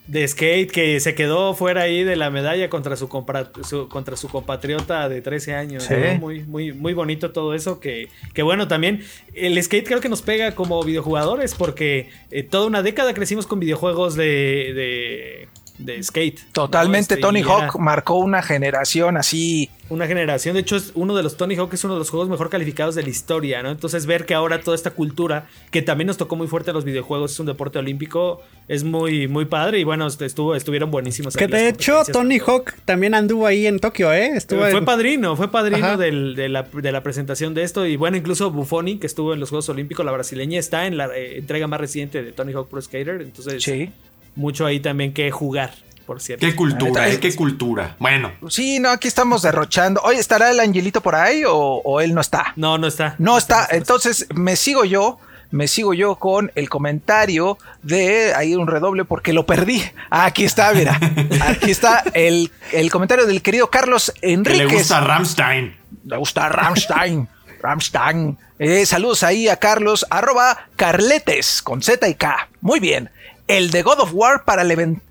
de 0.08 0.28
skate 0.28 0.72
que 0.72 1.00
se 1.00 1.14
quedó 1.16 1.54
fuera 1.54 1.84
ahí 1.84 2.04
de 2.04 2.16
la 2.16 2.30
medalla 2.32 2.70
contra 2.70 2.96
su, 2.96 3.08
compra- 3.08 3.52
su- 3.64 3.88
contra 3.88 4.16
su 4.18 4.28
compatriota 4.30 5.08
de 5.08 5.22
13 5.22 5.54
años. 5.56 5.84
Sí. 5.84 5.94
¿no? 5.94 6.16
Muy, 6.20 6.40
muy, 6.44 6.74
muy 6.74 6.94
bonito 6.94 7.32
todo 7.32 7.54
eso. 7.54 7.80
Que, 7.80 8.08
que 8.34 8.42
bueno, 8.42 8.68
también 8.68 9.04
el 9.36 9.62
skate 9.62 9.86
creo 9.86 10.02
que 10.02 10.10
nos 10.10 10.22
pega 10.24 10.56
como 10.56 10.84
videojugadores 10.84 11.54
porque 11.56 12.10
eh, 12.32 12.44
toda 12.44 12.66
una 12.68 12.82
década 12.82 13.14
crecimos 13.14 13.46
con 13.46 13.60
videojuegos 13.60 14.16
de, 14.16 14.26
de, 14.74 15.48
de 15.86 16.02
skate. 16.04 16.40
¿no? 16.40 16.52
Totalmente, 16.54 17.16
Este, 17.16 17.22
Tony 17.22 17.40
era 17.42 17.50
Hawk 17.68 17.80
marcó 17.80 18.16
una 18.16 18.42
generación 18.42 19.18
así. 19.18 19.70
Una 19.90 20.08
generación, 20.08 20.54
de 20.54 20.62
hecho 20.62 20.78
es 20.78 20.94
uno 20.96 21.18
de 21.18 21.22
los 21.24 21.36
Tony 21.36 21.56
Hawk 21.56 21.74
es 21.74 21.84
uno 21.84 21.96
de 21.96 22.00
los 22.00 22.10
juegos 22.10 22.30
mejor 22.30 22.50
calificados 22.50 22.96
de 22.96 23.04
la 23.04 23.10
historia, 23.10 23.62
¿no? 23.62 23.72
Entonces 23.72 24.06
ver 24.06 24.26
que 24.26 24.34
ahora 24.34 24.62
toda 24.62 24.74
esta 24.76 24.92
cultura 24.92 25.48
que 25.70 25.82
también 25.82 26.08
nos 26.08 26.16
tocó 26.16 26.38
muy 26.38 26.48
fuerte 26.48 26.70
a 26.72 26.74
los 26.74 26.86
videojuegos 26.86 27.34
es 27.34 27.40
un 27.42 27.46
deporte 27.48 27.78
olímpico 27.78 28.42
es 28.70 28.86
muy 28.86 29.28
muy 29.28 29.44
padre 29.46 29.80
y 29.80 29.84
bueno 29.84 30.08
estuvo 30.08 30.56
estuvieron 30.56 30.92
buenísimos. 30.92 31.36
Que 31.36 31.48
de 31.48 31.68
hecho 31.68 32.04
Tony. 32.10 32.40
Hawk 32.40 32.74
también 32.86 33.14
anduvo 33.14 33.46
ahí 33.48 33.68
en 33.68 33.80
Tokio, 33.80 34.14
¿eh? 34.14 34.28
Estuvo 34.34 34.62
fue 34.62 34.78
en- 34.78 34.86
padrino, 34.86 35.36
fue 35.36 35.52
padrino 35.52 35.98
del- 35.98 36.36
de, 36.36 36.48
la, 36.48 36.64
de 36.64 36.92
la 36.94 37.04
presentación 37.04 37.54
de 37.54 37.64
esto. 37.64 37.86
Y 37.86 37.98
bueno, 37.98 38.16
incluso 38.16 38.50
Buffoni, 38.50 38.98
que 38.98 39.08
estuvo 39.08 39.34
en 39.34 39.42
los 39.42 39.50
Juegos 39.50 39.68
Olímpicos, 39.68 40.06
la 40.06 40.14
brasileña, 40.14 40.58
está 40.58 40.88
en 40.88 40.96
la 40.96 41.08
eh, 41.08 41.38
entrega 41.38 41.68
más 41.68 41.82
reciente 41.82 42.24
de 42.24 42.32
Tony 42.32 42.54
Hawk 42.54 42.70
Pro 42.70 42.82
Skater. 42.82 43.22
Entonces, 43.22 43.62
Sí. 43.62 43.90
Mucho 44.36 44.66
ahí 44.66 44.80
también 44.80 45.14
que 45.14 45.30
jugar, 45.32 45.74
por 46.06 46.22
cierto. 46.22 46.46
Qué 46.46 46.56
cultura, 46.56 47.10
eh, 47.10 47.20
qué 47.20 47.36
cultura. 47.36 47.96
Bueno, 48.00 48.32
Sí, 48.50 48.80
no, 48.80 48.90
aquí 48.90 49.08
estamos 49.08 49.42
derrochando. 49.42 50.02
Oye, 50.04 50.20
¿estará 50.20 50.52
el 50.52 50.60
angelito 50.60 51.02
por 51.02 51.16
ahí 51.16 51.44
o, 51.46 51.54
o 51.56 52.02
él 52.02 52.14
no 52.14 52.22
está? 52.22 52.54
No, 52.56 52.78
no 52.78 52.88
está. 52.88 53.16
No 53.18 53.38
está. 53.38 53.68
Entonces 53.72 54.28
me 54.34 54.56
sigo 54.56 54.86
yo. 54.86 55.20
Me 55.54 55.68
sigo 55.68 55.94
yo 55.94 56.16
con 56.16 56.50
el 56.56 56.70
comentario 56.70 57.58
de 57.84 58.34
ahí 58.34 58.56
un 58.56 58.68
redoble 58.68 59.04
porque 59.04 59.34
lo 59.34 59.46
perdí. 59.46 59.84
Ah, 60.10 60.24
aquí 60.24 60.46
está, 60.46 60.72
mira. 60.74 60.98
Aquí 61.50 61.72
está 61.72 62.06
el, 62.14 62.50
el 62.72 62.90
comentario 62.90 63.26
del 63.26 63.42
querido 63.42 63.70
Carlos 63.70 64.14
que 64.22 64.38
le 64.38 64.66
gusta 64.68 65.02
Ramstein. 65.02 65.76
Le 66.06 66.16
gusta 66.16 66.48
Ramstein. 66.48 67.28
Ramstein. 67.62 68.38
Eh, 68.60 68.86
saludos 68.86 69.24
ahí 69.24 69.50
a 69.50 69.58
Carlos, 69.58 70.06
arroba 70.10 70.68
Carletes, 70.78 71.62
con 71.62 71.82
Z 71.82 72.08
y 72.08 72.16
K. 72.16 72.48
Muy 72.62 72.80
bien. 72.80 73.10
El 73.58 73.72
de 73.72 73.82
God 73.84 74.00
of 74.00 74.12
War 74.14 74.44
para 74.46 74.64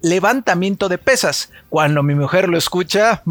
levantamiento 0.03 0.89
de 0.89 0.99
pesas. 0.99 1.51
Cuando 1.69 2.03
mi 2.03 2.15
mujer 2.15 2.49
lo 2.49 2.57
escucha, 2.57 3.23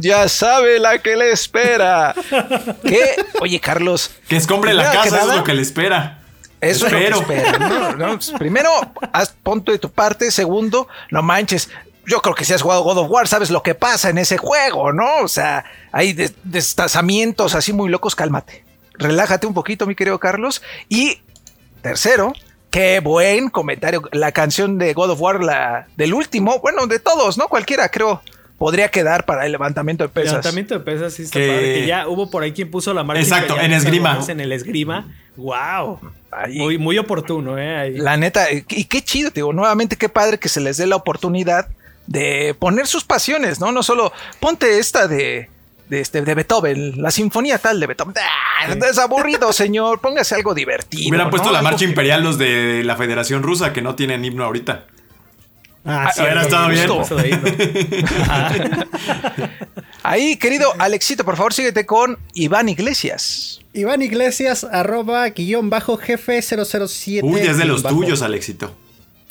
ya 0.00 0.28
sabe 0.28 0.78
la 0.78 0.98
que 1.00 1.16
le 1.16 1.32
espera. 1.32 2.14
¿Qué? 2.84 3.24
Oye, 3.40 3.58
Carlos. 3.60 4.10
Que 4.28 4.36
escombre 4.36 4.74
la 4.74 4.90
casa, 4.92 5.20
es 5.22 5.26
lo 5.36 5.44
que 5.44 5.54
le 5.54 5.62
espera. 5.62 6.20
eso 6.60 6.86
es 6.86 6.92
lo 6.92 6.98
Espero. 6.98 7.26
que 7.26 7.36
espera, 7.36 7.58
¿no? 7.58 7.92
No, 7.96 8.14
pues, 8.14 8.30
primero, 8.38 8.70
haz 9.12 9.30
punto 9.42 9.72
de 9.72 9.78
tu 9.78 9.90
parte. 9.90 10.30
Segundo, 10.30 10.88
no 11.10 11.22
manches. 11.22 11.70
Yo 12.06 12.20
creo 12.22 12.34
que 12.34 12.44
si 12.44 12.52
has 12.54 12.62
jugado 12.62 12.82
God 12.82 12.98
of 12.98 13.10
War, 13.10 13.28
sabes 13.28 13.50
lo 13.50 13.62
que 13.62 13.74
pasa 13.74 14.08
en 14.10 14.18
ese 14.18 14.38
juego, 14.38 14.92
¿no? 14.92 15.18
O 15.22 15.28
sea, 15.28 15.64
hay 15.92 16.12
des- 16.14 16.34
destazamientos 16.44 17.54
así 17.54 17.72
muy 17.72 17.88
locos. 17.90 18.14
Cálmate. 18.14 18.64
Relájate 18.94 19.46
un 19.46 19.54
poquito, 19.54 19.86
mi 19.86 19.94
querido 19.94 20.18
Carlos. 20.18 20.62
Y 20.88 21.20
tercero, 21.82 22.32
qué 22.70 23.00
buen 23.00 23.48
comentario. 23.50 24.02
La 24.12 24.32
canción 24.32 24.78
de 24.78 24.94
God 24.94 25.10
of 25.10 25.20
War, 25.20 25.42
la 25.42 25.86
del 25.96 26.14
último, 26.14 26.58
bueno, 26.60 26.86
de 26.86 26.98
todos, 26.98 27.38
¿no? 27.38 27.48
Cualquiera, 27.48 27.88
creo, 27.88 28.22
podría 28.58 28.88
quedar 28.90 29.24
para 29.24 29.46
el 29.46 29.52
levantamiento 29.52 30.04
de 30.04 30.08
pesas. 30.08 30.32
Levantamiento 30.32 30.74
de 30.74 30.80
pesas, 30.80 31.12
sí 31.14 31.22
está 31.22 31.38
Que- 31.38 31.46
padre. 31.48 31.74
Que 31.74 31.86
ya 31.86 32.08
hubo 32.08 32.30
por 32.30 32.42
ahí 32.42 32.52
quien 32.52 32.70
puso 32.70 32.92
la 32.94 33.04
marca. 33.04 33.22
Exacto, 33.22 33.58
en 33.60 33.72
esgrima. 33.72 34.18
En 34.28 34.40
el 34.40 34.52
esgrima. 34.52 35.08
¡Wow! 35.36 36.00
Ahí. 36.30 36.58
Muy, 36.58 36.78
muy 36.78 36.98
oportuno, 36.98 37.58
¿eh? 37.58 37.76
Ahí. 37.76 37.96
La 37.96 38.16
neta, 38.16 38.50
y 38.52 38.62
qué 38.62 39.02
chido, 39.02 39.30
te 39.30 39.36
digo, 39.36 39.52
nuevamente 39.52 39.96
qué 39.96 40.08
padre 40.08 40.38
que 40.38 40.48
se 40.48 40.60
les 40.60 40.76
dé 40.76 40.86
la 40.86 40.96
oportunidad 40.96 41.68
de 42.06 42.54
poner 42.58 42.86
sus 42.86 43.04
pasiones, 43.04 43.60
¿no? 43.60 43.70
No 43.72 43.82
solo 43.82 44.12
ponte 44.40 44.78
esta 44.78 45.06
de, 45.08 45.48
de, 45.88 46.00
este, 46.00 46.22
de 46.22 46.34
Beethoven, 46.34 47.00
la 47.02 47.10
sinfonía 47.10 47.58
tal 47.58 47.80
de 47.80 47.86
Beethoven. 47.86 48.14
¡Ah! 48.18 48.74
Es 48.90 48.98
aburrido, 48.98 49.52
señor. 49.54 50.00
Póngase 50.00 50.34
algo 50.34 50.54
divertido. 50.54 51.08
Hubieran 51.08 51.26
¿no? 51.28 51.30
puesto 51.30 51.50
la 51.50 51.58
Algo 51.58 51.70
marcha 51.70 51.84
que- 51.84 51.90
imperial 51.90 52.22
los 52.22 52.38
de 52.38 52.82
la 52.84 52.96
Federación 52.96 53.42
Rusa 53.42 53.72
que 53.72 53.82
no 53.82 53.94
tienen 53.94 54.24
himno 54.24 54.44
ahorita. 54.44 54.86
Ah, 55.84 56.10
sí, 56.14 56.20
hubiera 56.20 56.42
estado 56.42 56.68
bien. 56.68 56.80
ahí, 56.90 57.30
¿no? 57.30 58.22
Ajá. 58.24 58.52
Ahí, 60.02 60.36
querido 60.36 60.72
Alexito, 60.78 61.24
por 61.24 61.36
favor, 61.36 61.52
síguete 61.52 61.84
con 61.86 62.18
Iván 62.34 62.68
Iglesias. 62.68 63.60
Iván 63.74 64.00
Iglesias, 64.02 64.64
arroba, 64.64 65.28
guion 65.30 65.70
bajo, 65.70 65.96
jefe 65.98 66.40
007. 66.42 67.20
Uy, 67.26 67.40
es 67.40 67.58
de 67.58 67.64
los 67.64 67.82
bajo. 67.82 67.96
tuyos, 67.96 68.22
Alexito. 68.22 68.74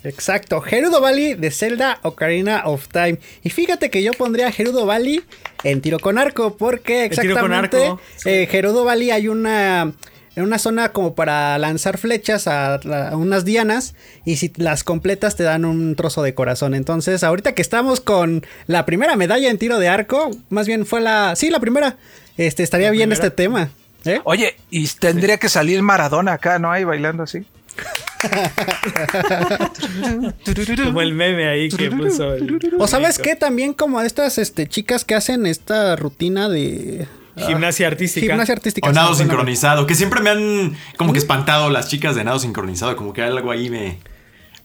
Exacto, 0.04 0.62
Gerudo 0.62 1.02
Valley 1.02 1.34
de 1.34 1.52
Zelda 1.52 2.00
Ocarina 2.04 2.64
of 2.66 2.88
Time. 2.88 3.20
Y 3.44 3.50
fíjate 3.50 3.90
que 3.90 4.04
yo 4.04 4.14
pondría 4.14 4.52
Gerudo 4.52 4.86
Valley 4.86 5.24
en 5.64 5.82
tiro 5.82 6.00
con 6.00 6.18
arco, 6.18 6.56
porque 6.56 7.06
exactamente 7.06 7.86
arco, 7.86 8.02
eh, 8.26 8.48
Gerudo 8.50 8.84
Valley 8.84 9.12
hay 9.12 9.28
una, 9.28 9.94
en 10.36 10.44
una 10.44 10.60
zona 10.60 10.90
como 10.94 11.16
para 11.16 11.58
lanzar 11.58 11.98
flechas 11.98 12.48
a, 12.48 12.80
unas 13.14 13.44
dianas 13.44 13.96
y 14.24 14.38
si 14.38 14.54
las 14.56 14.84
completas 14.84 15.36
te 15.36 15.44
dan 15.44 15.66
un 15.66 15.96
trozo 15.96 16.22
de 16.22 16.36
corazón. 16.36 16.76
Entonces, 16.76 17.24
ahorita 17.24 17.54
que 17.54 17.64
estamos 17.64 18.00
con 18.00 18.46
la 18.68 18.86
primera 18.86 19.16
medalla 19.16 19.50
en 19.50 19.58
tiro 19.58 19.80
de 19.80 19.90
arco, 19.90 20.30
más 20.50 20.68
bien 20.68 20.86
fue 20.86 21.02
la, 21.02 21.36
sí, 21.36 21.50
la 21.50 21.60
primera, 21.60 21.98
este 22.38 22.62
estaría 22.62 22.92
bien 22.92 23.10
primera. 23.10 23.28
este 23.28 23.36
tema. 23.36 23.72
¿eh? 24.06 24.22
Oye, 24.26 24.56
y 24.70 24.88
tendría 24.88 25.38
que 25.38 25.50
salir 25.50 25.82
Maradona 25.82 26.34
acá, 26.34 26.60
¿no? 26.60 26.72
Ahí 26.72 26.84
bailando 26.84 27.24
así. 27.24 27.40
Como 30.86 31.02
el 31.02 31.14
meme 31.14 31.48
ahí 31.48 31.70
que 31.70 31.92
puso. 31.92 32.34
el- 32.36 32.60
O 32.80 32.88
sabes 32.88 33.18
qué, 33.18 33.36
también 33.36 33.74
como 33.74 34.02
estas 34.02 34.38
este, 34.38 34.68
chicas 34.68 35.06
que 35.06 35.16
hacen 35.16 35.46
esta 35.46 35.96
rutina 35.96 36.50
de... 36.50 37.08
Gimnasia 37.38 37.88
artística. 37.88 38.26
Gimnasia 38.26 38.56
artística. 38.56 38.90
O 38.90 38.94
nado 38.94 39.14
sí, 39.14 39.20
sincronizado, 39.22 39.86
que 39.86 39.94
siempre 39.94 40.22
me 40.22 40.32
han 40.32 40.76
como 40.98 41.14
que 41.14 41.20
espantado 41.20 41.70
las 41.70 41.88
chicas 41.88 42.16
de 42.16 42.24
nado 42.24 42.40
sincronizado, 42.40 42.96
como 42.96 43.14
que 43.14 43.22
algo 43.22 43.52
ahí 43.52 43.70
me, 43.70 44.00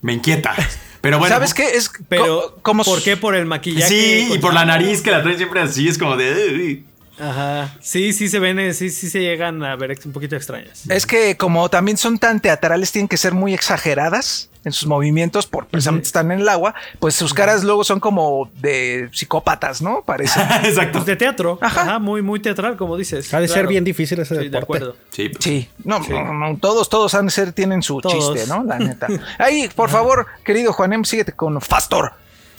me 0.01 0.15
inquieta. 0.15 0.55
Pero 1.03 1.19
bueno. 1.19 1.35
¿Sabes 1.35 1.53
qué? 1.53 1.65
Es 1.77 1.91
Pero, 2.09 2.57
como 2.63 2.83
¿por 2.85 3.03
qué? 3.03 3.19
Por 3.19 3.35
el 3.35 3.45
maquillaje. 3.45 3.89
Sí, 3.89 4.29
y 4.33 4.39
por 4.39 4.55
la 4.55 4.65
nariz 4.65 5.03
que 5.03 5.11
la 5.11 5.23
traen 5.23 5.37
siempre 5.37 5.61
así, 5.61 5.87
es 5.87 5.99
como 5.99 6.17
de... 6.17 6.83
Ajá. 7.23 7.75
Sí, 7.81 8.13
sí 8.13 8.29
se 8.29 8.39
ven, 8.41 8.75
sí, 8.75 8.91
sí 8.91 9.09
se 9.09 9.21
llegan 9.21 9.63
a 9.63 9.77
ver 9.77 9.97
un 10.05 10.13
poquito 10.13 10.35
extrañas. 10.35 10.83
Es 10.91 11.07
que 11.07 11.37
como 11.37 11.69
también 11.69 11.97
son 11.97 12.19
tan 12.19 12.41
teatrales, 12.41 12.91
tienen 12.91 13.09
que 13.09 13.17
ser 13.17 13.33
muy 13.33 13.55
exageradas 13.55 14.49
en 14.65 14.73
sus 14.73 14.87
movimientos, 14.89 15.47
por 15.47 15.67
precisamente 15.67 16.07
están 16.07 16.31
en 16.31 16.41
el 16.41 16.49
agua, 16.49 16.75
pues 17.01 17.15
sus 17.17 17.35
caras 17.35 17.65
luego 17.65 17.83
son 17.83 17.99
como 18.01 18.49
de 18.61 19.09
psicópatas, 19.13 19.83
¿no? 19.83 20.03
Parece. 20.05 20.41
Exacto. 20.65 20.99
Pues 20.99 21.07
de 21.07 21.17
teatro. 21.17 21.59
Ajá. 21.61 21.83
Ajá. 21.83 21.99
muy, 21.99 22.23
muy 22.23 22.41
teatral, 22.41 22.77
como 22.77 22.97
dices. 22.97 23.33
Ha 23.35 23.41
de 23.41 23.49
ser 23.49 23.67
bien 23.67 23.85
difícil 23.85 24.21
ese 24.21 24.35
Sí, 24.37 24.41
de 24.45 24.51
deporte. 24.51 24.65
acuerdo. 24.85 24.97
Sí, 25.11 25.29
pues. 25.29 25.45
Sí, 25.45 25.69
no, 25.85 25.99
no, 26.01 26.33
no, 26.35 26.57
todos, 26.59 26.89
todos 26.89 27.15
han 27.15 27.27
de 27.27 27.33
ser, 27.33 27.53
tienen 27.53 27.83
su 27.83 28.01
Todos. 28.01 28.35
chiste, 28.35 28.49
¿no? 28.49 28.63
La 28.65 28.79
neta. 28.79 29.09
Ahí, 29.39 29.69
por 29.75 29.91
favor, 29.91 30.27
querido 30.45 30.73
Juanem, 30.73 31.05
síguete 31.05 31.33
con 31.33 31.61
Fastor. 31.61 32.13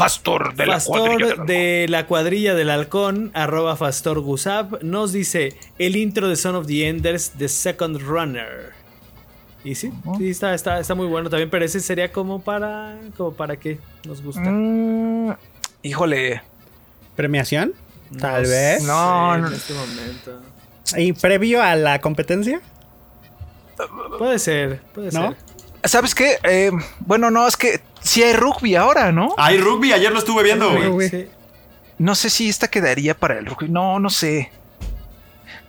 Fastor 0.03 0.53
de 0.55 0.65
la 0.65 0.79
cuadrilla 0.81 1.17
del 1.17 1.27
Fastor 1.29 1.45
de 1.45 1.85
la 1.89 2.07
cuadrilla 2.07 2.53
del 2.55 2.69
halcón, 2.69 3.31
arroba 3.33 3.75
Fastor 3.77 4.19
Gusab, 4.19 4.83
nos 4.83 5.13
dice 5.13 5.57
el 5.79 5.95
intro 5.95 6.27
de 6.27 6.35
Son 6.35 6.55
of 6.55 6.67
the 6.67 6.89
Enders, 6.89 7.31
The 7.37 7.47
Second 7.47 8.01
Runner. 8.01 8.73
Y 9.63 9.75
sí, 9.75 9.93
sí 10.17 10.29
está, 10.29 10.53
está, 10.53 10.79
está 10.81 10.93
muy 10.93 11.07
bueno 11.07 11.29
también, 11.29 11.49
pero 11.49 11.63
ese 11.63 11.79
sería 11.79 12.11
como 12.11 12.41
para, 12.41 12.97
como 13.15 13.31
para 13.33 13.55
qué 13.55 13.79
nos 14.05 14.21
gusta. 14.21 14.41
Mm, 14.43 15.35
híjole, 15.83 16.41
¿Premiación? 17.15 17.73
Tal 18.19 18.43
No 18.43 18.49
vez. 18.49 18.81
sé 18.81 18.87
No, 18.87 19.37
no. 19.37 19.47
en 19.47 19.53
este 19.53 19.73
momento. 19.73 20.41
¿Y 20.97 21.13
previo 21.13 21.63
a 21.63 21.75
la 21.77 22.01
competencia? 22.01 22.59
Puede 24.17 24.37
ser, 24.39 24.81
puede 24.93 25.11
¿No? 25.11 25.29
ser. 25.29 25.37
¿sabes 25.85 26.13
qué? 26.13 26.37
Eh, 26.43 26.71
bueno, 26.99 27.31
no, 27.31 27.47
es 27.47 27.55
que 27.57 27.79
sí 28.03 28.21
hay 28.23 28.33
rugby 28.33 28.75
ahora, 28.75 29.11
¿no? 29.11 29.33
Hay 29.37 29.57
rugby, 29.57 29.93
ayer 29.93 30.11
lo 30.11 30.19
estuve 30.19 30.43
viendo, 30.43 30.71
güey. 30.71 30.89
güey. 30.89 31.09
Sí. 31.09 31.27
No 31.97 32.15
sé 32.15 32.29
si 32.29 32.49
esta 32.49 32.67
quedaría 32.69 33.15
para 33.15 33.37
el 33.39 33.45
rugby. 33.45 33.69
No, 33.69 33.99
no 33.99 34.09
sé. 34.09 34.51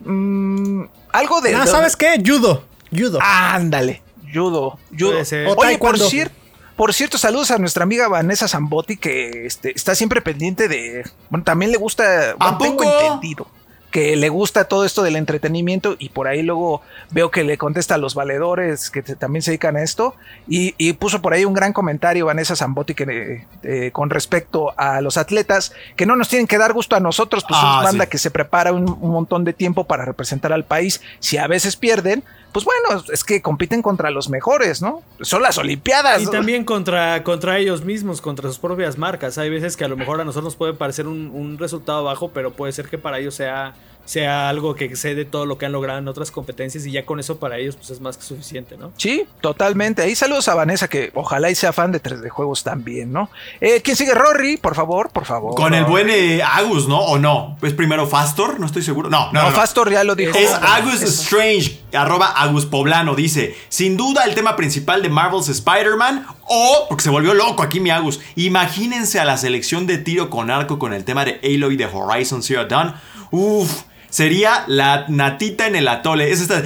Mm, 0.01 0.83
algo 1.11 1.41
de. 1.41 1.55
Ah, 1.55 1.65
¿sabes 1.67 1.95
qué? 1.95 2.21
Judo. 2.25 2.63
Judo. 2.91 3.19
Ándale. 3.21 4.01
Judo. 4.33 4.77
Judo. 4.97 5.17
Oye, 5.19 5.45
por, 5.45 5.57
taekwondo. 5.59 6.09
cier- 6.09 6.31
por 6.75 6.93
cierto, 6.93 7.17
saludos 7.17 7.51
a 7.51 7.57
nuestra 7.57 7.83
amiga 7.83 8.07
Vanessa 8.09 8.47
Zambotti, 8.47 8.97
que 8.97 9.45
este, 9.45 9.71
está 9.73 9.95
siempre 9.95 10.21
pendiente 10.21 10.67
de. 10.67 11.09
Bueno, 11.29 11.43
también 11.43 11.71
le 11.71 11.77
gusta. 11.77 12.35
bueno, 12.37 12.57
tengo 12.57 12.77
poco? 12.83 13.01
entendido. 13.01 13.47
Que 13.95 14.17
le 14.17 14.27
gusta 14.27 14.65
todo 14.65 14.83
esto 14.83 15.03
del 15.03 15.15
entretenimiento 15.15 15.95
y 15.97 16.09
por 16.09 16.27
ahí 16.27 16.41
luego 16.43 16.81
veo 17.11 17.31
que 17.31 17.45
le 17.45 17.57
contesta 17.57 17.95
a 17.95 17.97
los 17.97 18.13
valedores 18.13 18.89
que 18.89 19.01
te- 19.01 19.15
también 19.15 19.41
se 19.41 19.51
dedican 19.51 19.77
a 19.77 19.83
esto. 19.83 20.15
Y, 20.49 20.75
y 20.77 20.91
puso 20.93 21.21
por 21.21 21.31
ahí 21.33 21.45
un 21.45 21.53
gran 21.53 21.71
comentario 21.71 22.25
Vanessa 22.25 22.57
Zambotti 22.57 22.93
que, 22.93 23.45
eh, 23.63 23.91
con 23.93 24.09
respecto 24.09 24.73
a 24.77 24.99
los 24.99 25.15
atletas 25.17 25.71
que 25.95 26.05
no 26.05 26.17
nos 26.17 26.27
tienen 26.27 26.45
que 26.45 26.57
dar 26.57 26.73
gusto 26.73 26.97
a 26.97 26.99
nosotros, 26.99 27.45
pues 27.47 27.57
Ah, 27.63 27.77
es 27.79 27.85
banda 27.85 28.03
sí. 28.03 28.09
que 28.09 28.17
se 28.17 28.31
prepara 28.31 28.73
un, 28.73 28.89
un 28.89 29.11
montón 29.11 29.45
de 29.45 29.53
tiempo 29.53 29.85
para 29.85 30.03
representar 30.03 30.51
al 30.51 30.65
país. 30.65 30.99
Si 31.19 31.37
a 31.37 31.47
veces 31.47 31.77
pierden, 31.77 32.21
pues 32.51 32.65
bueno, 32.65 33.01
es 33.13 33.23
que 33.23 33.41
compiten 33.41 33.81
contra 33.81 34.09
los 34.11 34.27
mejores, 34.29 34.81
¿no? 34.81 35.03
Son 35.21 35.41
las 35.41 35.57
Olimpiadas. 35.57 36.21
Y 36.21 36.27
también 36.27 36.65
contra, 36.65 37.23
contra 37.23 37.57
ellos 37.59 37.85
mismos, 37.85 38.19
contra 38.19 38.49
sus 38.49 38.59
propias 38.59 38.97
marcas. 38.97 39.37
Hay 39.37 39.49
veces 39.49 39.77
que 39.77 39.85
a 39.85 39.87
lo 39.87 39.95
mejor 39.95 40.19
a 40.19 40.25
nosotros 40.25 40.43
nos 40.45 40.55
puede 40.57 40.73
parecer 40.73 41.07
un, 41.07 41.31
un 41.33 41.57
resultado 41.57 42.03
bajo, 42.03 42.29
pero 42.31 42.51
puede 42.51 42.73
ser 42.73 42.87
que 42.89 42.97
para 42.97 43.19
ellos 43.19 43.35
sea, 43.35 43.73
sea 44.05 44.49
algo 44.49 44.75
que 44.75 44.85
excede 44.85 45.25
todo 45.25 45.45
lo 45.45 45.57
que 45.57 45.65
han 45.65 45.71
logrado 45.71 45.99
en 45.99 46.07
otras 46.07 46.31
competencias 46.31 46.85
y 46.85 46.91
ya 46.91 47.05
con 47.05 47.19
eso 47.19 47.37
para 47.37 47.57
ellos 47.57 47.75
pues 47.75 47.89
es 47.89 47.99
más 47.99 48.17
que 48.17 48.23
suficiente, 48.23 48.77
¿no? 48.77 48.91
Sí, 48.97 49.25
totalmente. 49.41 50.01
Ahí 50.03 50.15
saludos 50.15 50.47
a 50.47 50.55
Vanessa, 50.55 50.87
que 50.87 51.11
ojalá 51.15 51.49
y 51.49 51.55
sea 51.55 51.73
fan 51.73 51.91
de 51.91 52.01
3D 52.01 52.29
Juegos 52.29 52.63
también, 52.63 53.11
¿no? 53.11 53.29
Eh, 53.61 53.81
¿Quién 53.83 53.97
sigue? 53.97 54.13
Rory, 54.13 54.57
por 54.57 54.75
favor, 54.75 55.09
por 55.11 55.25
favor. 55.25 55.55
Con 55.55 55.73
el 55.73 55.85
buen 55.85 56.09
eh, 56.09 56.41
Agus, 56.43 56.87
¿no? 56.87 56.99
¿O 56.99 57.17
no? 57.17 57.57
¿Es 57.61 57.73
primero 57.73 58.05
Fastor? 58.07 58.59
No 58.59 58.65
estoy 58.65 58.83
seguro. 58.83 59.09
No, 59.09 59.27
no, 59.31 59.33
No, 59.33 59.41
no. 59.43 59.49
no. 59.49 59.55
Fastor 59.55 59.91
ya 59.91 60.03
lo 60.03 60.15
dijo. 60.15 60.37
Es 60.37 60.51
Agus 60.53 61.01
eso. 61.01 61.23
Strange, 61.23 61.79
arroba 61.93 62.27
Agus 62.35 62.65
Poblano, 62.65 63.15
dice, 63.15 63.55
sin 63.69 63.97
duda 63.97 64.23
el 64.25 64.35
tema 64.35 64.55
principal 64.55 65.01
de 65.01 65.09
Marvel's 65.09 65.49
Spider-Man 65.49 66.27
o, 66.47 66.85
porque 66.89 67.03
se 67.03 67.09
volvió 67.09 67.33
loco 67.33 67.63
aquí 67.63 67.79
mi 67.79 67.89
Agus, 67.89 68.19
imagínense 68.35 69.19
a 69.19 69.25
la 69.25 69.37
selección 69.37 69.87
de 69.87 69.97
tiro 69.97 70.29
con 70.29 70.51
arco 70.51 70.77
con 70.79 70.93
el 70.93 71.03
tema 71.03 71.25
de 71.25 71.39
Aloy 71.43 71.75
de 71.75 71.85
Horizon 71.85 72.43
Zero 72.43 72.65
Dawn. 72.65 72.93
Uf, 73.31 73.81
sería 74.15 74.63
la 74.67 75.07
natita 75.09 75.67
en 75.67 75.75
el 75.75 75.89
atole. 75.89 76.31
Es 76.31 76.39
esta... 76.39 76.63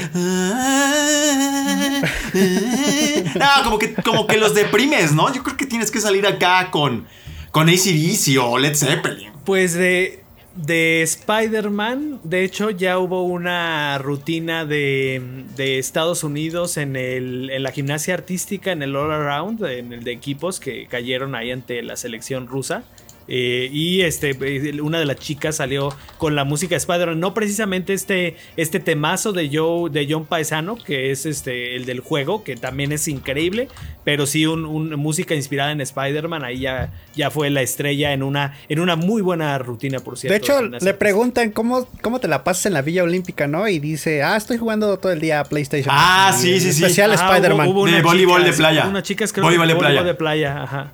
No, 3.34 3.48
como 3.64 3.80
que, 3.80 3.96
como 3.96 4.28
que 4.28 4.38
los 4.38 4.54
deprimes, 4.54 5.14
¿no? 5.14 5.34
Yo 5.34 5.42
creo 5.42 5.58
que 5.58 5.66
tienes 5.66 5.90
que 5.90 6.00
salir 6.00 6.28
acá 6.28 6.70
con, 6.70 7.08
con 7.50 7.68
ACDC 7.68 8.38
o 8.40 8.60
Led 8.60 8.76
Zeppelin. 8.76 9.32
Pues 9.46 9.74
de, 9.74 10.24
de 10.58 11.02
Spider-Man, 11.02 12.20
de 12.24 12.44
hecho 12.44 12.70
ya 12.70 13.00
hubo 13.00 13.24
una 13.24 13.98
rutina 13.98 14.66
de, 14.66 15.20
de 15.56 15.80
Estados 15.80 16.24
Unidos 16.24 16.78
en, 16.78 16.96
el, 16.96 17.50
en 17.50 17.64
la 17.64 17.72
gimnasia 17.72 18.14
artística, 18.14 18.72
en 18.72 18.84
el 18.84 18.96
All 18.96 19.12
Around, 19.12 19.66
en 19.66 19.92
el 19.92 20.04
de 20.04 20.12
equipos 20.12 20.60
que 20.60 20.86
cayeron 20.86 21.34
ahí 21.34 21.50
ante 21.50 21.82
la 21.82 21.96
selección 21.96 22.46
rusa. 22.46 22.84
Eh, 23.32 23.70
y 23.72 24.02
este, 24.02 24.32
eh, 24.32 24.82
una 24.82 25.00
de 25.00 25.06
las 25.06 25.18
chicas 25.18 25.58
salió 25.58 25.96
con 26.18 26.36
la 26.36 26.44
música 26.44 26.72
de 26.72 26.78
Spider-Man. 26.78 27.20
No 27.20 27.36
precisamente 27.36 27.94
este, 27.94 28.36
este 28.58 28.80
temazo 28.80 29.32
de, 29.32 29.50
Joe, 29.54 29.92
de 29.92 30.08
John 30.10 30.26
Paisano, 30.26 30.76
que 30.76 31.12
es 31.12 31.28
este, 31.28 31.76
el 31.76 31.86
del 31.86 32.00
juego, 32.00 32.44
que 32.44 32.56
también 32.56 32.92
es 32.92 33.08
increíble. 33.08 33.68
Pero 34.04 34.26
sí, 34.26 34.48
una 34.48 34.98
música 34.98 35.36
inspirada 35.36 35.72
en 35.72 35.82
Spider-Man. 35.82 36.44
Ahí 36.44 36.62
ya, 36.62 36.92
ya 37.16 37.30
fue 37.30 37.52
la 37.52 37.62
estrella 37.62 38.14
en 38.14 38.24
una, 38.24 38.58
en 38.68 38.80
una 38.80 38.96
muy 38.96 39.22
buena 39.22 39.58
rutina, 39.60 40.00
por 40.00 40.18
cierto. 40.18 40.34
De 40.34 40.38
hecho, 40.38 40.84
le 40.84 40.94
preguntan 40.96 41.52
cómo, 41.52 41.88
cómo 42.02 42.20
te 42.20 42.28
la 42.28 42.44
pasas 42.44 42.66
en 42.66 42.74
la 42.74 42.82
Villa 42.82 43.04
Olímpica, 43.04 43.46
¿no? 43.48 43.68
Y 43.68 43.78
dice, 43.78 44.24
ah, 44.24 44.36
estoy 44.38 44.58
jugando 44.58 44.98
todo 44.98 45.12
el 45.12 45.20
día 45.20 45.42
a 45.42 45.44
PlayStation. 45.44 45.94
Ah, 45.96 46.34
sí, 46.36 46.60
sí, 46.60 46.74
sí. 46.74 46.84
Especial 46.84 47.14
Spider-Man. 47.14 47.68
De 47.86 48.02
voleibol 48.02 48.44
de 48.44 48.54
playa. 48.54 48.88
Una 48.88 49.04
chica 49.04 49.28
que 49.28 49.42
voleibol 49.42 49.68
de 49.68 49.76
playa. 49.76 50.04
de 50.04 50.14
playa, 50.16 50.64
ajá. 50.64 50.94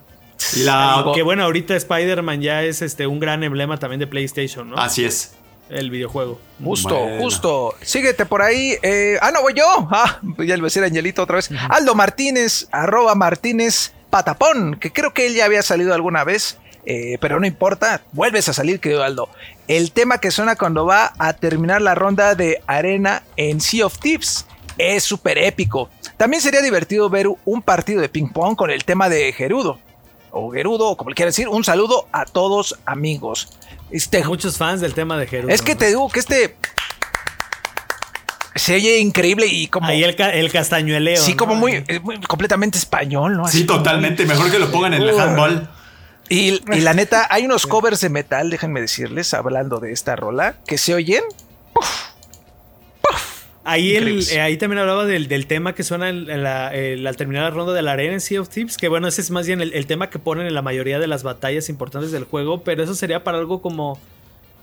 La... 0.58 1.06
Que 1.14 1.24
bueno, 1.24 1.44
ahorita 1.44 1.76
Spider-Man 1.76 2.42
ya 2.42 2.64
es 2.64 2.82
este 2.82 3.08
un 3.08 3.20
gran 3.20 3.44
emblema 3.44 3.78
también 3.78 4.00
de 4.00 4.08
PlayStation, 4.08 4.70
¿no? 4.70 4.78
Así 4.78 5.06
es. 5.06 5.36
El 5.70 5.90
videojuego. 5.90 6.40
Justo, 6.64 7.08
justo. 7.20 7.74
Síguete 7.82 8.26
por 8.26 8.42
ahí. 8.42 8.76
Eh, 8.84 9.18
ah, 9.22 9.32
no, 9.32 9.42
voy 9.42 9.54
yo. 9.56 9.66
Ah, 9.92 10.20
ya 10.38 10.56
le 10.56 10.58
voy 10.58 10.60
a 10.60 10.64
decir 10.66 10.84
Angelito 10.84 11.24
otra 11.24 11.38
vez. 11.38 11.50
Aldo 11.70 11.96
Martínez, 11.96 12.68
arroba 12.72 13.16
Martínez 13.16 13.94
Patapón, 14.12 14.78
que 14.80 14.94
creo 14.94 15.14
que 15.14 15.26
él 15.26 15.34
ya 15.34 15.46
había 15.46 15.64
salido 15.64 15.94
alguna 15.94 16.24
vez. 16.24 16.60
Eh, 16.86 17.18
pero 17.20 17.40
no 17.40 17.48
importa, 17.48 18.04
vuelves 18.12 18.48
a 18.48 18.54
salir, 18.54 18.80
querido 18.80 19.04
Aldo. 19.04 19.30
El 19.68 19.92
tema 19.92 20.20
que 20.20 20.30
suena 20.30 20.56
cuando 20.56 20.86
va 20.86 21.14
a 21.18 21.34
terminar 21.34 21.82
la 21.82 21.96
ronda 21.96 22.36
de 22.36 22.62
arena 22.68 23.24
en 23.38 23.60
Sea 23.60 23.88
of 23.88 23.98
Thieves 23.98 24.46
es 24.78 25.04
súper 25.04 25.40
épico. 25.40 25.90
También 26.18 26.42
sería 26.42 26.62
divertido 26.62 27.10
ver 27.10 27.28
un 27.44 27.62
partido 27.64 28.02
de 28.02 28.10
ping 28.10 28.30
pong 28.30 28.56
con 28.56 28.70
el 28.70 28.84
tema 28.84 29.10
de 29.10 29.34
Gerudo. 29.34 29.80
O 30.38 30.52
Gerudo, 30.52 30.90
o 30.90 30.98
como 30.98 31.10
le 31.10 31.16
quieran 31.16 31.30
decir. 31.30 31.48
Un 31.48 31.64
saludo 31.64 32.08
a 32.12 32.26
todos, 32.26 32.78
amigos. 32.86 33.48
Este, 33.90 34.24
Muchos 34.26 34.58
fans 34.58 34.82
del 34.82 34.94
tema 34.94 35.18
de 35.18 35.28
Gerudo. 35.28 35.54
Es 35.54 35.62
que 35.62 35.76
te 35.76 35.88
digo 35.88 36.10
que 36.10 36.20
este 36.20 36.58
se 38.56 38.76
oye 38.76 39.00
increíble 39.00 39.48
y 39.48 39.68
como. 39.68 39.88
Ahí 39.88 40.04
el, 40.04 40.20
el 40.20 40.52
castañueleo. 40.52 41.22
Sí, 41.22 41.36
como 41.36 41.56
muy, 41.56 41.84
completamente 42.28 42.78
español, 42.78 43.38
¿no? 43.38 43.48
sí, 43.48 43.66
totalmente. 43.66 44.26
Mejor 44.26 44.52
que 44.52 44.60
lo 44.60 44.72
pongan 44.72 44.94
en 44.94 45.04
el 45.04 45.18
handball. 45.18 45.70
Y, 46.28 46.60
la 46.82 46.94
neta, 46.94 47.28
hay 47.30 47.46
unos 47.46 47.68
covers 47.68 48.02
de 48.02 48.10
metal, 48.10 48.50
déjenme 48.50 48.82
decirles, 48.82 49.34
hablando 49.34 49.80
de 49.80 49.92
esta 49.92 50.16
rola, 50.16 50.56
que 50.66 50.78
se 50.78 50.94
oyen. 50.94 51.24
Ahí, 53.68 53.96
eh, 53.96 54.42
ahí 54.42 54.58
también 54.58 54.80
hablaba 54.80 55.06
del, 55.06 55.48
tema 55.48 55.74
que 55.74 55.84
suena 55.84 56.08
al 56.08 57.16
terminar 57.18 57.46
la 57.46 57.50
ronda 57.50 57.74
de 57.74 57.82
la 57.82 57.94
arena 57.94 58.14
en 58.14 58.22
Sea 58.22 58.40
of 58.40 58.50
Thieves, 58.50 58.78
que 58.78 58.88
bueno, 58.88 59.08
ese 59.08 59.22
es 59.22 59.32
más 59.32 59.48
bien 59.48 59.60
el, 59.60 59.86
tema 59.88 60.12
que 60.12 60.20
ponen 60.20 60.46
en 60.46 60.54
la 60.54 60.62
mayoría 60.62 61.00
de 61.00 61.08
las 61.08 61.24
batallas 61.24 61.68
importantes 61.68 62.12
del 62.12 62.26
juego, 62.26 62.64
pero 62.64 62.84
eso 62.84 62.94
sería 62.94 63.24
para 63.24 63.40
algo 63.40 63.64
como 63.64 64.00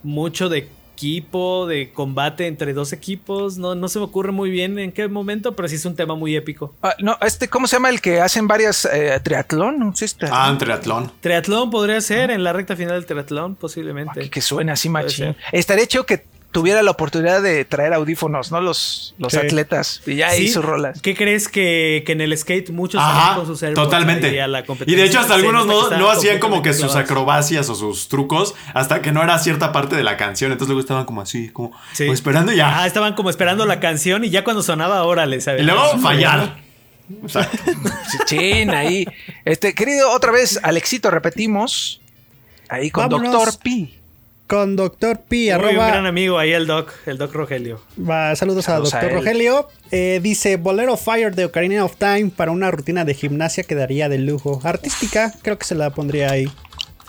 mucho 0.05 0.49
de 0.49 0.69
equipo, 0.95 1.67
de 1.67 1.91
combate 1.93 2.47
entre 2.47 2.75
dos 2.75 2.93
equipos. 2.93 3.59
No, 3.59 3.75
no 3.75 3.89
se 3.89 3.99
me 3.99 4.05
ocurre 4.05 4.31
muy 4.31 4.51
bien 4.51 4.79
en 4.79 4.93
qué 4.93 5.09
momento, 5.09 5.57
pero 5.57 5.67
sí 5.67 5.75
es 5.75 5.85
un 5.85 5.97
tema 5.97 6.15
muy 6.15 6.37
épico. 6.37 6.73
Ah, 6.81 6.95
no, 7.01 7.19
este, 7.23 7.49
¿cómo 7.49 7.67
se 7.67 7.77
llama 7.77 7.91
el 7.91 8.01
que 8.01 8.21
hacen 8.21 8.47
varias 8.47 8.85
eh, 8.85 9.19
triatlón? 9.21 9.93
Ah, 10.31 10.49
un 10.49 10.59
triatlón. 10.59 11.11
Triatlón 11.21 11.71
podría 11.71 12.01
ser 12.01 12.31
en 12.31 12.45
la 12.45 12.53
recta 12.53 12.77
final 12.77 12.95
del 12.95 13.07
triatlón, 13.07 13.57
posiblemente. 13.57 14.31
que, 14.31 14.41
suena 14.41 14.75
así 14.75 14.89
machín. 14.89 15.35
Estaría 15.51 15.83
hecho 15.83 16.07
que 16.07 16.25
tuviera 16.53 16.83
la 16.83 16.91
oportunidad 16.91 17.43
de 17.43 17.65
traer 17.65 17.95
audífonos, 17.95 18.53
¿no? 18.53 18.61
Los, 18.61 19.15
los 19.19 19.35
atletas. 19.35 20.03
Y 20.07 20.17
ya 20.17 20.29
ahí 20.29 20.49
sus 20.49 20.65
rolas. 20.65 21.01
¿Qué 21.01 21.17
crees 21.17 21.49
que, 21.49 22.05
en 22.07 22.21
el 22.21 22.37
skate 22.37 22.71
muchos 22.71 23.01
Ajá, 23.03 23.37
con 23.37 23.47
sus 23.47 23.61
Totalmente. 23.75 24.29
y 24.87 24.95
de 24.95 25.05
hecho, 25.05 25.19
hasta 25.19 25.35
algunos 25.35 25.67
no, 25.67 26.11
hacían 26.11 26.39
como 26.39 26.63
que 26.63 26.75
sus 26.75 26.95
acrobacias 26.95 27.69
o 27.71 27.75
sus 27.75 28.09
trucos 28.09 28.55
hasta 28.75 29.03
que 29.03 29.11
no 29.13 29.23
era 29.23 29.39
cierta 29.39 29.73
parte 29.73 29.97
de 29.97 30.05
la 30.05 30.17
canción. 30.17 30.53
Entonces 30.53 30.69
luego 30.69 30.81
estaban 30.81 31.07
como 31.07 31.23
así, 31.23 31.49
como, 31.49 31.73
esperando 31.99 32.53
ya. 32.53 32.83
Ah, 32.83 32.87
estaban 32.87 33.15
como 33.15 33.31
esperando 33.31 33.65
la 33.67 33.81
canción 33.81 34.25
y 34.25 34.31
ya 34.31 34.45
cuando 34.45 34.63
sonaba, 34.63 35.03
órale, 35.05 35.41
¿sabes? 35.41 35.63
Y 35.63 35.65
luego 35.65 35.99
fallar. 35.99 36.57
Chin, 38.27 38.71
ahí. 38.71 39.07
Este, 39.45 39.75
querido, 39.75 40.13
otra 40.13 40.33
vez, 40.33 40.61
Alexito, 40.63 41.11
repetimos. 41.11 42.01
Ahí 42.69 42.91
con 42.91 43.09
Doctor 43.09 43.59
P 43.63 44.02
con 44.53 44.77
Doctor 44.77 45.19
P. 45.19 45.51
arroba, 45.51 45.71
un 45.71 45.77
gran 45.77 46.05
amigo 46.05 46.39
ahí 46.39 46.53
el 46.53 46.67
Doc, 46.67 46.93
el 47.07 47.17
Doc 47.17 47.33
Rogelio. 47.33 47.81
saludos, 48.35 48.69
a 48.69 48.81
Doctor 48.81 49.11
Rogelio. 49.11 49.67
Eh, 49.91 50.21
dice 50.23 50.59
Bolero 50.59 50.99
Fire 50.99 51.35
de 51.35 51.47
Ocarina 51.47 51.83
of 51.87 51.97
Time 51.97 52.31
para 52.37 52.51
una 52.51 52.71
rutina 52.71 53.07
de 53.07 53.15
gimnasia 53.15 53.65
quedaría 53.65 54.11
de 54.11 54.19
lujo. 54.19 54.61
Artística, 54.63 55.33
creo 55.41 55.57
que 55.57 55.65
se 55.65 55.75
la 55.75 55.89
pondría 55.89 56.31
ahí. 56.33 56.49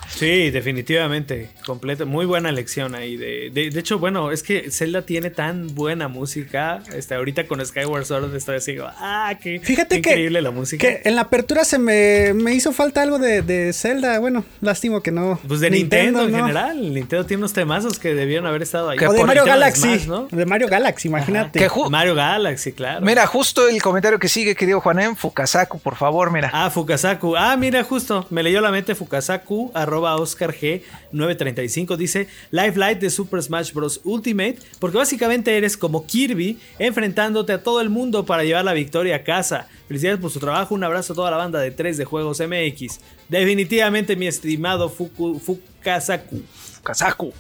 Sí, 0.10 0.52
definitivamente. 0.52 1.50
Completo. 1.66 2.06
Muy 2.06 2.26
buena 2.26 2.52
lección 2.52 2.96
ahí. 2.96 3.18
De, 3.18 3.50
de, 3.52 3.80
hecho, 3.80 4.00
bueno, 4.00 4.32
es 4.32 4.44
que 4.44 4.70
Zelda 4.72 5.04
tiene 5.04 5.30
tan 5.30 5.74
buena 5.74 6.08
música. 6.08 6.82
Este, 6.96 7.16
ahorita 7.16 7.48
con 7.48 7.66
Skyward 7.66 8.06
Sword 8.06 8.36
estoy 8.36 8.58
así, 8.58 8.78
ah, 8.82 9.38
qué, 9.42 9.60
Fíjate 9.60 9.98
increíble 9.98 10.42
la 10.42 10.52
música. 10.52 10.88
Que 10.88 11.02
en 11.06 11.16
la 11.16 11.24
apertura 11.24 11.64
se 11.66 11.80
me, 11.80 12.34
me 12.34 12.54
hizo 12.54 12.72
falta 12.74 13.02
algo 13.02 13.20
de, 13.20 13.42
de, 13.42 13.74
Zelda. 13.74 14.20
Bueno, 14.20 14.46
lástima 14.62 15.02
que 15.02 15.12
no. 15.12 15.40
Pues 15.48 15.60
de 15.60 15.70
Nintendo, 15.70 16.24
en 16.24 16.34
general. 16.34 16.94
Nintendo 16.94 17.26
tiene 17.26 17.42
unos 17.42 17.54
temazos 17.54 18.00
que 18.00 18.14
debieron 18.14 18.46
haber 18.46 18.62
estado 18.62 18.90
ahí. 18.90 19.00
O 19.00 19.14
de 19.14 19.24
Mario 19.24 19.46
Galaxy. 19.46 20.08
¿no? 20.08 20.28
De 20.32 20.46
Mario 20.46 20.68
Galaxy, 20.68 21.08
imagínate. 21.08 21.68
Mario 21.90 22.16
Galaxy, 22.16 22.72
claro. 22.72 23.06
Mira, 23.06 23.26
justo 23.26 23.68
el 23.68 23.82
comentario 23.82 24.20
que 24.20 24.28
sigue, 24.28 24.56
querido 24.56 24.80
Juanem, 24.80 25.16
Fukasaku, 25.16 25.80
por 25.80 25.96
favor, 25.96 26.32
mira. 26.32 26.50
Ah, 26.54 26.70
Fukasaku. 26.70 27.36
Ah, 27.36 27.56
mira, 27.58 27.84
justo. 27.84 28.26
Me 28.30 28.44
leyó 28.44 28.62
la 28.62 28.72
mente 28.72 28.96
Fukasaku, 28.96 29.72
arroba 29.74 29.93
Oscar 30.02 30.54
G 30.54 30.82
935 31.12 31.98
dice 31.98 32.28
Life 32.52 32.78
Light 32.78 33.00
de 33.00 33.10
Super 33.10 33.42
Smash 33.42 33.74
Bros. 33.74 34.02
Ultimate, 34.04 34.58
porque 34.80 34.98
básicamente 34.98 35.56
eres 35.56 35.78
como 35.78 36.06
Kirby 36.06 36.60
enfrentándote 36.80 37.54
a 37.54 37.64
todo 37.64 37.82
el 37.82 37.90
mundo 37.90 38.26
para 38.26 38.44
llevar 38.44 38.66
la 38.66 38.74
victoria 38.74 39.18
a 39.18 39.24
casa. 39.24 39.68
Felicidades 39.88 40.20
por 40.20 40.32
su 40.32 40.40
trabajo, 40.40 40.76
un 40.76 40.84
abrazo 40.84 41.14
a 41.14 41.16
toda 41.16 41.32
la 41.32 41.38
banda 41.38 41.60
de 41.60 41.72
3 41.72 41.98
de 41.98 42.06
Juegos 42.06 42.40
MX. 42.40 43.00
Definitivamente 43.30 44.16
mi 44.16 44.28
estimado 44.28 44.90
Fuku, 44.90 45.40
Fukasaku. 45.40 46.42
Fukasaku. 46.76 47.34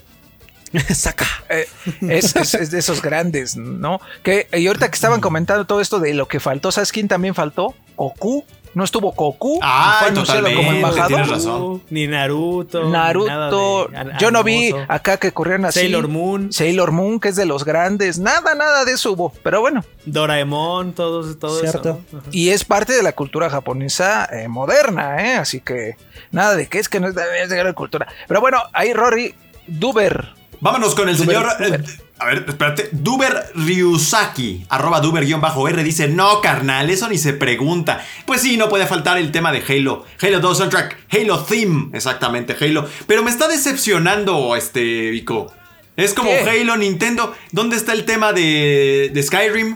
Saca. 0.93 1.27
Eh, 1.49 1.67
es, 2.01 2.33
de 2.71 2.79
esos 2.79 3.01
grandes, 3.01 3.55
¿no? 3.55 4.01
Que, 4.23 4.47
y 4.53 4.65
ahorita 4.67 4.89
que 4.89 4.95
estaban 4.95 5.21
comentando 5.21 5.65
todo 5.65 5.81
esto 5.81 5.99
de 5.99 6.13
lo 6.13 6.27
que 6.27 6.39
faltó, 6.39 6.71
¿sabes 6.71 6.91
quién 6.91 7.07
también 7.07 7.35
faltó? 7.35 7.75
Goku 7.95 8.43
no 8.73 8.83
estuvo 8.83 9.11
Goku. 9.11 9.59
Ah, 9.61 10.09
totalmente, 10.13 10.55
como 10.57 10.71
embajador. 10.71 11.07
Tienes 11.07 11.29
razón. 11.29 11.83
Ni 11.89 12.07
Naruto. 12.07 12.89
Naruto. 12.89 13.89
yo 14.19 14.31
no 14.31 14.43
vi 14.43 14.73
acá 14.87 15.17
que 15.17 15.31
corrían 15.31 15.65
así. 15.65 15.81
Sailor 15.81 16.07
Moon. 16.07 16.51
Sailor 16.51 16.91
Moon, 16.91 17.19
que 17.19 17.29
es 17.29 17.35
de 17.35 17.45
los 17.45 17.65
grandes. 17.65 18.19
Nada, 18.19 18.55
nada 18.55 18.85
de 18.85 18.93
eso 18.93 19.11
hubo. 19.11 19.31
Pero 19.43 19.61
bueno. 19.61 19.83
Doraemon, 20.05 20.93
todo, 20.93 21.35
todo 21.35 21.63
eso. 21.63 22.01
Y 22.31 22.49
es 22.49 22.65
parte 22.65 22.93
de 22.93 23.03
la 23.03 23.13
cultura 23.13 23.49
japonesa 23.49 24.25
eh, 24.31 24.47
moderna, 24.47 25.23
¿eh? 25.23 25.35
Así 25.35 25.61
que 25.61 25.97
nada 26.31 26.55
de 26.55 26.67
que 26.67 26.79
es 26.79 26.89
que 26.89 26.99
no 26.99 27.07
es 27.07 27.15
de, 27.15 27.47
de 27.47 27.63
la 27.63 27.73
cultura. 27.73 28.07
Pero 28.27 28.41
bueno, 28.41 28.59
ahí 28.73 28.93
Rory 28.93 29.35
Duber. 29.67 30.42
Vámonos 30.63 30.95
con 30.95 31.09
el 31.09 31.17
señor. 31.17 31.45
Eh, 31.59 31.77
a 32.19 32.25
ver, 32.25 32.45
espérate. 32.47 32.87
Duber 32.93 33.51
Ryusaki, 33.53 34.65
arroba 34.69 35.01
Duber-R, 35.01 35.83
dice: 35.83 36.07
No, 36.07 36.39
carnal, 36.39 36.89
eso 36.89 37.09
ni 37.09 37.17
se 37.17 37.33
pregunta. 37.33 38.01
Pues 38.25 38.39
sí, 38.39 38.55
no 38.55 38.69
puede 38.69 38.87
faltar 38.87 39.17
el 39.17 39.33
tema 39.33 39.51
de 39.51 39.61
Halo. 39.67 40.05
Halo 40.21 40.39
2 40.39 40.57
soundtrack, 40.57 41.07
Halo 41.11 41.43
Theme, 41.43 41.89
exactamente, 41.91 42.55
Halo. 42.57 42.87
Pero 43.07 43.23
me 43.23 43.29
está 43.29 43.49
decepcionando, 43.49 44.55
este, 44.55 45.11
Vico. 45.11 45.51
Es 45.97 46.13
como 46.13 46.31
Halo, 46.31 46.77
Nintendo. 46.77 47.35
¿Dónde 47.51 47.75
está 47.75 47.91
el 47.91 48.05
tema 48.05 48.31
de, 48.31 49.11
de 49.13 49.21
Skyrim? 49.21 49.75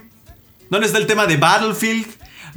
¿Dónde 0.69 0.87
está 0.87 0.99
el 0.99 1.05
tema 1.05 1.27
de 1.27 1.35
Battlefield? 1.35 2.07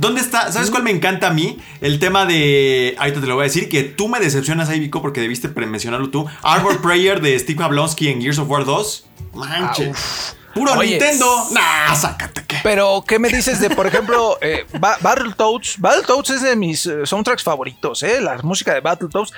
¿Dónde 0.00 0.22
está? 0.22 0.50
¿Sabes 0.50 0.70
cuál 0.70 0.82
me 0.82 0.90
encanta 0.90 1.26
a 1.26 1.30
mí? 1.30 1.58
El 1.82 1.98
tema 1.98 2.24
de. 2.24 2.96
Ahorita 2.98 3.20
te 3.20 3.26
lo 3.26 3.34
voy 3.34 3.42
a 3.42 3.44
decir, 3.44 3.68
que 3.68 3.82
tú 3.82 4.08
me 4.08 4.18
decepcionas 4.18 4.70
ahí, 4.70 4.80
Vico, 4.80 5.02
porque 5.02 5.20
debiste 5.20 5.48
mencionarlo 5.48 6.08
tú. 6.08 6.26
Arbor 6.40 6.80
Prayer 6.82 7.20
de 7.20 7.38
Steve 7.38 7.58
Jablonski 7.58 8.08
en 8.08 8.22
Gears 8.22 8.38
of 8.38 8.48
War 8.48 8.64
2. 8.64 9.04
Manches. 9.34 10.38
Puro 10.54 10.76
Nintendo. 10.76 11.48
Nah, 11.52 11.94
sácate 11.94 12.44
que. 12.44 12.56
Pero, 12.62 13.04
¿qué 13.06 13.18
me 13.18 13.28
dices 13.28 13.60
de, 13.60 13.70
por 13.70 13.86
ejemplo, 13.86 14.38
eh, 14.42 14.66
Battletoads? 14.78 15.78
Battletoads 15.78 16.30
es 16.30 16.42
de 16.42 16.56
mis 16.56 16.86
eh, 16.86 17.06
soundtracks 17.06 17.42
favoritos, 17.42 18.02
¿eh? 18.02 18.20
La 18.20 18.38
música 18.42 18.74
de 18.74 18.80
Battletoads. 18.80 19.32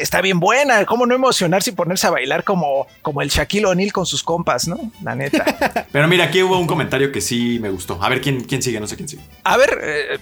Está 0.00 0.20
bien 0.20 0.40
buena. 0.40 0.84
¿Cómo 0.84 1.06
no 1.06 1.14
emocionarse 1.14 1.70
y 1.70 1.72
ponerse 1.74 2.06
a 2.06 2.10
bailar 2.10 2.44
como, 2.44 2.86
como 3.02 3.22
el 3.22 3.28
Shaquille 3.28 3.66
O'Neal 3.66 3.92
con 3.92 4.06
sus 4.06 4.22
compas, 4.22 4.66
no? 4.66 4.78
La 5.02 5.14
neta. 5.14 5.86
Pero 5.92 6.08
mira, 6.08 6.24
aquí 6.24 6.42
hubo 6.42 6.58
un 6.58 6.66
comentario 6.66 7.12
que 7.12 7.20
sí 7.20 7.58
me 7.60 7.70
gustó. 7.70 8.02
A 8.02 8.08
ver 8.08 8.20
quién, 8.20 8.42
quién 8.44 8.62
sigue, 8.62 8.80
no 8.80 8.86
sé 8.86 8.96
quién 8.96 9.08
sigue. 9.08 9.22
A 9.44 9.56
ver, 9.56 9.78
eh, 9.82 10.18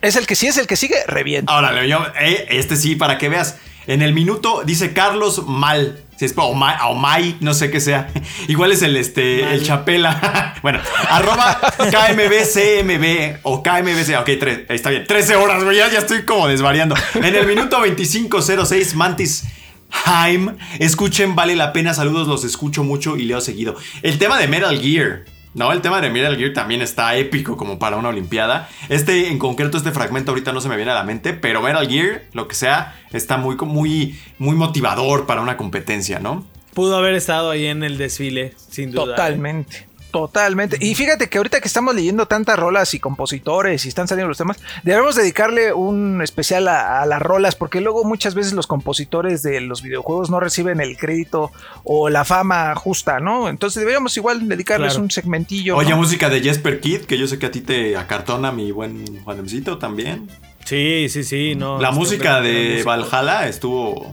es 0.00 0.16
el 0.16 0.26
que 0.26 0.36
sí 0.36 0.46
es 0.46 0.58
el 0.58 0.66
que 0.66 0.76
sigue, 0.76 0.96
revienta. 1.06 1.52
Ahora, 1.52 1.84
yo, 1.86 1.98
eh, 2.20 2.46
este 2.50 2.76
sí, 2.76 2.96
para 2.96 3.18
que 3.18 3.28
veas. 3.28 3.56
En 3.86 4.02
el 4.02 4.12
minuto 4.12 4.62
dice 4.64 4.92
Carlos 4.92 5.46
Mal. 5.46 5.98
Si 6.16 6.26
es 6.26 6.34
Omai, 6.36 6.76
Omai, 6.88 7.36
no 7.40 7.52
sé 7.52 7.70
qué 7.70 7.80
sea. 7.80 8.08
Igual 8.48 8.72
es 8.72 8.82
el 8.82 8.96
este 8.96 9.54
el 9.54 9.64
Chapela. 9.64 10.54
bueno, 10.62 10.78
arroba 11.08 11.60
KMBCMB 11.76 13.38
o 13.42 13.62
KMBC. 13.62 14.20
Ok, 14.20 14.30
tres, 14.38 14.60
está 14.68 14.90
bien. 14.90 15.04
13 15.06 15.36
horas, 15.36 15.64
güey. 15.64 15.78
Ya, 15.78 15.90
ya 15.90 15.98
estoy 15.98 16.24
como 16.24 16.46
desvariando. 16.46 16.94
En 17.14 17.34
el 17.34 17.46
minuto 17.46 17.78
2506, 17.78 18.94
Mantis. 18.94 19.44
Haim, 20.04 20.56
escuchen, 20.78 21.34
vale 21.34 21.56
la 21.56 21.72
pena. 21.72 21.92
Saludos, 21.92 22.28
los 22.28 22.44
escucho 22.44 22.84
mucho 22.84 23.16
y 23.16 23.24
leo 23.24 23.40
seguido. 23.40 23.76
El 24.02 24.18
tema 24.18 24.38
de 24.38 24.48
Metal 24.48 24.80
Gear. 24.80 25.24
No, 25.54 25.70
el 25.72 25.82
tema 25.82 26.00
de 26.00 26.08
Metal 26.10 26.36
Gear 26.36 26.52
también 26.54 26.80
está 26.80 27.14
épico 27.16 27.56
como 27.56 27.78
para 27.78 27.96
una 27.96 28.08
Olimpiada. 28.08 28.68
Este, 28.88 29.28
en 29.28 29.38
concreto, 29.38 29.76
este 29.76 29.92
fragmento 29.92 30.30
ahorita 30.30 30.52
no 30.52 30.60
se 30.60 30.68
me 30.68 30.76
viene 30.76 30.92
a 30.92 30.94
la 30.94 31.04
mente, 31.04 31.34
pero 31.34 31.60
Metal 31.60 31.86
Gear, 31.86 32.22
lo 32.32 32.48
que 32.48 32.54
sea, 32.54 32.98
está 33.12 33.36
muy, 33.36 33.56
muy, 33.56 34.18
muy 34.38 34.56
motivador 34.56 35.26
para 35.26 35.42
una 35.42 35.56
competencia, 35.56 36.18
¿no? 36.20 36.46
Pudo 36.72 36.96
haber 36.96 37.14
estado 37.14 37.50
ahí 37.50 37.66
en 37.66 37.82
el 37.82 37.98
desfile, 37.98 38.54
sin 38.56 38.92
duda. 38.92 39.02
¿eh? 39.02 39.06
Totalmente. 39.08 39.91
Totalmente. 40.12 40.76
Y 40.80 40.94
fíjate 40.94 41.28
que 41.28 41.38
ahorita 41.38 41.60
que 41.60 41.66
estamos 41.68 41.94
leyendo 41.94 42.26
tantas 42.26 42.58
rolas 42.58 42.92
y 42.94 43.00
compositores 43.00 43.84
y 43.84 43.88
están 43.88 44.06
saliendo 44.06 44.28
los 44.28 44.38
temas, 44.38 44.58
debemos 44.82 45.16
dedicarle 45.16 45.72
un 45.72 46.20
especial 46.22 46.68
a, 46.68 47.00
a, 47.00 47.06
las 47.06 47.20
rolas, 47.20 47.56
porque 47.56 47.80
luego 47.80 48.04
muchas 48.04 48.34
veces 48.34 48.52
los 48.52 48.66
compositores 48.66 49.42
de 49.42 49.60
los 49.62 49.82
videojuegos 49.82 50.30
no 50.30 50.38
reciben 50.38 50.80
el 50.80 50.98
crédito 50.98 51.50
o 51.82 52.10
la 52.10 52.24
fama 52.24 52.74
justa, 52.74 53.20
¿no? 53.20 53.48
Entonces 53.48 53.80
deberíamos 53.80 54.16
igual 54.16 54.46
dedicarles 54.48 54.92
Claro. 54.92 55.04
un 55.04 55.10
segmentillo. 55.10 55.76
Oye, 55.76 55.90
¿no? 55.90 55.96
música 55.96 56.28
de 56.28 56.40
Jesper 56.42 56.80
Kid, 56.80 57.02
que 57.02 57.16
yo 57.16 57.26
sé 57.26 57.38
que 57.38 57.46
a 57.46 57.50
ti 57.50 57.62
te 57.62 57.96
acartona 57.96 58.52
mi 58.52 58.70
buen 58.70 59.22
Juanemcito 59.24 59.78
también. 59.78 60.28
Sí, 60.64 61.08
sí, 61.08 61.24
sí. 61.24 61.54
No, 61.54 61.80
La 61.80 61.90
música 61.90 62.40
de. 62.40 62.82
Valhalla 62.84 63.48
estuvo 63.48 64.10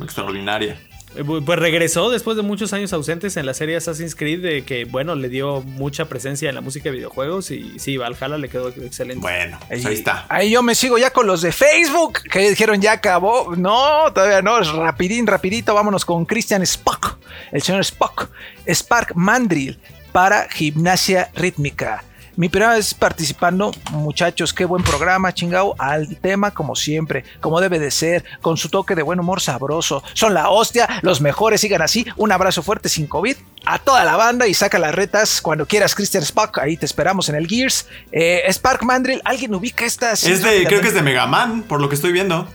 extraordinaria. 0.00 0.78
Eh, 1.16 1.24
Pues 1.24 1.58
regresó 1.58 2.10
después 2.10 2.36
de 2.36 2.42
muchos 2.42 2.72
años 2.72 2.92
ausentes 2.92 3.36
en 3.36 3.46
la 3.46 3.54
serie 3.54 3.76
Assassin's 3.76 4.14
Creed, 4.14 4.42
de 4.42 4.64
que, 4.64 4.84
bueno, 4.84 5.14
le 5.14 5.28
dio 5.28 5.60
mucha 5.62 6.06
presencia 6.06 6.48
en 6.48 6.54
la 6.54 6.60
música 6.60 6.90
de 6.90 6.96
videojuegos 6.96 7.50
y 7.50 7.78
sí, 7.78 7.96
Valhalla 7.96 8.38
le 8.38 8.48
quedó 8.48 8.68
excelente. 8.68 9.20
Bueno, 9.20 9.58
pues 9.68 9.84
ahí 9.84 9.94
está. 9.94 10.26
Ahí 10.28 10.50
yo 10.50 10.62
me 10.62 10.74
sigo 10.74 10.98
ya 10.98 11.10
con 11.10 11.26
los 11.26 11.42
de 11.42 11.52
Facebook, 11.52 12.20
que 12.30 12.50
dijeron 12.50 12.80
ya 12.80 12.92
acabó. 12.92 13.54
No, 13.56 14.12
todavía 14.12 14.42
no, 14.42 14.58
es 14.60 14.68
rapidín, 14.68 15.26
rapidito. 15.26 15.74
Vámonos 15.74 16.04
con 16.04 16.24
Christian 16.24 16.62
Spock, 16.62 17.16
el 17.50 17.62
señor 17.62 17.82
Spock, 17.82 18.28
Spark 18.66 19.14
Mandrill 19.14 19.78
para 20.12 20.48
gimnasia 20.48 21.30
rítmica. 21.34 22.04
Mi 22.36 22.48
primera 22.48 22.74
vez 22.74 22.94
participando, 22.94 23.72
muchachos, 23.90 24.54
qué 24.54 24.64
buen 24.64 24.82
programa, 24.82 25.34
chingao, 25.34 25.74
al 25.78 26.16
tema 26.16 26.50
como 26.50 26.74
siempre, 26.74 27.24
como 27.40 27.60
debe 27.60 27.78
de 27.78 27.90
ser, 27.90 28.24
con 28.40 28.56
su 28.56 28.70
toque 28.70 28.94
de 28.94 29.02
buen 29.02 29.20
humor 29.20 29.40
sabroso. 29.40 30.02
Son 30.14 30.32
la 30.32 30.48
hostia, 30.48 30.88
los 31.02 31.20
mejores, 31.20 31.60
sigan 31.60 31.82
así. 31.82 32.06
Un 32.16 32.32
abrazo 32.32 32.62
fuerte 32.62 32.88
sin 32.88 33.06
COVID 33.06 33.36
a 33.64 33.78
toda 33.78 34.04
la 34.04 34.16
banda 34.16 34.46
y 34.46 34.54
saca 34.54 34.78
las 34.78 34.94
retas 34.94 35.40
cuando 35.42 35.66
quieras, 35.66 35.94
Christian 35.94 36.22
Spock. 36.22 36.58
Ahí 36.58 36.76
te 36.76 36.86
esperamos 36.86 37.28
en 37.28 37.34
el 37.34 37.46
Gears. 37.46 37.86
Eh, 38.10 38.42
Spark 38.48 38.82
Mandrill, 38.82 39.20
¿alguien 39.24 39.54
ubica 39.54 39.84
estas? 39.84 40.24
Es 40.24 40.42
de, 40.42 40.64
creo 40.64 40.80
que 40.80 40.88
es 40.88 40.94
de 40.94 41.02
Mega 41.02 41.26
Man, 41.26 41.62
por 41.62 41.80
lo 41.80 41.88
que 41.88 41.94
estoy 41.94 42.12
viendo. 42.12 42.48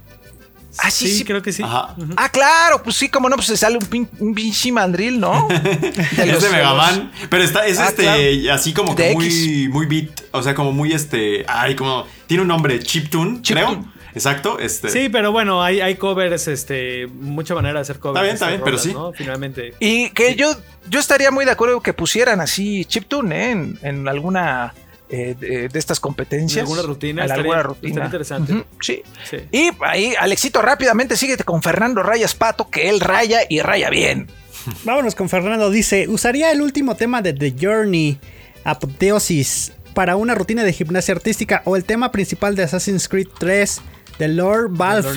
Ah, 0.79 0.91
sí, 0.91 1.07
Sí, 1.07 1.17
sí. 1.19 1.23
creo 1.25 1.41
que 1.41 1.51
sí. 1.51 1.63
Ajá. 1.63 1.95
Ah, 2.15 2.29
claro, 2.29 2.81
pues 2.83 2.95
sí, 2.95 3.09
como 3.09 3.29
no, 3.29 3.35
pues 3.35 3.47
se 3.47 3.57
sale 3.57 3.77
un, 3.77 3.85
pin, 3.85 4.07
un 4.19 4.33
pinche 4.35 4.71
mandril, 4.71 5.19
¿no? 5.19 5.47
De 5.49 6.31
es 6.31 6.41
de 6.41 6.49
Mega 6.49 6.69
los- 6.73 6.77
Man. 6.77 7.11
Pero 7.29 7.43
está, 7.43 7.65
es 7.65 7.79
Ah, 7.79 7.87
este, 7.89 8.51
así 8.51 8.73
como 8.73 8.95
que 8.95 9.13
muy, 9.13 9.67
muy 9.69 9.85
beat. 9.85 10.21
O 10.31 10.41
sea, 10.43 10.53
como 10.55 10.71
muy 10.71 10.93
este. 10.93 11.45
Ay, 11.47 11.75
como. 11.75 12.05
Tiene 12.27 12.41
un 12.41 12.47
nombre, 12.49 12.79
Chiptune, 12.79 13.41
creo. 13.45 13.69
Chiptune. 13.69 13.97
Exacto. 14.13 14.57
Este. 14.59 14.89
Sí, 14.89 15.09
pero 15.09 15.31
bueno, 15.31 15.61
hay, 15.63 15.79
hay 15.79 15.95
covers, 15.95 16.47
este, 16.47 17.05
mucha 17.07 17.53
manera 17.53 17.75
de 17.75 17.81
hacer 17.81 17.99
covers. 17.99 18.15
Está 18.15 18.23
bien, 18.23 18.33
está 18.33 18.47
bien, 18.49 18.61
pero 18.63 18.77
sí. 18.79 18.91
¿no? 18.93 19.13
Finalmente. 19.13 19.73
Y 19.79 20.09
que 20.09 20.35
yo, 20.35 20.55
yo 20.89 20.99
estaría 20.99 21.29
muy 21.29 21.45
de 21.45 21.51
acuerdo 21.51 21.81
que 21.81 21.93
pusieran 21.93 22.41
así 22.41 22.83
chiptune 22.85 23.35
¿eh? 23.35 23.51
en, 23.51 23.79
en 23.83 24.07
alguna 24.07 24.73
eh, 25.09 25.35
de, 25.39 25.69
de 25.69 25.79
estas 25.79 25.99
competencias. 25.99 26.57
En 26.57 26.61
alguna 26.69 26.81
rutina, 26.81 27.21
estaría- 27.23 27.41
alguna 27.43 27.63
rutina. 27.63 28.05
interesante. 28.05 28.65
Sí. 28.81 29.01
Sí. 29.29 29.37
Y 29.51 29.69
ahí, 29.85 30.13
Alexito, 30.19 30.61
rápidamente 30.61 31.15
síguete 31.15 31.43
con 31.43 31.61
Fernando 31.63 32.03
Rayas 32.03 32.35
Pato, 32.35 32.69
que 32.69 32.89
él 32.89 32.99
raya 32.99 33.39
y 33.49 33.61
raya 33.61 33.89
bien. 33.89 34.27
Vámonos 34.83 35.15
con 35.15 35.29
Fernando. 35.29 35.69
Dice: 35.71 36.07
Usaría 36.07 36.51
el 36.51 36.61
último 36.61 36.95
tema 36.95 37.21
de 37.21 37.33
The 37.33 37.55
Journey, 37.59 38.19
Apoteosis, 38.65 39.73
para 39.93 40.15
una 40.15 40.35
rutina 40.35 40.63
de 40.63 40.73
gimnasia 40.73 41.13
artística 41.15 41.61
o 41.65 41.75
el 41.75 41.83
tema 41.83 42.11
principal 42.11 42.55
de 42.55 42.63
Assassin's 42.63 43.07
Creed 43.07 43.27
3 43.39 43.81
de 44.19 44.27
Lord 44.27 44.69
Balfi. 44.71 45.09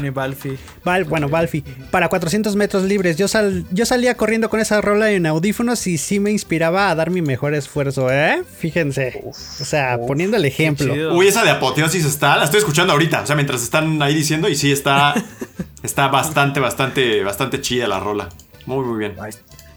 Val- 0.84 1.04
bueno, 1.04 1.28
Valfi, 1.28 1.62
para 1.90 2.08
400 2.08 2.54
metros 2.56 2.84
libres. 2.84 3.16
Yo, 3.16 3.28
sal- 3.28 3.64
yo 3.70 3.86
salía 3.86 4.14
corriendo 4.16 4.48
con 4.50 4.60
esa 4.60 4.80
rola 4.80 5.10
en 5.10 5.26
audífonos 5.26 5.86
y 5.86 5.98
sí 5.98 6.20
me 6.20 6.30
inspiraba 6.30 6.90
a 6.90 6.94
dar 6.94 7.10
mi 7.10 7.22
mejor 7.22 7.54
esfuerzo, 7.54 8.10
¿eh? 8.12 8.42
Fíjense. 8.58 9.22
o 9.24 9.32
sea, 9.32 9.98
poniendo 10.06 10.36
el 10.36 10.44
ejemplo. 10.44 10.92
Uy, 11.14 11.28
esa 11.28 11.42
de 11.44 11.50
apoteosis 11.50 12.04
está. 12.04 12.36
La 12.36 12.44
estoy 12.44 12.58
escuchando 12.58 12.92
ahorita. 12.92 13.22
O 13.22 13.26
sea, 13.26 13.36
mientras 13.36 13.62
están 13.62 14.00
ahí 14.02 14.14
diciendo. 14.14 14.48
Y 14.48 14.54
sí, 14.56 14.70
está. 14.72 15.14
está 15.82 16.08
bastante, 16.08 16.60
bastante, 16.60 17.22
bastante 17.24 17.60
chida 17.60 17.88
la 17.88 18.00
rola. 18.00 18.28
Muy, 18.66 18.84
muy 18.84 18.98
bien. 18.98 19.14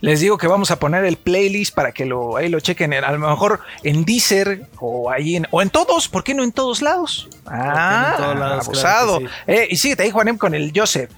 Les 0.04 0.20
digo 0.20 0.38
que 0.38 0.48
vamos 0.48 0.70
a 0.70 0.80
poner 0.80 1.06
el 1.06 1.16
playlist 1.16 1.74
para 1.74 1.94
que 1.94 2.06
lo, 2.06 2.36
ahí 2.36 2.50
lo 2.50 2.60
chequen. 2.60 2.92
en- 2.92 3.06
a 3.06 3.12
lo 3.14 3.20
mejor 3.20 3.62
en 3.84 4.04
Deezer 4.04 4.68
o 4.82 5.10
ahí 5.10 5.38
en, 5.38 5.48
o 5.50 5.62
en 5.62 5.70
todos. 5.70 6.10
¿Por 6.10 6.26
qué 6.26 6.34
no 6.34 6.44
en 6.44 6.52
todos 6.52 6.82
lados? 6.82 7.30
Ah, 7.46 8.16
en 8.18 8.24
todos 8.24 8.38
lados? 8.40 8.66
abusado. 8.68 9.20
Claro 9.20 9.34
que 9.46 9.54
Eh, 9.64 9.68
y 9.72 9.78
síguete 9.78 10.04
ahí, 10.04 10.12
Juanem, 10.12 10.38
con 10.38 10.54
el 10.56 10.74
Joseph. 10.76 11.10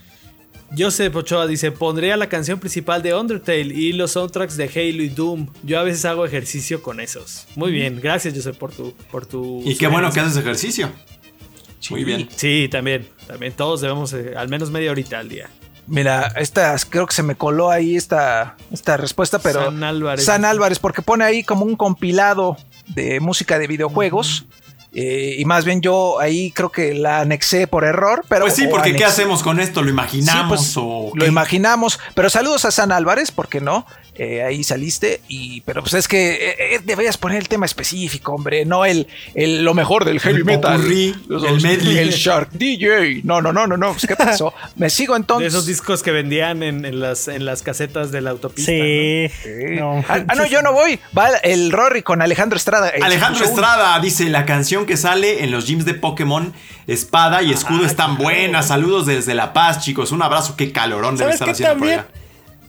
Joseph 0.78 1.16
Ochoa 1.16 1.48
dice, 1.48 1.72
pondría 1.72 2.16
la 2.16 2.30
canción 2.30 2.60
principal 2.60 3.02
de 3.02 3.16
Undertale 3.16 3.74
y 3.74 3.94
los 3.94 4.12
soundtracks 4.12 4.56
de 4.56 4.66
Halo 4.66 5.02
y 5.04 5.10
Doom. 5.10 5.48
Yo 5.64 5.80
a 5.80 5.84
veces 5.84 6.06
hago 6.06 6.24
ejercicio 6.24 6.84
con 6.84 7.00
esos. 7.00 7.48
Muy 7.56 7.72
bien, 7.72 8.00
gracias 8.00 8.36
Joseph 8.36 8.58
por 8.58 8.72
tu... 8.72 8.94
Por 9.10 9.26
tu 9.26 9.64
Y 9.66 9.76
qué 9.78 9.88
bueno 9.88 10.12
que 10.12 10.20
haces 10.20 10.38
ejercicio. 10.38 10.92
Muy 11.90 12.04
bien. 12.04 12.28
Sí, 12.36 12.68
también. 12.72 13.08
También 13.26 13.54
todos 13.54 13.82
debemos 13.82 14.14
eh, 14.14 14.34
al 14.38 14.48
menos 14.50 14.70
media 14.70 14.92
horita 14.92 15.18
al 15.20 15.30
día. 15.30 15.50
Mira, 15.88 16.32
esta, 16.38 16.76
creo 16.90 17.06
que 17.06 17.14
se 17.14 17.24
me 17.24 17.36
coló 17.36 17.70
ahí 17.70 17.96
esta, 17.96 18.56
esta 18.72 18.98
respuesta, 18.98 19.40
pero. 19.40 19.66
San 19.66 19.84
Álvarez. 19.84 20.26
San 20.26 20.46
Álvarez, 20.46 20.80
porque 20.80 21.02
pone 21.02 21.24
ahí 21.24 21.44
como 21.44 21.64
un 21.66 21.76
compilado 21.76 22.58
de 22.88 23.20
música 23.20 23.60
de 23.60 23.68
videojuegos. 23.68 24.46
eh, 24.94 25.36
y 25.38 25.46
más 25.46 25.66
bien 25.66 25.82
yo 25.82 26.20
ahí 26.20 26.52
creo 26.52 26.72
que 26.72 26.94
la 26.96 27.20
anexé 27.20 27.68
por 27.68 27.84
error. 27.84 28.24
Pero, 28.30 28.46
Pues 28.46 28.56
sí, 28.56 28.68
porque 28.68 28.96
¿qué 28.96 29.06
hacemos 29.06 29.44
con 29.44 29.60
esto? 29.60 29.82
¿Lo 29.82 29.88
Sí, 29.88 29.92
imaginamos 29.94 30.48
pues, 30.60 30.74
o 30.78 31.12
lo 31.14 31.26
imaginamos. 31.26 32.00
Pero 32.16 32.30
saludos 32.30 32.66
a 32.66 32.72
San 32.72 32.92
Álvarez, 32.92 33.32
¿por 33.32 33.48
qué 33.48 33.62
no? 33.62 33.86
Eh, 34.18 34.42
ahí 34.44 34.64
saliste. 34.64 35.20
Y, 35.28 35.60
pero 35.62 35.82
pues 35.82 35.94
es 35.94 36.08
que 36.08 36.34
eh, 36.52 36.56
eh, 36.76 36.80
deberías 36.84 37.18
poner 37.18 37.38
el 37.40 37.50
tema 37.50 37.66
específico, 37.66 38.34
hombre. 38.34 38.64
No 38.66 38.86
el, 38.86 39.08
el- 39.34 39.64
lo 39.64 39.74
mejor 39.74 40.06
del 40.06 40.20
heavy 40.22 40.38
El 40.38 40.46
metal. 40.46 40.78
popurrí, 40.78 41.16
Los- 41.28 41.44
el 41.44 41.62
medley. 41.62 41.98
El 41.98 42.12
Shark 42.12 42.52
DJ. 42.54 43.22
No, 43.24 43.42
no, 43.42 43.52
no, 43.52 43.68
no, 43.68 43.76
no. 43.76 43.92
Pues, 43.92 44.06
¿Qué 44.08 44.16
pasó? 44.16 44.54
Me 44.78 44.90
sigo 44.90 45.14
De 45.16 45.20
entonces. 45.20 45.48
esos 45.54 45.66
discos 45.66 46.02
que 46.02 46.12
vendían 46.12 46.64
en, 46.64 46.86
en 46.86 47.00
las, 47.02 47.28
en 47.28 47.44
las 47.46 47.62
casetas 47.62 48.12
de 48.12 48.22
la 48.22 48.30
autopista. 48.30 48.72
Sí. 48.72 49.28
Sí. 49.44 49.50
No. 49.80 50.04
Ah, 50.08 50.24
ah, 50.28 50.36
no, 50.36 50.46
yo 50.46 50.62
no 50.62 50.72
voy. 50.72 51.00
Va 51.18 51.30
el 51.44 51.72
Rory 51.74 52.02
con 52.02 52.22
Alejandro 52.22 52.56
Estrada. 52.58 52.94
Alejandro 53.02 53.44
Estrada 53.44 54.00
dice 54.00 54.30
la 54.30 54.46
canción 54.46 54.86
que 54.86 54.96
sale 54.98 55.44
en 55.44 55.52
los 55.52 55.68
gyms 55.68 55.84
de 55.86 55.94
Pokémon 55.94 56.54
Espada 56.88 57.42
y 57.42 57.52
Escudo 57.52 57.84
Ah, 57.84 57.88
están 57.88 58.18
buenas. 58.18 58.68
Saludos 58.70 59.06
desde 59.08 59.34
La 59.34 59.52
Paz, 59.54 59.84
chicos. 59.84 60.12
Un 60.14 60.22
abrazo, 60.22 60.56
qué 60.56 60.72
calorón 60.72 61.18
debe 61.18 61.32
¿Sabes 61.36 61.36
estar 61.36 61.50
haciendo 61.50 61.74
también? 61.74 62.00
por 62.02 62.06
allá. 62.06 62.25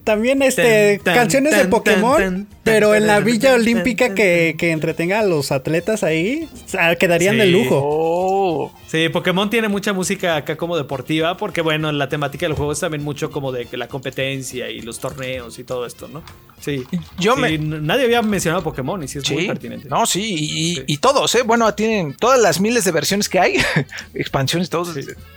También 0.06 0.40
este 0.40 0.98
Tan, 0.98 1.04
tan, 1.04 1.14
canciones 1.16 1.58
de 1.58 1.64
Pokémon, 1.64 2.16
tan, 2.16 2.44
tan, 2.46 2.48
pero 2.62 2.94
en 2.94 3.08
la 3.08 3.18
Villa 3.18 3.50
tan, 3.50 3.60
Olímpica 3.60 4.06
tan, 4.06 4.14
que, 4.14 4.46
tan. 4.52 4.58
que 4.58 4.70
entretenga 4.70 5.18
a 5.18 5.24
los 5.24 5.50
atletas 5.50 6.04
ahí, 6.04 6.48
o 6.64 6.68
sea, 6.68 6.94
quedarían 6.94 7.36
de 7.36 7.46
lujo. 7.46 7.80
Oh. 7.84 8.72
Sí, 8.86 9.08
Pokémon 9.08 9.50
tiene 9.50 9.66
mucha 9.66 9.92
música 9.92 10.36
acá 10.36 10.56
como 10.56 10.76
deportiva, 10.76 11.36
porque 11.36 11.60
bueno, 11.60 11.90
la 11.90 12.08
temática 12.08 12.46
del 12.46 12.54
juego 12.54 12.70
es 12.70 12.78
también 12.78 13.02
mucho 13.02 13.32
como 13.32 13.50
de 13.50 13.66
que 13.66 13.76
la 13.76 13.88
competencia 13.88 14.70
y 14.70 14.80
los 14.80 15.00
torneos 15.00 15.58
y 15.58 15.64
todo 15.64 15.84
esto, 15.84 16.06
¿no? 16.06 16.22
Sí. 16.60 16.84
Yo 17.18 17.34
Sí, 17.34 17.40
me- 17.40 17.58
Nadie 17.58 18.04
había 18.04 18.22
mencionado 18.22 18.62
Pokémon 18.62 19.02
y 19.02 19.08
sí 19.08 19.18
es 19.18 19.28
muy 19.30 19.48
pertinente. 19.48 19.88
no, 19.88 20.06
sí, 20.06 20.22
y, 20.38 20.74
Sí. 20.76 20.82
y 20.86 20.96
todos, 20.98 21.34
¿eh? 21.34 21.42
Bueno, 21.44 21.74
tienen 21.74 22.14
todas 22.14 22.40
las 22.40 22.60
miles 22.60 22.84
de 22.84 22.92
versiones 22.92 23.28
que 23.28 23.40
hay, 23.40 23.56
expansiones, 24.14 24.70
todos 24.70 24.96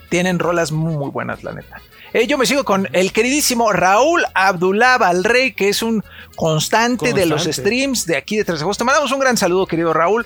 tienen 0.10 0.38
rolas 0.38 0.72
muy, 0.72 0.96
muy 0.96 1.10
buenas, 1.10 1.44
la 1.44 1.54
neta. 1.54 1.82
Eh, 2.14 2.26
yo 2.26 2.38
me 2.38 2.46
sigo 2.46 2.64
con 2.64 2.88
el 2.94 3.12
queridísimo 3.12 3.72
Raúl 3.72 4.24
Abdullah 4.34 4.98
Valrey, 4.98 5.54
que 5.54 5.70
es 5.70 5.84
un 5.84 6.04
constante, 6.36 7.14
de 7.14 7.26
los 7.26 7.44
streams 7.44 8.06
de 8.06 8.18
aquí 8.18 8.38
de 8.38 8.44
3 8.44 8.60
de 8.60 8.64
agosto. 8.64 8.86
Mandamos 8.86 9.12
un 9.12 9.20
gran 9.20 9.38
saludo, 9.38 9.68
querido 9.68 9.94
Raúl. 9.94 10.26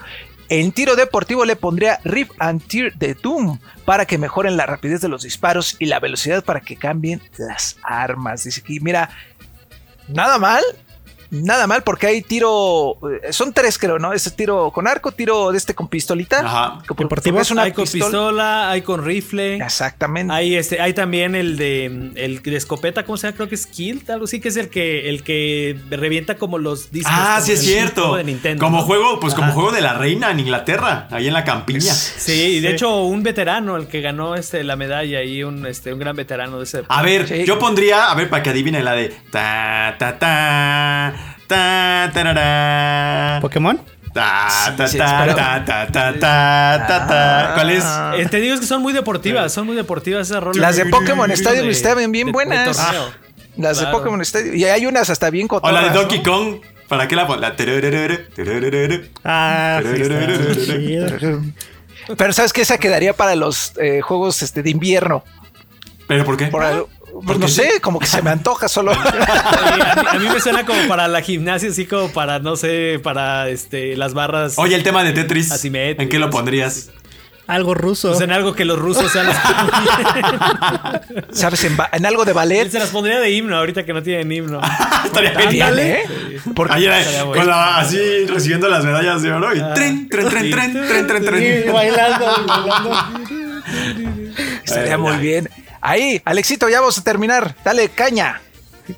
En 0.50 0.72
tiro 0.72 0.96
deportivo 0.96 1.46
le 1.46 1.56
pondría 1.56 2.00
Rip 2.04 2.32
and 2.40 2.66
Tear 2.68 2.94
de 2.94 3.16
Doom 3.16 3.60
para 3.86 4.06
que 4.06 4.18
mejoren 4.18 4.56
la 4.56 4.66
rapidez 4.66 5.02
de 5.02 5.08
los 5.08 5.24
disparos 5.24 5.76
y 5.80 5.88
la 5.88 6.00
velocidad 6.00 6.44
para 6.44 6.62
que 6.62 6.76
cambien 6.76 7.22
las 7.38 7.78
armas. 7.82 8.44
Dice 8.44 8.62
aquí, 8.62 8.80
mira, 8.80 9.10
nada 10.08 10.38
mal, 10.38 10.64
nada 11.34 11.68
mal 11.68 11.84
porque 11.84 12.08
hay 12.08 12.22
tiro, 12.22 12.98
eh, 13.24 13.34
son 13.34 13.54
tres 13.54 13.78
creo, 13.78 14.00
¿no? 14.00 14.14
Es 14.14 14.32
tiro 14.36 14.72
con 14.72 14.88
arco, 14.88 15.12
tiro 15.12 15.52
de 15.52 15.58
este 15.58 15.74
con 15.76 15.88
pistolita. 15.88 16.40
Ajá. 16.40 16.84
Porque 16.88 17.30
es 17.40 17.52
una 17.52 17.64
hay 17.64 17.72
con 17.72 17.84
pistola. 17.84 18.06
pistola, 18.06 18.70
hay 18.70 18.82
con 18.82 19.04
rifle. 19.04 19.56
Exactamente. 19.58 20.32
Hay 20.34 20.56
este, 20.56 20.80
hay 20.80 20.94
también 20.94 21.36
el 21.36 21.58
de 21.58 22.12
el 22.16 22.42
de 22.42 22.56
escopeta, 22.56 23.04
¿cómo 23.04 23.18
se 23.18 23.28
llama? 23.28 23.36
Creo 23.36 23.50
que 23.50 23.56
es 23.56 23.66
Kill, 23.66 24.04
algo 24.10 24.26
así, 24.26 24.40
que 24.40 24.50
es 24.50 24.58
el 24.58 24.70
que 24.70 25.10
el 25.10 25.24
que 25.24 25.78
revienta 25.90 26.36
como 26.36 26.58
los 26.58 26.92
discos. 26.92 27.12
Ah, 27.16 27.42
sí 27.44 27.54
es 27.54 27.62
cierto. 27.62 28.02
juego 28.02 28.18
de 28.18 28.24
Nintendo, 28.26 28.64
como 28.64 28.78
¿no? 28.80 28.84
juego, 28.84 29.20
pues 29.20 29.34
como 29.34 29.52
juego 29.54 29.72
de 29.72 29.82
la 29.82 29.94
reina 29.94 30.32
en 30.32 30.40
Inglaterra, 30.40 31.08
ahí 31.12 31.28
en 31.28 31.34
la 31.34 31.44
campiña. 31.44 31.94
Sí, 31.94 32.58
y 32.58 32.60
de 32.60 32.72
hecho 32.72 33.04
un 33.04 33.24
veterano, 33.24 33.76
el 33.78 33.88
que 33.88 34.02
ganó 34.02 34.36
este 34.36 34.64
la 34.64 34.76
medalla 34.76 35.24
y 35.24 35.44
un 35.44 35.66
este 35.66 35.94
un 35.94 36.00
gran 36.00 36.16
veterano 36.16 36.58
de 36.60 36.64
ese. 36.66 36.84
A 36.88 37.02
ver, 37.02 37.28
Sí. 37.28 37.46
yo 37.46 37.58
pondría, 37.58 38.12
a 38.12 38.16
ver, 38.16 38.30
para 38.30 38.44
que 38.44 38.50
adivinen 38.52 38.84
la 38.86 38.94
de 38.94 39.10
ta 39.32 39.96
ta 39.98 40.20
ta 40.20 41.23
ta. 41.54 43.38
¿Pokémon? 43.42 43.82
Ta. 44.14 44.74
¿Cuál 47.56 47.70
es? 47.72 47.84
Ah. 47.84 48.14
Eh, 48.18 48.26
te 48.28 48.40
digo 48.40 48.54
es 48.54 48.60
que 48.60 48.66
son 48.68 48.82
muy 48.82 48.94
deportivas, 48.94 49.52
son 49.54 49.66
muy 49.66 49.76
deportivas 49.76 50.30
esas 50.30 50.44
rolas. 50.44 50.58
Las 50.58 50.76
de 50.76 50.86
Pokémon 50.86 51.30
Stadium 51.32 51.70
estaban 51.70 52.12
bien 52.12 52.28
de- 52.28 52.32
de 52.32 52.34
buenas. 52.34 52.78
torneo. 52.78 53.12
Las 53.58 53.80
de. 53.80 53.88
Pokémon 53.88 54.22
Stadium. 54.22 54.56
Y 54.56 54.66
hay 54.66 54.86
unas 54.86 55.10
hasta 55.10 55.30
bien 55.30 55.46
O 55.46 55.50
cotorras. 55.50 55.82
la 55.84 55.90
de 55.90 55.96
Donkey 55.96 56.20
¿no? 56.20 56.24
Kong. 56.24 56.56
¿Para 56.88 57.08
qué 57.08 57.16
la 57.16 57.26
La. 57.26 57.56
Ah, 59.24 59.82
sí. 59.84 60.98
Pero 62.18 62.34
sabes 62.34 62.54
que 62.54 62.62
esa 62.62 62.78
quedaría 62.78 63.14
para 63.14 63.36
los 63.36 63.74
eh, 63.80 64.02
juegos 64.02 64.44
este, 64.44 64.62
de 64.62 64.70
invierno. 64.70 65.24
¿Pero 66.08 66.26
por 66.26 66.38
qué? 66.38 66.48
Por 66.48 66.64
algo- 66.64 66.90
pues 67.26 67.40
no 67.40 67.48
sí? 67.48 67.62
sé, 67.62 67.82
como 67.82 68.00
que 68.00 68.08
se 68.08 68.22
me 68.22 68.30
antoja 68.32 68.68
solo. 68.68 68.92
Oye, 68.94 69.00
a, 69.02 69.96
mí, 69.96 70.08
a 70.10 70.20
mí 70.20 70.28
me 70.34 70.40
suena 70.40 70.66
como 70.66 70.88
para 70.88 71.08
la 71.08 71.22
gimnasia, 71.22 71.70
así 71.70 71.86
como 71.86 72.10
para, 72.10 72.40
no 72.40 72.56
sé, 72.56 73.00
para 73.04 73.50
este 73.50 73.96
las 73.98 74.14
barras. 74.14 74.58
Oye, 74.58 74.76
el 74.76 74.84
tema 74.84 75.04
de 75.04 75.12
Tetris. 75.12 75.52
¿En 75.66 76.10
qué 76.10 76.20
lo 76.20 76.30
pondrías? 76.30 76.90
Algo 77.46 77.74
ruso. 77.74 78.10
Pues 78.10 78.22
en 78.22 78.32
algo 78.32 78.54
que 78.54 78.64
los 78.64 78.80
rusos 78.80 79.12
sean 79.12 79.28
los 79.28 79.36
¿Sabes? 81.32 81.66
En, 81.66 82.06
algo 82.06 82.24
de 82.24 82.32
Él 82.32 82.36
ballet. 82.36 82.72
se 82.72 82.80
las 82.80 82.90
pondría 82.90 83.20
de 83.20 83.32
himno 83.32 83.58
ahorita 83.58 83.84
que 83.84 83.92
no 83.94 84.02
tienen 84.02 84.32
himno. 84.32 84.62
Estaría 85.06 85.32
genial. 85.38 85.78
¿eh? 85.78 86.04
Porque 86.56 86.74
Ayer 86.74 86.94
Estaría 86.94 87.26
con 87.26 87.46
la, 87.46 87.80
así 87.80 88.26
recibiendo 88.28 88.70
las 88.70 88.86
medallas 88.86 89.22
de 89.22 89.34
oro 89.34 89.54
y 89.54 89.60
tren, 89.74 90.08
tren, 90.08 90.30
tren, 90.30 90.44
sí. 90.46 90.52
tren, 90.52 90.72
tren, 90.72 91.08
tren, 91.08 91.24
Sí, 91.24 91.62
tren. 91.64 91.74
bailando, 91.74 92.26
bailando. 92.48 92.92
estaría 94.64 94.98
muy 94.98 95.18
bien. 95.18 95.50
Ahí, 95.82 96.22
Alexito, 96.26 96.70
ya 96.70 96.80
vamos 96.80 96.98
a 96.98 97.04
terminar. 97.04 97.56
Dale, 97.64 97.90
caña. 97.90 98.42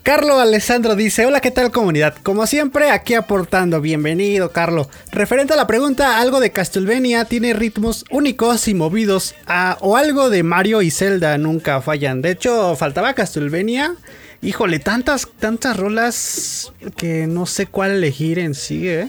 Carlo 0.02 0.40
Alessandro 0.40 0.96
dice, 0.96 1.28
hola, 1.28 1.42
¿qué 1.42 1.52
tal 1.52 1.72
comunidad? 1.72 2.16
Como 2.24 2.48
siempre, 2.48 2.90
aquí 2.90 3.14
aportando, 3.14 3.82
bienvenido 3.82 4.52
Carlo. 4.52 4.90
Referente 5.12 5.54
a 5.54 5.58
la 5.58 5.68
pregunta, 5.68 6.20
algo 6.20 6.40
de 6.40 6.52
Castlevania 6.52 7.26
tiene 7.26 7.54
ritmos 7.54 8.04
únicos 8.10 8.68
y 8.68 8.74
movidos, 8.74 9.36
o 9.82 9.96
algo 9.96 10.32
de 10.32 10.42
Mario 10.42 10.82
y 10.82 10.90
Zelda 10.90 11.38
nunca 11.38 11.82
fallan. 11.82 12.24
De 12.24 12.32
hecho, 12.32 12.76
faltaba 12.76 13.14
Castlevania. 13.14 13.96
Híjole, 14.42 14.80
tantas, 14.80 15.28
tantas 15.40 15.78
rolas 15.78 16.72
que 16.98 17.28
no 17.28 17.46
sé 17.46 17.68
cuál 17.68 17.92
elegir 17.92 18.40
en 18.40 18.56
sí, 18.56 18.88
¿eh? 18.88 19.08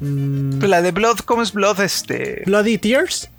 Mm, 0.00 0.58
Pues 0.58 0.70
La 0.70 0.82
de 0.82 0.90
Blood, 0.90 1.20
¿cómo 1.20 1.42
es 1.42 1.52
Blood? 1.52 1.80
Este. 1.80 2.42
Bloody 2.44 2.76
Tears. 2.76 3.30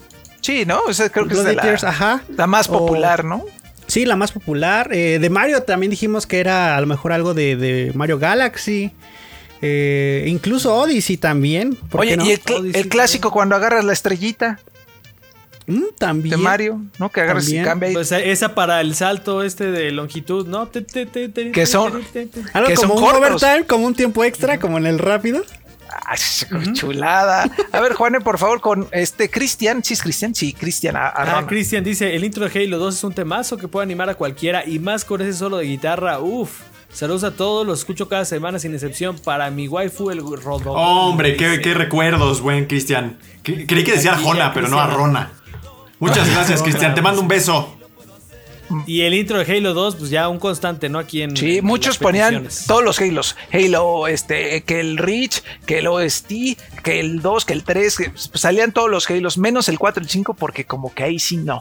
Sí, 0.44 0.66
¿no? 0.66 0.82
Esa 0.90 1.10
creo 1.10 1.26
que 1.28 1.34
es 1.34 1.40
Bloody 1.42 1.56
de 1.56 1.62
Tears, 1.62 1.82
la, 1.84 1.90
ajá. 1.90 2.24
la 2.38 2.46
más 2.48 2.70
O- 2.70 2.74
popular, 2.74 3.24
¿no? 3.26 3.44
Sí, 3.88 4.06
la 4.06 4.16
más 4.16 4.32
popular. 4.32 4.90
Eh, 4.94 5.18
de 5.20 5.30
Mario 5.30 5.64
también 5.64 5.90
dijimos 5.90 6.28
que 6.28 6.40
era 6.40 6.78
a 6.78 6.82
lo 6.82 6.86
mejor 6.88 7.12
algo 7.14 7.34
de, 7.34 7.56
de 7.56 7.92
Mario 7.96 8.20
Galaxy. 8.20 8.92
Eh, 9.62 10.26
incluso 10.28 10.76
Odyssey 10.76 11.18
también. 11.18 11.76
¿por 11.76 12.02
Oye, 12.02 12.12
qué 12.12 12.18
no? 12.18 12.26
y 12.26 12.32
el, 12.32 12.42
cl- 12.44 12.60
Odyssey, 12.60 12.82
el 12.82 12.90
clásico 12.90 13.32
cuando 13.32 13.56
agarras 13.56 13.84
la 13.86 13.94
estrellita 13.94 14.60
Mm, 15.66 15.84
también. 15.98 16.32
de 16.36 16.44
Mario, 16.44 16.82
¿no? 17.00 17.10
Que 17.10 17.22
agarras 17.22 17.46
También. 17.46 17.64
y 17.64 17.66
cambia 17.66 17.88
ahí. 17.88 17.94
Pues 17.94 18.12
esa 18.12 18.54
para 18.54 18.82
el 18.82 18.96
salto 18.96 19.44
este 19.44 19.72
de 19.72 19.92
longitud, 19.92 20.46
¿no? 20.46 20.68
Te- 20.68 20.82
te- 20.82 21.06
te- 21.06 21.30
te- 21.30 21.52
Que 21.54 21.66
son- 21.66 21.94
Algo 22.52 22.68
que 22.68 22.76
como 22.76 22.96
son 22.96 23.04
un 23.04 23.10
cortos. 23.10 23.42
overtime, 23.44 23.66
como 23.66 23.86
un 23.88 23.94
tiempo 23.96 24.26
extra, 24.26 24.60
como 24.60 24.78
en 24.78 24.86
el 24.88 25.00
rápido. 25.00 25.42
Ay, 26.06 26.74
chulada. 26.74 27.50
A 27.72 27.80
ver, 27.80 27.94
Juane, 27.94 28.22
por 28.22 28.38
favor, 28.38 28.62
con 28.62 28.88
este 28.92 29.30
Cristian. 29.30 29.84
¿Sí 29.84 29.94
es 29.94 30.02
Cristian? 30.02 30.34
Sí, 30.36 30.54
Cristian. 30.54 30.96
a- 30.96 31.08
Ah, 31.08 31.22
Arrona. 31.24 31.48
Cristian 31.48 31.84
dice, 31.84 32.16
el 32.16 32.24
intro 32.24 32.48
de 32.48 32.64
Halo 32.64 32.78
2 32.78 32.96
es 32.96 33.04
un 33.04 33.14
temazo 33.14 33.58
que 33.58 33.68
puede 33.68 33.84
animar 33.84 34.10
a 34.10 34.16
cualquiera 34.16 34.64
y 34.66 34.80
más 34.80 35.06
con 35.06 35.22
ese 35.22 35.34
solo 35.34 35.58
de 35.58 35.66
guitarra. 35.66 36.20
Uf. 36.20 36.62
Saludos 36.92 37.24
a 37.24 37.32
todos, 37.36 37.66
los 37.66 37.80
escucho 37.80 38.08
cada 38.08 38.24
semana 38.24 38.60
sin 38.60 38.74
excepción. 38.74 39.18
Para 39.18 39.50
mi 39.50 39.68
waifu, 39.68 40.12
el 40.12 40.20
Rodó. 40.20 40.74
Hombre, 40.74 41.36
qué, 41.36 41.60
qué 41.62 41.74
recuerdos, 41.74 42.40
buen 42.42 42.66
Cristian. 42.66 43.18
Cre- 43.44 43.66
Creí 43.68 43.84
que 43.84 43.94
decía 43.94 44.12
Arjona, 44.14 44.54
pero 44.54 44.68
no 44.68 44.78
llama. 44.78 44.94
Arrona. 44.94 45.32
Muchas 46.00 46.30
gracias, 46.30 46.62
Cristian. 46.64 46.94
Te 46.94 47.02
mando 47.02 47.22
un 47.22 47.28
beso. 47.28 47.78
Y 48.86 49.02
el 49.02 49.14
intro 49.14 49.38
de 49.44 49.52
Halo 49.58 49.74
2, 49.74 49.96
pues 49.96 50.10
ya 50.10 50.28
un 50.30 50.40
constante, 50.40 50.90
¿no? 50.90 51.00
Aquí 51.00 51.22
en. 51.22 51.36
Sí, 51.36 51.58
en 51.58 51.66
muchos 51.66 51.98
ponían 51.98 52.48
todos 52.68 52.84
los 52.84 53.00
Halos. 53.00 53.36
Halo, 53.52 54.08
este, 54.08 54.62
que 54.64 54.80
el 54.80 54.98
Reach, 54.98 55.42
que 55.66 55.80
el 55.80 55.88
OST, 55.88 56.32
que 56.84 57.00
el 57.00 57.22
2, 57.22 57.46
que 57.46 57.54
el 57.54 57.64
3, 57.64 57.98
que 57.98 58.10
pues, 58.10 58.30
salían 58.34 58.72
todos 58.72 58.90
los 58.90 59.10
Halos, 59.10 59.38
menos 59.38 59.70
el 59.70 59.80
4 59.80 60.02
y 60.02 60.06
el 60.06 60.10
5, 60.10 60.34
porque 60.34 60.66
como 60.66 60.94
que 60.94 61.04
ahí 61.04 61.20
sí 61.20 61.38
no. 61.38 61.60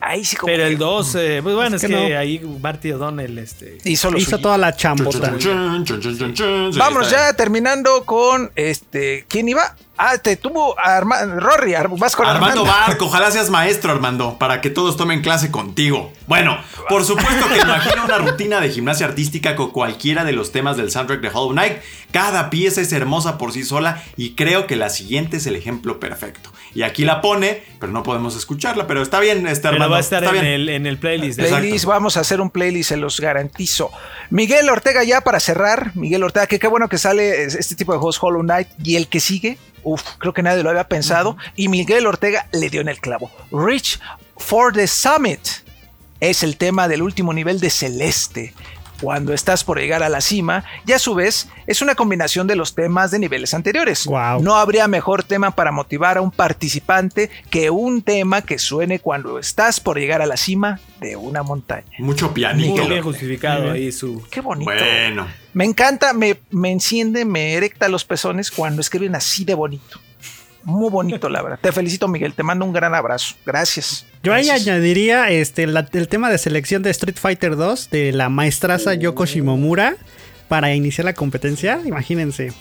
Ahí 0.00 0.24
sí 0.24 0.36
como 0.36 0.52
Pero 0.52 0.64
que 0.64 0.68
el 0.68 0.78
2, 0.78 1.14
eh, 1.16 1.40
pues 1.42 1.54
bueno, 1.56 1.76
es, 1.76 1.82
Es 1.82 1.90
que, 1.90 1.96
que 1.96 2.10
no. 2.10 2.18
ahí 2.18 2.38
Marty 2.60 2.92
O'Donnell, 2.92 3.38
este. 3.38 3.78
hizo 3.84 4.08
Hizo 4.16 4.30
suyo. 4.30 4.38
toda 4.38 4.58
la 4.58 4.76
chambota. 4.76 5.34
Está 5.36 7.10
ya 7.10 7.32
terminando 7.34 8.04
con 8.04 8.52
este. 8.54 9.24
¿Quién 9.28 9.48
iba? 9.48 9.74
Ah, 9.98 10.18
te 10.18 10.36
tuvo 10.36 10.78
Arma 10.78 11.22
Rory, 11.24 11.74
Ar- 11.74 11.88
vas 11.88 12.14
con 12.14 12.26
Armando 12.26 12.60
Armando. 12.62 12.86
Barco, 12.86 13.04
ojalá 13.06 13.30
seas 13.30 13.48
maestro, 13.50 13.92
Armando, 13.92 14.36
para 14.38 14.60
que 14.60 14.68
todos 14.70 14.96
tomen 14.96 15.22
clase 15.22 15.50
contigo. 15.50 16.12
Bueno, 16.26 16.58
por 16.88 17.04
supuesto 17.04 17.48
que 17.48 17.58
imagina 17.60 18.04
una 18.04 18.18
rutina 18.18 18.60
de 18.60 18.68
gimnasia 18.70 19.06
artística 19.06 19.56
con 19.56 19.70
cualquiera 19.70 20.24
de 20.24 20.32
los 20.32 20.52
temas 20.52 20.76
del 20.76 20.90
soundtrack 20.90 21.20
de 21.20 21.28
Hollow 21.28 21.52
Knight. 21.52 21.78
Cada 22.10 22.50
pieza 22.50 22.80
es 22.82 22.92
hermosa 22.92 23.38
por 23.38 23.52
sí 23.52 23.64
sola 23.64 24.02
y 24.16 24.34
creo 24.34 24.66
que 24.66 24.76
la 24.76 24.90
siguiente 24.90 25.38
es 25.38 25.46
el 25.46 25.56
ejemplo 25.56 25.98
perfecto. 25.98 26.52
Y 26.74 26.82
aquí 26.82 27.04
la 27.06 27.22
pone, 27.22 27.62
pero 27.80 27.90
no 27.90 28.02
podemos 28.02 28.36
escucharla, 28.36 28.86
pero 28.86 29.00
está 29.02 29.18
bien, 29.18 29.46
este 29.46 29.62
Pero 29.62 29.74
Armando. 29.74 29.92
va 29.92 29.96
a 29.96 30.00
estar 30.00 30.22
está 30.22 30.36
en 30.36 30.42
bien. 30.42 30.52
el, 30.54 30.68
en 30.68 30.86
el 30.86 30.98
playlist. 30.98 31.38
Playlist, 31.40 31.86
vamos 31.86 32.18
a 32.18 32.20
hacer 32.20 32.42
un 32.42 32.50
playlist, 32.50 32.90
se 32.90 32.96
los 32.98 33.18
garantizo. 33.18 33.90
Miguel 34.28 34.68
Ortega, 34.68 35.04
ya 35.04 35.22
para 35.22 35.40
cerrar, 35.40 35.92
Miguel 35.94 36.22
Ortega, 36.22 36.46
que 36.46 36.58
qué 36.58 36.66
bueno 36.68 36.88
que 36.88 36.98
sale 36.98 37.44
este 37.44 37.74
tipo 37.76 37.92
de 37.92 37.98
juegos 37.98 38.18
Hollow 38.20 38.42
Knight 38.42 38.68
y 38.82 38.96
el 38.96 39.08
que 39.08 39.20
sigue, 39.20 39.56
uf, 39.86 40.02
creo 40.18 40.34
que 40.34 40.42
nadie 40.42 40.62
lo 40.62 40.70
había 40.70 40.88
pensado. 40.88 41.36
Y 41.54 41.68
Miguel 41.68 42.06
Ortega 42.06 42.48
le 42.52 42.68
dio 42.68 42.80
en 42.80 42.88
el 42.88 43.00
clavo. 43.00 43.30
Reach 43.52 43.98
for 44.36 44.72
the 44.72 44.86
Summit 44.86 45.40
es 46.20 46.42
el 46.42 46.56
tema 46.56 46.88
del 46.88 47.02
último 47.02 47.32
nivel 47.32 47.60
de 47.60 47.70
Celeste. 47.70 48.52
Cuando 49.00 49.32
estás 49.32 49.64
por 49.64 49.78
llegar 49.78 50.02
a 50.02 50.08
la 50.08 50.20
cima, 50.20 50.64
y 50.86 50.92
a 50.92 50.98
su 50.98 51.14
vez 51.14 51.48
es 51.66 51.82
una 51.82 51.94
combinación 51.94 52.46
de 52.46 52.56
los 52.56 52.74
temas 52.74 53.10
de 53.10 53.18
niveles 53.18 53.54
anteriores. 53.54 54.08
No 54.08 54.56
habría 54.56 54.88
mejor 54.88 55.22
tema 55.22 55.50
para 55.50 55.72
motivar 55.72 56.18
a 56.18 56.22
un 56.22 56.30
participante 56.30 57.30
que 57.50 57.70
un 57.70 58.02
tema 58.02 58.42
que 58.42 58.58
suene 58.58 58.98
cuando 58.98 59.38
estás 59.38 59.80
por 59.80 59.98
llegar 59.98 60.22
a 60.22 60.26
la 60.26 60.36
cima 60.36 60.80
de 61.00 61.16
una 61.16 61.42
montaña. 61.42 61.86
Mucho 61.98 62.26
Muy 62.26 62.34
pianito. 62.34 62.88
bien 62.88 63.02
justificado 63.02 63.70
ahí 63.70 63.92
su. 63.92 64.22
Qué 64.30 64.40
bonito. 64.40 64.70
Bueno. 64.70 65.26
Me 65.52 65.64
encanta, 65.64 66.12
me, 66.12 66.38
me 66.50 66.70
enciende, 66.70 67.24
me 67.24 67.54
erecta 67.54 67.88
los 67.88 68.04
pezones 68.04 68.50
cuando 68.50 68.80
escriben 68.80 69.14
así 69.14 69.44
de 69.44 69.54
bonito. 69.54 70.00
Muy 70.66 70.90
bonito, 70.90 71.28
la 71.28 71.42
verdad. 71.42 71.58
Te 71.62 71.70
felicito, 71.72 72.08
Miguel. 72.08 72.34
Te 72.34 72.42
mando 72.42 72.64
un 72.64 72.72
gran 72.72 72.92
abrazo. 72.94 73.36
Gracias. 73.46 74.04
Yo 74.22 74.34
ahí 74.34 74.46
Gracias. 74.46 74.66
añadiría 74.68 75.30
este, 75.30 75.66
la- 75.68 75.88
el 75.92 76.08
tema 76.08 76.28
de 76.28 76.38
selección 76.38 76.82
de 76.82 76.90
Street 76.90 77.16
Fighter 77.18 77.54
2 77.56 77.88
de 77.90 78.10
la 78.12 78.28
maestraza 78.28 78.94
Yoko 78.94 79.26
Shimomura 79.26 79.96
para 80.48 80.74
iniciar 80.74 81.04
la 81.04 81.14
competencia. 81.14 81.80
Imagínense. 81.84 82.52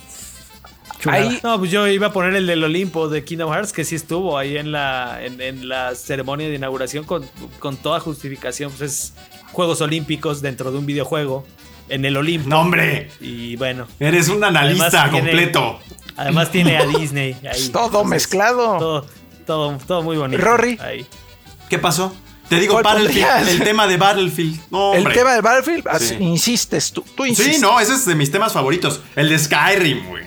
Ahí, 1.08 1.40
No, 1.44 1.60
pues 1.60 1.70
yo 1.70 1.88
iba 1.88 2.08
a 2.08 2.14
poner 2.14 2.34
el 2.36 2.48
del 2.48 2.64
Olimpo 2.64 3.10
de 3.10 3.24
Kingdom 3.24 3.52
Hearts, 3.54 3.74
que 3.74 3.84
sí 3.84 3.96
estuvo 3.96 4.38
ahí 4.40 4.58
en 4.58 4.72
la, 4.72 5.20
en, 5.24 5.40
en 5.40 5.68
la 5.70 5.94
ceremonia 5.94 6.48
de 6.48 6.56
inauguración 6.56 7.04
con, 7.06 7.24
con 7.60 7.78
toda 7.78 8.00
justificación. 8.00 8.72
Pues 8.72 8.82
es 8.92 9.14
Juegos 9.52 9.82
Olímpicos 9.82 10.42
dentro 10.42 10.72
de 10.72 10.78
un 10.80 10.86
videojuego 10.88 11.46
en 11.90 12.06
el 12.06 12.18
Olimpo. 12.18 12.50
No, 12.50 12.62
hombre. 12.62 13.10
Y 13.22 13.56
bueno, 13.56 13.88
Eres 14.00 14.30
un 14.30 14.44
analista 14.44 15.10
tiene- 15.12 15.12
completo. 15.30 15.80
Además 16.18 16.52
tiene 16.52 16.78
a 16.78 16.86
Disney 16.86 17.36
ahí. 17.50 17.70
todo 17.70 17.86
Entonces, 17.86 18.10
mezclado. 18.10 18.78
Todo, 18.78 19.06
todo, 19.46 19.78
todo 19.88 20.02
muy 20.04 20.18
bonito. 20.18 20.42
Rory. 20.44 20.78
Ahí. 20.82 21.06
¿Qué 21.70 21.80
pasó? 21.80 22.14
Te 22.50 22.60
digo 22.60 22.74
¿Cuál 22.74 22.84
Battlefield, 22.84 23.26
pondrías? 23.28 23.48
el 23.56 23.64
tema 23.64 23.88
de 23.88 23.98
Battlefield. 23.98 24.60
No, 24.70 24.94
el 24.94 25.04
tema 25.12 25.34
del 25.34 25.42
Battlefield, 25.42 25.84
Sí. 26.00 26.16
insistes 26.20 26.92
tú. 26.92 27.04
Tú 27.16 27.26
insistes. 27.26 27.56
Sí, 27.56 27.62
no, 27.62 27.80
ese 27.80 27.94
es 27.96 28.06
de 28.06 28.14
mis 28.14 28.30
temas 28.32 28.54
favoritos. 28.54 29.02
El 29.16 29.30
de 29.30 29.40
Skyrim, 29.40 30.08
güey. 30.08 30.26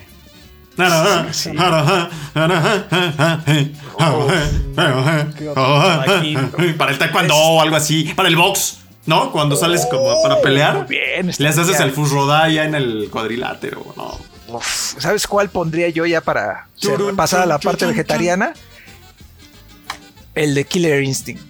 Para 6.76 6.90
el 6.92 6.98
taekwondo 6.98 7.34
o 7.36 7.60
algo 7.60 7.76
así. 7.76 8.12
Para 8.16 8.28
el 8.28 8.36
box. 8.36 8.78
¿No? 9.06 9.32
Cuando 9.32 9.56
sales 9.56 9.86
como 9.90 10.20
para 10.22 10.40
pelear. 10.42 10.86
bien, 10.86 11.30
está 11.30 11.42
Les 11.42 11.56
haces 11.56 11.80
el 11.80 11.92
fusrodaya 11.92 12.64
en 12.64 12.74
el 12.74 13.08
cuadrilátero, 13.10 13.94
¿no? 13.96 14.18
Uf, 14.48 14.94
¿Sabes 14.98 15.26
cuál 15.26 15.50
pondría 15.50 15.88
yo 15.88 16.06
ya 16.06 16.20
para 16.20 16.68
Churun, 16.76 17.16
pasar 17.16 17.42
a 17.42 17.46
la 17.46 17.58
parte 17.58 17.86
vegetariana? 17.86 18.54
El 20.34 20.54
de 20.54 20.64
Killer 20.64 21.02
Instinct. 21.02 21.42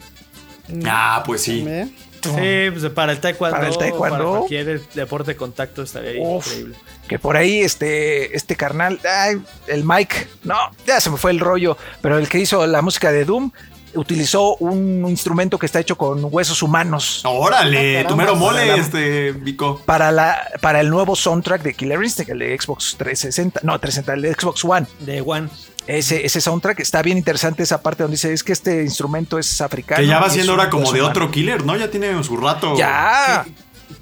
Ah, 0.84 1.22
pues 1.24 1.42
sí. 1.42 1.64
¿Eh? 1.66 1.88
Sí, 2.22 2.70
pues 2.80 2.92
para 2.92 3.12
el 3.12 3.20
taekwondo. 3.20 3.56
Para 3.56 3.68
el 3.68 3.78
taekwondo. 3.78 4.16
Para 4.16 4.38
cualquier 4.38 4.80
deporte 4.94 5.32
de 5.32 5.36
contacto 5.36 5.82
estaría 5.82 6.10
ahí 6.10 6.18
Uf. 6.20 6.46
increíble. 6.46 6.76
Que 7.06 7.18
por 7.18 7.36
ahí 7.36 7.60
este, 7.60 8.36
este 8.36 8.56
carnal, 8.56 9.00
ay, 9.04 9.40
el 9.66 9.84
Mike, 9.84 10.28
no, 10.44 10.56
ya 10.86 11.00
se 11.00 11.08
me 11.08 11.16
fue 11.16 11.30
el 11.30 11.40
rollo, 11.40 11.78
pero 12.02 12.18
el 12.18 12.28
que 12.28 12.38
hizo 12.38 12.66
la 12.66 12.82
música 12.82 13.12
de 13.12 13.24
Doom 13.24 13.50
utilizó 13.98 14.56
un 14.56 15.04
instrumento 15.08 15.58
que 15.58 15.66
está 15.66 15.80
hecho 15.80 15.96
con 15.96 16.26
huesos 16.30 16.62
humanos 16.62 17.22
Órale, 17.24 18.00
Ah, 18.00 18.06
tu 18.06 18.16
mero 18.16 18.36
mole, 18.36 18.76
este, 18.76 19.32
Vico. 19.32 19.80
para, 19.84 20.10
la, 20.12 20.38
para 20.60 20.80
el 20.80 20.88
nuevo 20.90 21.16
soundtrack 21.16 21.62
de 21.62 21.74
Killer 21.74 22.02
Instinct, 22.02 22.30
el 22.30 22.38
de 22.38 22.58
Xbox 22.58 22.94
360, 22.98 23.60
no, 23.62 23.78
360, 23.78 24.14
el 24.14 24.22
de 24.22 24.34
Xbox 24.34 24.64
One. 24.64 24.86
De 25.00 25.20
One. 25.20 25.48
Ese, 25.86 26.26
ese 26.26 26.40
soundtrack 26.40 26.80
está 26.80 27.00
bien 27.02 27.16
interesante, 27.16 27.62
esa 27.62 27.80
parte 27.82 28.02
donde 28.02 28.16
dice, 28.16 28.32
es 28.32 28.44
que 28.44 28.52
este 28.52 28.82
instrumento 28.82 29.38
es 29.38 29.60
africano. 29.62 30.00
Que 30.02 30.06
ya 30.06 30.18
va 30.20 30.28
siendo 30.28 30.52
ahora 30.52 30.68
como 30.68 30.84
de 30.92 31.00
humano". 31.00 31.08
otro 31.08 31.30
killer, 31.30 31.64
¿no? 31.64 31.76
Ya 31.76 31.90
tiene 31.90 32.22
su 32.22 32.36
rato. 32.36 32.76
Ya. 32.76 33.46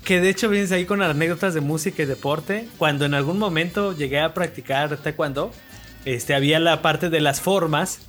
Que 0.02 0.20
de 0.20 0.28
hecho 0.30 0.48
vienes 0.48 0.72
ahí 0.72 0.84
con 0.84 1.00
anécdotas 1.00 1.54
de 1.54 1.60
música 1.60 2.02
y 2.02 2.06
deporte. 2.06 2.68
Cuando 2.76 3.04
en 3.04 3.14
algún 3.14 3.38
momento 3.38 3.92
llegué 3.96 4.20
a 4.20 4.34
practicar 4.34 4.96
taekwondo, 4.96 5.52
este, 6.04 6.34
había 6.34 6.58
la 6.58 6.82
parte 6.82 7.08
de 7.08 7.20
las 7.20 7.40
formas. 7.40 8.00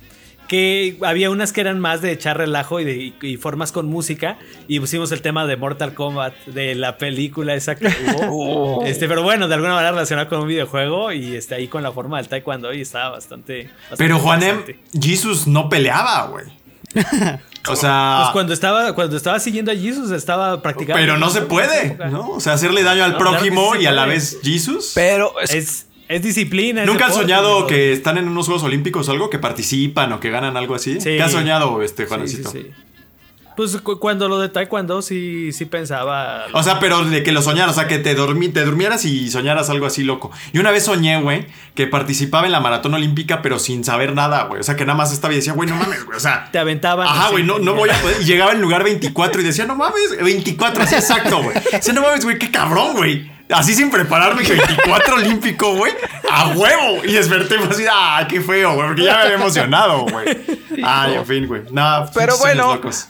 Que 0.48 0.96
había 1.04 1.30
unas 1.30 1.52
que 1.52 1.60
eran 1.60 1.78
más 1.78 2.00
de 2.00 2.10
echar 2.10 2.38
relajo 2.38 2.80
y, 2.80 2.84
de, 2.84 3.12
y 3.20 3.36
formas 3.36 3.70
con 3.70 3.86
música. 3.86 4.38
Y 4.66 4.80
pusimos 4.80 5.12
el 5.12 5.20
tema 5.22 5.46
de 5.46 5.56
Mortal 5.56 5.92
Kombat, 5.94 6.34
de 6.46 6.74
la 6.74 6.96
película 6.98 7.54
esa 7.54 7.74
que 7.76 7.86
hubo. 7.86 8.78
Oh. 8.80 8.84
Este, 8.86 9.06
pero 9.08 9.22
bueno, 9.22 9.46
de 9.46 9.54
alguna 9.54 9.74
manera 9.74 9.90
relacionado 9.92 10.28
con 10.28 10.40
un 10.40 10.48
videojuego. 10.48 11.12
Y 11.12 11.36
este, 11.36 11.54
ahí 11.54 11.68
con 11.68 11.82
la 11.82 11.92
forma 11.92 12.16
del 12.18 12.28
taekwondo. 12.28 12.72
Y 12.72 12.80
estaba 12.80 13.10
bastante. 13.10 13.64
bastante 13.90 13.96
Pero 13.98 14.18
Juanem. 14.18 14.62
Jesus 14.98 15.46
no 15.46 15.68
peleaba, 15.68 16.28
güey. 16.28 16.46
O 17.68 17.76
sea, 17.76 18.20
Pues 18.22 18.32
cuando 18.32 18.54
estaba, 18.54 18.94
cuando 18.94 19.16
estaba 19.18 19.38
siguiendo 19.40 19.70
a 19.70 19.74
Jesus, 19.74 20.10
estaba 20.10 20.62
practicando. 20.62 20.98
pero 20.98 21.18
no 21.18 21.28
se 21.28 21.42
puede, 21.42 21.98
¿no? 22.10 22.30
O 22.30 22.40
sea, 22.40 22.54
hacerle 22.54 22.82
daño 22.82 23.04
al 23.04 23.12
No, 23.12 23.18
claro 23.18 23.32
que 23.32 23.36
prójimo 23.50 23.72
sí 23.72 23.78
se 23.78 23.82
y 23.82 23.86
a 23.86 23.92
la 23.92 24.06
vez 24.06 24.38
Jesus. 24.42 24.92
Pero 24.94 25.38
es- 25.40 25.50
Es, 25.54 25.86
es 26.08 26.22
disciplina. 26.22 26.84
¿Nunca 26.84 27.06
han 27.06 27.10
deporte, 27.10 27.22
soñado 27.32 27.66
que 27.66 27.92
están 27.92 28.18
en 28.18 28.28
unos 28.28 28.46
Juegos 28.46 28.64
Olímpicos 28.64 29.08
o 29.08 29.12
algo? 29.12 29.30
Que 29.30 29.38
participan 29.38 30.12
o 30.12 30.20
que 30.20 30.30
ganan 30.30 30.56
algo 30.56 30.74
así. 30.74 30.94
Sí. 31.00 31.10
¿Qué 31.10 31.22
has 31.22 31.32
soñado, 31.32 31.82
este, 31.82 32.04
sí, 32.04 32.08
Juancito? 32.08 32.50
sí. 32.50 32.66
Pues 33.56 33.76
cu- 33.78 33.98
cuando 33.98 34.28
lo 34.28 34.38
de 34.38 34.50
taekwondo 34.50 35.02
sí, 35.02 35.50
sí 35.52 35.64
pensaba. 35.64 36.44
O 36.52 36.62
sea, 36.62 36.78
pero 36.78 37.04
de 37.04 37.24
que 37.24 37.32
lo 37.32 37.42
soñaras, 37.42 37.72
o 37.72 37.74
sea, 37.80 37.88
que 37.88 37.98
te, 37.98 38.16
dormi- 38.16 38.52
te 38.52 38.64
durmieras 38.64 39.04
y 39.04 39.28
soñaras 39.32 39.68
algo 39.68 39.86
así 39.86 40.04
loco. 40.04 40.30
Y 40.52 40.58
una 40.60 40.70
vez 40.70 40.84
soñé, 40.84 41.20
güey, 41.20 41.44
que 41.74 41.88
participaba 41.88 42.46
en 42.46 42.52
la 42.52 42.60
maratón 42.60 42.94
olímpica, 42.94 43.42
pero 43.42 43.58
sin 43.58 43.82
saber 43.82 44.14
nada, 44.14 44.44
güey. 44.44 44.60
O 44.60 44.62
sea, 44.62 44.76
que 44.76 44.84
nada 44.84 44.96
más 44.96 45.12
estaba 45.12 45.32
y 45.32 45.38
decía, 45.38 45.54
güey, 45.54 45.68
no 45.68 45.74
mames, 45.74 46.04
güey. 46.04 46.16
O 46.16 46.20
sea, 46.20 46.48
te 46.52 46.58
aventaban. 46.60 47.08
Ajá, 47.08 47.30
güey, 47.30 47.42
no, 47.42 47.58
no 47.58 47.74
voy 47.74 47.90
a 47.90 48.00
poder. 48.00 48.22
Y 48.22 48.26
llegaba 48.26 48.52
en 48.52 48.60
lugar 48.60 48.84
24 48.84 49.40
y 49.40 49.44
decía, 49.44 49.66
no 49.66 49.74
mames, 49.74 50.16
24, 50.22 50.84
así 50.84 50.94
exacto, 50.94 51.42
güey. 51.42 51.56
Decía, 51.72 51.92
no 51.94 52.02
mames, 52.02 52.24
güey, 52.24 52.38
qué 52.38 52.52
cabrón, 52.52 52.94
güey. 52.94 53.28
Así 53.50 53.74
sin 53.74 53.90
prepararme 53.90 54.42
que 54.42 54.54
24 54.54 55.14
olímpico, 55.16 55.74
güey. 55.74 55.92
A 56.30 56.48
huevo. 56.48 57.04
Y 57.04 57.12
desperté 57.12 57.54
y 57.54 57.58
fue 57.58 57.68
así, 57.68 57.84
ah, 57.90 58.26
qué 58.28 58.40
feo, 58.40 58.74
güey. 58.74 58.88
Porque 58.88 59.04
ya 59.04 59.16
me 59.16 59.22
había 59.22 59.34
emocionado, 59.34 60.00
güey. 60.02 60.26
Ay, 60.84 61.14
en 61.14 61.26
fin, 61.26 61.46
güey. 61.46 61.62
Nada, 61.70 62.10
Pero 62.12 62.36
bueno. 62.38 62.74
locos. 62.74 63.08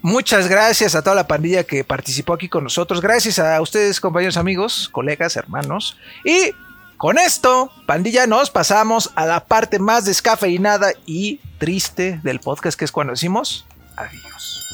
Muchas 0.00 0.48
gracias 0.48 0.94
a 0.96 1.02
toda 1.02 1.14
la 1.14 1.28
pandilla 1.28 1.62
que 1.64 1.84
participó 1.84 2.34
aquí 2.34 2.48
con 2.48 2.64
nosotros. 2.64 3.00
Gracias 3.00 3.38
a 3.38 3.60
ustedes, 3.60 4.00
compañeros, 4.00 4.36
amigos, 4.36 4.88
colegas, 4.90 5.36
hermanos. 5.36 5.96
Y 6.24 6.52
con 6.96 7.18
esto, 7.18 7.72
pandilla, 7.86 8.26
nos 8.26 8.50
pasamos 8.50 9.12
a 9.14 9.26
la 9.26 9.44
parte 9.44 9.78
más 9.78 10.04
descafeinada 10.04 10.92
y 11.06 11.40
triste 11.58 12.20
del 12.24 12.40
podcast, 12.40 12.78
que 12.78 12.84
es 12.84 12.92
cuando 12.92 13.12
decimos 13.12 13.64
adiós. 13.96 14.68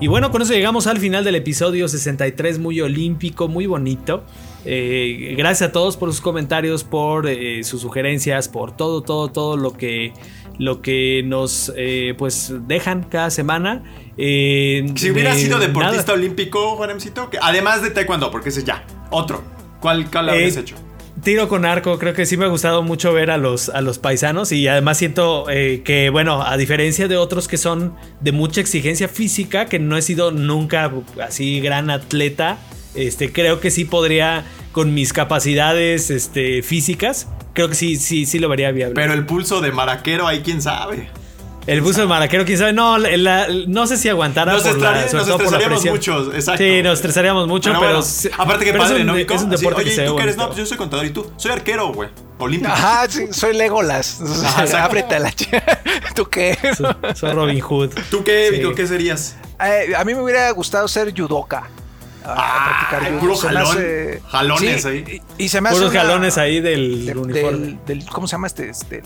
Y 0.00 0.08
bueno, 0.08 0.30
con 0.30 0.42
eso 0.42 0.52
llegamos 0.52 0.86
al 0.86 0.98
final 0.98 1.24
del 1.24 1.34
episodio 1.36 1.88
63, 1.88 2.58
muy 2.58 2.80
olímpico, 2.80 3.48
muy 3.48 3.66
bonito. 3.66 4.22
Eh, 4.66 5.34
gracias 5.38 5.70
a 5.70 5.72
todos 5.72 5.96
por 5.96 6.10
sus 6.10 6.20
comentarios, 6.20 6.84
por 6.84 7.26
eh, 7.26 7.64
sus 7.64 7.80
sugerencias, 7.82 8.48
por 8.48 8.76
todo, 8.76 9.02
todo, 9.02 9.28
todo 9.28 9.56
lo 9.56 9.72
que, 9.72 10.12
lo 10.58 10.82
que 10.82 11.22
nos 11.24 11.72
eh, 11.76 12.14
pues 12.18 12.52
dejan 12.66 13.04
cada 13.04 13.30
semana. 13.30 13.82
Eh, 14.18 14.84
Si 14.96 15.10
hubiera 15.10 15.32
de 15.34 15.40
sido 15.40 15.58
deportista 15.58 16.02
nada. 16.02 16.14
olímpico, 16.14 16.76
Juanemcito, 16.76 17.30
que 17.30 17.38
además 17.40 17.82
de 17.82 17.90
taekwondo, 17.90 18.30
porque 18.30 18.50
ese 18.50 18.62
ya. 18.62 18.84
Otro. 19.10 19.42
¿Cuál, 19.80 20.10
cuál 20.10 20.28
habrías 20.30 20.56
Eh, 20.56 20.60
hecho? 20.60 20.76
Tiro 21.24 21.48
con 21.48 21.64
arco, 21.64 21.98
creo 21.98 22.12
que 22.12 22.26
sí 22.26 22.36
me 22.36 22.44
ha 22.44 22.48
gustado 22.48 22.82
mucho 22.82 23.14
ver 23.14 23.30
a 23.30 23.38
los, 23.38 23.70
a 23.70 23.80
los 23.80 23.98
paisanos 23.98 24.52
y 24.52 24.68
además 24.68 24.98
siento 24.98 25.46
eh, 25.48 25.80
que, 25.82 26.10
bueno, 26.10 26.42
a 26.42 26.58
diferencia 26.58 27.08
de 27.08 27.16
otros 27.16 27.48
que 27.48 27.56
son 27.56 27.96
de 28.20 28.30
mucha 28.30 28.60
exigencia 28.60 29.08
física, 29.08 29.64
que 29.64 29.78
no 29.78 29.96
he 29.96 30.02
sido 30.02 30.32
nunca 30.32 30.92
así 31.26 31.60
gran 31.60 31.88
atleta, 31.88 32.58
este, 32.94 33.32
creo 33.32 33.58
que 33.58 33.70
sí 33.70 33.86
podría, 33.86 34.44
con 34.72 34.92
mis 34.92 35.14
capacidades 35.14 36.10
este, 36.10 36.62
físicas, 36.62 37.26
creo 37.54 37.70
que 37.70 37.74
sí, 37.74 37.96
sí, 37.96 38.26
sí 38.26 38.38
lo 38.38 38.50
vería 38.50 38.70
viable. 38.70 38.94
Pero 38.94 39.14
el 39.14 39.24
pulso 39.24 39.62
de 39.62 39.72
maraquero, 39.72 40.26
ahí 40.26 40.42
quién 40.44 40.60
sabe. 40.60 41.08
El 41.66 41.80
buzo 41.80 42.02
de 42.02 42.06
maraquero, 42.06 42.44
quién 42.44 42.58
sabe, 42.58 42.72
no, 42.72 42.98
la- 42.98 43.16
la- 43.16 43.46
no 43.66 43.86
sé 43.86 43.96
si 43.96 44.08
aguantara 44.08 44.52
Nos, 44.52 44.62
por 44.62 44.78
la, 44.80 45.02
nos 45.12 45.28
estresaríamos 45.28 45.84
mucho, 45.86 46.32
exacto. 46.34 46.62
Sí, 46.62 46.82
nos 46.82 46.94
estresaríamos 46.98 47.48
mucho, 47.48 47.70
Pero 47.70 47.80
pero, 47.80 47.92
bueno, 47.92 48.02
se- 48.06 48.30
aparte 48.36 48.64
que 48.64 48.72
pero 48.72 48.82
padre, 48.84 48.96
es 48.96 49.00
un, 49.02 49.06
¿no, 49.06 49.16
es 49.16 49.42
un 49.42 49.50
deporte 49.50 49.80
Oye, 49.82 49.94
que 49.96 50.02
¿y 50.02 50.06
tú 50.06 50.16
qué 50.16 50.22
eres? 50.24 50.36
No, 50.36 50.46
pues 50.46 50.58
yo 50.58 50.66
soy 50.66 50.76
contador 50.76 51.06
y 51.06 51.10
tú. 51.10 51.30
Soy 51.36 51.52
arquero, 51.52 51.92
güey. 51.92 52.08
Olímpico. 52.38 52.72
Ajá, 52.72 53.06
sí, 53.08 53.26
soy 53.30 53.54
Legolas. 53.56 54.20
Ajá. 54.44 54.84
Ábrete 54.84 55.14
a 55.14 55.18
la 55.20 55.32
¿Tú 56.14 56.26
qué? 56.28 56.58
Soy- 56.76 57.14
soy 57.14 57.30
Robin 57.32 57.60
Hood. 57.60 57.90
¿Tú 58.10 58.22
qué, 58.24 58.48
Sí. 58.50 58.56
Vico? 58.58 58.74
¿Qué 58.74 58.86
serías? 58.86 59.36
Eh, 59.64 59.94
a 59.96 60.04
mí 60.04 60.14
me 60.14 60.20
hubiera 60.20 60.50
gustado 60.50 60.86
ser 60.88 61.12
judoka. 61.18 61.68
Ah, 62.26 62.86
practicar 62.90 63.18
puro 63.20 63.36
jalón. 63.36 63.62
hace- 63.66 64.20
Jalones 64.28 64.82
Sí, 64.82 64.88
ahí. 64.88 65.22
Y, 65.38 65.44
y 65.44 65.48
se 65.48 65.60
me 65.60 65.68
hace 65.68 65.76
Puros 65.78 65.90
una- 65.92 66.00
jalones 66.00 66.38
ahí 66.38 66.60
del 66.60 67.06
de- 67.06 67.12
uniforme. 67.18 67.58
del, 67.58 67.78
del- 67.86 68.06
¿Cómo 68.06 68.26
se 68.26 68.32
llama 68.32 68.46
este? 68.46 68.70
este 68.70 69.02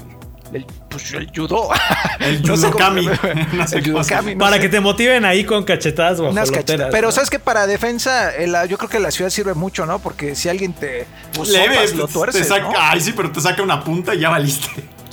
el, 0.52 0.64
pues, 0.88 1.12
el 1.12 1.30
judo. 1.34 1.68
El 2.20 2.42
No 2.46 2.56
sé 2.56 2.70
cómo- 2.70 2.72
judokami. 2.72 3.06
No 3.52 3.66
sé 3.66 3.80
no 3.82 4.38
Para 4.38 4.56
sé. 4.56 4.60
que 4.62 4.68
te 4.68 4.80
motiven 4.80 5.24
ahí 5.24 5.44
con 5.44 5.64
cachetadas 5.64 6.18
Unas 6.20 6.50
cachetadas. 6.50 6.90
Pero 6.92 7.08
¿no? 7.08 7.12
sabes 7.12 7.30
que 7.30 7.38
para 7.38 7.66
defensa, 7.66 8.34
el- 8.34 8.56
yo 8.68 8.78
creo 8.78 8.88
que 8.90 8.98
la 8.98 9.10
ciudad 9.10 9.30
sirve 9.30 9.54
mucho, 9.54 9.86
¿no? 9.86 9.98
Porque 9.98 10.34
si 10.34 10.48
alguien 10.48 10.72
te 10.72 11.06
pues, 11.34 11.48
Leve, 11.50 11.74
sopas, 11.76 11.94
lo 11.94 12.06
te 12.06 12.12
tuerces, 12.12 12.48
saca, 12.48 12.62
¿no? 12.62 12.72
Ay, 12.78 13.00
sí, 13.00 13.12
pero 13.12 13.30
te 13.30 13.40
saca 13.40 13.62
una 13.62 13.82
punta 13.84 14.14
y 14.14 14.20
ya 14.20 14.30
valiste. 14.30 14.68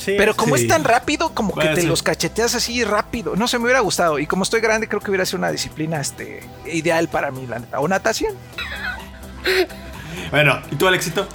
Pero 0.06 0.36
como 0.36 0.56
Sí. 0.56 0.64
es 0.64 0.68
tan 0.68 0.84
rápido, 0.84 1.34
como 1.34 1.54
que 1.56 1.68
te 1.70 1.84
los 1.84 2.04
cacheteas 2.04 2.54
así 2.54 2.84
rápido. 2.84 3.36
No 3.36 3.48
se 3.48 3.58
me 3.58 3.64
hubiera 3.66 3.80
gustado. 3.80 4.20
Y 4.20 4.28
como 4.28 4.44
estoy 4.44 4.62
grande, 4.62 4.88
creo 4.88 5.02
que 5.02 5.10
hubiera 5.10 5.26
sido 5.26 5.40
una 5.40 5.50
disciplina 5.52 6.00
este, 6.00 6.44
ideal 6.72 7.08
para 7.08 7.32
mí, 7.32 7.48
la 7.48 7.58
neta. 7.60 7.80
O 7.80 7.88
natación. 7.88 8.34
Bueno, 10.32 10.60
¿y 10.72 10.76
tú, 10.76 10.88
Alexito? 10.88 11.28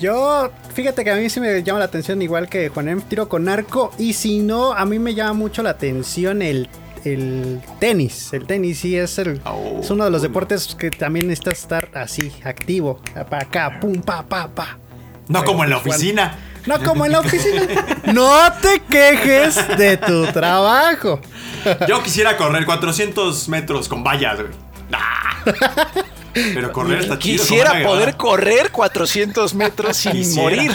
Yo, 0.00 0.50
fíjate 0.74 1.02
que 1.04 1.10
a 1.10 1.16
mí 1.16 1.28
sí 1.28 1.40
me 1.40 1.62
llama 1.62 1.80
la 1.80 1.86
atención, 1.86 2.22
igual 2.22 2.48
que 2.48 2.68
Juanem, 2.68 3.00
tiro 3.02 3.28
con 3.28 3.48
arco. 3.48 3.92
Y 3.98 4.12
si 4.12 4.38
no, 4.38 4.72
a 4.72 4.84
mí 4.84 4.98
me 4.98 5.14
llama 5.14 5.32
mucho 5.32 5.62
la 5.62 5.70
atención 5.70 6.40
el, 6.42 6.68
el 7.04 7.60
tenis. 7.80 8.32
El 8.32 8.46
tenis 8.46 8.78
sí 8.80 8.96
es, 8.96 9.18
el, 9.18 9.40
Oh. 9.44 9.80
es 9.82 9.90
uno 9.90 10.04
de 10.04 10.10
los 10.10 10.22
deportes 10.22 10.74
que 10.76 10.90
también 10.90 11.26
necesita 11.26 11.50
estar 11.50 11.88
así, 11.94 12.32
activo. 12.44 13.00
Para 13.28 13.42
acá, 13.42 13.78
pum, 13.80 14.00
pa, 14.00 14.22
pa, 14.22 14.48
pa. 14.48 14.78
No 15.26 15.44
como 15.44 15.64
en 15.64 15.70
la 15.70 15.78
oficina. 15.78 16.38
No 16.66 16.82
como 16.82 17.04
en 17.06 17.12
la 17.12 17.20
oficina. 17.20 17.62
No 18.12 18.30
te 18.62 18.80
quejes 18.88 19.56
de 19.76 19.96
tu 19.98 20.26
trabajo. 20.28 21.20
Yo 21.86 22.02
quisiera 22.02 22.36
correr 22.36 22.64
400 22.64 23.48
metros 23.48 23.88
con 23.88 24.02
vallas, 24.02 24.36
güey. 24.40 24.52
Nah. 24.90 25.52
Pero 26.32 26.72
correr 26.72 27.00
está 27.00 27.18
chido. 27.18 27.42
Quisiera 27.42 27.82
poder 27.82 28.16
correr 28.16 28.70
400 28.70 29.54
metros 29.54 29.96
sin 29.96 30.12
Quisiera. 30.12 30.42
morir. 30.42 30.72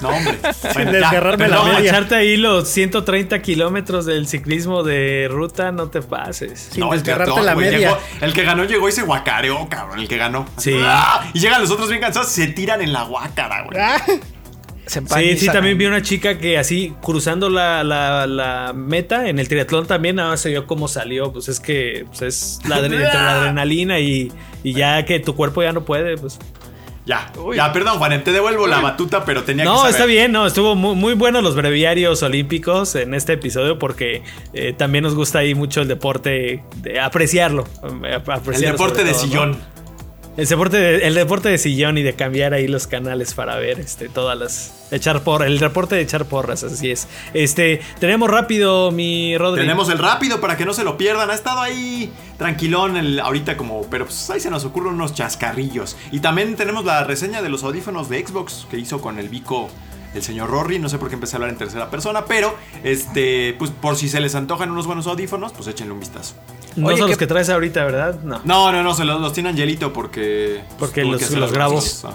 No, 0.00 0.08
hombre. 0.08 0.38
Bueno, 0.74 0.92
desgarrarme 0.92 1.48
la 1.48 1.62
media. 1.62 1.78
Echarte 1.90 2.14
ahí 2.16 2.36
los 2.36 2.68
130 2.68 3.40
kilómetros 3.42 4.06
del 4.06 4.26
ciclismo 4.26 4.82
de 4.82 5.28
ruta, 5.30 5.72
no 5.72 5.88
te 5.88 6.02
pases. 6.02 6.68
Sin 6.72 6.80
No, 6.80 6.92
el 6.92 7.02
desgarrarte 7.02 7.40
la 7.42 7.54
media. 7.54 7.78
llegó- 7.78 7.98
el 8.20 8.32
que 8.32 8.42
ganó 8.44 8.64
llegó 8.64 8.88
y 8.88 8.92
se 8.92 9.02
guacareó, 9.02 9.68
cabrón. 9.68 9.98
El 10.00 10.08
que 10.08 10.16
ganó. 10.16 10.46
Sí. 10.56 10.78
¡Ah! 10.82 11.24
Y 11.32 11.40
llegan 11.40 11.60
los 11.60 11.70
otros 11.70 11.88
bien 11.88 12.00
cansados, 12.00 12.28
se 12.28 12.46
tiran 12.48 12.80
en 12.82 12.92
la 12.92 13.02
guácara, 13.04 13.62
güey. 13.64 13.78
Ah, 13.80 14.00
se 14.88 15.00
Sí, 15.06 15.36
sí, 15.38 15.46
también 15.46 15.78
vi 15.78 15.86
una 15.86 16.02
chica 16.02 16.38
que 16.38 16.58
así 16.58 16.94
cruzando 17.02 17.48
la, 17.50 17.84
la- 17.84 18.26
la 18.26 18.72
meta 18.74 19.28
en 19.28 19.38
el 19.38 19.46
triatlón 19.48 19.86
también 19.86 20.16
nada 20.16 20.30
más 20.30 20.40
se 20.40 20.48
vio 20.48 20.66
cómo 20.66 20.88
salió. 20.88 21.32
Pues 21.32 21.48
es 21.48 21.60
que 21.60 22.04
pues 22.08 22.22
es 22.22 22.58
la, 22.68 22.78
adre- 22.78 22.98
la 23.14 23.40
adrenalina 23.40 24.00
y, 24.00 24.32
y 24.64 24.72
ya 24.72 25.04
que 25.04 25.20
tu 25.20 25.34
cuerpo 25.36 25.62
ya 25.62 25.72
no 25.72 25.84
puede, 25.84 26.16
pues. 26.16 26.38
Ya, 27.06 27.32
Uy. 27.42 27.56
ya, 27.56 27.72
perdón, 27.72 27.96
Juan, 27.96 28.22
te 28.22 28.32
devuelvo 28.32 28.66
la 28.66 28.80
batuta, 28.80 29.24
pero 29.24 29.42
tenía 29.42 29.64
que 29.64 29.70
No, 29.70 29.86
está 29.86 30.04
bien, 30.04 30.30
no, 30.30 30.46
estuvo 30.46 30.74
muy, 30.74 30.94
muy 30.94 31.14
buenos 31.14 31.42
los 31.42 31.54
breviarios 31.56 32.22
olímpicos 32.22 32.94
en 32.96 33.14
este 33.14 33.32
episodio 33.32 33.78
porque 33.78 34.22
eh, 34.52 34.74
también 34.76 35.04
nos 35.04 35.14
gusta 35.14 35.38
ahí 35.38 35.54
mucho 35.54 35.80
el 35.80 35.88
deporte, 35.88 36.62
de 36.82 37.00
apreciarlo. 37.00 37.64
eh, 38.04 38.20
El 38.52 38.60
deporte 38.60 39.04
de 39.04 39.12
todo, 39.12 39.46
¿no? 39.46 39.56
El 40.38 40.46
deporte, 40.46 40.76
de, 40.76 40.96
el 40.98 41.14
deporte 41.14 41.48
de 41.48 41.58
sillón 41.58 41.98
y 41.98 42.04
de 42.04 42.14
cambiar 42.14 42.54
ahí 42.54 42.68
los 42.68 42.86
canales 42.86 43.34
para 43.34 43.56
ver 43.56 43.80
este, 43.80 44.08
todas 44.08 44.38
las. 44.38 44.86
Echar 44.92 45.24
por 45.24 45.42
el 45.42 45.58
reporte 45.58 45.96
de 45.96 46.02
echar 46.02 46.26
porras, 46.26 46.62
así 46.62 46.92
es. 46.92 47.08
Este, 47.34 47.80
tenemos 47.98 48.30
rápido, 48.30 48.92
mi 48.92 49.36
Rodri. 49.36 49.62
Tenemos 49.62 49.88
el 49.88 49.98
rápido 49.98 50.40
para 50.40 50.56
que 50.56 50.64
no 50.64 50.74
se 50.74 50.84
lo 50.84 50.96
pierdan. 50.96 51.28
Ha 51.30 51.34
estado 51.34 51.60
ahí 51.60 52.12
tranquilón 52.36 52.96
el, 52.96 53.18
ahorita 53.18 53.56
como... 53.56 53.82
Pero 53.90 54.04
pues 54.04 54.30
ahí 54.30 54.38
se 54.38 54.48
nos 54.48 54.64
ocurren 54.64 54.94
unos 54.94 55.12
chascarrillos. 55.12 55.96
Y 56.12 56.20
también 56.20 56.54
tenemos 56.54 56.84
la 56.84 57.02
reseña 57.02 57.42
de 57.42 57.48
los 57.48 57.64
audífonos 57.64 58.08
de 58.08 58.24
Xbox 58.24 58.68
que 58.70 58.78
hizo 58.78 59.00
con 59.00 59.18
el 59.18 59.28
Vico 59.28 59.68
el 60.14 60.22
señor 60.22 60.50
Rory. 60.50 60.78
No 60.78 60.88
sé 60.88 60.98
por 60.98 61.08
qué 61.08 61.14
empecé 61.14 61.34
a 61.34 61.36
hablar 61.38 61.50
en 61.50 61.58
tercera 61.58 61.90
persona, 61.90 62.26
pero 62.26 62.54
este, 62.84 63.56
pues 63.58 63.72
por 63.72 63.96
si 63.96 64.08
se 64.08 64.20
les 64.20 64.36
antojan 64.36 64.70
unos 64.70 64.86
buenos 64.86 65.08
audífonos, 65.08 65.52
pues 65.52 65.66
échenle 65.66 65.94
un 65.94 65.98
vistazo. 65.98 66.36
No 66.78 66.88
Oye, 66.88 66.96
son 66.98 67.06
¿qué- 67.06 67.10
los 67.12 67.18
que 67.18 67.26
traes 67.26 67.48
ahorita, 67.50 67.84
¿verdad? 67.84 68.20
No. 68.22 68.40
No, 68.44 68.72
no, 68.72 68.82
no, 68.82 68.94
se 68.94 69.04
los, 69.04 69.20
los 69.20 69.32
tiene 69.32 69.48
Angelito 69.50 69.92
porque... 69.92 70.62
Porque 70.78 71.04
los- 71.04 71.20
los 71.20 71.30
algunas 71.32 71.52
grabo. 71.52 71.74
cosas. 71.76 72.04
Ajá. 72.06 72.14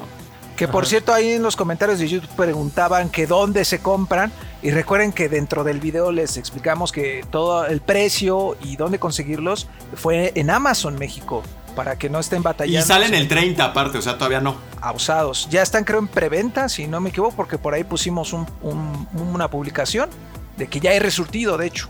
Que 0.55 0.67
por 0.67 0.85
cierto, 0.85 1.11
ahí 1.13 1.31
en 1.31 1.41
los 1.41 1.55
comentarios 1.55 1.97
de 1.99 2.07
YouTube 2.07 2.29
preguntaban 2.35 3.09
que 3.09 3.25
dónde 3.25 3.65
se 3.65 3.79
compran. 3.79 4.31
Y 4.61 4.69
recuerden 4.71 5.11
que 5.11 5.27
dentro 5.27 5.63
del 5.63 5.79
video 5.79 6.11
les 6.11 6.37
explicamos 6.37 6.91
que 6.91 7.25
todo 7.31 7.65
el 7.65 7.81
precio 7.81 8.55
y 8.63 8.75
dónde 8.77 8.99
conseguirlos 8.99 9.67
fue 9.95 10.31
en 10.35 10.49
Amazon 10.51 10.95
México. 10.97 11.43
Para 11.75 11.97
que 11.97 12.07
no 12.07 12.19
estén 12.19 12.41
Y 12.41 12.43
batallando. 12.43 12.85
salen 12.87 13.15
el 13.15 13.27
30 13.27 13.65
aparte, 13.65 13.97
o 13.97 14.01
sea, 14.03 14.15
todavía 14.19 14.39
no. 14.41 14.55
a 14.79 14.91
usados. 14.91 15.47
Ya 15.49 15.63
están 15.63 15.83
creo 15.85 15.97
en 15.99 16.07
preventa, 16.07 16.69
si 16.69 16.85
no 16.85 16.99
me 16.99 17.09
equivoco, 17.09 17.35
porque 17.35 17.57
por 17.57 17.73
ahí 17.73 17.83
pusimos 17.83 18.31
un- 18.31 18.45
un- 18.61 19.07
una 19.33 19.49
publicación 19.49 20.07
de 20.55 20.67
que 20.67 20.79
ya 20.79 20.91
hay 20.91 20.99
resurtido, 20.99 21.57
de 21.57 21.65
hecho. 21.65 21.89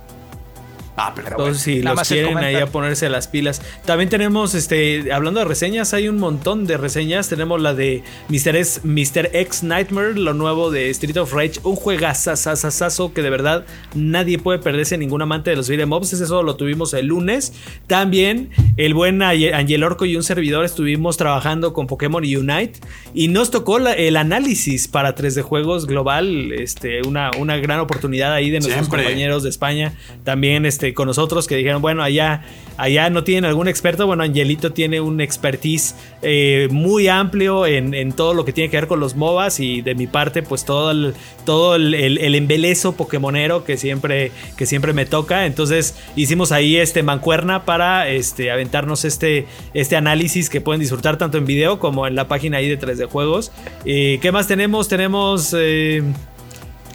Ah, 0.95 1.11
pero 1.15 1.37
bueno, 1.37 1.55
si 1.55 1.79
nada 1.79 1.95
los 1.95 2.07
quieren 2.07 2.37
ahí 2.37 2.55
a 2.55 2.67
ponerse 2.67 3.09
las 3.09 3.27
pilas. 3.27 3.61
También 3.85 4.09
tenemos, 4.09 4.53
este, 4.53 5.11
hablando 5.11 5.39
de 5.39 5.45
reseñas, 5.45 5.93
hay 5.95 6.07
un 6.07 6.17
montón 6.17 6.67
de 6.67 6.77
reseñas. 6.77 7.29
Tenemos 7.29 7.59
la 7.59 7.73
de 7.73 8.03
Mr. 8.29 8.55
X, 8.57 8.81
Mr. 8.83 9.29
X 9.33 9.63
Nightmare, 9.63 10.13
lo 10.13 10.33
nuevo 10.35 10.69
de 10.69 10.91
Street 10.91 11.17
of 11.17 11.33
Rage, 11.33 11.53
un 11.63 11.75
juegazazazazo 11.75 13.13
que 13.13 13.21
de 13.21 13.29
verdad 13.29 13.65
nadie 13.95 14.37
puede 14.39 14.59
perderse, 14.59 14.97
ningún 14.97 15.21
amante 15.21 15.49
de 15.49 15.55
los 15.55 15.69
ups. 15.69 16.13
Ese 16.13 16.27
solo 16.27 16.43
lo 16.43 16.55
tuvimos 16.55 16.93
el 16.93 17.07
lunes. 17.07 17.53
También 17.87 18.49
el 18.77 18.93
buen 18.93 19.21
Angel 19.21 19.83
Orco 19.83 20.05
y 20.05 20.15
un 20.15 20.23
servidor 20.23 20.65
estuvimos 20.65 21.17
trabajando 21.17 21.73
con 21.73 21.87
Pokémon 21.87 22.23
Unite 22.23 22.79
y 23.13 23.27
nos 23.29 23.51
tocó 23.51 23.79
la- 23.79 23.93
el 23.93 24.15
análisis 24.17 24.87
para 24.87 25.15
3D 25.15 25.41
Juegos 25.41 25.87
Global, 25.87 26.51
este, 26.53 27.01
una, 27.07 27.31
una 27.37 27.57
gran 27.57 27.79
oportunidad 27.79 28.33
ahí 28.33 28.45
de 28.49 28.59
nuestros 28.59 28.75
Siempre. 28.85 29.03
compañeros 29.03 29.43
de 29.43 29.49
España 29.49 29.93
también 30.23 30.65
este, 30.65 30.82
con 30.93 31.07
nosotros 31.07 31.47
que 31.47 31.55
dijeron, 31.55 31.81
bueno, 31.81 32.01
allá, 32.03 32.43
allá 32.77 33.09
no 33.11 33.23
tienen 33.23 33.45
algún 33.45 33.67
experto, 33.67 34.07
bueno, 34.07 34.23
Angelito 34.23 34.73
tiene 34.73 34.99
un 35.01 35.21
expertise 35.21 35.95
eh, 36.23 36.67
muy 36.71 37.07
amplio 37.07 37.65
en, 37.67 37.93
en 37.93 38.11
todo 38.11 38.33
lo 38.33 38.43
que 38.43 38.53
tiene 38.53 38.69
que 38.71 38.77
ver 38.77 38.87
con 38.87 38.99
los 38.99 39.15
MOBAs 39.15 39.59
y 39.59 39.81
de 39.83 39.93
mi 39.93 40.07
parte, 40.07 40.41
pues 40.41 40.65
todo 40.65 40.91
el, 40.91 41.13
todo 41.45 41.75
el, 41.75 41.93
el- 41.93 42.17
el 42.17 42.33
embelezo 42.35 42.93
pokemonero 42.93 43.63
que 43.63 43.77
siempre, 43.77 44.31
que 44.57 44.65
siempre 44.65 44.93
me 44.93 45.05
toca. 45.05 45.45
Entonces 45.45 45.95
hicimos 46.15 46.51
ahí 46.51 46.77
este 46.77 47.03
mancuerna 47.03 47.65
para 47.65 48.09
este, 48.09 48.49
aventarnos 48.51 49.05
este, 49.05 49.45
este 49.75 49.95
análisis 49.95 50.49
que 50.49 50.61
pueden 50.61 50.79
disfrutar 50.81 51.17
tanto 51.17 51.37
en 51.37 51.45
video 51.45 51.77
como 51.77 52.07
en 52.07 52.15
la 52.15 52.27
página 52.27 52.57
ahí 52.57 52.67
de 52.67 52.79
3D 52.79 53.07
Juegos. 53.07 53.51
Eh, 53.85 54.17
¿Qué 54.21 54.31
más 54.31 54.47
tenemos? 54.47 54.87
Tenemos... 54.87 55.53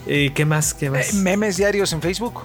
eh, 0.07 0.31
¿Qué 0.33 0.45
más? 0.45 0.73
¿Qué 0.73 0.89
más? 0.89 1.13
Memes 1.13 1.57
diarios 1.57 1.93
en 1.93 2.01
Facebook. 2.01 2.41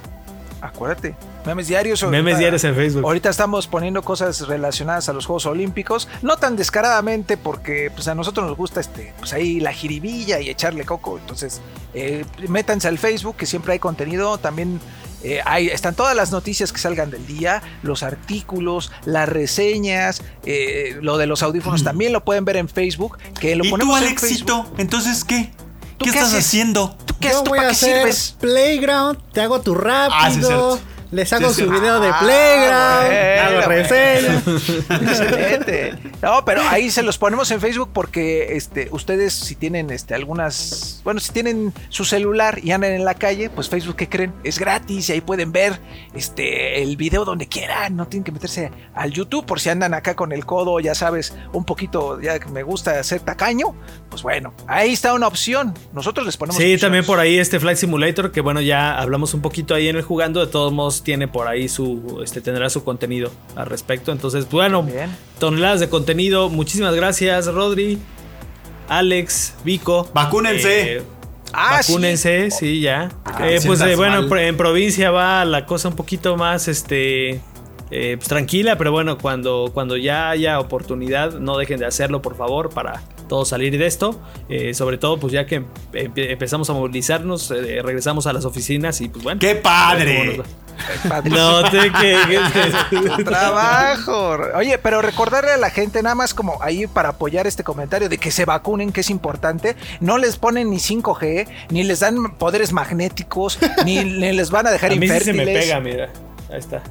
Acuérdate. 0.64 1.14
Memes 1.44 1.68
diarios. 1.68 2.02
Memes 2.04 2.38
diarios 2.38 2.64
en 2.64 2.74
Facebook. 2.74 3.04
Ahorita 3.04 3.28
estamos 3.28 3.66
poniendo 3.66 4.00
cosas 4.02 4.48
relacionadas 4.48 5.10
a 5.10 5.12
los 5.12 5.26
Juegos 5.26 5.44
Olímpicos, 5.44 6.08
no 6.22 6.38
tan 6.38 6.56
descaradamente 6.56 7.36
porque 7.36 7.90
pues 7.94 8.08
a 8.08 8.14
nosotros 8.14 8.46
nos 8.46 8.56
gusta 8.56 8.80
este, 8.80 9.12
pues 9.18 9.34
ahí 9.34 9.60
la 9.60 9.74
jiribilla 9.74 10.40
y 10.40 10.48
echarle 10.48 10.86
coco. 10.86 11.18
Entonces, 11.18 11.60
eh, 11.92 12.24
métanse 12.48 12.88
al 12.88 12.96
Facebook 12.96 13.36
que 13.36 13.44
siempre 13.44 13.74
hay 13.74 13.78
contenido. 13.78 14.38
También 14.38 14.80
eh, 15.22 15.40
hay, 15.44 15.68
están 15.68 15.94
todas 15.94 16.16
las 16.16 16.32
noticias 16.32 16.72
que 16.72 16.78
salgan 16.78 17.10
del 17.10 17.26
día, 17.26 17.62
los 17.82 18.02
artículos, 18.02 18.90
las 19.04 19.28
reseñas, 19.28 20.22
eh, 20.46 20.96
lo 21.02 21.18
de 21.18 21.26
los 21.26 21.42
audífonos 21.42 21.84
también 21.84 22.14
lo 22.14 22.24
pueden 22.24 22.46
ver 22.46 22.56
en 22.56 22.70
Facebook. 22.70 23.18
Que 23.38 23.54
lo 23.54 23.64
¿Y 23.64 23.68
tú, 23.68 23.72
ponemos 23.72 23.98
en 24.00 24.06
Alexito? 24.06 24.66
Entonces, 24.78 25.24
¿qué? 25.24 25.50
¿Tú 26.04 26.10
¿Qué, 26.10 26.12
qué 26.12 26.18
estás 26.18 26.34
haces? 26.34 26.46
haciendo? 26.46 26.96
¿Tú 27.04 27.14
qué 27.20 27.28
Yo 27.30 27.42
voy 27.44 27.58
para 27.58 27.62
a 27.62 27.70
qué 27.70 27.76
hacer 27.76 27.96
sirves? 27.98 28.36
Playground, 28.40 29.18
te 29.32 29.40
hago 29.40 29.60
tu 29.60 29.74
rápido. 29.74 30.74
Ah, 30.74 30.78
sí, 30.78 30.84
hago 31.22 31.48
Sí, 31.50 31.62
su 31.62 31.66
sí. 31.68 31.80
video 31.80 32.00
de 32.00 32.08
Ah, 32.08 32.18
Playground, 32.20 33.06
bueno, 33.06 33.42
hago 33.42 33.54
bueno. 33.54 33.68
reseñas. 33.68 34.88
Excelente. 34.88 35.94
No, 36.22 36.44
pero 36.44 36.62
ahí 36.68 36.90
se 36.90 37.02
los 37.02 37.18
ponemos 37.18 37.50
en 37.50 37.60
Facebook 37.60 37.90
porque 37.92 38.56
este, 38.56 38.88
ustedes 38.90 39.32
si 39.34 39.54
tienen 39.54 39.90
este, 39.90 40.14
algunas, 40.14 41.00
bueno, 41.04 41.20
si 41.20 41.32
tienen 41.32 41.72
su 41.88 42.04
celular 42.04 42.58
y 42.62 42.70
andan 42.72 42.92
en 42.92 43.04
la 43.04 43.14
calle, 43.14 43.50
pues 43.50 43.68
Facebook, 43.68 43.96
¿qué 43.96 44.08
creen? 44.08 44.32
Es 44.44 44.58
gratis 44.58 45.08
y 45.08 45.12
ahí 45.12 45.20
pueden 45.20 45.52
ver 45.52 45.78
este, 46.14 46.82
el 46.82 46.96
video 46.96 47.24
donde 47.24 47.46
quieran, 47.46 47.96
no 47.96 48.06
tienen 48.06 48.24
que 48.24 48.32
meterse 48.32 48.70
al 48.94 49.10
YouTube 49.10 49.46
por 49.46 49.60
si 49.60 49.68
andan 49.70 49.94
acá 49.94 50.14
con 50.14 50.32
el 50.32 50.44
codo, 50.46 50.80
ya 50.80 50.94
sabes, 50.94 51.34
un 51.52 51.64
poquito, 51.64 52.20
ya 52.20 52.38
que 52.38 52.48
me 52.48 52.62
gusta 52.62 53.02
ser 53.02 53.20
tacaño, 53.20 53.74
pues 54.10 54.22
bueno, 54.22 54.54
ahí 54.66 54.92
está 54.92 55.14
una 55.14 55.26
opción. 55.26 55.74
Nosotros 55.92 56.26
les 56.26 56.36
ponemos 56.36 56.56
Sí, 56.56 56.62
opciones. 56.62 56.80
también 56.80 57.04
por 57.06 57.18
ahí 57.18 57.38
este 57.38 57.60
Flight 57.60 57.78
Simulator, 57.78 58.32
que 58.32 58.40
bueno, 58.40 58.60
ya 58.60 58.98
hablamos 58.98 59.34
un 59.34 59.42
poquito 59.42 59.74
ahí 59.74 59.88
en 59.88 59.96
el 59.96 60.02
jugando, 60.02 60.44
de 60.44 60.50
todos 60.50 60.72
modos 60.72 61.02
tiene 61.04 61.28
por 61.28 61.46
ahí 61.46 61.68
su, 61.68 62.20
este, 62.24 62.40
tendrá 62.40 62.68
su 62.70 62.82
contenido 62.82 63.30
al 63.54 63.66
respecto. 63.66 64.10
Entonces, 64.10 64.48
bueno, 64.50 64.82
Bien. 64.82 65.14
toneladas 65.38 65.78
de 65.80 65.88
contenido. 65.88 66.48
Muchísimas 66.48 66.94
gracias, 66.96 67.46
Rodri, 67.46 67.98
Alex, 68.88 69.54
Vico. 69.64 70.08
Vacúnense. 70.12 70.96
Eh, 70.96 71.02
Ah, 71.56 71.80
sí. 71.84 71.92
vacúnense, 71.92 72.50
sí, 72.50 72.80
ya. 72.80 73.10
Ah, 73.24 73.48
Eh, 73.48 73.60
pues 73.64 73.80
eh, 73.82 73.94
bueno, 73.94 74.22
mal. 74.26 74.38
en 74.40 74.56
provincia 74.56 75.12
va 75.12 75.44
la 75.44 75.66
cosa 75.66 75.86
un 75.88 75.94
poquito 75.94 76.36
más, 76.36 76.66
este, 76.66 77.40
eh, 77.92 78.16
pues, 78.16 78.26
tranquila, 78.26 78.76
pero 78.76 78.90
bueno, 78.90 79.18
cuando, 79.18 79.70
cuando 79.72 79.96
ya 79.96 80.30
haya 80.30 80.58
oportunidad, 80.58 81.34
no 81.38 81.56
dejen 81.56 81.78
de 81.78 81.86
hacerlo, 81.86 82.20
por 82.22 82.36
favor, 82.36 82.70
para 82.70 83.00
todos 83.28 83.48
salir 83.48 83.76
de 83.78 83.86
esto. 83.86 84.20
Eh, 84.48 84.74
sobre 84.74 84.98
todo, 84.98 85.18
pues 85.18 85.32
ya 85.32 85.46
que 85.46 85.62
empe- 85.92 86.30
empezamos 86.30 86.68
a 86.70 86.72
movilizarnos, 86.72 87.50
eh, 87.50 87.80
regresamos 87.82 88.26
a 88.26 88.32
las 88.32 88.44
oficinas 88.44 89.00
y 89.00 89.08
pues 89.08 89.24
bueno. 89.24 89.38
¡Qué 89.40 89.54
padre! 89.62 90.40
No 91.24 91.70
te 91.70 91.90
que, 91.92 92.16
Trabajo. 93.24 94.36
Oye, 94.56 94.76
pero 94.78 95.02
recordarle 95.02 95.52
a 95.52 95.56
la 95.56 95.70
gente, 95.70 96.02
nada 96.02 96.14
más 96.14 96.34
como 96.34 96.60
ahí 96.62 96.86
para 96.86 97.10
apoyar 97.10 97.46
este 97.46 97.62
comentario 97.62 98.08
de 98.08 98.18
que 98.18 98.30
se 98.30 98.44
vacunen, 98.44 98.90
que 98.92 99.00
es 99.02 99.10
importante. 99.10 99.76
No 100.00 100.18
les 100.18 100.36
ponen 100.36 100.70
ni 100.70 100.76
5G, 100.78 101.46
ni 101.70 101.84
les 101.84 102.00
dan 102.00 102.36
poderes 102.38 102.72
magnéticos, 102.72 103.58
ni, 103.84 104.04
ni 104.04 104.32
les 104.32 104.50
van 104.50 104.66
a 104.66 104.70
dejar 104.72 104.92
A 104.92 104.96
mí 104.96 105.06
sí 105.08 105.20
se 105.20 105.32
me 105.32 105.44
pega, 105.44 105.78
mira. 105.80 106.08
Ahí 106.50 106.58
está. 106.58 106.82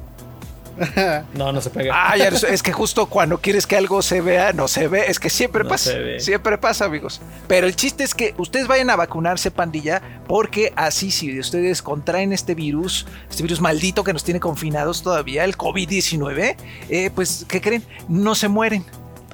No, 1.34 1.52
no 1.52 1.60
se 1.60 1.70
pega. 1.70 2.10
Ay, 2.10 2.22
es, 2.22 2.62
que 2.62 2.72
justo 2.72 3.06
cuando 3.06 3.38
quieres 3.40 3.66
que 3.66 3.76
algo 3.76 4.02
se 4.02 4.20
vea, 4.20 4.52
no 4.52 4.68
se 4.68 4.88
ve. 4.88 5.04
Es 5.08 5.18
que 5.18 5.30
siempre 5.30 5.62
No 5.64 5.70
pasa. 5.70 5.92
Siempre 6.18 6.58
pasa, 6.58 6.84
amigos. 6.86 7.20
Pero 7.46 7.66
el 7.66 7.76
chiste 7.76 8.04
es 8.04 8.14
que 8.14 8.34
ustedes 8.38 8.66
vayan 8.66 8.90
a 8.90 8.96
vacunarse, 8.96 9.50
pandilla, 9.50 10.02
porque 10.26 10.72
así 10.76 11.10
si 11.10 11.38
ustedes 11.38 11.82
contraen 11.82 12.32
este 12.32 12.54
virus, 12.54 13.06
este 13.30 13.42
virus 13.42 13.60
maldito 13.60 14.04
que 14.04 14.12
nos 14.12 14.24
tiene 14.24 14.40
confinados 14.40 15.02
todavía, 15.02 15.44
el 15.44 15.56
COVID-19, 15.56 16.56
eh, 16.88 17.10
pues, 17.14 17.44
¿qué 17.48 17.60
creen? 17.60 17.84
No 18.08 18.34
se 18.34 18.48
mueren. 18.48 18.84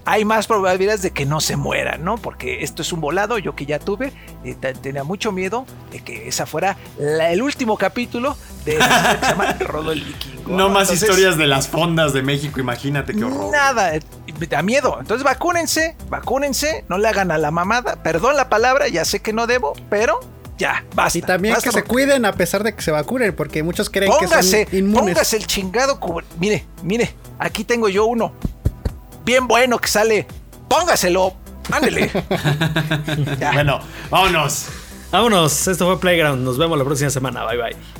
Hay 0.06 0.24
más 0.24 0.46
probabilidades 0.46 1.02
de 1.02 1.10
que 1.10 1.26
no 1.26 1.40
se 1.40 1.56
mueran, 1.56 2.02
¿no? 2.02 2.16
Porque 2.16 2.64
esto 2.64 2.80
es 2.80 2.90
un 2.92 3.00
volado, 3.02 3.36
yo 3.38 3.54
que 3.54 3.66
ya 3.66 3.78
tuve, 3.78 4.12
eh, 4.44 4.56
te- 4.58 4.72
tenía 4.72 5.04
mucho 5.04 5.30
miedo 5.30 5.66
de 5.92 6.00
que 6.00 6.26
esa 6.26 6.46
fuera 6.46 6.78
la- 6.98 7.30
el 7.30 7.42
último 7.42 7.76
capítulo 7.76 8.34
de 8.64 8.76
que 8.76 8.82
se 8.82 9.30
llama 9.32 9.52
Rodo 9.60 9.92
el 9.92 10.02
Vikingo. 10.04 10.50
No 10.56 10.68
más 10.68 10.82
Entonces, 10.90 11.08
historias 11.08 11.36
de 11.38 11.46
las 11.46 11.68
fondas 11.68 12.12
de 12.12 12.22
México, 12.22 12.58
imagínate 12.60 13.14
qué 13.14 13.24
horror. 13.24 13.50
Nada, 13.52 13.92
me 14.38 14.46
da 14.46 14.62
miedo. 14.62 14.96
Entonces 15.00 15.24
vacúnense, 15.24 15.96
vacúnense, 16.08 16.84
no 16.88 16.98
le 16.98 17.08
hagan 17.08 17.30
a 17.30 17.38
la 17.38 17.50
mamada. 17.50 18.02
Perdón 18.02 18.36
la 18.36 18.48
palabra, 18.48 18.88
ya 18.88 19.04
sé 19.04 19.20
que 19.20 19.32
no 19.32 19.46
debo, 19.46 19.74
pero 19.88 20.18
ya, 20.58 20.84
basta. 20.94 21.18
Y 21.18 21.22
también 21.22 21.54
basta 21.54 21.70
que 21.70 21.74
se 21.74 21.84
cuiden 21.84 22.24
a 22.26 22.32
pesar 22.32 22.62
de 22.64 22.74
que 22.74 22.82
se 22.82 22.90
vacunen, 22.90 23.34
porque 23.34 23.62
muchos 23.62 23.88
creen 23.90 24.10
Póngase, 24.12 24.64
que 24.66 24.70
son 24.70 24.78
inmunes. 24.78 25.14
póngase 25.14 25.36
el 25.36 25.46
chingado 25.46 26.00
cubre- 26.00 26.24
Mire, 26.38 26.66
mire, 26.82 27.14
aquí 27.38 27.64
tengo 27.64 27.88
yo 27.88 28.06
uno. 28.06 28.32
Bien 29.24 29.46
bueno 29.46 29.78
que 29.78 29.88
sale. 29.88 30.26
Póngaselo. 30.68 31.34
Ándele. 31.72 32.10
Bueno, 33.52 33.80
vámonos. 34.10 34.66
Vámonos, 35.12 35.66
esto 35.68 35.86
fue 35.86 35.98
Playground. 36.00 36.44
Nos 36.44 36.56
vemos 36.58 36.78
la 36.78 36.84
próxima 36.84 37.10
semana. 37.10 37.44
Bye 37.44 37.56
bye. 37.58 37.99